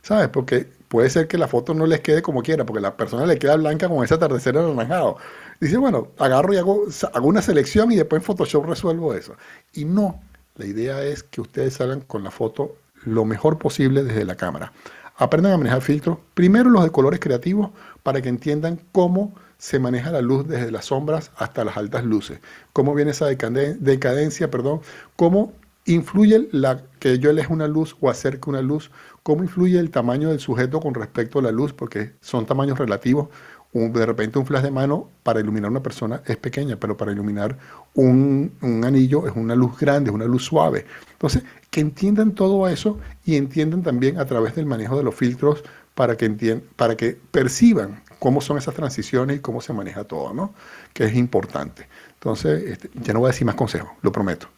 ¿sabes? 0.02 0.28
Porque 0.28 0.66
puede 0.88 1.10
ser 1.10 1.28
que 1.28 1.38
la 1.38 1.48
foto 1.48 1.74
no 1.74 1.86
les 1.86 2.00
quede 2.00 2.22
como 2.22 2.42
quiera, 2.42 2.64
porque 2.64 2.80
la 2.80 2.96
persona 2.96 3.26
le 3.26 3.38
queda 3.38 3.56
blanca 3.56 3.88
con 3.88 4.02
ese 4.04 4.14
atardecer 4.14 4.56
anaranjado. 4.56 5.18
Dice, 5.60 5.76
bueno, 5.76 6.08
agarro 6.18 6.52
y 6.52 6.56
hago, 6.56 6.84
hago 7.12 7.26
una 7.26 7.42
selección 7.42 7.92
y 7.92 7.96
después 7.96 8.20
en 8.20 8.26
Photoshop 8.26 8.66
resuelvo 8.66 9.14
eso. 9.14 9.34
Y 9.72 9.84
no, 9.84 10.20
la 10.56 10.66
idea 10.66 11.02
es 11.02 11.22
que 11.22 11.40
ustedes 11.40 11.74
salgan 11.74 12.00
con 12.00 12.22
la 12.24 12.30
foto 12.30 12.76
lo 13.04 13.24
mejor 13.24 13.58
posible 13.58 14.04
desde 14.04 14.24
la 14.24 14.34
cámara. 14.36 14.72
Aprendan 15.16 15.52
a 15.52 15.58
manejar 15.58 15.80
filtros, 15.80 16.18
primero 16.34 16.70
los 16.70 16.82
de 16.82 16.90
colores 16.90 17.20
creativos, 17.20 17.70
para 18.02 18.20
que 18.20 18.28
entiendan 18.28 18.80
cómo 18.92 19.34
se 19.58 19.78
maneja 19.78 20.10
la 20.10 20.20
luz 20.20 20.46
desde 20.46 20.70
las 20.70 20.86
sombras 20.86 21.30
hasta 21.36 21.64
las 21.64 21.76
altas 21.76 22.04
luces, 22.04 22.40
cómo 22.72 22.94
viene 22.94 23.12
esa 23.12 23.30
decaden- 23.30 23.78
decadencia, 23.78 24.50
perdón, 24.50 24.80
cómo 25.16 25.52
influye 25.86 26.48
la 26.50 26.82
que 26.98 27.18
yo 27.18 27.30
elija 27.30 27.52
una 27.52 27.68
luz 27.68 27.96
o 28.00 28.10
acerque 28.10 28.50
una 28.50 28.62
luz, 28.62 28.90
cómo 29.22 29.42
influye 29.42 29.78
el 29.78 29.90
tamaño 29.90 30.30
del 30.30 30.40
sujeto 30.40 30.80
con 30.80 30.94
respecto 30.94 31.38
a 31.38 31.42
la 31.42 31.52
luz, 31.52 31.72
porque 31.72 32.12
son 32.20 32.46
tamaños 32.46 32.78
relativos. 32.78 33.28
Un- 33.74 33.92
de 33.92 34.06
repente 34.06 34.38
un 34.38 34.46
flash 34.46 34.62
de 34.62 34.70
mano 34.70 35.10
para 35.22 35.40
iluminar 35.40 35.66
a 35.68 35.70
una 35.72 35.82
persona 35.82 36.22
es 36.26 36.36
pequeña, 36.38 36.76
pero 36.76 36.96
para 36.96 37.12
iluminar 37.12 37.58
un, 37.94 38.52
un 38.62 38.84
anillo 38.84 39.26
es 39.28 39.34
una 39.36 39.54
luz 39.54 39.78
grande, 39.78 40.08
es 40.10 40.14
una 40.14 40.24
luz 40.24 40.44
suave. 40.44 40.86
Entonces, 41.12 41.42
que 41.70 41.80
entiendan 41.80 42.32
todo 42.34 42.66
eso 42.68 42.98
y 43.24 43.36
entiendan 43.36 43.82
también 43.82 44.18
a 44.18 44.24
través 44.24 44.54
del 44.54 44.64
manejo 44.64 44.96
de 44.96 45.02
los 45.02 45.14
filtros 45.14 45.62
para 45.94 46.16
que, 46.16 46.30
entien- 46.30 46.62
para 46.76 46.96
que 46.96 47.18
perciban 47.30 48.02
cómo 48.18 48.40
son 48.40 48.56
esas 48.58 48.74
transiciones 48.74 49.36
y 49.36 49.40
cómo 49.40 49.60
se 49.60 49.72
maneja 49.72 50.04
todo, 50.04 50.32
¿no? 50.32 50.54
Que 50.92 51.04
es 51.04 51.14
importante. 51.14 51.86
Entonces, 52.14 52.62
este, 52.64 52.90
ya 52.94 53.12
no 53.12 53.20
voy 53.20 53.28
a 53.28 53.32
decir 53.32 53.46
más 53.46 53.54
consejos, 53.56 53.90
lo 54.02 54.10
prometo. 54.10 54.48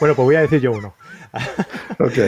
Bueno, 0.00 0.14
pues 0.14 0.24
voy 0.24 0.36
a 0.36 0.40
decir 0.40 0.60
yo 0.60 0.72
uno. 0.72 0.94
Ok. 1.98 2.18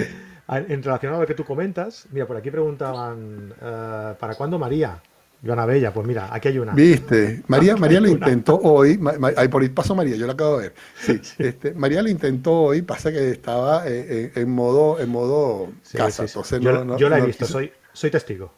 En 0.68 0.82
relación 0.82 1.14
a 1.14 1.18
lo 1.20 1.26
que 1.26 1.34
tú 1.34 1.44
comentas, 1.44 2.06
mira, 2.10 2.26
por 2.26 2.36
aquí 2.36 2.50
preguntaban, 2.50 3.54
eh, 3.62 4.14
¿para 4.18 4.34
cuándo 4.34 4.58
María? 4.58 5.00
Joana 5.42 5.64
Bella, 5.64 5.92
pues 5.92 6.06
mira, 6.06 6.28
aquí 6.34 6.48
hay 6.48 6.58
una. 6.58 6.72
Viste, 6.74 7.42
María, 7.48 7.72
Aquí 7.72 7.80
María 7.80 8.00
lo 8.00 8.10
una. 8.12 8.18
intentó 8.26 8.56
hoy, 8.62 8.98
ma- 8.98 9.14
ma- 9.18 9.32
ahí 9.36 9.48
por 9.48 9.62
ahí 9.62 9.70
pasó 9.70 9.94
María, 9.94 10.16
yo 10.16 10.26
la 10.26 10.34
acabo 10.34 10.58
de 10.58 10.68
ver. 10.68 10.74
Sí, 11.00 11.20
este, 11.38 11.72
María 11.72 12.02
lo 12.02 12.08
intentó 12.10 12.52
hoy, 12.52 12.82
pasa 12.82 13.10
que 13.10 13.30
estaba 13.30 13.84
eh, 13.88 14.32
en, 14.34 14.42
en 14.42 14.50
modo, 14.50 15.00
en 15.00 15.08
modo 15.08 15.68
Sí, 15.82 15.96
casa, 15.96 16.24
entonces 16.24 16.60
yo, 16.60 16.72
no- 16.72 16.84
no- 16.84 16.98
yo 16.98 17.08
la 17.08 17.16
he 17.18 17.20
no 17.20 17.26
visto, 17.26 17.46
quiso- 17.46 17.52
soy, 17.58 17.72
soy 17.92 18.10
testigo. 18.10 18.52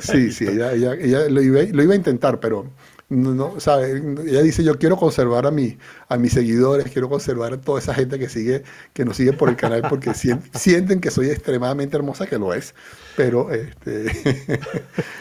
Sí, 0.00 0.30
sí, 0.32 0.46
ella, 0.46 0.72
ella- 0.74 0.94
ella 0.94 1.28
lo, 1.30 1.40
iba, 1.42 1.60
lo 1.62 1.82
iba 1.82 1.92
a 1.94 1.96
intentar, 1.96 2.38
pero 2.38 2.66
no, 3.12 3.34
no, 3.34 3.60
sabe, 3.60 3.98
ella 4.26 4.42
dice, 4.42 4.64
yo 4.64 4.78
quiero 4.78 4.96
conservar 4.96 5.46
a, 5.46 5.50
mi, 5.50 5.76
a 6.08 6.16
mis 6.16 6.32
seguidores, 6.32 6.90
quiero 6.92 7.08
conservar 7.08 7.52
a 7.52 7.60
toda 7.60 7.78
esa 7.78 7.94
gente 7.94 8.18
que 8.18 8.28
sigue, 8.28 8.62
que 8.92 9.04
nos 9.04 9.16
sigue 9.16 9.32
por 9.32 9.48
el 9.48 9.56
canal 9.56 9.82
porque 9.88 10.10
sien- 10.14 10.42
sienten 10.54 11.00
que 11.00 11.10
soy 11.10 11.30
extremadamente 11.30 11.96
hermosa, 11.96 12.26
que 12.26 12.38
lo 12.38 12.54
es, 12.54 12.74
pero 13.16 13.50
este 13.52 14.06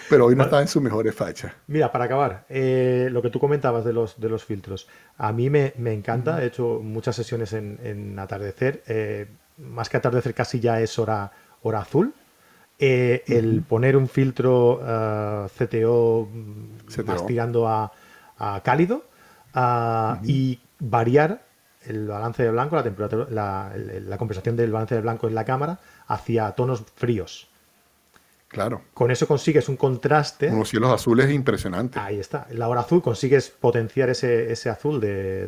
pero 0.10 0.26
hoy 0.26 0.36
no 0.36 0.44
estaba 0.44 0.62
en 0.62 0.68
sus 0.68 0.82
mejores 0.82 1.14
fachas. 1.16 1.52
Mira, 1.68 1.92
para 1.92 2.06
acabar, 2.06 2.46
eh, 2.50 3.10
lo 3.12 3.22
que 3.22 3.30
tú 3.30 3.40
comentabas 3.40 3.86
de 3.86 3.94
los, 3.94 4.20
de 4.20 4.30
los 4.30 4.44
filtros, 4.46 4.88
a 5.18 5.32
mí 5.34 5.50
me, 5.50 5.74
me 5.78 5.94
encanta, 5.94 6.42
he 6.44 6.48
hecho 6.48 6.80
muchas 6.84 7.16
sesiones 7.16 7.54
en, 7.54 7.80
en 7.84 8.18
atardecer, 8.20 8.84
eh, 8.88 9.28
más 9.58 9.90
que 9.90 9.98
atardecer 9.98 10.34
casi 10.34 10.60
ya 10.60 10.82
es 10.82 10.98
hora, 10.98 11.32
hora 11.62 11.80
azul. 11.82 12.14
Eh, 12.84 13.24
El 13.28 13.62
poner 13.62 13.96
un 13.96 14.10
filtro 14.10 14.82
eh, 14.84 15.48
CTO, 15.56 16.28
CTO. 16.88 17.06
más 17.06 17.26
tirando 17.26 17.68
a, 17.68 17.92
a 18.38 18.62
cálido 18.64 19.04
y 20.24 20.60
variar 20.80 21.46
el 21.86 22.08
balance 22.08 22.44
de 22.44 22.52
blanco, 22.52 22.76
la 22.76 22.84
temperatura, 22.84 23.28
la, 23.30 23.72
la, 23.76 24.18
compensación 24.18 24.56
del 24.56 24.72
balance 24.72 24.96
de 24.96 25.02
blanco 25.02 25.28
en 25.28 25.36
la 25.36 25.46
cámara 25.46 25.80
hacia 26.08 26.52
tonos 26.52 26.84
fríos. 26.96 27.48
Claro. 28.52 28.82
Con 28.94 29.12
eso 29.12 29.28
consigues 29.28 29.70
un 29.70 29.78
contraste. 29.78 30.50
Unos 30.50 30.70
cielos 30.70 30.92
azules 30.92 31.32
impresionantes. 31.32 32.02
Ahí 32.02 32.20
está. 32.20 32.48
La 32.52 32.68
hora 32.68 32.82
azul 32.82 33.02
consigues 33.02 33.50
potenciar 33.50 34.10
ese, 34.10 34.52
ese 34.52 34.70
azul 34.70 35.00
de, 35.00 35.48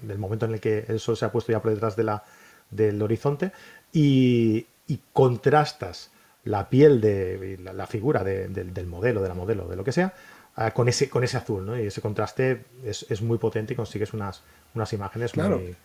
del 0.00 0.18
momento 0.18 0.46
en 0.46 0.52
el 0.52 0.60
que 0.60 0.84
el 0.86 1.00
sol 1.00 1.16
se 1.16 1.24
ha 1.24 1.32
puesto 1.32 1.50
ya 1.50 1.60
por 1.60 1.72
detrás 1.72 1.96
de 1.96 2.04
la, 2.04 2.22
del 2.70 3.02
horizonte 3.02 3.52
y, 3.92 4.66
contrastas 5.12 6.11
la 6.44 6.68
piel 6.68 7.00
de 7.00 7.58
la, 7.62 7.86
figura 7.86 8.24
del 8.24 8.86
modelo, 8.86 9.22
de 9.22 9.28
la 9.28 9.34
modelo, 9.34 9.68
de 9.68 9.76
lo 9.76 9.84
que 9.84 9.92
sea, 9.92 10.14
ah, 10.56 10.72
con, 10.72 10.88
ese, 10.88 11.08
con 11.08 11.24
ese 11.24 11.36
azul. 11.36 11.64
¿no? 11.64 11.78
Y 11.78 11.86
ese 11.86 12.00
contraste 12.00 12.64
es, 12.84 13.06
es 13.08 13.22
muy 13.22 13.38
potente 13.38 13.74
y 13.74 13.76
consigues 13.76 14.12
unas, 14.12 14.42
unas 14.74 14.92
imágenes 14.92 15.36
muy 15.36 15.76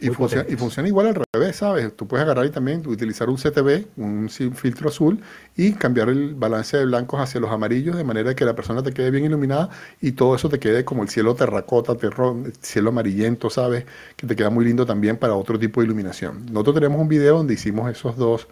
y, 0.00 0.10
funciona, 0.10 0.88
igual 0.88 1.08
al 1.08 1.24
revés, 1.34 1.56
¿sabes? 1.56 1.96
Tú 1.96 2.06
puedes 2.06 2.22
agarrar 2.22 2.46
y 2.46 2.50
también 2.50 2.86
utilizar 2.86 3.28
un 3.28 3.36
CTB, 3.36 3.86
un 3.96 4.28
filtro 4.28 4.90
azul, 4.90 5.20
y 5.56 5.72
cambiar 5.72 6.08
el 6.08 6.34
balance 6.34 6.76
de 6.76 6.86
blancos 6.86 7.20
hacia 7.20 7.40
los 7.40 7.50
amarillos 7.50 7.96
de 7.96 8.04
manera 8.04 8.34
que 8.34 8.44
la 8.44 8.54
persona 8.54 8.82
te 8.82 8.92
quede 8.92 9.10
bien 9.10 9.24
iluminada 9.24 9.70
y 10.00 10.12
todo 10.12 10.36
eso 10.36 10.48
te 10.48 10.60
quede 10.60 10.84
como 10.84 11.02
el 11.02 11.08
cielo 11.08 11.34
terracota, 11.34 11.96
terrón, 11.96 12.52
cielo 12.60 12.90
amarillento, 12.90 13.50
¿sabes? 13.50 13.86
Que 14.16 14.26
te 14.28 14.36
queda 14.36 14.50
muy 14.50 14.64
lindo 14.64 14.86
también 14.86 15.16
para 15.16 15.34
otro 15.34 15.58
tipo 15.58 15.80
de 15.80 15.86
iluminación. 15.86 16.46
Nosotros 16.46 16.76
tenemos 16.76 17.00
un 17.00 17.08
video 17.08 17.38
donde 17.38 17.54
hicimos 17.54 17.90
esos 17.90 18.16
dos 18.16 18.46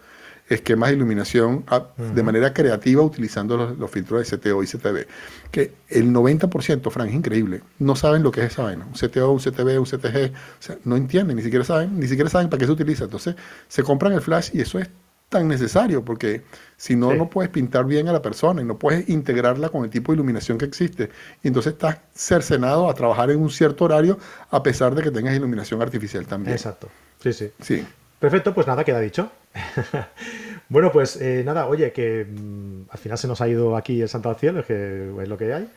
esquemas 0.49 0.89
de 0.89 0.95
iluminación 0.95 1.63
ah, 1.67 1.87
de 1.97 2.23
manera 2.23 2.53
creativa 2.53 3.01
utilizando 3.01 3.75
los, 3.77 3.91
filtros 3.91 4.29
de 4.29 4.37
CTO 4.37 4.63
y 4.63 4.67
CTB. 4.67 5.07
Que 5.51 5.73
el 5.89 6.13
90%, 6.13 6.89
Frank, 6.89 7.09
es 7.09 7.15
increíble. 7.15 7.61
No 7.79 7.95
saben 7.95 8.23
lo 8.23 8.31
que 8.31 8.41
es 8.41 8.51
esa 8.53 8.63
vaina. 8.63 8.85
Un 8.85 8.93
CTO, 8.93 9.31
un 9.31 9.39
CTB, 9.39 9.79
un 9.79 9.85
CTG. 9.85 10.33
O 10.33 10.61
sea, 10.61 10.77
no 10.85 10.95
entienden, 10.95 11.35
ni 11.35 11.43
siquiera 11.43 11.65
saben, 11.65 11.99
ni 11.99 12.07
siquiera 12.07 12.29
saben 12.29 12.49
para 12.49 12.59
qué 12.59 12.65
se 12.65 12.71
utiliza. 12.71 13.05
Entonces, 13.05 13.35
se 13.67 13.83
compran 13.83 14.13
el 14.13 14.21
flash 14.21 14.51
y 14.53 14.61
eso 14.61 14.79
es 14.79 14.89
tan 15.29 15.47
necesario 15.47 16.05
porque 16.05 16.43
si 16.77 16.95
no, 16.95 17.13
no 17.13 17.29
puedes 17.29 17.51
pintar 17.51 17.85
bien 17.85 18.07
a 18.07 18.13
la 18.13 18.21
persona 18.21 18.61
y 18.61 18.65
no 18.65 18.77
puedes 18.77 19.09
integrarla 19.09 19.69
con 19.69 19.83
el 19.83 19.89
tipo 19.89 20.11
de 20.11 20.15
iluminación 20.15 20.57
que 20.57 20.65
existe. 20.65 21.09
Y 21.43 21.49
entonces 21.49 21.73
estás 21.73 21.99
cercenado 22.13 22.89
a 22.89 22.93
trabajar 22.93 23.31
en 23.31 23.41
un 23.41 23.49
cierto 23.49 23.85
horario 23.85 24.17
a 24.49 24.63
pesar 24.63 24.95
de 24.95 25.03
que 25.03 25.11
tengas 25.11 25.35
iluminación 25.35 25.81
artificial 25.81 26.25
también. 26.25 26.53
Exacto. 26.53 26.87
Sí, 27.19 27.33
sí. 27.33 27.51
Sí. 27.59 27.85
Perfecto, 28.19 28.53
pues 28.53 28.65
nada, 28.67 28.83
queda 28.83 28.99
dicho. 28.99 29.29
bueno, 30.69 30.91
pues 30.91 31.15
eh, 31.21 31.43
nada, 31.45 31.67
oye, 31.67 31.91
que 31.91 32.25
mm, 32.25 32.89
al 32.89 32.97
final 32.97 33.17
se 33.17 33.27
nos 33.27 33.41
ha 33.41 33.47
ido 33.47 33.75
aquí 33.75 34.01
el 34.01 34.09
santo 34.09 34.29
al 34.29 34.35
cielo, 34.35 34.59
es 34.59 34.65
que 34.65 35.11
es 35.21 35.27
lo 35.27 35.37
que 35.37 35.53
hay. 35.53 35.69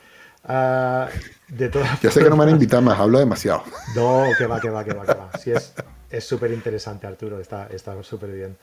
Ah, 0.44 1.08
de 1.48 1.68
todas 1.68 2.00
ya 2.02 2.10
sé 2.10 2.22
que 2.22 2.30
no 2.30 2.36
me 2.36 2.44
han 2.44 2.50
invitado 2.50 2.82
más, 2.82 2.98
hablo 2.98 3.18
demasiado. 3.18 3.62
No, 3.94 4.24
que 4.36 4.46
va, 4.46 4.60
que 4.60 4.70
va, 4.70 4.84
que 4.84 4.94
va, 4.94 5.06
que 5.06 5.14
va. 5.14 5.30
Sí, 5.38 5.52
es 6.10 6.24
súper 6.24 6.50
interesante, 6.52 7.06
Arturo, 7.06 7.40
está 7.40 7.68
súper 8.02 8.32
bien. 8.32 8.56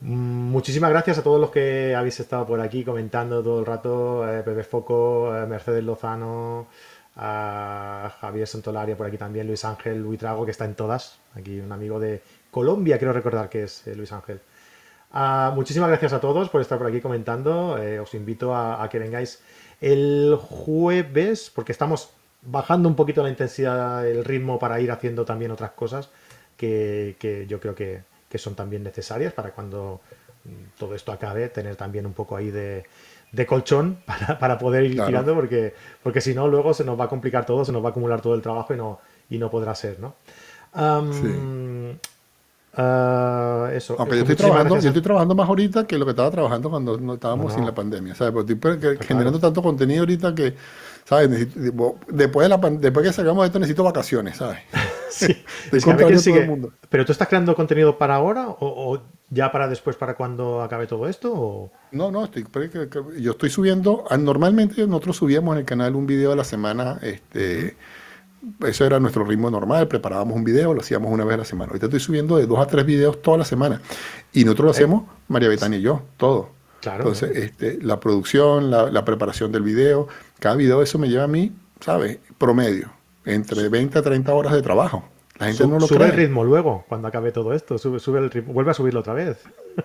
Mm, 0.00 0.50
muchísimas 0.50 0.90
gracias 0.90 1.18
a 1.18 1.22
todos 1.22 1.40
los 1.40 1.50
que 1.50 1.94
habéis 1.94 2.20
estado 2.20 2.46
por 2.46 2.60
aquí 2.60 2.84
comentando 2.84 3.42
todo 3.42 3.60
el 3.60 3.66
rato, 3.66 4.28
eh, 4.30 4.42
Pepe 4.42 4.62
Foco, 4.62 5.36
eh, 5.36 5.46
Mercedes 5.46 5.82
Lozano, 5.84 6.68
Javier 7.16 8.46
Santolaria 8.46 8.96
por 8.96 9.06
aquí 9.06 9.18
también, 9.18 9.46
Luis 9.48 9.64
Ángel, 9.64 10.00
Luis 10.00 10.20
Trago, 10.20 10.44
que 10.44 10.52
está 10.52 10.64
en 10.66 10.76
todas, 10.76 11.18
aquí 11.34 11.58
un 11.58 11.72
amigo 11.72 11.98
de 11.98 12.22
Colombia, 12.50 12.98
quiero 12.98 13.12
recordar 13.12 13.48
que 13.48 13.64
es 13.64 13.86
eh, 13.86 13.94
Luis 13.94 14.12
Ángel. 14.12 14.40
Ah, 15.10 15.52
muchísimas 15.54 15.88
gracias 15.88 16.12
a 16.12 16.20
todos 16.20 16.50
por 16.50 16.60
estar 16.60 16.78
por 16.78 16.86
aquí 16.86 17.00
comentando. 17.00 17.78
Eh, 17.78 17.98
os 17.98 18.14
invito 18.14 18.54
a, 18.54 18.86
que 18.90 18.98
vengáis 18.98 19.40
el 19.80 20.36
jueves, 20.40 21.50
porque 21.54 21.72
estamos 21.72 22.10
bajando 22.42 22.88
un 22.88 22.94
poquito 22.94 23.22
la 23.22 23.30
intensidad, 23.30 24.06
el 24.06 24.24
ritmo 24.24 24.58
para 24.58 24.80
ir 24.80 24.90
haciendo 24.90 25.24
también 25.24 25.50
otras 25.50 25.72
cosas 25.72 26.10
que, 26.56 27.46
yo 27.48 27.60
creo 27.60 27.74
que, 27.74 28.02
son 28.36 28.54
también 28.54 28.82
necesarias 28.82 29.32
para 29.32 29.52
cuando 29.52 30.00
mm, 30.44 30.78
todo 30.78 30.94
esto 30.94 31.12
acabe, 31.12 31.48
tener 31.48 31.76
también 31.76 32.04
un 32.04 32.12
poco 32.12 32.36
ahí 32.36 32.50
de, 32.50 32.84
colchón 33.46 34.02
para, 34.40 34.58
poder 34.58 34.84
ir 34.84 35.04
tirando, 35.04 35.34
porque, 35.34 35.74
porque 36.02 36.20
si 36.20 36.34
no, 36.34 36.48
luego 36.48 36.74
se 36.74 36.84
nos 36.84 36.98
va 36.98 37.04
a 37.04 37.08
complicar 37.08 37.46
todo, 37.46 37.64
se 37.64 37.72
nos 37.72 37.82
va 37.82 37.88
a 37.88 37.90
acumular 37.90 38.20
todo 38.20 38.34
el 38.34 38.42
trabajo 38.42 38.74
y 38.74 38.76
no, 38.76 39.00
y 39.30 39.38
no 39.38 39.50
podrá 39.50 39.74
ser, 39.74 39.98
¿no? 40.00 40.14
Uh, 42.78 43.66
eso. 43.74 43.96
Aunque 43.98 44.14
yo 44.14 44.22
estoy, 44.22 44.36
trabajando, 44.36 44.78
yo 44.78 44.86
estoy 44.86 45.02
trabajando 45.02 45.34
más 45.34 45.48
ahorita 45.48 45.84
que 45.84 45.98
lo 45.98 46.04
que 46.04 46.12
estaba 46.12 46.30
trabajando 46.30 46.70
cuando 46.70 46.96
no 46.96 47.14
estábamos 47.14 47.52
sin 47.52 47.66
la 47.66 47.74
pandemia, 47.74 48.14
¿sabes? 48.14 48.32
Porque 48.32 48.52
estoy 48.52 48.98
generando 49.04 49.40
tanto 49.40 49.60
contenido 49.60 50.02
ahorita 50.02 50.32
que, 50.32 50.54
¿sabes? 51.04 51.28
después, 51.28 52.48
de 52.48 52.48
la, 52.48 52.70
después 52.70 53.04
que 53.04 53.12
sacamos 53.12 53.44
esto 53.44 53.58
necesito 53.58 53.82
vacaciones, 53.82 54.36
¿sabes? 54.36 54.60
sí. 55.10 55.44
¿Pero 56.88 57.04
tú 57.04 57.10
estás 57.10 57.26
creando 57.26 57.56
contenido 57.56 57.98
para 57.98 58.14
ahora 58.14 58.46
o, 58.48 59.00
ya 59.28 59.50
para 59.50 59.66
después, 59.66 59.96
para 59.96 60.14
cuando 60.14 60.62
acabe 60.62 60.86
todo 60.86 61.08
esto? 61.08 61.72
No, 61.90 62.12
no, 62.12 62.26
estoy, 62.26 62.46
yo 63.18 63.32
estoy 63.32 63.50
subiendo, 63.50 64.04
normalmente 64.20 64.86
nosotros 64.86 65.16
subíamos 65.16 65.54
en 65.54 65.58
el 65.58 65.64
canal 65.64 65.96
un 65.96 66.06
video 66.06 66.30
a 66.30 66.36
la 66.36 66.44
semana, 66.44 67.00
este 67.02 67.76
eso 68.66 68.84
era 68.84 69.00
nuestro 69.00 69.24
ritmo 69.24 69.50
normal, 69.50 69.88
preparábamos 69.88 70.36
un 70.36 70.44
video, 70.44 70.74
lo 70.74 70.80
hacíamos 70.80 71.12
una 71.12 71.24
vez 71.24 71.34
a 71.34 71.38
la 71.38 71.44
semana. 71.44 71.70
Ahorita 71.70 71.86
estoy 71.86 72.00
subiendo 72.00 72.36
de 72.36 72.46
dos 72.46 72.58
a 72.58 72.66
tres 72.66 72.84
videos 72.84 73.20
toda 73.22 73.38
la 73.38 73.44
semana. 73.44 73.80
Y 74.32 74.44
nosotros 74.44 74.64
lo 74.64 74.70
hacemos, 74.70 75.02
María 75.28 75.48
Betania 75.48 75.78
y 75.78 75.82
yo, 75.82 76.02
todo. 76.16 76.50
Claro. 76.80 76.98
Entonces, 76.98 77.36
este, 77.36 77.82
la 77.82 77.98
producción, 77.98 78.70
la, 78.70 79.04
preparación 79.04 79.50
del 79.50 79.62
video, 79.62 80.08
cada 80.38 80.54
video 80.54 80.82
eso 80.82 80.98
me 80.98 81.08
lleva 81.08 81.24
a 81.24 81.28
mí, 81.28 81.52
¿sabes? 81.80 82.18
Promedio, 82.38 82.92
entre 83.24 83.68
20 83.68 83.98
a 83.98 84.02
30 84.02 84.32
horas 84.32 84.52
de 84.52 84.62
trabajo. 84.62 85.04
La 85.38 85.46
gente 85.46 85.66
no 85.66 85.78
lo 85.78 85.86
sube 85.86 86.04
el 86.04 86.12
ritmo 86.12 86.44
luego, 86.44 86.84
cuando 86.88 87.08
acabe 87.08 87.32
todo 87.32 87.52
esto, 87.52 87.78
sube, 87.78 88.00
sube 88.00 88.18
el 88.18 88.30
ritmo, 88.30 88.52
vuelve 88.52 88.70
a 88.72 88.74
subirlo 88.74 89.00
otra 89.00 89.14
vez. 89.14 89.38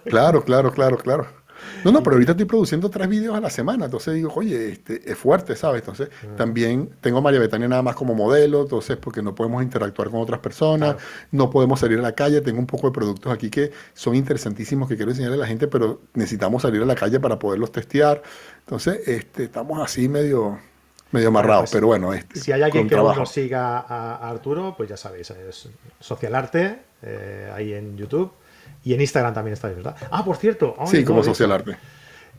Claro, 0.05 0.43
claro, 0.43 0.71
claro, 0.71 0.97
claro. 0.97 1.27
No, 1.83 1.91
no, 1.91 2.01
pero 2.03 2.15
ahorita 2.15 2.31
estoy 2.31 2.45
produciendo 2.45 2.89
tres 2.89 3.07
videos 3.07 3.35
a 3.35 3.41
la 3.41 3.49
semana, 3.49 3.85
entonces 3.85 4.13
digo, 4.15 4.31
oye, 4.35 4.73
este, 4.73 5.09
es 5.09 5.17
fuerte, 5.17 5.55
¿sabes? 5.55 5.81
Entonces 5.81 6.09
ah. 6.23 6.35
también 6.37 6.89
tengo 7.01 7.17
a 7.17 7.21
María 7.21 7.39
Betania 7.39 7.67
nada 7.67 7.81
más 7.81 7.95
como 7.95 8.13
modelo, 8.13 8.61
entonces 8.61 8.97
porque 8.97 9.21
no 9.21 9.35
podemos 9.35 9.63
interactuar 9.63 10.09
con 10.09 10.21
otras 10.21 10.39
personas, 10.39 10.95
no 11.31 11.49
podemos 11.49 11.79
salir 11.79 11.99
a 11.99 12.01
la 12.01 12.13
calle, 12.13 12.41
tengo 12.41 12.59
un 12.59 12.67
poco 12.67 12.87
de 12.87 12.93
productos 12.93 13.31
aquí 13.31 13.49
que 13.49 13.71
son 13.93 14.15
interesantísimos 14.15 14.87
que 14.87 14.95
quiero 14.95 15.11
enseñarle 15.11 15.37
a 15.37 15.41
la 15.41 15.47
gente, 15.47 15.67
pero 15.67 16.01
necesitamos 16.13 16.61
salir 16.61 16.81
a 16.81 16.85
la 16.85 16.95
calle 16.95 17.19
para 17.19 17.39
poderlos 17.39 17.71
testear. 17.71 18.21
Entonces, 18.59 19.07
este, 19.07 19.45
estamos 19.45 19.81
así 19.81 20.07
medio 20.07 20.57
medio 21.13 21.27
amarrados, 21.27 21.63
pues, 21.63 21.71
pero 21.71 21.87
bueno. 21.87 22.13
Este, 22.13 22.39
si 22.39 22.51
hay 22.51 22.63
alguien 22.63 22.89
que 22.89 22.95
no 22.95 23.15
nos 23.15 23.29
siga 23.31 23.79
a, 23.79 24.29
Arturo, 24.29 24.73
pues 24.75 24.89
ya 24.89 24.97
sabéis, 24.97 25.29
es 25.29 25.69
Social 25.99 26.35
Arte, 26.35 26.79
eh, 27.03 27.51
ahí 27.53 27.73
en 27.73 27.95
YouTube. 27.95 28.31
Y 28.83 28.93
en 28.93 29.01
Instagram 29.01 29.33
también 29.33 29.53
está, 29.53 29.69
¿verdad? 29.69 29.95
Ah, 30.11 30.25
por 30.25 30.37
cierto. 30.37 30.75
sí, 30.85 31.03
como 31.03 31.23
social 31.23 31.51
arte. 31.51 31.77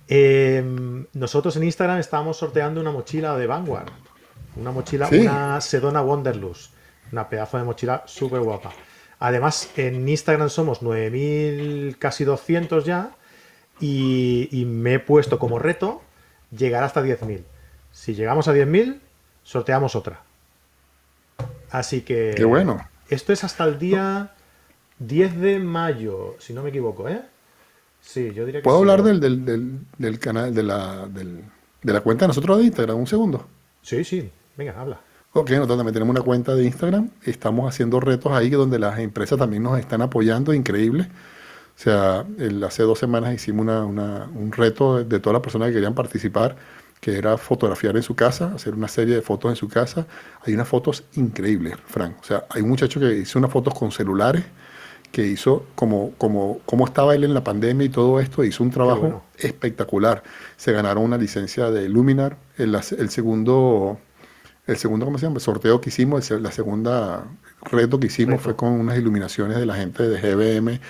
Em, 0.06 1.06
nosotros 1.14 1.56
en 1.56 1.64
Instagram 1.64 1.98
estábamos 1.98 2.36
sorteando 2.36 2.80
una 2.80 2.90
mochila 2.90 3.36
de 3.36 3.46
Vanguard. 3.46 3.90
Una 4.56 4.70
mochila, 4.70 5.08
una 5.10 5.60
Sedona 5.60 6.02
Wanderlust. 6.02 6.72
Una 7.12 7.28
pedazo 7.28 7.58
de 7.58 7.64
mochila 7.64 8.02
súper 8.06 8.40
guapa. 8.40 8.72
Además, 9.18 9.70
en 9.76 10.06
Instagram 10.08 10.50
somos 10.50 10.82
9.000, 10.82 11.96
casi 11.98 12.24
200 12.24 12.84
ya. 12.84 13.10
Y, 13.80 14.64
me 14.66 14.94
he 14.94 14.98
puesto 14.98 15.38
como 15.38 15.58
reto 15.58 16.02
llegar 16.56 16.84
hasta 16.84 17.02
10.000. 17.02 17.42
Si 17.92 18.14
llegamos 18.14 18.48
a 18.48 18.54
10.000, 18.54 19.00
sorteamos 19.42 19.96
otra. 19.96 20.20
Así 21.70 22.02
que... 22.02 22.34
Qué 22.36 22.44
bueno. 22.44 22.86
Esto 23.08 23.32
es 23.32 23.44
hasta 23.44 23.64
el 23.64 23.78
día 23.78 24.34
10 24.98 25.40
de 25.40 25.58
mayo, 25.58 26.36
si 26.38 26.52
no 26.52 26.62
me 26.62 26.70
equivoco, 26.70 27.08
¿eh? 27.08 27.22
Sí, 28.00 28.32
yo 28.34 28.44
diría 28.44 28.60
que 28.60 28.64
¿Puedo 28.64 28.78
hablar 28.78 29.02
del, 29.02 29.20
del, 29.20 29.80
del, 29.96 30.18
canal, 30.18 30.54
de 30.54 30.62
la, 30.62 31.08
de 31.08 31.92
la 31.92 32.00
cuenta 32.00 32.24
de 32.24 32.28
nosotros 32.28 32.58
de 32.58 32.64
Instagram? 32.64 32.98
Un 32.98 33.06
segundo. 33.06 33.46
Sí, 33.82 34.04
sí, 34.04 34.30
venga, 34.56 34.78
habla. 34.78 35.00
Ok, 35.32 35.50
nosotros 35.50 35.78
también 35.78 35.94
tenemos 35.94 36.14
una 36.14 36.24
cuenta 36.24 36.54
de 36.54 36.64
Instagram. 36.64 37.10
Estamos 37.24 37.68
haciendo 37.68 37.98
retos 37.98 38.32
ahí 38.32 38.50
donde 38.50 38.78
las 38.78 38.98
empresas 39.00 39.38
también 39.38 39.62
nos 39.62 39.78
están 39.78 40.02
apoyando, 40.02 40.54
increíble. 40.54 41.08
O 41.76 41.78
sea, 41.78 42.24
hace 42.64 42.82
dos 42.84 42.98
semanas 42.98 43.34
hicimos 43.34 43.62
una, 43.62 43.84
una, 43.84 44.30
un 44.32 44.52
reto 44.52 44.98
de, 44.98 45.04
de 45.04 45.18
todas 45.18 45.34
las 45.34 45.42
personas 45.42 45.68
que 45.68 45.74
querían 45.74 45.94
participar, 45.94 46.56
que 47.00 47.18
era 47.18 47.36
fotografiar 47.36 47.96
en 47.96 48.02
su 48.04 48.14
casa, 48.14 48.52
hacer 48.54 48.74
una 48.74 48.86
serie 48.86 49.16
de 49.16 49.22
fotos 49.22 49.50
en 49.50 49.56
su 49.56 49.66
casa. 49.66 50.06
Hay 50.46 50.54
unas 50.54 50.68
fotos 50.68 51.02
increíbles, 51.14 51.74
Frank. 51.84 52.16
O 52.20 52.24
sea, 52.24 52.44
hay 52.50 52.62
un 52.62 52.68
muchacho 52.68 53.00
que 53.00 53.12
hizo 53.16 53.38
unas 53.38 53.50
fotos 53.50 53.74
con 53.74 53.90
celulares 53.90 54.44
que 55.14 55.24
hizo 55.24 55.64
como, 55.76 56.10
como, 56.18 56.58
como 56.66 56.84
estaba 56.86 57.14
él 57.14 57.22
en 57.22 57.34
la 57.34 57.44
pandemia 57.44 57.86
y 57.86 57.88
todo 57.88 58.18
esto, 58.18 58.42
hizo 58.42 58.64
un 58.64 58.72
trabajo 58.72 59.22
espectacular. 59.38 60.24
Se 60.56 60.72
ganaron 60.72 61.04
una 61.04 61.16
licencia 61.16 61.70
de 61.70 61.88
Luminar, 61.88 62.36
el, 62.58 62.74
el 62.74 63.10
segundo, 63.10 64.00
el 64.66 64.76
segundo, 64.76 65.06
¿cómo 65.06 65.16
se 65.18 65.26
llama? 65.26 65.38
sorteo 65.38 65.80
que 65.80 65.90
hicimos, 65.90 66.28
la 66.32 66.50
segunda 66.50 67.28
reto 67.62 68.00
que 68.00 68.08
hicimos 68.08 68.40
fue 68.40 68.56
con 68.56 68.72
unas 68.72 68.98
iluminaciones 68.98 69.56
de 69.56 69.66
la 69.66 69.76
gente 69.76 70.02
de 70.02 70.20
GBM 70.20 70.80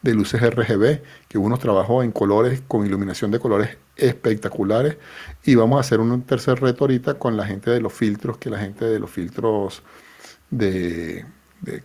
de 0.00 0.14
luces 0.14 0.40
RGB, 0.40 1.02
que 1.28 1.36
uno 1.36 1.58
trabajó 1.58 2.02
en 2.02 2.10
colores, 2.10 2.62
con 2.66 2.86
iluminación 2.86 3.30
de 3.30 3.38
colores 3.38 3.76
espectaculares. 3.96 4.96
Y 5.44 5.56
vamos 5.56 5.76
a 5.76 5.80
hacer 5.80 6.00
un 6.00 6.22
tercer 6.22 6.58
reto 6.60 6.84
ahorita 6.84 7.14
con 7.18 7.36
la 7.36 7.46
gente 7.46 7.70
de 7.70 7.80
los 7.80 7.92
filtros, 7.92 8.38
que 8.38 8.48
la 8.48 8.58
gente 8.58 8.86
de 8.86 8.98
los 8.98 9.10
filtros 9.10 9.82
de, 10.50 11.26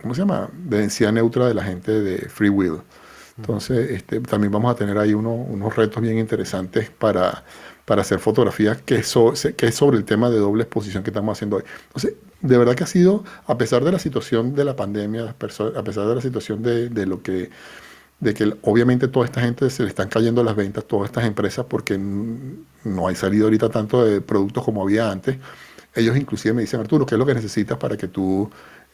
¿cómo 0.00 0.14
se 0.14 0.20
llama? 0.20 0.48
De 0.52 0.78
densidad 0.78 1.12
neutra 1.12 1.46
de 1.46 1.54
la 1.54 1.64
gente 1.64 1.92
de 1.92 2.28
Free 2.28 2.50
Will. 2.50 2.80
Entonces, 3.36 3.90
este, 3.90 4.20
también 4.20 4.52
vamos 4.52 4.72
a 4.72 4.76
tener 4.76 4.98
ahí 4.98 5.14
unos 5.14 5.76
retos 5.76 6.02
bien 6.02 6.18
interesantes 6.18 6.90
para, 6.90 7.44
para 7.86 8.02
hacer 8.02 8.18
fotografías 8.18 8.82
que, 8.82 9.02
que 9.56 9.66
es 9.66 9.74
sobre 9.74 9.96
el 9.96 10.04
tema 10.04 10.28
de 10.30 10.38
doble 10.38 10.64
exposición 10.64 11.02
que 11.02 11.10
estamos 11.10 11.38
haciendo 11.38 11.56
hoy. 11.56 11.64
Entonces, 11.86 12.14
de 12.40 12.58
verdad 12.58 12.74
que 12.74 12.84
ha 12.84 12.86
sido, 12.86 13.24
a 13.46 13.56
pesar 13.56 13.84
de 13.84 13.92
la 13.92 13.98
situación 13.98 14.54
de 14.54 14.64
la 14.64 14.76
pandemia, 14.76 15.30
a 15.30 15.34
pesar 15.34 15.72
de 15.72 16.14
la 16.14 16.20
situación 16.20 16.62
de, 16.62 16.88
de 16.88 17.06
lo 17.06 17.22
que 17.22 17.50
de 18.20 18.34
que 18.34 18.54
obviamente 18.62 19.08
toda 19.08 19.24
esta 19.24 19.40
gente 19.40 19.70
se 19.70 19.82
le 19.82 19.88
están 19.88 20.08
cayendo 20.08 20.44
las 20.44 20.54
ventas, 20.54 20.84
todas 20.84 21.06
estas 21.06 21.24
empresas, 21.24 21.64
porque 21.68 21.98
no 21.98 23.08
hay 23.08 23.14
salido 23.14 23.46
ahorita 23.46 23.70
tanto 23.70 24.04
de 24.04 24.20
productos 24.20 24.62
como 24.62 24.82
había 24.82 25.10
antes. 25.10 25.38
Ellos 25.94 26.16
inclusive 26.16 26.54
me 26.54 26.60
dicen, 26.60 26.80
Arturo, 26.80 27.06
¿qué 27.06 27.14
es 27.14 27.18
lo 27.18 27.26
que 27.26 27.34
necesitas 27.34 27.78
para 27.78 27.96
que 27.96 28.08
tú 28.08 28.50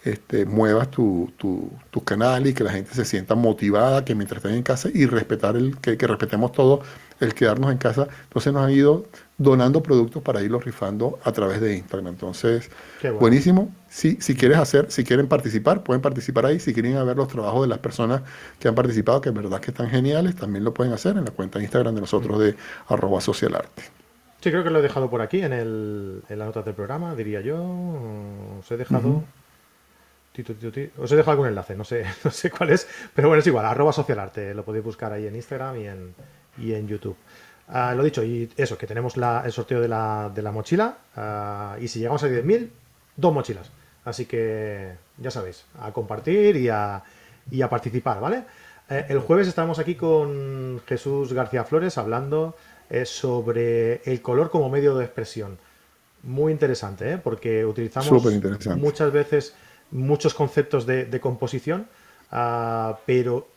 este, 0.07 0.47
muevas 0.47 0.91
tu, 0.91 1.33
tu, 1.37 2.05
canal 2.05 2.47
y 2.47 2.55
que 2.55 2.63
la 2.63 2.71
gente 2.71 2.95
se 2.95 3.05
sienta 3.05 3.35
motivada, 3.35 4.05
que 4.05 4.15
mientras 4.15 4.39
estén 4.39 4.57
en 4.57 4.63
casa 4.63 4.89
y 4.95 5.07
respetar 5.07 5.57
el, 5.57 5.77
que, 5.79 5.97
respetemos 5.97 6.53
todo 6.53 6.83
el 7.19 7.35
quedarnos 7.35 7.73
en 7.73 7.79
casa. 7.79 8.07
Entonces 8.25 8.53
nos 8.53 8.63
han 8.63 8.71
ido 8.71 9.07
donando 9.37 9.83
productos 9.83 10.23
para 10.23 10.43
irlos 10.43 10.65
rifando 10.65 11.19
a 11.25 11.33
través 11.33 11.61
de 11.61 11.77
Instagram. 11.77 12.07
Entonces, 12.09 12.71
buenísimo. 13.19 13.75
Si, 13.89 14.19
si 14.21 14.37
quieres 14.37 14.59
hacer, 14.59 14.93
si 14.93 15.03
quieren 15.03 15.27
participar, 15.27 15.83
pueden 15.83 16.01
participar 16.01 16.47
ahí. 16.47 16.61
Si 16.61 16.73
quieren 16.73 17.05
ver 17.05 17.17
los 17.17 17.27
trabajos 17.27 17.63
de 17.63 17.69
las 17.69 17.79
personas 17.79 18.23
que 18.61 18.69
han 18.69 18.77
participado, 18.77 19.21
que 19.21 19.31
es 19.31 19.35
verdad 19.35 19.61
que 19.61 19.73
están 19.73 19.91
geniales, 19.91 20.37
también 20.37 20.63
lo 20.63 20.73
pueden 20.73 20.93
hacer 20.93 21.17
en 21.17 21.25
la 21.25 21.33
cuenta 21.33 21.59
de 21.59 21.65
Instagram 21.65 21.97
de 21.97 22.03
nosotros 22.03 22.39
de 22.39 22.55
arroba 22.87 23.21
socialarte. 23.21 23.83
Sí, 24.41 24.51
creo 24.51 24.63
que 24.63 24.71
lo 24.71 24.79
he 24.79 24.83
dejado 24.83 25.11
por 25.11 25.23
aquí 25.23 25.41
en, 25.41 25.53
el, 25.53 26.23
en 26.29 26.39
las 26.39 26.47
notas 26.47 26.65
del 26.65 26.75
programa, 26.75 27.17
diría 27.17 27.41
yo. 27.41 27.57
Os 28.61 28.71
he 28.71 28.77
dejado. 28.77 29.25
Os 30.99 31.13
he 31.13 31.17
dejado 31.17 31.33
algún 31.33 31.49
enlace, 31.49 31.75
no 31.75 31.85
sé, 31.85 32.05
no 32.25 32.31
sé 32.31 32.51
cuál 32.51 32.71
es, 32.71 32.89
pero 33.15 33.29
bueno, 33.29 33.41
es 33.41 33.47
igual, 33.47 33.67
arroba 33.67 33.93
socialarte, 33.93 34.55
lo 34.55 34.65
podéis 34.65 34.85
buscar 34.85 35.13
ahí 35.13 35.27
en 35.27 35.37
Instagram 35.37 35.81
y 35.81 35.87
en, 35.87 36.15
y 36.59 36.73
en 36.75 36.89
YouTube. 36.89 37.17
Ah, 37.69 37.95
lo 37.97 38.05
dicho, 38.05 38.23
y 38.23 38.49
eso, 38.57 38.79
que 38.79 38.87
tenemos 38.87 39.15
el 39.17 39.53
sorteo 39.53 39.81
de 39.81 39.89
la, 39.89 40.31
de 40.35 40.43
la 40.43 40.53
mochila, 40.53 40.99
ah, 41.17 41.77
y 41.81 41.89
si 41.89 41.99
llegamos 41.99 42.23
a 42.23 42.29
10.000, 42.29 42.69
dos 43.17 43.33
mochilas. 43.33 43.71
Así 44.05 44.27
que 44.27 44.93
ya 45.19 45.31
sabéis, 45.31 45.65
a 45.81 45.93
compartir 45.93 46.57
y 46.57 46.69
a, 46.69 47.03
y 47.51 47.63
a 47.63 47.69
participar, 47.69 48.21
¿vale? 48.21 48.45
Eh, 48.89 49.07
el 49.09 49.19
jueves 49.19 49.49
estamos 49.49 49.79
aquí 49.79 49.97
con 49.97 50.81
Jesús 50.87 51.33
García 51.33 51.65
Flores 51.65 51.99
hablando 51.99 52.57
eh, 52.89 53.05
sobre 53.05 54.01
el 54.05 54.23
color 54.23 54.51
como 54.51 54.69
medio 54.71 54.95
de 54.97 55.05
expresión. 55.05 55.59
Muy 56.23 56.53
interesante, 56.53 57.15
¿eh? 57.15 57.19
porque 57.19 57.65
utilizamos 57.65 58.23
muchas 58.77 59.13
veces 59.13 59.55
muchos 59.91 60.35
conceptos 60.35 60.87
de, 60.87 61.21
composición, 61.21 61.89
ah, 62.31 62.99
pero 63.07 63.49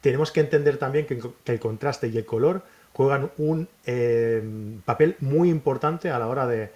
tenemos 0.00 0.30
que 0.32 0.40
entender 0.40 0.76
también 0.76 1.06
que, 1.06 1.20
el 1.46 1.60
contraste 1.60 2.08
y 2.08 2.16
el 2.18 2.26
color 2.26 2.62
juegan 2.92 3.30
un 3.38 3.68
eh, 3.86 4.42
papel 4.84 5.16
muy 5.20 5.48
importante 5.48 6.10
a 6.10 6.18
la 6.18 6.28
hora 6.28 6.46
de, 6.46 6.70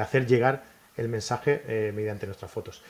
hacer 0.00 0.26
llegar 0.26 0.64
el 0.96 1.08
mensaje 1.08 1.62
eh, 1.66 1.92
mediante 1.94 2.26
nuestras 2.26 2.50
fotos. 2.50 2.82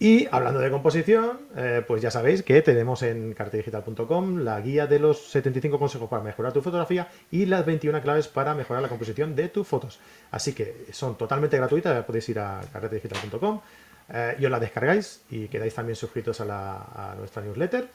Y 0.00 0.28
hablando 0.30 0.60
de 0.60 0.70
composición, 0.70 1.40
eh, 1.56 1.82
pues 1.84 2.00
ya 2.00 2.12
sabéis 2.12 2.44
que 2.44 2.62
tenemos 2.62 3.02
en 3.02 3.34
cartedigital.com 3.34 4.38
la 4.38 4.60
guía 4.60 4.86
de 4.86 5.00
los 5.00 5.30
75 5.30 5.76
consejos 5.76 6.08
para 6.08 6.22
mejorar 6.22 6.52
tu 6.52 6.62
fotografía 6.62 7.08
y 7.32 7.46
las 7.46 7.66
21 7.66 8.00
claves 8.00 8.28
para 8.28 8.54
mejorar 8.54 8.80
la 8.80 8.88
composición 8.88 9.34
de 9.34 9.48
tus 9.48 9.66
fotos. 9.66 9.98
Así 10.30 10.52
que 10.52 10.86
son 10.92 11.18
totalmente 11.18 11.56
gratuitas, 11.56 12.04
podéis 12.04 12.28
ir 12.28 12.38
a 12.38 12.60
cartedigital.com 12.72 13.60
eh, 14.12 14.36
y 14.38 14.44
os 14.44 14.50
la 14.50 14.58
descargáis 14.58 15.22
y 15.30 15.48
quedáis 15.48 15.74
también 15.74 15.96
suscritos 15.96 16.40
a, 16.40 17.14
nuestra 17.18 17.42
newsletter. 17.42 17.88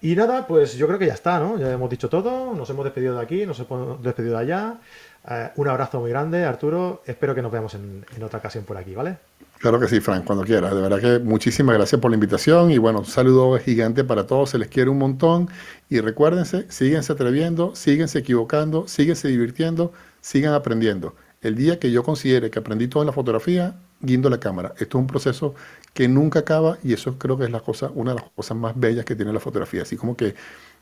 Y 0.00 0.16
nada, 0.16 0.46
pues 0.46 0.74
yo 0.74 0.86
creo 0.88 0.98
que 0.98 1.06
ya 1.06 1.14
está, 1.14 1.38
¿no? 1.38 1.58
Ya 1.58 1.70
hemos 1.70 1.88
dicho 1.88 2.08
todo, 2.08 2.54
nos 2.54 2.68
hemos 2.70 2.84
despedido 2.84 3.16
de 3.16 3.22
aquí, 3.22 3.46
nos 3.46 3.60
hemos 3.60 4.02
despedido 4.02 4.36
de 4.36 4.42
allá. 4.42 4.80
Eh, 5.28 5.50
un 5.56 5.68
abrazo 5.68 6.00
muy 6.00 6.10
grande, 6.10 6.44
Arturo. 6.44 7.02
Espero 7.06 7.34
que 7.34 7.42
nos 7.42 7.52
veamos 7.52 7.74
en, 7.74 8.04
otra 8.22 8.40
ocasión 8.40 8.64
por 8.64 8.76
aquí, 8.76 8.94
¿vale? 8.94 9.18
Claro 9.58 9.78
que 9.78 9.86
sí, 9.86 10.00
Frank, 10.00 10.24
cuando 10.24 10.44
quieras. 10.44 10.74
De 10.74 10.80
verdad 10.80 10.98
que 10.98 11.18
muchísimas 11.20 11.76
gracias 11.76 12.00
por 12.00 12.10
la 12.10 12.16
invitación 12.16 12.72
y 12.72 12.78
bueno, 12.78 13.00
un 13.00 13.04
saludo 13.04 13.56
gigante 13.60 14.02
para 14.02 14.26
todos, 14.26 14.50
se 14.50 14.58
les 14.58 14.66
quiere 14.66 14.90
un 14.90 14.98
montón 14.98 15.48
y 15.88 16.00
recuérdense, 16.00 16.66
síguense 16.68 17.12
atreviendo, 17.12 17.76
síguense 17.76 18.18
equivocando, 18.18 18.88
síguense 18.88 19.28
divirtiendo, 19.28 19.92
sigan 20.20 20.54
aprendiendo. 20.54 21.14
El 21.42 21.54
día 21.54 21.78
que 21.78 21.92
yo 21.92 22.02
considere 22.02 22.50
que 22.50 22.58
aprendí 22.58 22.88
todo 22.88 23.04
en 23.04 23.08
la 23.08 23.12
fotografía, 23.12 23.76
guindo 24.02 24.28
la 24.28 24.38
cámara. 24.38 24.74
Esto 24.78 24.98
es 24.98 25.02
un 25.02 25.06
proceso 25.06 25.54
que 25.94 26.08
nunca 26.08 26.40
acaba 26.40 26.78
y 26.82 26.92
eso 26.92 27.18
creo 27.18 27.38
que 27.38 27.44
es 27.44 27.50
la 27.50 27.60
cosa, 27.60 27.90
una 27.94 28.12
de 28.14 28.20
las 28.20 28.30
cosas 28.30 28.56
más 28.56 28.78
bellas 28.78 29.04
que 29.04 29.16
tiene 29.16 29.32
la 29.32 29.40
fotografía. 29.40 29.82
Así 29.82 29.96
como 29.96 30.16
que 30.16 30.34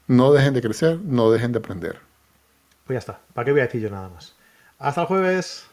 no 0.09 0.33
dejen 0.33 0.55
de 0.55 0.63
crecer, 0.63 0.99
no 1.05 1.31
dejen 1.31 1.53
de 1.53 1.59
aprender. 1.59 2.01
Pues 2.85 2.97
ya 2.97 2.99
está. 2.99 3.21
¿Para 3.35 3.45
qué 3.45 3.53
voy 3.53 3.61
a 3.61 3.65
decir 3.65 3.81
yo 3.81 3.91
nada 3.91 4.09
más? 4.09 4.35
Hasta 4.79 5.03
el 5.03 5.07
jueves. 5.07 5.70